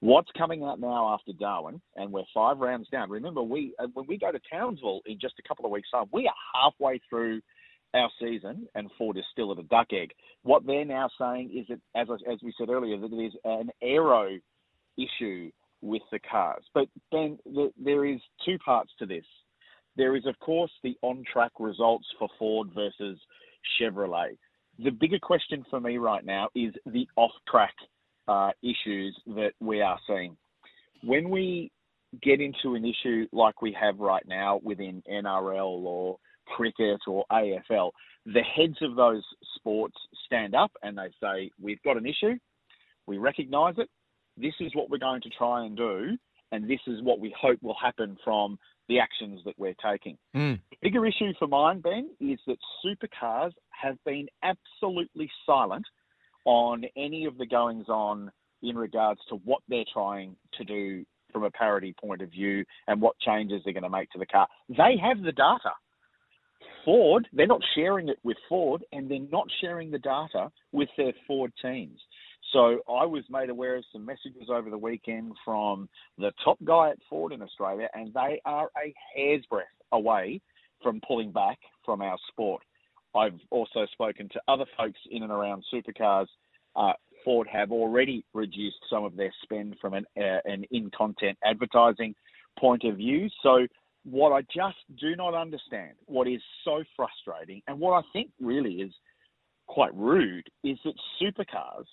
What's 0.01 0.31
coming 0.37 0.63
out 0.63 0.81
now 0.81 1.15
after 1.15 1.33
Darwin, 1.33 1.81
and 1.97 2.13
we're 2.13 2.25
five 2.35 2.59
rounds 2.59 2.89
down. 2.91 3.11
Remember, 3.11 3.43
we 3.43 3.75
uh, 3.79 3.87
when 3.95 4.07
we 4.07 4.19
go 4.19 4.31
to 4.31 4.41
Townsville 4.51 5.01
in 5.07 5.19
just 5.21 5.35
a 5.39 5.49
couple 5.49 5.65
of 5.65 5.71
weeks' 5.71 5.91
time, 5.91 6.07
we 6.13 6.27
are 6.27 6.35
halfway 6.55 7.01
through 7.09 7.41
our 7.95 8.11
season, 8.21 8.69
and 8.75 8.91
Ford 8.99 9.17
is 9.17 9.25
still 9.33 9.53
at 9.53 9.59
a 9.59 9.63
duck 9.63 9.89
egg. 9.93 10.11
What 10.43 10.67
they're 10.67 10.85
now 10.85 11.09
saying 11.19 11.51
is 11.55 11.67
that, 11.69 11.81
as 11.99 12.09
as 12.31 12.39
we 12.43 12.53
said 12.59 12.69
earlier, 12.69 12.99
that 12.99 13.13
it 13.13 13.17
is 13.17 13.33
an 13.45 13.71
aero 13.83 14.39
issue 14.99 15.51
with 15.81 16.03
the 16.11 16.19
cars. 16.19 16.65
But 16.75 16.89
Ben, 17.11 17.39
th- 17.55 17.73
there 17.83 18.05
is 18.05 18.21
two 18.45 18.59
parts 18.59 18.91
to 18.99 19.07
this. 19.07 19.25
There 19.97 20.17
is, 20.17 20.27
of 20.27 20.39
course, 20.41 20.71
the 20.83 20.97
on-track 21.03 21.53
results 21.59 22.07
for 22.19 22.29
Ford 22.39 22.69
versus 22.75 23.19
Chevrolet. 23.81 24.37
The 24.79 24.91
bigger 24.91 25.19
question 25.19 25.65
for 25.71 25.81
me 25.81 25.97
right 25.97 26.25
now 26.25 26.49
is 26.55 26.75
the 26.85 27.09
off-track 27.17 27.75
uh, 28.29 28.51
issues 28.63 29.19
that 29.27 29.53
we 29.61 29.81
are 29.81 29.99
seeing. 30.07 30.37
When 31.03 31.31
we 31.31 31.71
get 32.23 32.41
into 32.41 32.75
an 32.75 32.85
issue 32.85 33.27
like 33.33 33.63
we 33.63 33.77
have 33.81 33.99
right 33.99 34.27
now 34.27 34.61
within 34.63 35.03
NRL 35.11 35.85
or 35.85 36.19
cricket 36.47 37.01
or 37.07 37.25
AFL, 37.31 37.91
the 38.27 38.43
heads 38.43 38.77
of 38.83 38.97
those 38.97 39.23
sports 39.57 39.97
stand 40.27 40.55
up 40.55 40.73
and 40.83 40.99
they 40.99 41.11
say, 41.23 41.51
We've 41.61 41.83
got 41.83 41.97
an 41.97 42.07
issue, 42.07 42.35
we 43.07 43.19
recognise 43.19 43.75
it, 43.79 43.89
this 44.37 44.55
is 44.61 44.75
what 44.75 44.91
we're 44.91 44.99
going 44.99 45.23
to 45.23 45.31
try 45.31 45.65
and 45.65 45.77
do, 45.77 46.17
and 46.53 46.69
this 46.69 46.81
is 46.87 47.03
what 47.03 47.21
we 47.21 47.35
hope 47.39 47.59
will 47.63 47.77
happen 47.81 48.17
from 48.25 48.59
the 48.89 49.01
actions 49.01 49.41
that 49.45 49.55
we're 49.59 49.75
taking. 49.85 50.17
Mm. 50.35 50.61
The 50.71 50.77
bigger 50.81 51.05
issue 51.07 51.33
for 51.39 51.49
mine, 51.49 51.81
Ben, 51.81 52.11
is 52.21 52.39
that 52.47 52.57
supercars 52.85 53.53
have 53.71 53.97
been 54.05 54.27
absolutely 54.43 55.31
silent 55.45 55.85
on 56.45 56.85
any 56.97 57.25
of 57.25 57.37
the 57.39 57.47
goings 57.47 57.89
on 57.89 58.31
in 58.63 58.77
regards 58.77 59.21
to 59.29 59.37
what 59.45 59.63
they're 59.69 59.85
trying 59.93 60.37
to 60.55 60.65
do 60.65 61.05
from 61.33 61.43
a 61.43 61.51
parity 61.51 61.95
point 62.01 62.23
of 62.23 62.31
view 62.31 62.65
and 62.87 63.01
what 63.01 63.19
changes 63.19 63.61
they're 63.65 63.75
going 63.75 63.83
to 63.83 63.91
make 63.91 64.09
to 64.11 64.19
the 64.19 64.27
car. 64.27 64.47
They 64.69 64.97
have 65.03 65.23
the 65.23 65.33
data. 65.33 65.73
Ford, 66.85 67.29
they're 67.33 67.49
not 67.49 67.61
sharing 67.75 68.09
it 68.09 68.19
with 68.23 68.37
Ford 68.49 68.85
and 68.93 69.11
they're 69.11 69.19
not 69.31 69.47
sharing 69.61 69.91
the 69.91 69.99
data 69.99 70.51
with 70.73 70.89
their 70.97 71.13
Ford 71.27 71.53
teams. 71.61 72.01
So 72.57 72.81
I 72.89 73.05
was 73.05 73.23
made 73.29 73.51
aware 73.51 73.77
of 73.77 73.85
some 73.93 74.07
messages 74.07 74.49
over 74.49 74.71
the 74.71 74.79
weekend 74.79 75.33
from 75.45 75.91
the 76.17 76.33
top 76.43 76.57
guy 76.65 76.89
at 76.89 76.97
Ford 77.11 77.35
in 77.35 77.43
Australia, 77.43 77.87
and 77.93 78.15
they 78.15 78.41
are 78.47 78.71
a 78.83 78.95
hair's 79.15 79.45
breadth 79.51 79.69
away 79.93 80.41
from 80.83 81.03
pulling 81.07 81.33
back 81.33 81.59
from 81.85 82.01
our 82.01 82.17
sport. 82.29 82.63
I've 83.15 83.39
also 83.51 83.85
spoken 83.93 84.31
to 84.31 84.41
other 84.49 84.65
folks 84.75 84.99
in 85.11 85.23
and 85.23 85.31
around 85.31 85.65
supercars. 85.71 86.29
Uh, 86.75 86.95
Ford 87.27 87.47
have 87.53 87.73
already 87.73 88.25
reduced 88.33 88.79
some 88.89 89.05
of 89.05 89.17
their 89.17 89.35
spend 89.43 89.77
from 89.79 89.93
an, 89.93 90.07
uh, 90.17 90.39
an 90.47 90.65
in-content 90.71 91.37
advertising 91.45 92.15
point 92.59 92.85
of 92.85 92.97
view. 92.97 93.29
So 93.43 93.67
what 94.05 94.33
I 94.33 94.41
just 94.43 94.79
do 94.99 95.15
not 95.15 95.35
understand, 95.35 95.93
what 96.07 96.27
is 96.27 96.41
so 96.65 96.83
frustrating, 96.97 97.61
and 97.69 97.79
what 97.79 97.93
I 97.93 98.03
think 98.15 98.31
really 98.41 98.77
is 98.77 98.93
quite 99.67 99.95
rude, 99.95 100.49
is 100.65 100.79
that 100.87 100.95
supercars 101.21 101.85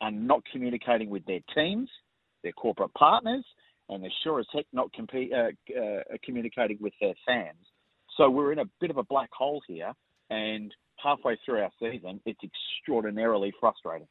are 0.00 0.10
not 0.10 0.42
communicating 0.50 1.10
with 1.10 1.24
their 1.26 1.40
teams, 1.54 1.88
their 2.42 2.52
corporate 2.52 2.94
partners, 2.94 3.44
and 3.88 4.02
they're 4.02 4.10
sure 4.22 4.40
as 4.40 4.46
heck 4.52 4.66
not 4.72 4.90
uh, 4.98 5.36
uh, 5.36 6.00
communicating 6.24 6.78
with 6.80 6.92
their 7.00 7.14
fans. 7.26 7.58
So 8.16 8.30
we're 8.30 8.52
in 8.52 8.58
a 8.58 8.64
bit 8.80 8.90
of 8.90 8.96
a 8.96 9.04
black 9.04 9.30
hole 9.32 9.60
here, 9.66 9.92
and 10.30 10.72
halfway 11.02 11.38
through 11.44 11.60
our 11.60 11.70
season, 11.80 12.20
it's 12.24 12.40
extraordinarily 12.42 13.52
frustrating. 13.58 14.06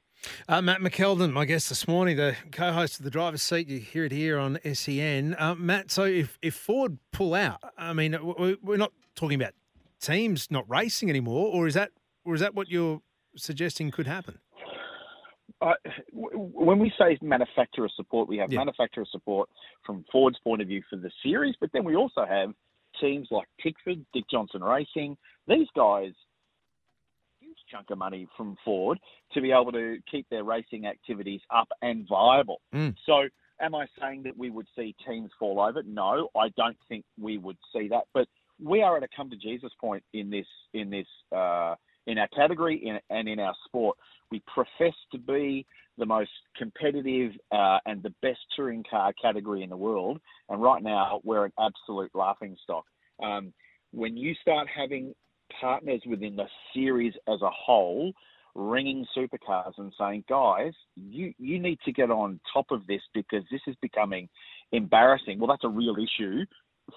Uh, 0.47 0.61
Matt 0.61 0.81
McKeldin, 0.81 1.31
my 1.31 1.45
guest 1.45 1.69
this 1.69 1.87
morning, 1.87 2.17
the 2.17 2.35
co-host 2.51 2.99
of 2.99 3.05
the 3.05 3.11
driver's 3.11 3.41
seat. 3.41 3.67
You 3.69 3.79
hear 3.79 4.05
it 4.05 4.11
here 4.11 4.37
on 4.37 4.59
SEN. 4.73 5.35
Uh, 5.39 5.55
Matt, 5.55 5.91
so 5.91 6.03
if, 6.03 6.37
if 6.41 6.55
Ford 6.55 6.97
pull 7.13 7.33
out, 7.33 7.59
I 7.77 7.93
mean, 7.93 8.17
we're 8.61 8.77
not 8.77 8.91
talking 9.15 9.41
about 9.41 9.53
teams 10.01 10.49
not 10.49 10.69
racing 10.69 11.09
anymore, 11.09 11.53
or 11.53 11.67
is 11.67 11.73
that 11.75 11.91
or 12.25 12.33
is 12.33 12.41
that 12.41 12.53
what 12.53 12.69
you're 12.69 13.01
suggesting 13.35 13.91
could 13.91 14.07
happen? 14.07 14.39
Uh, 15.61 15.73
when 16.13 16.79
we 16.79 16.91
say 16.97 17.17
manufacturer 17.21 17.89
support, 17.95 18.27
we 18.27 18.37
have 18.37 18.51
Yeah. 18.51 18.59
manufacturer 18.59 19.05
support 19.05 19.49
from 19.83 20.05
Ford's 20.11 20.39
point 20.39 20.61
of 20.61 20.67
view 20.67 20.81
for 20.89 20.95
the 20.95 21.11
series, 21.21 21.55
but 21.59 21.71
then 21.73 21.83
we 21.83 21.95
also 21.95 22.25
have 22.25 22.53
teams 22.99 23.29
like 23.29 23.47
Tickford, 23.61 24.05
Dick 24.13 24.25
Johnson 24.29 24.63
Racing. 24.63 25.17
These 25.47 25.69
guys, 25.71 26.13
huge 27.39 27.57
chunk 27.67 27.89
of 27.89 27.97
money 27.97 28.27
from 28.37 28.55
Ford 28.63 28.99
to 29.33 29.41
be 29.41 29.51
able 29.51 29.71
to 29.73 30.01
keep 30.09 30.27
their 30.29 30.43
racing 30.43 30.85
activities 30.85 31.41
up 31.49 31.69
and 31.81 32.07
viable. 32.07 32.61
Mm. 32.73 32.95
So, 33.05 33.27
am 33.59 33.75
I 33.75 33.87
saying 33.99 34.23
that 34.23 34.37
we 34.37 34.49
would 34.49 34.67
see 34.75 34.95
teams 35.05 35.31
fall 35.37 35.59
over? 35.59 35.83
No, 35.83 36.29
I 36.35 36.49
don't 36.49 36.77
think 36.87 37.05
we 37.17 37.37
would 37.37 37.57
see 37.73 37.89
that. 37.89 38.05
But 38.13 38.27
we 38.61 38.81
are 38.81 38.97
at 38.97 39.03
a 39.03 39.07
come 39.15 39.29
to 39.29 39.37
Jesus 39.37 39.71
point 39.79 40.03
in 40.13 40.29
this 40.29 40.47
in 40.73 40.89
this 40.89 41.07
uh, 41.35 41.75
in 42.07 42.17
our 42.17 42.27
category 42.29 42.77
in, 42.77 42.99
and 43.09 43.27
in 43.27 43.39
our 43.39 43.55
sport. 43.65 43.97
We 44.31 44.41
profess 44.53 44.95
to 45.11 45.17
be 45.17 45.65
the 45.97 46.05
most 46.05 46.31
competitive 46.57 47.31
uh, 47.51 47.79
and 47.85 48.01
the 48.01 48.13
best 48.21 48.39
touring 48.55 48.83
car 48.89 49.13
category 49.21 49.63
in 49.63 49.69
the 49.69 49.77
world, 49.77 50.19
and 50.49 50.61
right 50.61 50.81
now 50.81 51.19
we're 51.23 51.45
an 51.45 51.53
absolute 51.59 52.11
laughing 52.13 52.55
stock. 52.63 52.85
Um, 53.21 53.53
when 53.91 54.15
you 54.15 54.33
start 54.41 54.67
having 54.73 55.13
partners 55.59 56.01
within 56.07 56.35
the 56.35 56.45
series 56.73 57.13
as 57.27 57.41
a 57.41 57.49
whole 57.49 58.13
ringing 58.55 59.05
supercars 59.17 59.73
and 59.77 59.93
saying, 59.99 60.23
guys, 60.29 60.73
you, 60.95 61.33
you 61.37 61.59
need 61.59 61.79
to 61.85 61.91
get 61.91 62.11
on 62.11 62.39
top 62.51 62.65
of 62.71 62.85
this 62.87 63.01
because 63.13 63.43
this 63.51 63.61
is 63.67 63.75
becoming 63.81 64.27
embarrassing. 64.71 65.39
Well, 65.39 65.47
that's 65.47 65.63
a 65.63 65.69
real 65.69 65.95
issue 65.95 66.45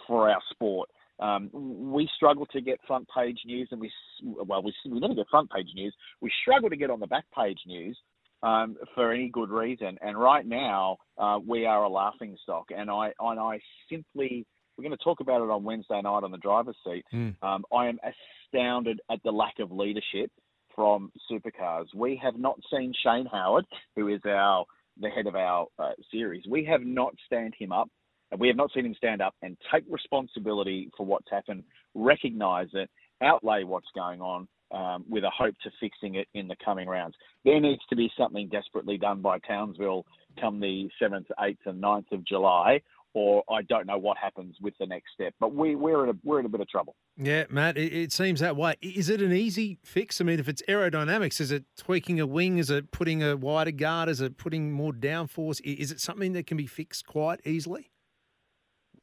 for 0.06 0.30
our 0.30 0.40
sport. 0.50 0.88
Um, 1.22 1.50
we 1.52 2.08
struggle 2.16 2.46
to 2.46 2.60
get 2.60 2.80
front 2.86 3.06
page 3.14 3.38
news, 3.46 3.68
and 3.70 3.80
we 3.80 3.90
well, 4.24 4.62
we, 4.62 4.74
we 4.90 4.98
never 4.98 5.14
get 5.14 5.26
front 5.30 5.50
page 5.50 5.68
news. 5.74 5.94
We 6.20 6.30
struggle 6.42 6.68
to 6.68 6.76
get 6.76 6.90
on 6.90 7.00
the 7.00 7.06
back 7.06 7.24
page 7.36 7.60
news 7.66 7.96
um, 8.42 8.76
for 8.94 9.12
any 9.12 9.28
good 9.28 9.50
reason. 9.50 9.98
And 10.02 10.18
right 10.18 10.44
now, 10.44 10.96
uh, 11.18 11.38
we 11.46 11.64
are 11.64 11.84
a 11.84 11.88
laughing 11.88 12.36
stock. 12.42 12.66
And 12.76 12.90
I 12.90 13.12
and 13.20 13.38
I 13.38 13.60
simply 13.88 14.46
we're 14.76 14.82
going 14.82 14.96
to 14.96 15.04
talk 15.04 15.20
about 15.20 15.42
it 15.42 15.50
on 15.50 15.64
Wednesday 15.64 16.00
night 16.02 16.24
on 16.24 16.32
the 16.32 16.38
driver's 16.38 16.76
seat. 16.84 17.04
Mm. 17.12 17.36
Um, 17.42 17.64
I 17.72 17.86
am 17.86 17.98
astounded 18.02 19.00
at 19.10 19.18
the 19.22 19.30
lack 19.30 19.54
of 19.60 19.70
leadership 19.70 20.30
from 20.74 21.12
supercars. 21.30 21.86
We 21.94 22.18
have 22.22 22.36
not 22.36 22.58
seen 22.72 22.92
Shane 23.04 23.26
Howard, 23.30 23.66
who 23.94 24.08
is 24.08 24.20
our 24.26 24.64
the 25.00 25.08
head 25.08 25.26
of 25.26 25.36
our 25.36 25.66
uh, 25.78 25.92
series. 26.10 26.44
We 26.48 26.64
have 26.66 26.82
not 26.82 27.14
stand 27.26 27.54
him 27.58 27.72
up. 27.72 27.88
And 28.32 28.40
We 28.40 28.48
have 28.48 28.56
not 28.56 28.72
seen 28.74 28.86
him 28.86 28.94
stand 28.94 29.20
up 29.20 29.34
and 29.42 29.56
take 29.72 29.84
responsibility 29.88 30.90
for 30.96 31.06
what's 31.06 31.30
happened, 31.30 31.62
recognise 31.94 32.68
it, 32.72 32.90
outlay 33.22 33.62
what's 33.62 33.88
going 33.94 34.20
on, 34.20 34.48
um, 34.72 35.04
with 35.08 35.22
a 35.22 35.30
hope 35.30 35.54
to 35.62 35.70
fixing 35.78 36.14
it 36.14 36.26
in 36.32 36.48
the 36.48 36.56
coming 36.64 36.88
rounds. 36.88 37.14
There 37.44 37.60
needs 37.60 37.82
to 37.90 37.96
be 37.96 38.10
something 38.18 38.48
desperately 38.48 38.96
done 38.96 39.20
by 39.20 39.38
Townsville 39.40 40.06
come 40.40 40.60
the 40.60 40.88
7th, 41.00 41.26
8th, 41.38 41.58
and 41.66 41.82
9th 41.82 42.10
of 42.10 42.24
July, 42.24 42.80
or 43.12 43.42
I 43.50 43.60
don't 43.60 43.86
know 43.86 43.98
what 43.98 44.16
happens 44.16 44.56
with 44.62 44.72
the 44.80 44.86
next 44.86 45.12
step. 45.12 45.34
But 45.38 45.54
we, 45.54 45.76
we're, 45.76 46.04
in 46.04 46.10
a, 46.10 46.18
we're 46.24 46.40
in 46.40 46.46
a 46.46 46.48
bit 46.48 46.62
of 46.62 46.68
trouble. 46.68 46.96
Yeah, 47.18 47.44
Matt, 47.50 47.76
it, 47.76 47.92
it 47.92 48.12
seems 48.12 48.40
that 48.40 48.56
way. 48.56 48.76
Is 48.80 49.10
it 49.10 49.20
an 49.20 49.32
easy 49.32 49.78
fix? 49.84 50.22
I 50.22 50.24
mean, 50.24 50.40
if 50.40 50.48
it's 50.48 50.62
aerodynamics, 50.66 51.38
is 51.38 51.52
it 51.52 51.64
tweaking 51.76 52.18
a 52.18 52.26
wing? 52.26 52.56
Is 52.56 52.70
it 52.70 52.90
putting 52.90 53.22
a 53.22 53.36
wider 53.36 53.72
guard? 53.72 54.08
Is 54.08 54.22
it 54.22 54.38
putting 54.38 54.72
more 54.72 54.94
downforce? 54.94 55.60
Is 55.62 55.92
it 55.92 56.00
something 56.00 56.32
that 56.32 56.46
can 56.46 56.56
be 56.56 56.66
fixed 56.66 57.06
quite 57.06 57.40
easily? 57.44 57.91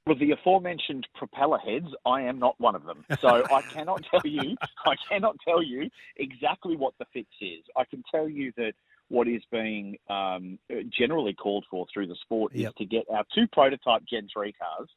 With 0.08 0.20
the 0.20 0.32
aforementioned 0.32 1.08
propeller 1.16 1.60
heads, 1.60 1.88
I 2.06 2.22
am 2.22 2.40
not 2.40 2.56
one 2.60 2.76
of 2.76 2.84
them. 2.84 3.06
So 3.22 3.28
I 3.52 3.62
cannot 3.74 4.02
tell 4.10 4.22
you, 4.24 4.56
I 4.86 4.96
cannot 5.08 5.36
tell 5.48 5.62
you 5.62 5.90
exactly 6.18 6.76
what 6.76 6.94
the 7.00 7.06
fix 7.14 7.28
is. 7.42 7.64
I 7.78 7.84
can 7.86 8.04
tell 8.12 8.28
you 8.28 8.52
that 8.58 8.74
what 9.10 9.28
is 9.28 9.42
being 9.52 9.98
um, 10.10 10.58
generally 10.98 11.34
called 11.34 11.66
for 11.70 11.86
through 11.94 12.08
the 12.08 12.16
sport 12.22 12.54
Yep. 12.56 12.70
is 12.70 12.74
to 12.78 12.86
get 12.86 13.06
our 13.12 13.24
two 13.36 13.48
prototype 13.52 14.04
Gen 14.10 14.28
3 14.34 14.54
cars 14.54 14.90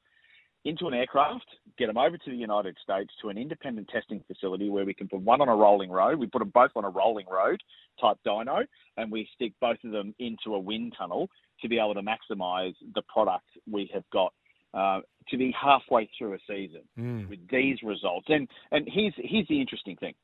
into 0.64 0.86
an 0.86 0.94
aircraft, 0.94 1.46
get 1.76 1.88
them 1.88 1.98
over 1.98 2.16
to 2.16 2.30
the 2.30 2.36
United 2.36 2.76
States 2.82 3.12
to 3.20 3.30
an 3.30 3.38
independent 3.38 3.88
testing 3.88 4.22
facility 4.28 4.68
where 4.68 4.84
we 4.84 4.94
can 4.94 5.08
put 5.08 5.20
one 5.20 5.40
on 5.40 5.48
a 5.48 5.56
rolling 5.56 5.90
road. 5.90 6.18
We 6.18 6.26
put 6.26 6.38
them 6.38 6.52
both 6.54 6.70
on 6.76 6.84
a 6.84 6.88
rolling 6.88 7.26
road 7.30 7.60
type 8.00 8.18
dyno, 8.24 8.64
and 8.96 9.10
we 9.10 9.28
stick 9.34 9.54
both 9.60 9.78
of 9.84 9.90
them 9.90 10.14
into 10.20 10.54
a 10.54 10.58
wind 10.58 10.94
tunnel 10.96 11.28
to 11.62 11.68
be 11.68 11.78
able 11.78 11.94
to 11.94 12.02
maximise 12.02 12.74
the 12.94 13.02
product 13.12 13.46
we 13.70 13.90
have 13.92 14.04
got 14.12 14.32
uh, 14.74 15.00
to 15.28 15.36
be 15.36 15.52
halfway 15.52 16.08
through 16.16 16.34
a 16.34 16.38
season 16.46 16.82
Mm. 16.98 17.28
with 17.28 17.40
these 17.48 17.82
results. 17.82 18.26
And 18.28 18.48
and 18.70 18.88
here's 18.90 19.14
here's 19.16 19.48
the 19.48 19.60
interesting 19.60 19.96
thing. 19.96 20.14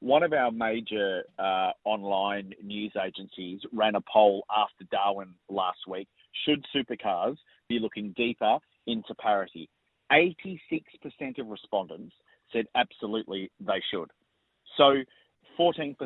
One 0.00 0.22
of 0.22 0.32
our 0.32 0.50
major 0.50 1.24
uh, 1.38 1.70
online 1.84 2.52
news 2.62 2.92
agencies 3.02 3.60
ran 3.72 3.94
a 3.94 4.02
poll 4.02 4.44
after 4.54 4.84
Darwin 4.90 5.34
last 5.48 5.78
week. 5.88 6.08
Should 6.44 6.64
supercars 6.74 7.36
be 7.68 7.78
looking 7.78 8.12
deeper 8.16 8.58
into 8.86 9.14
parity? 9.14 9.70
86% 10.12 11.38
of 11.38 11.46
respondents 11.48 12.14
said 12.52 12.66
absolutely 12.74 13.50
they 13.60 13.80
should. 13.90 14.10
So 14.76 14.96
14% 15.58 15.96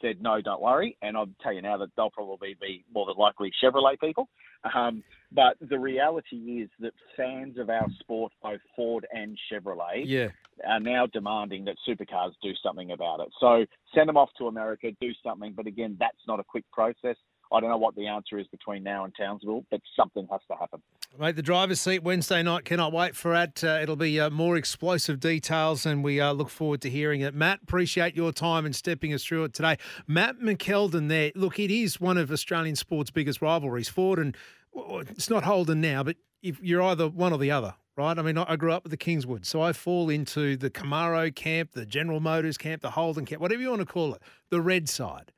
said 0.00 0.20
no, 0.20 0.40
don't 0.40 0.60
worry. 0.60 0.96
And 1.02 1.16
I'll 1.16 1.28
tell 1.42 1.52
you 1.52 1.62
now 1.62 1.76
that 1.78 1.88
they'll 1.96 2.10
probably 2.10 2.56
be 2.60 2.84
more 2.92 3.06
than 3.06 3.16
likely 3.16 3.50
Chevrolet 3.62 3.98
people. 4.00 4.28
Um, 4.74 5.02
but 5.32 5.56
the 5.60 5.78
reality 5.78 6.36
is 6.36 6.70
that 6.80 6.92
fans 7.16 7.58
of 7.58 7.70
our 7.70 7.88
sport, 8.00 8.32
both 8.42 8.60
Ford 8.74 9.06
and 9.12 9.38
Chevrolet, 9.50 10.02
Yeah. 10.04 10.28
are 10.66 10.80
now 10.80 11.06
demanding 11.06 11.64
that 11.66 11.76
supercars 11.86 12.32
do 12.42 12.52
something 12.62 12.90
about 12.92 13.20
it. 13.20 13.28
So 13.38 13.64
send 13.94 14.08
them 14.08 14.16
off 14.16 14.30
to 14.38 14.48
America, 14.48 14.90
do 15.00 15.12
something. 15.22 15.52
But 15.52 15.66
again, 15.66 15.96
that's 16.00 16.26
not 16.26 16.40
a 16.40 16.44
quick 16.44 16.64
process. 16.72 17.16
I 17.52 17.60
don't 17.60 17.70
know 17.70 17.78
what 17.78 17.94
the 17.94 18.06
answer 18.06 18.38
is 18.38 18.46
between 18.48 18.82
now 18.82 19.04
and 19.04 19.14
Townsville, 19.14 19.64
but 19.70 19.80
something 19.96 20.26
has 20.30 20.40
to 20.50 20.56
happen. 20.56 20.82
Mate, 21.16 21.34
the 21.34 21.42
driver's 21.42 21.80
seat 21.80 22.04
Wednesday 22.04 22.44
night. 22.44 22.64
Cannot 22.64 22.92
wait 22.92 23.16
for 23.16 23.34
it. 23.34 23.64
Uh, 23.64 23.80
it'll 23.82 23.96
be 23.96 24.20
uh, 24.20 24.30
more 24.30 24.56
explosive 24.56 25.18
details, 25.18 25.84
and 25.84 26.04
we 26.04 26.20
uh, 26.20 26.32
look 26.32 26.48
forward 26.48 26.80
to 26.82 26.90
hearing 26.90 27.22
it. 27.22 27.34
Matt, 27.34 27.60
appreciate 27.62 28.14
your 28.14 28.30
time 28.30 28.64
and 28.64 28.76
stepping 28.76 29.12
us 29.12 29.24
through 29.24 29.44
it 29.44 29.52
today. 29.52 29.78
Matt 30.06 30.38
McKeldin 30.38 31.08
there. 31.08 31.32
Look, 31.34 31.58
it 31.58 31.72
is 31.72 32.00
one 32.00 32.18
of 32.18 32.30
Australian 32.30 32.76
sport's 32.76 33.10
biggest 33.10 33.42
rivalries. 33.42 33.88
Ford 33.88 34.20
and 34.20 34.36
well, 34.72 35.00
it's 35.00 35.28
not 35.28 35.42
Holden 35.42 35.80
now, 35.80 36.04
but 36.04 36.16
if 36.40 36.62
you're 36.62 36.82
either 36.82 37.08
one 37.08 37.32
or 37.32 37.38
the 37.38 37.50
other 37.50 37.74
right? 37.98 38.16
I 38.16 38.22
mean, 38.22 38.38
I 38.38 38.44
I 38.48 38.56
grew 38.56 38.72
up 38.72 38.84
with 38.84 38.90
the 38.90 38.96
Kingswood, 38.96 39.44
so 39.44 39.60
I 39.60 39.72
fall 39.72 40.08
into 40.08 40.56
the 40.56 40.70
Camaro 40.70 41.34
camp, 41.34 41.72
the 41.72 41.84
General 41.84 42.20
Motors 42.20 42.56
camp, 42.56 42.80
the 42.80 42.92
Holden 42.92 43.26
camp, 43.26 43.42
whatever 43.42 43.60
you 43.60 43.70
want 43.70 43.80
to 43.80 43.86
call 43.86 44.14
it, 44.14 44.22
the 44.50 44.62
red 44.62 44.88
side. 44.88 45.32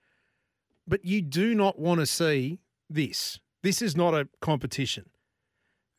But 0.86 1.04
you 1.04 1.22
do 1.22 1.54
not 1.54 1.78
want 1.78 2.00
to 2.00 2.06
see 2.06 2.60
this. 2.88 3.40
This 3.62 3.80
is 3.82 3.96
not 3.96 4.14
a 4.14 4.28
competition. 4.40 5.06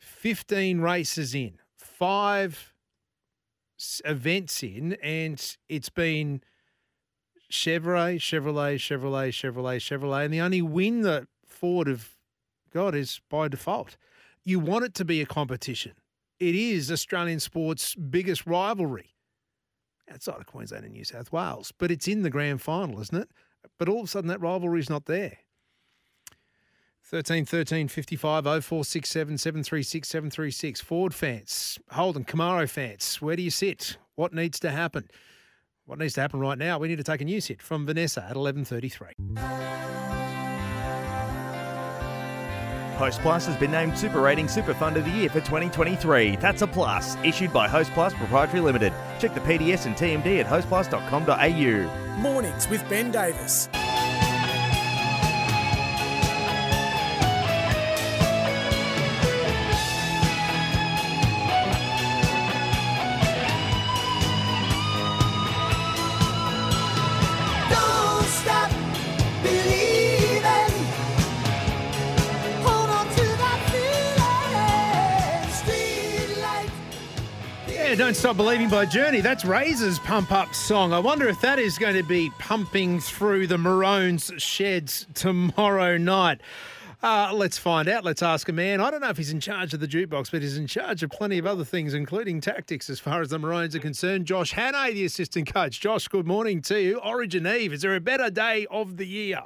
15 0.02 0.82
races 0.82 1.34
in, 1.34 1.60
five 1.78 2.74
events 4.06 4.64
in, 4.64 4.94
and 5.02 5.58
it's 5.70 5.90
been 5.90 6.42
Chevrolet, 7.52 8.18
Chevrolet, 8.18 8.76
Chevrolet, 8.76 9.30
Chevrolet, 9.30 9.78
Chevrolet. 9.78 10.26
And 10.26 10.34
the 10.34 10.42
only 10.42 10.62
win 10.62 11.02
that 11.02 11.28
Ford 11.46 11.88
have 11.88 12.16
got 12.74 12.96
is 12.96 13.22
by 13.30 13.48
default. 13.48 13.98
You 14.44 14.60
want 14.60 14.86
it 14.86 14.94
to 14.96 15.06
be 15.06 15.22
a 15.22 15.26
competition. 15.26 15.94
It 16.40 16.56
is 16.56 16.92
Australian 16.92 17.40
sports' 17.40 17.94
biggest 17.94 18.48
rivalry 18.48 19.14
outside 20.12 20.38
of 20.38 20.48
Queensland 20.48 20.86
and 20.86 20.94
New 20.94 21.04
South 21.04 21.32
Wales, 21.32 21.72
but 21.78 21.92
it's 21.92 22.08
in 22.08 22.24
the 22.24 22.30
grand 22.30 22.62
final, 22.62 23.00
isn't 23.00 23.18
it? 23.18 23.30
But 23.78 23.90
all 23.90 24.00
of 24.00 24.06
a 24.06 24.08
sudden, 24.08 24.28
that 24.30 24.42
rivalry's 24.42 24.90
not 24.90 25.06
there. 25.06 25.38
13 27.12 27.46
13 27.46 27.88
55 27.90 28.44
0467 28.46 29.38
736 29.38 30.08
736. 30.08 30.80
Ford 30.80 31.14
fans, 31.14 31.78
Holden, 31.90 32.24
Camaro 32.24 32.70
fans, 32.70 33.22
where 33.22 33.36
do 33.36 33.42
you 33.42 33.52
sit? 33.52 33.98
What 34.16 34.34
needs 34.34 34.62
to 34.62 34.72
happen? 34.72 35.10
What 35.86 36.00
needs 36.00 36.14
to 36.14 36.22
happen 36.22 36.40
right 36.40 36.58
now? 36.58 36.80
We 36.80 36.88
need 36.88 37.00
to 37.00 37.04
take 37.04 37.20
a 37.20 37.26
news 37.26 37.48
hit 37.48 37.62
from 37.62 37.86
Vanessa 37.86 38.22
at 38.22 38.38
1133. 38.38 39.36
Host 42.98 43.20
Plus 43.22 43.46
has 43.46 43.58
been 43.58 43.72
named 43.72 43.98
Super 43.98 44.22
Rating 44.22 44.48
Super 44.48 44.74
Fund 44.74 44.96
of 44.96 45.04
the 45.04 45.12
Year 45.12 45.28
for 45.28 45.42
2023. 45.42 46.38
That's 46.38 46.62
a 46.62 46.68
plus. 46.68 47.18
Issued 47.26 47.52
by 47.52 47.68
Host 47.68 47.92
Plus 47.92 48.14
Proprietary 48.14 48.62
Limited. 48.62 48.94
Check 49.20 49.34
the 49.34 49.42
PDS 49.42 49.86
and 49.86 49.96
TMD 49.96 50.40
at 50.40 50.46
hostplus.com.au. 50.46 52.16
Mornings 52.22 52.70
with 52.70 52.88
Ben 52.88 53.12
Davis. 53.12 53.68
Don't 78.12 78.18
Stop 78.18 78.36
Believing 78.36 78.68
by 78.68 78.86
Journey. 78.86 79.22
That's 79.22 79.46
Razor's 79.46 79.98
pump 80.00 80.34
up 80.34 80.54
song. 80.54 80.92
I 80.92 81.00
wonder 81.00 81.30
if 81.30 81.40
that 81.40 81.60
is 81.60 81.78
going 81.78 81.96
to 81.96 82.04
be 82.04 82.30
pumping 82.40 83.00
through 83.00 83.48
the 83.48 83.58
Maroons' 83.58 84.34
sheds 84.36 85.08
tomorrow 85.14 85.96
night. 85.96 86.42
Uh, 87.02 87.32
let's 87.34 87.58
find 87.58 87.88
out. 87.88 88.04
Let's 88.04 88.22
ask 88.22 88.50
a 88.50 88.52
man. 88.52 88.82
I 88.82 88.92
don't 88.92 89.00
know 89.00 89.08
if 89.08 89.16
he's 89.16 89.32
in 89.32 89.40
charge 89.40 89.74
of 89.74 89.80
the 89.80 89.88
jukebox, 89.88 90.30
but 90.30 90.42
he's 90.42 90.58
in 90.58 90.68
charge 90.68 91.04
of 91.04 91.10
plenty 91.10 91.38
of 91.38 91.46
other 91.46 91.64
things, 91.64 91.94
including 91.94 92.42
tactics 92.42 92.90
as 92.90 93.00
far 93.00 93.22
as 93.22 93.30
the 93.30 93.40
Maroons 93.40 93.78
are 93.78 93.80
concerned. 93.80 94.26
Josh 94.26 94.54
Hannay, 94.56 94.94
the 94.94 95.06
assistant 95.06 95.54
coach. 95.54 95.80
Josh, 95.80 96.10
good 96.10 96.28
morning 96.28 96.62
to 96.64 96.82
you. 96.82 97.00
Origin 97.00 97.48
Eve, 97.48 97.72
is 97.72 97.82
there 97.82 97.96
a 97.96 98.02
better 98.02 98.30
day 98.30 98.68
of 98.70 98.98
the 98.98 99.08
year? 99.08 99.40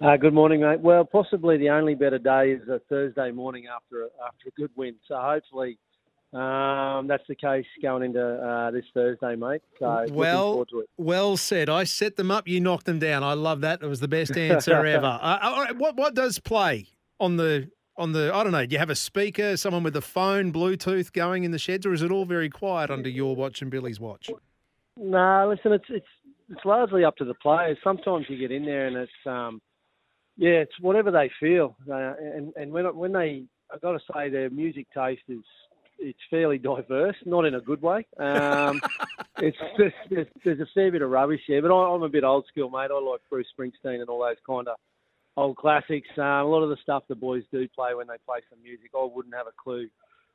Uh, 0.00 0.16
good 0.16 0.32
morning, 0.32 0.62
mate. 0.62 0.80
Well, 0.80 1.04
possibly 1.04 1.58
the 1.58 1.68
only 1.68 1.94
better 1.94 2.18
day 2.18 2.52
is 2.52 2.66
a 2.70 2.80
Thursday 2.88 3.32
morning 3.32 3.66
after 3.66 4.04
a, 4.04 4.08
after 4.26 4.48
a 4.48 4.52
good 4.52 4.70
win. 4.76 4.94
So 5.06 5.16
hopefully 5.20 5.76
um, 6.32 7.06
that's 7.08 7.26
the 7.28 7.34
case 7.34 7.66
going 7.82 8.02
into 8.02 8.22
uh, 8.22 8.70
this 8.70 8.84
Thursday, 8.94 9.36
mate. 9.36 9.62
So 9.78 10.06
Well, 10.10 10.52
forward 10.52 10.68
to 10.70 10.80
it. 10.80 10.90
well 10.96 11.36
said. 11.36 11.68
I 11.68 11.84
set 11.84 12.16
them 12.16 12.30
up. 12.30 12.48
You 12.48 12.60
knocked 12.60 12.86
them 12.86 12.98
down. 12.98 13.22
I 13.22 13.34
love 13.34 13.60
that. 13.60 13.82
It 13.82 13.86
was 13.86 14.00
the 14.00 14.08
best 14.08 14.36
answer 14.36 14.86
ever. 14.86 15.06
Uh, 15.20 15.38
all 15.42 15.62
right, 15.62 15.76
what 15.76 15.96
what 15.96 16.14
does 16.14 16.38
play 16.38 16.86
on 17.20 17.36
the 17.36 17.70
on 17.98 18.12
the? 18.12 18.30
I 18.34 18.42
don't 18.42 18.52
know. 18.52 18.64
Do 18.64 18.72
you 18.72 18.78
have 18.78 18.90
a 18.90 18.94
speaker, 18.94 19.56
someone 19.58 19.82
with 19.82 19.94
a 19.96 20.00
phone, 20.00 20.52
Bluetooth 20.52 21.12
going 21.12 21.44
in 21.44 21.50
the 21.50 21.58
sheds, 21.58 21.84
or 21.84 21.92
is 21.92 22.00
it 22.02 22.10
all 22.10 22.24
very 22.24 22.48
quiet 22.48 22.90
under 22.90 23.10
your 23.10 23.36
watch 23.36 23.60
and 23.60 23.70
Billy's 23.70 24.00
watch? 24.00 24.30
No, 24.96 25.48
listen, 25.54 25.72
it's 25.72 25.84
it's 25.90 26.06
it's 26.48 26.64
largely 26.64 27.04
up 27.04 27.16
to 27.16 27.24
the 27.24 27.34
players. 27.34 27.76
Sometimes 27.84 28.26
you 28.28 28.38
get 28.38 28.50
in 28.50 28.64
there 28.64 28.86
and 28.86 28.96
it's 28.96 29.12
um, 29.26 29.60
yeah, 30.38 30.60
it's 30.60 30.80
whatever 30.80 31.10
they 31.10 31.30
feel. 31.38 31.76
Uh, 31.90 32.14
and 32.18 32.52
and 32.56 32.72
when 32.72 32.84
when 32.96 33.12
they, 33.12 33.44
I 33.70 33.78
got 33.82 33.92
to 33.92 34.00
say, 34.14 34.30
their 34.30 34.48
music 34.50 34.86
taste 34.94 35.22
is 35.28 35.40
it's 36.02 36.18
fairly 36.30 36.58
diverse, 36.58 37.16
not 37.24 37.44
in 37.44 37.54
a 37.54 37.60
good 37.60 37.80
way. 37.80 38.06
Um, 38.18 38.80
it's 39.38 39.56
there's, 39.78 39.92
there's, 40.10 40.26
there's 40.44 40.60
a 40.60 40.66
fair 40.74 40.90
bit 40.92 41.02
of 41.02 41.10
rubbish 41.10 41.40
here, 41.46 41.62
but 41.62 41.72
I, 41.72 41.94
I'm 41.94 42.02
a 42.02 42.08
bit 42.08 42.24
old 42.24 42.46
school, 42.48 42.70
mate. 42.70 42.90
I 42.90 43.00
like 43.00 43.20
Bruce 43.30 43.46
Springsteen 43.58 44.00
and 44.00 44.08
all 44.08 44.20
those 44.20 44.36
kind 44.46 44.68
of 44.68 44.76
old 45.36 45.56
classics. 45.56 46.08
Um, 46.16 46.24
a 46.24 46.44
lot 46.44 46.62
of 46.62 46.68
the 46.68 46.76
stuff 46.82 47.04
the 47.08 47.14
boys 47.14 47.44
do 47.50 47.66
play 47.68 47.94
when 47.94 48.06
they 48.06 48.16
play 48.26 48.40
some 48.50 48.62
music, 48.62 48.90
I 48.94 49.08
wouldn't 49.10 49.34
have 49.34 49.46
a 49.46 49.62
clue 49.62 49.88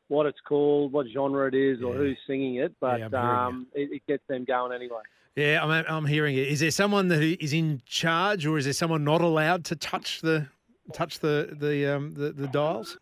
what 0.07 0.25
it's 0.25 0.39
called, 0.47 0.91
what 0.91 1.05
genre 1.13 1.47
it 1.47 1.53
is, 1.53 1.81
or 1.83 1.93
who's 1.93 2.17
singing 2.25 2.55
it, 2.55 2.73
but 2.79 2.99
Yeah, 2.99 3.45
um, 3.47 3.67
it, 3.73 3.91
it 3.91 4.01
gets 4.07 4.23
them 4.27 4.45
going 4.45 4.71
anyway. 4.73 5.01
Yeah, 5.35 5.63
I'm 5.63 5.85
I'm 5.87 6.05
hearing 6.05 6.35
it. 6.35 6.47
Is 6.47 6.61
there 6.61 6.71
someone 6.71 7.09
that 7.09 7.21
is 7.21 7.53
in 7.53 7.81
charge, 7.85 8.45
or 8.45 8.57
is 8.57 8.63
there 8.63 8.73
someone 8.73 9.03
not 9.03 9.21
allowed 9.21 9.65
to 9.65 9.75
touch 9.75 10.21
the 10.21 10.47
touch 10.93 11.19
the 11.19 11.55
the 11.59 11.95
um 11.95 12.13
the, 12.15 12.31
the 12.31 12.47
dials? 12.47 12.97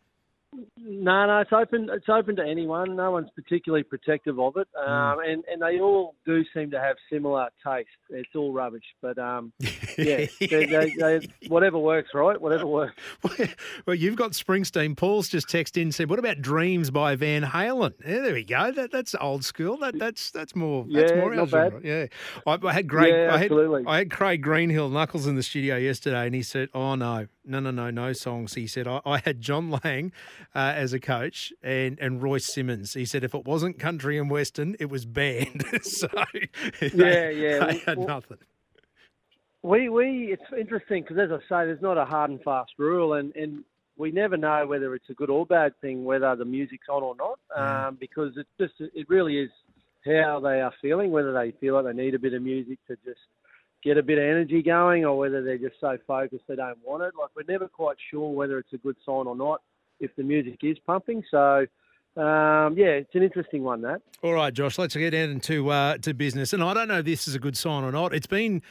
No, 0.77 1.25
no, 1.27 1.39
it's 1.39 1.51
open. 1.53 1.89
It's 1.91 2.07
open 2.09 2.35
to 2.37 2.43
anyone. 2.43 2.95
No 2.95 3.11
one's 3.11 3.29
particularly 3.35 3.83
protective 3.83 4.39
of 4.39 4.57
it, 4.57 4.67
um, 4.77 5.19
and 5.19 5.43
and 5.51 5.61
they 5.61 5.79
all 5.79 6.15
do 6.25 6.43
seem 6.53 6.71
to 6.71 6.79
have 6.79 6.95
similar 7.11 7.47
taste. 7.65 7.87
It's 8.09 8.29
all 8.35 8.53
rubbish, 8.53 8.83
but 9.01 9.17
um, 9.17 9.51
yeah, 9.97 10.25
they, 10.39 10.65
they, 10.65 10.93
they, 10.99 11.27
whatever 11.47 11.77
works, 11.79 12.09
right? 12.13 12.39
Whatever 12.39 12.67
works. 12.67 12.95
Well, 13.85 13.95
you've 13.95 14.15
got 14.15 14.31
Springsteen. 14.31 14.95
Paul's 14.97 15.29
just 15.29 15.47
texted 15.47 15.77
in 15.77 15.83
and 15.83 15.95
said, 15.95 16.09
"What 16.09 16.17
about 16.19 16.41
Dreams 16.41 16.89
by 16.91 17.15
Van 17.15 17.43
Halen?" 17.43 17.93
Yeah, 18.05 18.21
there 18.21 18.33
we 18.33 18.43
go. 18.43 18.71
That 18.71 18.91
that's 18.91 19.13
old 19.19 19.43
school. 19.45 19.77
That 19.77 19.97
that's 19.99 20.31
that's 20.31 20.55
more. 20.55 20.85
That's 20.91 21.11
Yeah, 21.11 21.19
more 21.19 21.35
not 21.35 21.51
bad. 21.51 21.71
genre. 21.73 21.81
Yeah, 21.83 22.05
I, 22.47 22.57
I 22.67 22.73
had 22.73 22.89
Craig. 22.89 23.13
Yeah, 23.13 23.29
I 23.33 23.37
had, 23.37 23.43
absolutely. 23.51 23.83
I 23.87 23.97
had 23.99 24.11
Craig 24.11 24.41
Greenhill 24.41 24.89
Knuckles 24.89 25.27
in 25.27 25.35
the 25.35 25.43
studio 25.43 25.77
yesterday, 25.77 26.25
and 26.25 26.33
he 26.35 26.41
said, 26.41 26.69
"Oh 26.73 26.95
no, 26.95 27.27
no, 27.43 27.59
no, 27.59 27.71
no, 27.71 27.89
no 27.91 28.13
songs." 28.13 28.53
He 28.55 28.65
said, 28.67 28.87
"I, 28.87 29.01
I 29.05 29.19
had 29.19 29.41
John 29.41 29.69
Lang 29.83 30.11
uh, 30.53 30.73
as 30.75 30.93
a 30.93 30.99
coach 30.99 31.51
and 31.63 31.97
and 31.99 32.21
Royce 32.21 32.45
Simmons." 32.45 32.93
He 32.93 33.05
said, 33.05 33.23
"If 33.23 33.33
it 33.33 33.45
wasn't 33.45 33.79
country 33.79 34.17
and 34.17 34.29
western, 34.29 34.75
it 34.79 34.89
was 34.89 35.05
banned. 35.05 35.63
so 35.81 36.07
Yeah, 36.81 36.89
they- 36.91 37.37
yeah. 37.59 37.65
they 37.65 37.77
had 37.79 37.97
Well- 37.97 38.07
nothing. 38.07 38.37
We 39.61 39.89
we 39.89 40.31
it's 40.31 40.43
interesting 40.57 41.01
because 41.03 41.17
as 41.17 41.31
I 41.31 41.39
say, 41.39 41.65
there's 41.65 41.81
not 41.81 41.97
a 41.97 42.05
hard 42.05 42.29
and 42.29 42.41
fast 42.43 42.73
rule, 42.77 43.13
and 43.13 43.35
and 43.35 43.63
we 43.97 44.11
never 44.11 44.37
know 44.37 44.67
whether 44.67 44.93
it's 44.93 45.09
a 45.09 45.13
good 45.13 45.29
or 45.31 45.45
bad 45.45 45.73
thing 45.81 46.03
whether 46.05 46.35
the 46.35 46.45
music's 46.45 46.87
on 46.89 47.01
or 47.01 47.15
not, 47.15 47.39
um, 47.55 47.97
because 47.99 48.33
it's 48.37 48.49
just 48.59 48.73
it 48.93 49.09
really 49.09 49.39
is 49.39 49.49
how 50.05 50.39
they 50.39 50.61
are 50.61 50.73
feeling, 50.83 51.09
whether 51.09 51.33
they 51.33 51.51
feel 51.59 51.73
like 51.73 51.85
they 51.85 51.93
need 52.03 52.13
a 52.13 52.19
bit 52.19 52.33
of 52.35 52.43
music 52.43 52.77
to 52.87 52.95
just 53.03 53.21
get 53.83 53.97
a 53.97 54.03
bit 54.03 54.19
of 54.19 54.23
energy 54.23 54.61
going, 54.61 55.03
or 55.03 55.17
whether 55.17 55.43
they're 55.43 55.57
just 55.57 55.79
so 55.81 55.97
focused 56.05 56.43
they 56.47 56.55
don't 56.55 56.77
want 56.85 57.01
it. 57.01 57.13
Like 57.19 57.29
we're 57.35 57.51
never 57.51 57.67
quite 57.67 57.97
sure 58.11 58.29
whether 58.35 58.59
it's 58.59 58.73
a 58.73 58.77
good 58.77 58.97
sign 59.03 59.25
or 59.25 59.35
not 59.35 59.61
if 59.99 60.15
the 60.15 60.23
music 60.23 60.57
is 60.63 60.77
pumping. 60.85 61.23
So. 61.29 61.65
Um, 62.17 62.77
yeah, 62.77 62.91
it's 62.91 63.13
an 63.13 63.23
interesting 63.23 63.61
one. 63.61 63.81
That 63.81 64.01
All 64.23 64.31
right, 64.31 64.53
Josh, 64.53 64.77
let's 64.77 64.95
get 64.95 65.09
down 65.09 65.31
into 65.31 65.69
uh, 65.69 65.97
to 65.97 66.13
business. 66.13 66.53
And 66.53 66.63
I 66.63 66.73
don't 66.73 66.87
know 66.87 66.99
if 66.99 67.05
this 67.05 67.27
is 67.27 67.35
a 67.35 67.39
good 67.39 67.57
sign 67.57 67.83
or 67.83 67.91
not. 67.91 68.13
It's 68.13 68.25
been 68.25 68.61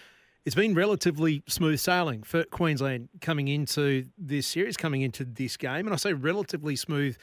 it's 0.46 0.55
been 0.55 0.74
relatively 0.74 1.42
smooth 1.46 1.78
sailing 1.78 2.22
for 2.22 2.44
Queensland 2.44 3.09
coming 3.20 3.48
into 3.48 4.06
this 4.16 4.46
series, 4.46 4.78
coming 4.78 5.02
into 5.02 5.24
this 5.24 5.56
game, 5.56 5.86
and 5.86 5.92
I 5.92 5.96
say 5.96 6.12
relatively 6.12 6.76
smooth 6.76 7.16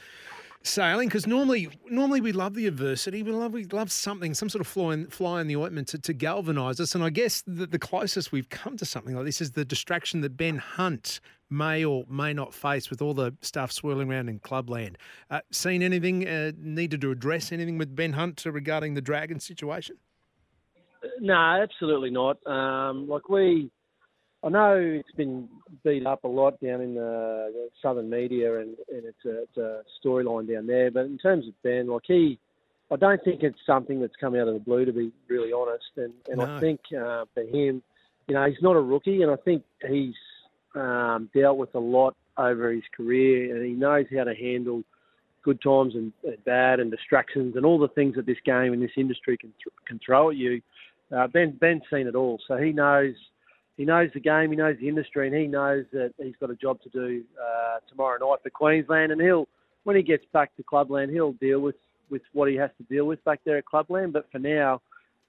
sailing 0.64 1.08
because 1.08 1.26
normally 1.26 1.68
normally 1.88 2.20
we 2.20 2.32
love 2.32 2.54
the 2.54 2.66
adversity, 2.66 3.22
we 3.22 3.30
love 3.30 3.52
we 3.52 3.64
love 3.66 3.90
something, 3.92 4.34
some 4.34 4.48
sort 4.48 4.60
of 4.60 4.66
fly 4.66 4.94
in, 4.94 5.06
fly 5.08 5.40
in 5.40 5.46
the 5.46 5.56
ointment 5.56 5.88
to, 5.88 5.98
to 5.98 6.12
galvanise 6.12 6.80
us. 6.80 6.94
And 6.94 7.04
I 7.04 7.10
guess 7.10 7.42
the, 7.46 7.66
the 7.66 7.78
closest 7.78 8.32
we've 8.32 8.48
come 8.48 8.76
to 8.76 8.84
something 8.84 9.14
like 9.14 9.24
this 9.24 9.40
is 9.40 9.52
the 9.52 9.64
distraction 9.64 10.20
that 10.22 10.36
Ben 10.36 10.58
Hunt 10.58 11.20
may 11.52 11.84
or 11.84 12.04
may 12.08 12.32
not 12.32 12.54
face 12.54 12.90
with 12.90 13.02
all 13.02 13.14
the 13.14 13.34
stuff 13.40 13.70
swirling 13.70 14.10
around 14.10 14.28
in 14.28 14.38
clubland. 14.38 14.96
Uh, 15.30 15.40
seen 15.50 15.82
anything 15.82 16.26
uh, 16.26 16.52
needed 16.58 17.00
to 17.02 17.10
address 17.10 17.52
anything 17.52 17.78
with 17.78 17.94
Ben 17.94 18.14
Hunt 18.14 18.44
regarding 18.44 18.94
the 18.94 19.00
Dragon 19.00 19.38
situation? 19.38 19.96
No, 21.20 21.34
absolutely 21.34 22.10
not. 22.10 22.44
Um, 22.46 23.08
like 23.08 23.28
we, 23.28 23.70
I 24.42 24.48
know 24.48 24.76
it's 24.76 25.10
been 25.16 25.48
beat 25.84 26.06
up 26.06 26.24
a 26.24 26.28
lot 26.28 26.60
down 26.60 26.80
in 26.80 26.94
the, 26.94 27.50
the 27.52 27.68
southern 27.82 28.08
media, 28.08 28.60
and, 28.60 28.76
and 28.88 29.04
it's 29.04 29.24
a, 29.24 29.42
it's 29.42 29.56
a 29.56 29.82
storyline 30.04 30.48
down 30.52 30.66
there. 30.66 30.90
But 30.90 31.06
in 31.06 31.18
terms 31.18 31.46
of 31.46 31.54
Ben, 31.62 31.88
like 31.88 32.02
he, 32.06 32.38
I 32.90 32.96
don't 32.96 33.22
think 33.24 33.42
it's 33.42 33.58
something 33.66 34.00
that's 34.00 34.14
come 34.20 34.34
out 34.34 34.48
of 34.48 34.54
the 34.54 34.60
blue, 34.60 34.84
to 34.84 34.92
be 34.92 35.12
really 35.28 35.52
honest. 35.52 35.84
And 35.96 36.12
and 36.28 36.38
No. 36.38 36.56
I 36.56 36.60
think 36.60 36.80
uh, 36.90 37.24
for 37.34 37.42
him, 37.42 37.82
you 38.28 38.34
know, 38.34 38.46
he's 38.48 38.62
not 38.62 38.76
a 38.76 38.80
rookie, 38.80 39.22
and 39.22 39.30
I 39.30 39.36
think 39.36 39.64
he's 39.88 40.14
um, 40.74 41.28
dealt 41.34 41.58
with 41.58 41.74
a 41.74 41.78
lot 41.78 42.14
over 42.38 42.72
his 42.72 42.82
career, 42.96 43.54
and 43.54 43.64
he 43.64 43.72
knows 43.72 44.06
how 44.16 44.24
to 44.24 44.34
handle 44.34 44.82
good 45.42 45.60
times 45.60 45.94
and, 45.94 46.12
bad 46.44 46.80
and 46.80 46.90
distractions 46.90 47.56
and 47.56 47.66
all 47.66 47.78
the 47.78 47.88
things 47.88 48.14
that 48.14 48.26
this 48.26 48.38
game 48.44 48.72
and 48.72 48.82
this 48.82 48.92
industry 48.96 49.36
can 49.36 49.52
th- 49.62 49.74
can 49.86 49.98
throw 50.04 50.30
at 50.30 50.36
you. 50.36 50.60
Uh, 51.14 51.26
ben 51.26 51.56
Ben's 51.60 51.82
seen 51.92 52.06
it 52.06 52.14
all, 52.14 52.38
so 52.48 52.56
he 52.56 52.72
knows 52.72 53.14
he 53.76 53.84
knows 53.84 54.10
the 54.14 54.20
game, 54.20 54.50
he 54.50 54.56
knows 54.56 54.76
the 54.80 54.88
industry, 54.88 55.26
and 55.26 55.36
he 55.36 55.46
knows 55.46 55.84
that 55.92 56.12
he's 56.18 56.36
got 56.40 56.50
a 56.50 56.56
job 56.56 56.80
to 56.82 56.88
do 56.90 57.22
uh, 57.40 57.78
tomorrow 57.88 58.18
night 58.18 58.38
for 58.42 58.50
Queensland. 58.50 59.12
And 59.12 59.20
he'll 59.20 59.48
when 59.84 59.96
he 59.96 60.02
gets 60.02 60.24
back 60.32 60.54
to 60.56 60.62
Clubland, 60.62 61.10
he'll 61.10 61.32
deal 61.32 61.60
with 61.60 61.76
with 62.10 62.22
what 62.32 62.48
he 62.48 62.56
has 62.56 62.70
to 62.78 62.84
deal 62.84 63.06
with 63.06 63.22
back 63.24 63.40
there 63.44 63.58
at 63.58 63.64
Clubland. 63.66 64.12
But 64.12 64.26
for 64.30 64.38
now, 64.38 64.80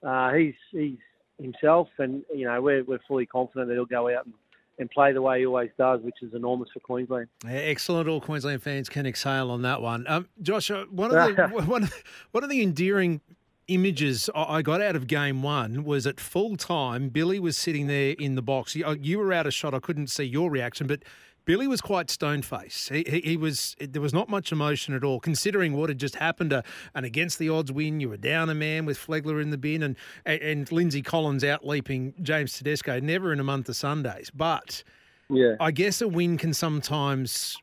uh, 0.06 0.34
he's 0.34 0.56
he's 0.72 0.98
himself, 1.42 1.88
and 1.98 2.24
you 2.34 2.46
know 2.46 2.62
we're 2.62 2.84
we're 2.84 3.00
fully 3.08 3.26
confident 3.26 3.68
that 3.70 3.74
he'll 3.74 3.86
go 3.86 4.16
out 4.16 4.26
and, 4.26 4.34
and 4.80 4.90
play 4.90 5.14
the 5.14 5.22
way 5.22 5.40
he 5.40 5.46
always 5.46 5.70
does, 5.78 6.02
which 6.02 6.16
is 6.22 6.34
enormous 6.34 6.70
for 6.74 6.80
Queensland. 6.80 7.28
Yeah, 7.46 7.52
Excellent. 7.52 8.10
All 8.10 8.20
Queensland 8.22 8.64
fans 8.64 8.90
can 8.90 9.06
exhale 9.06 9.52
on 9.52 9.62
that 9.62 9.82
one. 9.82 10.06
Um, 10.08 10.28
Josh, 10.42 10.72
uh, 10.72 10.86
one 10.90 11.16
of 11.16 11.36
the 11.36 11.48
one, 11.66 11.84
of- 11.84 12.04
one 12.32 12.44
of 12.44 12.50
the 12.50 12.62
endearing 12.62 13.22
images 13.68 14.30
I 14.36 14.62
got 14.62 14.82
out 14.82 14.96
of 14.96 15.08
game 15.08 15.42
one 15.42 15.84
was 15.86 16.06
at 16.06 16.20
full 16.20 16.58
time. 16.58 17.10
Billy 17.10 17.40
was 17.40 17.56
sitting 17.56 17.88
there 17.88 18.14
in 18.20 18.36
the 18.36 18.42
box. 18.42 18.76
Uh, 18.76 18.96
you 19.00 19.20
were 19.20 19.32
out 19.32 19.48
of 19.48 19.54
shot. 19.54 19.74
I 19.74 19.80
couldn't 19.80 20.08
see 20.08 20.24
your 20.26 20.50
reaction, 20.52 20.86
but 20.88 21.02
Billy 21.46 21.68
was 21.68 21.82
quite 21.82 22.10
stone 22.10 22.42
faced. 22.42 22.90
He, 22.90 23.04
he, 23.08 23.20
he 23.22 23.38
was. 23.38 23.76
There 23.80 24.02
was 24.02 24.14
not 24.14 24.30
much 24.30 24.52
emotion 24.52 24.94
at 24.94 25.04
all, 25.04 25.20
considering 25.20 25.74
what 25.74 25.90
had 25.90 25.98
just 25.98 26.16
happened. 26.16 26.54
Uh, 26.54 26.62
an 26.96 27.04
against 27.04 27.40
the 27.40 27.50
odds 27.50 27.72
win. 27.72 28.00
You 28.00 28.10
were 28.10 28.18
down 28.18 28.50
a 28.50 28.56
man 28.56 28.86
with 28.86 28.98
Flegler 28.98 29.42
in 29.42 29.50
the 29.50 29.58
bin, 29.58 29.84
and 29.84 29.96
and, 30.26 30.42
and 30.42 30.72
Lindsay 30.72 31.02
Collins 31.02 31.44
out 31.44 31.66
leaping 31.66 32.14
James 32.22 32.54
Tedesco. 32.54 33.00
Never 33.00 33.34
in 33.34 33.40
a 33.40 33.44
month 33.44 33.70
of 33.70 33.76
Sundays, 33.76 34.30
but. 34.30 34.84
Yeah. 35.30 35.56
I 35.60 35.72
guess 35.72 36.02
a 36.02 36.08
win 36.08 36.38
can 36.38 36.54
sometimes 36.54 37.58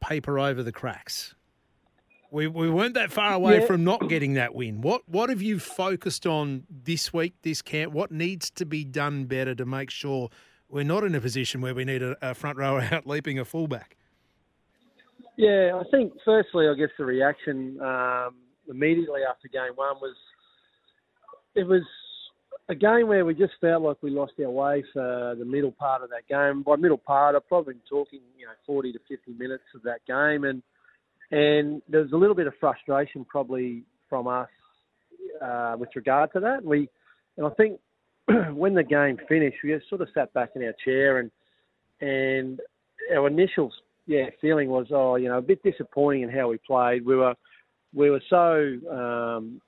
paper 0.00 0.38
over 0.38 0.62
the 0.62 0.72
cracks. 0.72 1.34
We, 2.32 2.46
we 2.46 2.68
weren't 2.68 2.94
that 2.94 3.10
far 3.10 3.32
away 3.32 3.60
Yeah. 3.60 3.66
from 3.66 3.84
not 3.84 4.08
getting 4.08 4.34
that 4.34 4.54
win. 4.54 4.82
What 4.82 5.08
what 5.08 5.30
have 5.30 5.40
you 5.40 5.58
focused 5.58 6.26
on 6.26 6.64
this 6.68 7.12
week, 7.12 7.34
this 7.42 7.62
camp? 7.62 7.92
What 7.92 8.10
needs 8.12 8.50
to 8.50 8.66
be 8.66 8.84
done 8.84 9.24
better 9.24 9.54
to 9.54 9.64
make 9.64 9.88
sure 9.90 10.30
we're 10.70 10.84
not 10.84 11.04
in 11.04 11.14
a 11.14 11.20
position 11.20 11.60
where 11.60 11.74
we 11.74 11.84
need 11.84 12.02
a, 12.02 12.16
a 12.22 12.34
front 12.34 12.58
rower 12.58 12.80
out 12.92 13.06
leaping 13.06 13.38
a 13.38 13.44
fullback? 13.44 13.96
Yeah, 15.36 15.80
I 15.80 15.88
think 15.90 16.12
firstly, 16.24 16.68
I 16.68 16.74
guess 16.74 16.90
the 16.98 17.04
reaction 17.04 17.80
um, 17.80 18.34
immediately 18.68 19.20
after 19.28 19.48
game 19.48 19.72
one 19.74 19.96
was 20.00 20.14
it 21.54 21.66
was 21.66 21.82
a 22.68 22.74
game 22.74 23.08
where 23.08 23.24
we 23.24 23.34
just 23.34 23.54
felt 23.60 23.82
like 23.82 23.96
we 24.02 24.10
lost 24.10 24.32
our 24.38 24.50
way 24.50 24.84
for 24.92 25.34
the 25.38 25.44
middle 25.44 25.72
part 25.72 26.02
of 26.02 26.10
that 26.10 26.28
game. 26.28 26.62
By 26.62 26.76
middle 26.76 26.98
part, 26.98 27.34
I've 27.34 27.48
probably 27.48 27.74
been 27.74 27.82
talking, 27.88 28.20
you 28.38 28.46
know, 28.46 28.52
40 28.66 28.92
to 28.92 28.98
50 29.08 29.32
minutes 29.32 29.64
of 29.74 29.82
that 29.82 30.00
game, 30.06 30.44
and 30.44 30.62
and 31.32 31.82
there 31.88 32.02
was 32.02 32.12
a 32.12 32.16
little 32.16 32.34
bit 32.34 32.46
of 32.46 32.54
frustration 32.60 33.24
probably 33.24 33.84
from 34.08 34.26
us 34.26 34.48
uh, 35.40 35.76
with 35.78 35.88
regard 35.94 36.32
to 36.34 36.40
that. 36.40 36.64
We 36.64 36.88
and 37.36 37.46
I 37.46 37.50
think 37.50 37.80
when 38.54 38.74
the 38.74 38.82
game 38.82 39.18
finished, 39.28 39.58
we 39.62 39.70
just 39.70 39.88
sort 39.88 40.00
of 40.00 40.08
sat 40.14 40.32
back 40.32 40.50
in 40.54 40.62
our 40.62 40.74
chair 40.84 41.18
and 41.18 41.30
and 42.00 42.60
our 43.14 43.26
initial 43.26 43.70
yeah 44.06 44.26
feeling 44.40 44.70
was 44.70 44.86
oh 44.90 45.16
you 45.16 45.28
know 45.28 45.36
a 45.36 45.42
bit 45.42 45.62
disappointing 45.62 46.22
in 46.22 46.30
how 46.30 46.48
we 46.48 46.58
played. 46.58 47.04
We 47.04 47.16
were 47.16 47.34
we 47.94 48.10
were 48.10 48.22
so 48.30 48.78
um, 48.90 49.60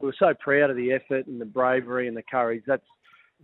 we 0.00 0.06
were 0.06 0.16
so 0.18 0.32
proud 0.38 0.70
of 0.70 0.76
the 0.76 0.92
effort 0.92 1.26
and 1.26 1.40
the 1.40 1.46
bravery 1.46 2.08
and 2.08 2.16
the 2.16 2.22
courage. 2.22 2.62
That's 2.66 2.82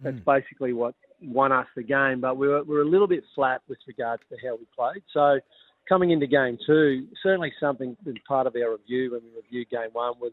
that's 0.03 0.19
basically 0.27 0.73
what 0.73 0.95
won 1.23 1.53
us 1.53 1.67
the 1.75 1.83
game. 1.83 2.21
But 2.21 2.37
we 2.37 2.49
were 2.49 2.63
we 2.65 2.75
were 2.75 2.83
a 2.83 2.89
little 2.89 3.09
bit 3.09 3.25
flat 3.35 3.63
with 3.69 3.79
regards 3.87 4.23
to 4.31 4.37
how 4.47 4.57
we 4.57 4.67
played. 4.75 5.03
So 5.13 5.41
coming 5.89 6.11
into 6.11 6.27
game 6.27 6.59
two, 6.67 7.07
certainly 7.23 7.53
something 7.61 7.97
that 8.05 8.15
part 8.25 8.47
of 8.47 8.55
our 8.57 8.73
review 8.73 9.13
when 9.13 9.23
we 9.23 9.31
reviewed 9.43 9.71
game 9.71 9.91
one 9.93 10.15
was 10.21 10.33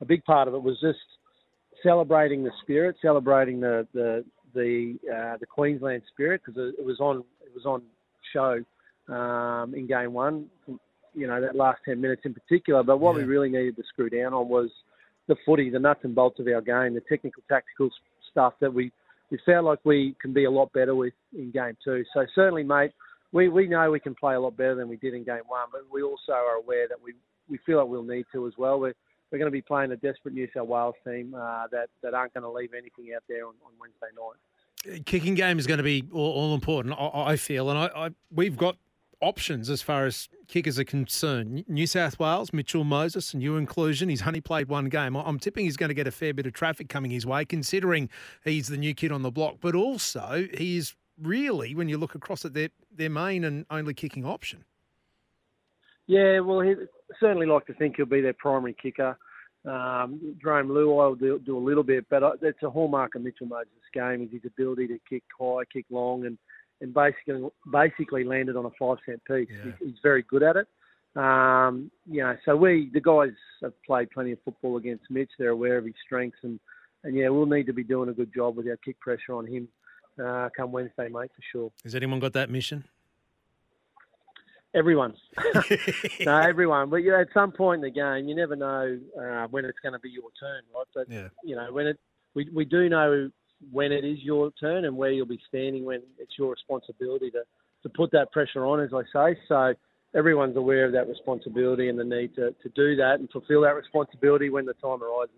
a 0.00 0.04
big 0.04 0.24
part 0.24 0.48
of 0.48 0.54
it 0.54 0.62
was 0.62 0.78
just 0.80 0.98
celebrating 1.84 2.42
the 2.42 2.50
spirit, 2.62 2.96
celebrating 3.00 3.60
the 3.60 3.86
the 3.94 4.24
the 4.54 4.96
uh, 5.08 5.36
the 5.38 5.46
Queensland 5.46 6.02
spirit 6.12 6.40
because 6.44 6.60
it, 6.60 6.80
it 6.80 6.84
was 6.84 6.98
on 6.98 7.18
it 7.42 7.54
was 7.54 7.64
on 7.64 7.82
show 8.32 8.64
um, 9.14 9.74
in 9.74 9.86
game 9.86 10.12
one. 10.12 10.46
You 11.14 11.28
know 11.28 11.40
that 11.40 11.54
last 11.54 11.80
ten 11.84 12.00
minutes 12.00 12.22
in 12.24 12.34
particular. 12.34 12.82
But 12.82 12.98
what 12.98 13.14
we 13.14 13.22
really 13.22 13.48
needed 13.48 13.76
to 13.76 13.82
screw 13.88 14.10
down 14.10 14.34
on 14.34 14.48
was 14.48 14.70
the 15.28 15.36
footy, 15.46 15.70
the 15.70 15.78
nuts 15.78 16.00
and 16.02 16.14
bolts 16.14 16.40
of 16.40 16.48
our 16.48 16.60
game, 16.60 16.94
the 16.94 17.02
technical, 17.08 17.42
tactical 17.48 17.90
stuff 18.30 18.54
that 18.60 18.72
we 18.72 18.90
we 19.30 19.38
felt 19.46 19.64
like 19.64 19.78
we 19.84 20.14
can 20.20 20.32
be 20.32 20.44
a 20.44 20.50
lot 20.50 20.72
better 20.72 20.94
with 20.94 21.14
in 21.36 21.50
game 21.50 21.76
two. 21.84 22.04
So 22.12 22.26
certainly, 22.34 22.62
mate, 22.62 22.92
we, 23.32 23.48
we 23.48 23.66
know 23.66 23.90
we 23.90 24.00
can 24.00 24.14
play 24.14 24.34
a 24.34 24.40
lot 24.40 24.56
better 24.56 24.74
than 24.74 24.88
we 24.88 24.96
did 24.96 25.14
in 25.14 25.24
game 25.24 25.42
one, 25.48 25.68
but 25.72 25.82
we 25.92 26.02
also 26.02 26.32
are 26.32 26.56
aware 26.56 26.86
that 26.88 26.98
we, 27.02 27.14
we 27.48 27.58
feel 27.66 27.78
like 27.78 27.88
we'll 27.88 28.04
need 28.04 28.26
to 28.32 28.46
as 28.46 28.52
well. 28.56 28.78
We're, 28.78 28.94
we're 29.34 29.38
going 29.38 29.50
to 29.50 29.50
be 29.50 29.62
playing 29.62 29.90
a 29.90 29.96
desperate 29.96 30.32
New 30.32 30.48
South 30.54 30.68
Wales 30.68 30.94
team 31.04 31.34
uh, 31.34 31.64
that, 31.72 31.88
that 32.04 32.14
aren't 32.14 32.32
going 32.34 32.44
to 32.44 32.50
leave 32.50 32.72
anything 32.72 33.12
out 33.16 33.24
there 33.28 33.44
on, 33.44 33.54
on 33.66 33.72
Wednesday 33.80 34.06
night. 34.16 35.04
Kicking 35.06 35.34
game 35.34 35.58
is 35.58 35.66
going 35.66 35.78
to 35.78 35.82
be 35.82 36.04
all, 36.12 36.32
all 36.32 36.54
important, 36.54 36.94
I, 36.96 37.32
I 37.32 37.36
feel, 37.36 37.68
and 37.68 37.76
I, 37.76 37.90
I 37.96 38.10
we've 38.32 38.56
got 38.56 38.76
options 39.20 39.70
as 39.70 39.82
far 39.82 40.06
as 40.06 40.28
kickers 40.46 40.78
are 40.78 40.84
concerned. 40.84 41.64
New 41.66 41.88
South 41.88 42.20
Wales, 42.20 42.52
Mitchell 42.52 42.84
Moses, 42.84 43.34
and 43.34 43.42
you 43.42 43.56
inclusion. 43.56 44.08
He's 44.08 44.24
only 44.24 44.40
played 44.40 44.68
one 44.68 44.88
game. 44.88 45.16
I'm 45.16 45.40
tipping 45.40 45.64
he's 45.64 45.76
going 45.76 45.88
to 45.88 45.94
get 45.94 46.06
a 46.06 46.12
fair 46.12 46.32
bit 46.32 46.46
of 46.46 46.52
traffic 46.52 46.88
coming 46.88 47.10
his 47.10 47.26
way, 47.26 47.44
considering 47.44 48.10
he's 48.44 48.68
the 48.68 48.76
new 48.76 48.94
kid 48.94 49.10
on 49.10 49.22
the 49.22 49.32
block. 49.32 49.56
But 49.60 49.74
also, 49.74 50.46
he 50.56 50.76
is 50.76 50.94
really, 51.20 51.74
when 51.74 51.88
you 51.88 51.98
look 51.98 52.14
across 52.14 52.44
at 52.44 52.54
their 52.54 52.68
their 52.94 53.10
main 53.10 53.42
and 53.42 53.66
only 53.68 53.94
kicking 53.94 54.24
option. 54.24 54.64
Yeah, 56.06 56.40
well, 56.40 56.60
he 56.60 56.74
certainly 57.20 57.46
like 57.46 57.66
to 57.66 57.74
think 57.74 57.96
he'll 57.96 58.06
be 58.06 58.20
their 58.20 58.34
primary 58.34 58.76
kicker. 58.80 59.16
Um, 59.64 60.36
Jarome 60.44 60.68
Luai 60.68 61.08
will 61.08 61.14
do, 61.14 61.38
do 61.38 61.56
a 61.56 61.58
little 61.58 61.82
bit, 61.82 62.04
but 62.10 62.22
uh, 62.22 62.32
it's 62.42 62.62
a 62.62 62.68
hallmark 62.68 63.14
of 63.14 63.22
Mitchell 63.22 63.46
Moses' 63.46 63.70
game 63.94 64.22
is 64.22 64.30
his 64.30 64.42
ability 64.44 64.88
to 64.88 64.98
kick 65.08 65.22
high, 65.40 65.62
kick 65.72 65.86
long, 65.90 66.26
and 66.26 66.36
and 66.80 66.92
basically 66.92 67.48
basically 67.72 68.24
landed 68.24 68.56
on 68.56 68.66
a 68.66 68.70
five 68.78 68.98
cent 69.06 69.22
piece. 69.24 69.48
He's, 69.64 69.72
he's 69.80 69.98
very 70.02 70.22
good 70.22 70.42
at 70.42 70.56
it. 70.56 70.66
Um, 71.16 71.90
you 72.10 72.22
know, 72.22 72.36
so 72.44 72.56
we 72.56 72.90
the 72.92 73.00
guys 73.00 73.32
have 73.62 73.72
played 73.84 74.10
plenty 74.10 74.32
of 74.32 74.38
football 74.44 74.76
against 74.76 75.04
Mitch. 75.08 75.30
They're 75.38 75.50
aware 75.50 75.78
of 75.78 75.86
his 75.86 75.94
strengths, 76.04 76.38
and 76.42 76.60
and 77.04 77.16
yeah, 77.16 77.30
we'll 77.30 77.46
need 77.46 77.66
to 77.66 77.72
be 77.72 77.84
doing 77.84 78.10
a 78.10 78.12
good 78.12 78.34
job 78.34 78.56
with 78.56 78.66
our 78.66 78.76
kick 78.84 79.00
pressure 79.00 79.32
on 79.32 79.46
him 79.46 79.68
uh, 80.22 80.48
come 80.56 80.72
Wednesday, 80.72 81.08
mate, 81.08 81.30
for 81.34 81.42
sure. 81.52 81.72
Has 81.84 81.94
anyone 81.94 82.20
got 82.20 82.32
that 82.34 82.50
mission? 82.50 82.84
Everyone. 84.74 85.14
no, 86.20 86.36
everyone. 86.38 86.90
But 86.90 86.96
you 86.96 87.10
know, 87.12 87.20
at 87.20 87.28
some 87.32 87.52
point 87.52 87.84
in 87.84 87.92
the 87.92 87.94
game, 87.94 88.28
you 88.28 88.34
never 88.34 88.56
know 88.56 88.98
uh, 89.20 89.46
when 89.48 89.64
it's 89.64 89.78
going 89.80 89.92
to 89.92 89.98
be 90.00 90.10
your 90.10 90.30
turn, 90.38 90.62
right? 90.74 90.86
But 90.94 91.10
Yeah. 91.10 91.28
you 91.42 91.56
know, 91.56 91.72
when 91.72 91.86
it 91.86 91.98
we 92.34 92.48
we 92.52 92.64
do 92.64 92.88
know 92.88 93.30
when 93.70 93.92
it 93.92 94.04
is 94.04 94.18
your 94.22 94.50
turn 94.60 94.84
and 94.84 94.96
where 94.96 95.10
you'll 95.10 95.26
be 95.26 95.40
standing 95.48 95.84
when 95.84 96.02
it's 96.18 96.32
your 96.38 96.50
responsibility 96.50 97.30
to 97.30 97.44
to 97.82 97.88
put 97.90 98.10
that 98.12 98.32
pressure 98.32 98.64
on, 98.66 98.80
as 98.80 98.90
I 98.92 99.02
say. 99.12 99.38
So 99.46 99.74
everyone's 100.14 100.56
aware 100.56 100.86
of 100.86 100.92
that 100.92 101.08
responsibility 101.08 101.88
and 101.88 101.98
the 101.98 102.04
need 102.04 102.34
to, 102.34 102.52
to 102.62 102.68
do 102.74 102.96
that 102.96 103.20
and 103.20 103.28
fulfil 103.30 103.60
that 103.62 103.74
responsibility 103.74 104.48
when 104.48 104.64
the 104.64 104.74
time 104.74 105.02
arises. 105.02 105.34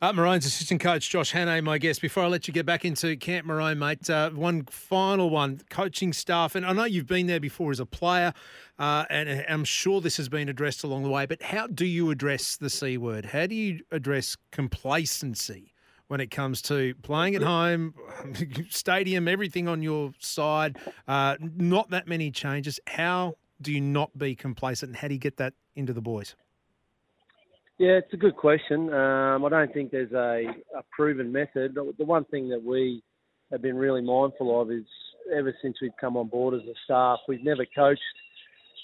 Uh, 0.00 0.12
Maroon's 0.12 0.46
assistant 0.46 0.80
coach 0.80 1.08
Josh 1.08 1.32
Hannay, 1.32 1.62
my 1.62 1.78
guest. 1.78 2.00
Before 2.00 2.24
I 2.24 2.26
let 2.26 2.46
you 2.46 2.54
get 2.54 2.66
back 2.66 2.84
into 2.84 3.16
Camp 3.16 3.46
Maroon, 3.46 3.78
mate, 3.78 4.08
uh, 4.10 4.30
one 4.30 4.64
final 4.64 5.30
one: 5.30 5.60
coaching 5.70 6.12
staff. 6.12 6.54
And 6.54 6.66
I 6.66 6.72
know 6.72 6.84
you've 6.84 7.06
been 7.06 7.26
there 7.26 7.40
before 7.40 7.70
as 7.70 7.80
a 7.80 7.86
player, 7.86 8.32
uh, 8.78 9.04
and 9.10 9.44
I'm 9.48 9.64
sure 9.64 10.00
this 10.00 10.16
has 10.16 10.28
been 10.28 10.48
addressed 10.48 10.84
along 10.84 11.04
the 11.04 11.08
way. 11.08 11.26
But 11.26 11.42
how 11.42 11.66
do 11.66 11.86
you 11.86 12.10
address 12.10 12.56
the 12.56 12.70
c 12.70 12.96
word? 12.96 13.26
How 13.26 13.46
do 13.46 13.54
you 13.54 13.80
address 13.90 14.36
complacency 14.50 15.72
when 16.08 16.20
it 16.20 16.30
comes 16.30 16.60
to 16.62 16.94
playing 17.02 17.34
at 17.34 17.42
home, 17.42 17.94
stadium, 18.70 19.28
everything 19.28 19.68
on 19.68 19.82
your 19.82 20.12
side? 20.18 20.78
Uh, 21.08 21.36
not 21.40 21.90
that 21.90 22.06
many 22.06 22.30
changes. 22.30 22.78
How 22.86 23.36
do 23.60 23.72
you 23.72 23.80
not 23.80 24.16
be 24.18 24.34
complacent? 24.34 24.90
And 24.90 24.96
how 24.96 25.08
do 25.08 25.14
you 25.14 25.20
get 25.20 25.36
that 25.38 25.54
into 25.76 25.92
the 25.92 26.02
boys? 26.02 26.34
Yeah, 27.78 27.98
it's 27.98 28.12
a 28.12 28.16
good 28.16 28.36
question. 28.36 28.92
Um, 28.94 29.44
I 29.44 29.48
don't 29.48 29.72
think 29.74 29.90
there's 29.90 30.12
a, 30.12 30.44
a 30.78 30.82
proven 30.92 31.32
method. 31.32 31.74
The, 31.74 32.04
one 32.04 32.24
thing 32.26 32.48
that 32.50 32.62
we 32.62 33.02
have 33.50 33.62
been 33.62 33.76
really 33.76 34.00
mindful 34.00 34.60
of 34.60 34.70
is 34.70 34.84
ever 35.36 35.52
since 35.60 35.76
we've 35.82 35.96
come 36.00 36.16
on 36.16 36.28
board 36.28 36.54
as 36.54 36.60
a 36.60 36.74
staff, 36.84 37.18
we've 37.26 37.42
never 37.42 37.66
coached 37.76 38.00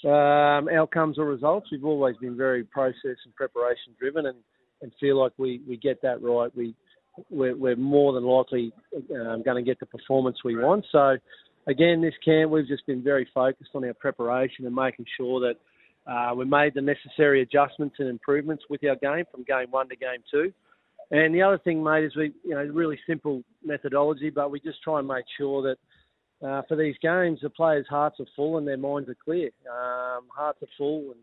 um, 0.03 0.67
outcomes 0.69 1.17
or 1.17 1.25
results. 1.25 1.67
We've 1.71 1.85
always 1.85 2.17
been 2.17 2.35
very 2.35 2.65
process 2.65 3.15
and 3.23 3.33
preparation 3.35 3.93
driven 3.97 4.25
and, 4.25 4.37
and 4.81 4.91
feel 4.99 5.17
like 5.17 5.31
we, 5.37 5.61
we 5.67 5.77
get 5.77 6.01
that 6.01 6.21
right. 6.21 6.53
We, 6.53 6.75
we're, 7.29 7.55
we're 7.55 7.75
more 7.77 8.11
than 8.11 8.25
likely 8.25 8.73
um, 8.93 9.41
going 9.43 9.63
to 9.63 9.69
get 9.69 9.79
the 9.79 9.85
performance 9.85 10.39
we 10.43 10.57
want. 10.57 10.85
So, 10.91 11.15
again, 11.67 12.01
this 12.01 12.13
camp, 12.25 12.51
we've 12.51 12.67
just 12.67 12.85
been 12.87 13.03
very 13.03 13.27
focused 13.33 13.71
on 13.73 13.85
our 13.85 13.93
preparation 13.93 14.65
and 14.65 14.75
making 14.75 15.05
sure 15.15 15.39
that 15.41 15.55
uh, 16.07 16.33
we 16.35 16.45
made 16.45 16.73
the 16.73 16.81
necessary 16.81 17.41
adjustments 17.41 17.95
and 17.99 18.07
improvements 18.07 18.63
with 18.69 18.83
our 18.83 18.95
game 18.95 19.25
from 19.31 19.43
game 19.43 19.71
one 19.71 19.87
to 19.89 19.95
game 19.95 20.23
two. 20.29 20.51
And 21.11 21.35
the 21.35 21.41
other 21.41 21.57
thing, 21.57 21.83
mate, 21.83 22.05
is 22.05 22.15
we, 22.15 22.31
you 22.43 22.51
know, 22.51 22.63
really 22.63 22.99
simple 23.05 23.43
methodology, 23.63 24.29
but 24.29 24.49
we 24.49 24.59
just 24.61 24.81
try 24.81 24.99
and 24.99 25.07
make 25.07 25.25
sure 25.37 25.61
that 25.61 26.47
uh, 26.47 26.61
for 26.67 26.75
these 26.75 26.95
games, 27.01 27.39
the 27.41 27.49
players' 27.49 27.85
hearts 27.89 28.19
are 28.19 28.25
full 28.35 28.57
and 28.57 28.67
their 28.67 28.77
minds 28.77 29.09
are 29.09 29.17
clear. 29.23 29.49
Um, 29.69 30.23
hearts 30.35 30.59
are 30.63 30.67
full, 30.77 31.11
and 31.11 31.19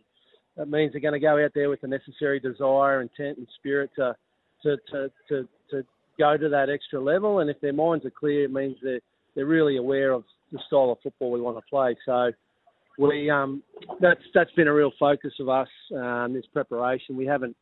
that 0.56 0.68
means 0.68 0.92
they're 0.92 1.00
going 1.00 1.14
to 1.14 1.20
go 1.20 1.42
out 1.42 1.52
there 1.54 1.70
with 1.70 1.80
the 1.80 1.88
necessary 1.88 2.38
desire, 2.38 3.00
intent, 3.00 3.38
and 3.38 3.48
spirit 3.56 3.90
to 3.96 4.14
to 4.62 4.76
to 4.90 5.10
to, 5.28 5.48
to 5.70 5.84
go 6.18 6.36
to 6.36 6.48
that 6.50 6.68
extra 6.70 7.00
level. 7.00 7.40
And 7.40 7.50
if 7.50 7.60
their 7.60 7.72
minds 7.72 8.04
are 8.04 8.10
clear, 8.10 8.44
it 8.44 8.52
means 8.52 8.76
they're 8.82 9.00
they're 9.34 9.46
really 9.46 9.78
aware 9.78 10.12
of 10.12 10.24
the 10.52 10.60
style 10.66 10.90
of 10.90 10.98
football 11.02 11.30
we 11.30 11.40
want 11.40 11.56
to 11.56 11.62
play. 11.68 11.96
So 12.04 12.30
we 12.98 13.30
um, 13.30 13.62
that's 14.00 14.20
that's 14.34 14.50
been 14.52 14.68
a 14.68 14.74
real 14.74 14.92
focus 14.98 15.32
of 15.40 15.48
us 15.48 15.68
um, 15.96 16.32
this 16.34 16.44
preparation. 16.52 17.16
We 17.16 17.26
haven't 17.26 17.56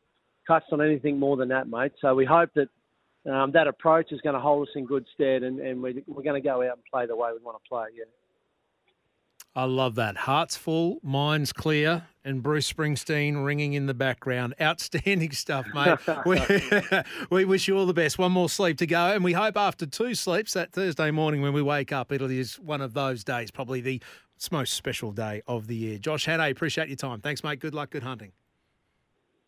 touched 0.47 0.71
on 0.71 0.81
anything 0.81 1.19
more 1.19 1.37
than 1.37 1.49
that, 1.49 1.69
mate. 1.69 1.91
So 2.01 2.15
we 2.15 2.25
hope 2.25 2.49
that 2.55 2.69
um, 3.31 3.51
that 3.51 3.67
approach 3.67 4.11
is 4.11 4.19
going 4.21 4.35
to 4.35 4.39
hold 4.39 4.67
us 4.67 4.73
in 4.75 4.85
good 4.85 5.05
stead, 5.13 5.43
and, 5.43 5.59
and 5.59 5.81
we, 5.81 6.03
we're 6.07 6.23
going 6.23 6.41
to 6.41 6.47
go 6.47 6.61
out 6.61 6.73
and 6.73 6.83
play 6.91 7.05
the 7.05 7.15
way 7.15 7.29
we 7.37 7.43
want 7.43 7.61
to 7.61 7.69
play. 7.69 7.85
Yeah. 7.95 8.05
I 9.55 9.63
love 9.63 9.95
that. 9.95 10.17
Hearts 10.17 10.55
full, 10.55 10.99
minds 11.01 11.51
clear, 11.51 12.03
and 12.23 12.43
Bruce 12.43 12.71
Springsteen 12.71 13.43
ringing 13.43 13.73
in 13.73 13.87
the 13.87 13.95
background. 13.95 14.53
Outstanding 14.61 15.31
stuff, 15.31 15.65
mate. 15.73 15.97
we, 16.27 16.39
we 17.31 17.43
wish 17.43 17.67
you 17.67 17.75
all 17.75 17.87
the 17.87 17.93
best. 17.93 18.19
One 18.19 18.31
more 18.31 18.49
sleep 18.49 18.77
to 18.77 18.85
go, 18.85 19.13
and 19.13 19.23
we 19.23 19.33
hope 19.33 19.57
after 19.57 19.87
two 19.87 20.13
sleeps 20.13 20.53
that 20.53 20.73
Thursday 20.73 21.09
morning 21.09 21.41
when 21.41 21.53
we 21.53 21.63
wake 21.63 21.91
up, 21.91 22.11
it 22.11 22.21
is 22.21 22.59
one 22.59 22.81
of 22.81 22.93
those 22.93 23.23
days, 23.23 23.49
probably 23.49 23.81
the 23.81 23.99
most 24.51 24.73
special 24.73 25.11
day 25.11 25.41
of 25.47 25.67
the 25.67 25.75
year. 25.75 25.97
Josh 25.97 26.25
Hannay, 26.25 26.51
appreciate 26.51 26.87
your 26.87 26.97
time. 26.97 27.21
Thanks, 27.21 27.43
mate. 27.43 27.59
Good 27.59 27.73
luck. 27.73 27.89
Good 27.91 28.03
hunting. 28.03 28.31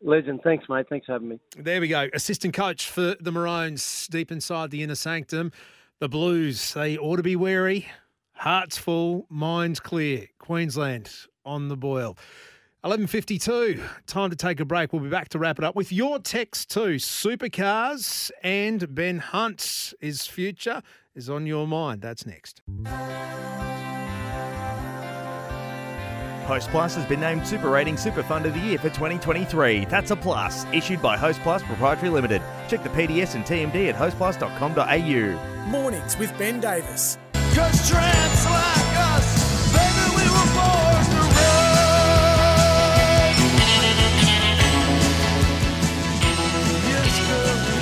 Legend. 0.01 0.41
Thanks, 0.43 0.67
mate. 0.69 0.87
Thanks 0.89 1.05
for 1.05 1.13
having 1.13 1.29
me. 1.29 1.39
There 1.57 1.81
we 1.81 1.87
go. 1.87 2.09
Assistant 2.13 2.53
coach 2.53 2.89
for 2.89 3.15
the 3.19 3.31
Maroons, 3.31 4.07
deep 4.09 4.31
inside 4.31 4.71
the 4.71 4.81
inner 4.81 4.95
sanctum. 4.95 5.51
The 5.99 6.07
Blues, 6.07 6.73
they 6.73 6.97
ought 6.97 7.17
to 7.17 7.23
be 7.23 7.35
wary. 7.35 7.87
Hearts 8.33 8.77
full, 8.77 9.27
minds 9.29 9.81
clear. 9.81 10.27
Queensland 10.39 11.11
on 11.45 11.67
the 11.67 11.75
boil. 11.75 12.17
11.52, 12.85 13.81
time 14.05 14.29
to 14.29 14.37
take 14.37 14.61
a 14.61 14.65
break. 14.65 14.93
We'll 14.93 15.01
be 15.01 15.09
back 15.09 15.27
to 15.29 15.39
wrap 15.39 15.57
it 15.57 15.65
up 15.65 15.75
with 15.75 15.91
your 15.91 16.19
text 16.19 16.71
too. 16.71 16.95
Supercars 16.95 18.31
and 18.41 18.95
Ben 18.95 19.17
Hunt's 19.17 19.93
His 19.99 20.25
future 20.25 20.81
is 21.13 21.29
on 21.29 21.45
your 21.45 21.67
mind. 21.67 22.01
That's 22.01 22.25
next. 22.25 22.61
Hostplus 26.49 26.95
has 26.95 27.05
been 27.05 27.19
named 27.19 27.45
Super 27.45 27.69
Rating 27.69 27.95
Super 27.95 28.23
Fund 28.23 28.47
of 28.47 28.55
the 28.55 28.59
Year 28.59 28.79
for 28.79 28.89
2023. 28.89 29.85
That's 29.85 30.09
a 30.09 30.15
plus. 30.15 30.65
Issued 30.73 30.99
by 30.99 31.15
Hostplus 31.15 31.61
Proprietary 31.61 32.09
Limited. 32.09 32.41
Check 32.67 32.81
the 32.81 32.89
PDS 32.89 33.35
and 33.35 33.45
TMD 33.45 33.89
at 33.89 33.95
hostplus.com.au. 33.95 35.69
Mornings 35.69 36.17
with 36.17 36.35
Ben 36.39 36.59
Davis. 36.59 37.19
Cause 37.53 37.87
tramps 37.87 38.45
like 38.45 38.97
us, 39.13 39.73
baby, 39.73 40.09
we 40.17 40.23
were 40.25 40.49
born 40.57 41.05
to 41.05 41.21
run. 41.21 41.69
Yes, 46.89 47.13
girl, 47.27 47.57
we. 47.61 47.77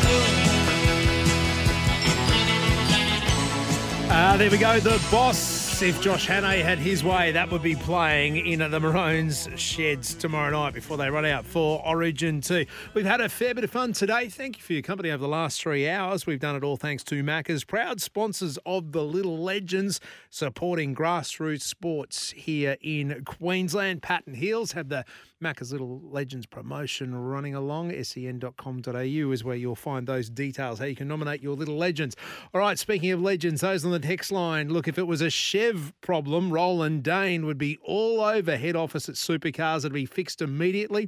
Ah, 4.11 4.35
there 4.37 4.51
we 4.51 4.57
go. 4.57 4.77
The 4.81 4.99
boss. 5.09 5.56
If 5.79 6.01
Josh 6.01 6.27
Hannay 6.27 6.63
had 6.63 6.79
his 6.79 7.03
way, 7.03 7.31
that 7.33 7.51
would 7.51 7.61
be 7.61 7.75
playing 7.75 8.47
in 8.47 8.59
the 8.71 8.79
Maroons 8.79 9.47
sheds 9.57 10.15
tomorrow 10.15 10.49
night 10.49 10.73
before 10.73 10.97
they 10.97 11.07
run 11.07 11.23
out 11.23 11.45
for 11.45 11.85
Origin 11.85 12.41
2. 12.41 12.65
We've 12.95 13.05
had 13.05 13.21
a 13.21 13.29
fair 13.29 13.53
bit 13.53 13.63
of 13.63 13.69
fun 13.69 13.93
today. 13.93 14.27
Thank 14.27 14.57
you 14.57 14.63
for 14.63 14.73
your 14.73 14.81
company 14.81 15.11
over 15.11 15.21
the 15.21 15.27
last 15.27 15.61
three 15.61 15.87
hours. 15.87 16.25
We've 16.25 16.39
done 16.39 16.55
it 16.55 16.63
all 16.63 16.77
thanks 16.77 17.03
to 17.05 17.23
Macca's, 17.23 17.63
proud 17.63 18.01
sponsors 18.01 18.57
of 18.65 18.91
the 18.91 19.03
Little 19.03 19.37
Legends, 19.37 19.99
supporting 20.31 20.95
grassroots 20.95 21.61
sports 21.61 22.31
here 22.31 22.77
in 22.81 23.23
Queensland. 23.23 24.01
Patton 24.01 24.33
Hills 24.33 24.71
have 24.71 24.89
the 24.89 25.05
Macca's 25.41 25.71
Little 25.71 26.01
Legends 26.03 26.47
promotion 26.47 27.13
running 27.13 27.53
along. 27.53 27.91
sen.com.au 28.03 29.31
is 29.31 29.43
where 29.43 29.55
you'll 29.55 29.75
find 29.75 30.07
those 30.07 30.29
details, 30.29 30.79
how 30.79 30.85
you 30.85 30.95
can 30.95 31.07
nominate 31.07 31.43
your 31.43 31.55
little 31.55 31.77
legends. 31.77 32.15
All 32.53 32.61
right, 32.61 32.79
speaking 32.79 33.11
of 33.11 33.21
legends, 33.21 33.61
those 33.61 33.85
on 33.85 33.91
the 33.91 33.99
text 33.99 34.31
line, 34.31 34.69
look, 34.69 34.87
if 34.87 34.97
it 34.97 35.05
was 35.05 35.21
a 35.21 35.29
Chev 35.29 35.93
problem, 36.01 36.51
Roland 36.51 37.03
Dane 37.03 37.45
would 37.45 37.59
be 37.59 37.77
all 37.83 38.21
over 38.21 38.57
head 38.57 38.75
office 38.75 39.07
at 39.07 39.15
Supercars. 39.15 39.79
It'd 39.79 39.93
be 39.93 40.07
fixed 40.07 40.41
immediately. 40.41 41.07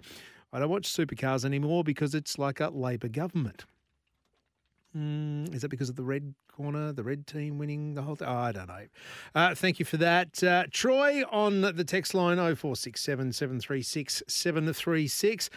I 0.53 0.60
don't 0.60 0.69
watch 0.69 0.88
Supercars 0.88 1.43
anymore 1.43 1.84
because 1.84 2.14
it's 2.14 2.38
like 2.38 2.60
a 2.60 2.69
Labor 2.69 3.07
government. 3.07 3.65
Mm, 4.97 5.53
is 5.53 5.61
that 5.61 5.69
because 5.69 5.89
of 5.89 5.95
the 5.95 6.03
red 6.03 6.33
corner, 6.51 6.91
the 6.91 7.03
red 7.03 7.27
team 7.27 7.57
winning 7.59 7.93
the 7.93 8.01
whole 8.01 8.15
thing? 8.15 8.27
Oh, 8.27 8.35
I 8.35 8.51
don't 8.51 8.67
know. 8.67 8.87
Uh, 9.35 9.53
thank 9.53 9.77
you 9.79 9.85
for 9.85 9.97
that. 9.97 10.43
Uh, 10.43 10.65
Troy 10.71 11.23
on 11.31 11.61
the 11.61 11.83
text 11.83 12.13
line 12.13 12.37
0467 12.37 13.33
736 13.33 14.23
736. 14.27 15.49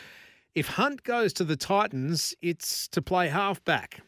If 0.54 0.68
Hunt 0.68 1.02
goes 1.02 1.32
to 1.34 1.44
the 1.44 1.56
Titans, 1.56 2.34
it's 2.42 2.86
to 2.88 3.00
play 3.00 3.28
halfback. 3.28 4.02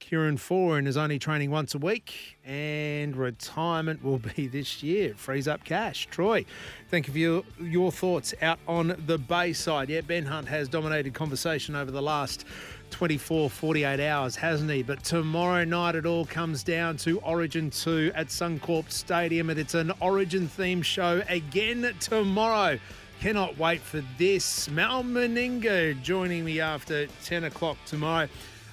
Kieran 0.00 0.36
Foran 0.36 0.86
is 0.86 0.96
only 0.96 1.18
training 1.18 1.50
once 1.50 1.74
a 1.74 1.78
week, 1.78 2.38
and 2.44 3.16
retirement 3.16 4.02
will 4.02 4.18
be 4.36 4.46
this 4.46 4.82
year. 4.82 5.14
Frees 5.16 5.48
up 5.48 5.64
cash. 5.64 6.06
Troy, 6.10 6.44
thank 6.88 7.06
you 7.06 7.12
for 7.12 7.18
your, 7.18 7.42
your 7.60 7.92
thoughts 7.92 8.32
out 8.40 8.58
on 8.66 9.00
the 9.06 9.18
Bayside. 9.18 9.88
Yeah, 9.88 10.00
Ben 10.02 10.24
Hunt 10.26 10.48
has 10.48 10.68
dominated 10.68 11.14
conversation 11.14 11.74
over 11.74 11.90
the 11.90 12.02
last 12.02 12.44
24, 12.90 13.50
48 13.50 14.00
hours, 14.00 14.36
hasn't 14.36 14.70
he? 14.70 14.82
But 14.82 15.02
tomorrow 15.04 15.64
night 15.64 15.94
it 15.94 16.06
all 16.06 16.24
comes 16.24 16.62
down 16.62 16.96
to 16.98 17.18
Origin 17.20 17.70
2 17.70 18.12
at 18.14 18.28
Suncorp 18.28 18.90
Stadium, 18.90 19.50
and 19.50 19.58
it's 19.58 19.74
an 19.74 19.92
Origin 20.00 20.48
themed 20.48 20.84
show 20.84 21.22
again 21.28 21.94
tomorrow. 22.00 22.78
Cannot 23.20 23.58
wait 23.58 23.80
for 23.80 24.02
this. 24.16 24.70
Mal 24.70 25.02
Meninga 25.02 26.00
joining 26.02 26.44
me 26.44 26.60
after 26.60 27.06
10 27.24 27.44
o'clock 27.44 27.76
tomorrow. 27.86 28.28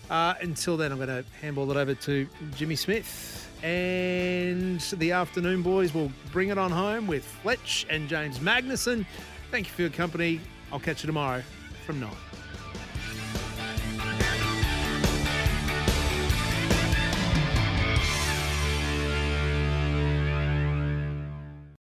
Uh, 0.10 0.36
until 0.42 0.78
then, 0.78 0.92
I'm 0.92 0.98
going 0.98 1.10
to 1.10 1.26
handball 1.42 1.72
it 1.72 1.78
over 1.78 1.96
to 1.96 2.28
Jimmy 2.56 2.76
Smith. 2.76 3.50
And 3.64 4.80
the 4.82 5.14
afternoon 5.14 5.64
boys 5.64 5.94
will 5.94 6.12
bring 6.32 6.50
it 6.50 6.58
on 6.58 6.72
home 6.72 7.08
with 7.08 7.26
Fletch 7.26 7.88
and 7.90 8.08
James 8.08 8.40
Magnuson. 8.40 9.06
Thank 9.50 9.68
you 9.68 9.74
for 9.74 9.82
your 9.82 9.92
company. 9.92 10.42
I'll 10.72 10.80
catch 10.80 11.04
you 11.04 11.08
tomorrow 11.08 11.42
from 11.86 12.00
9. 12.00 12.10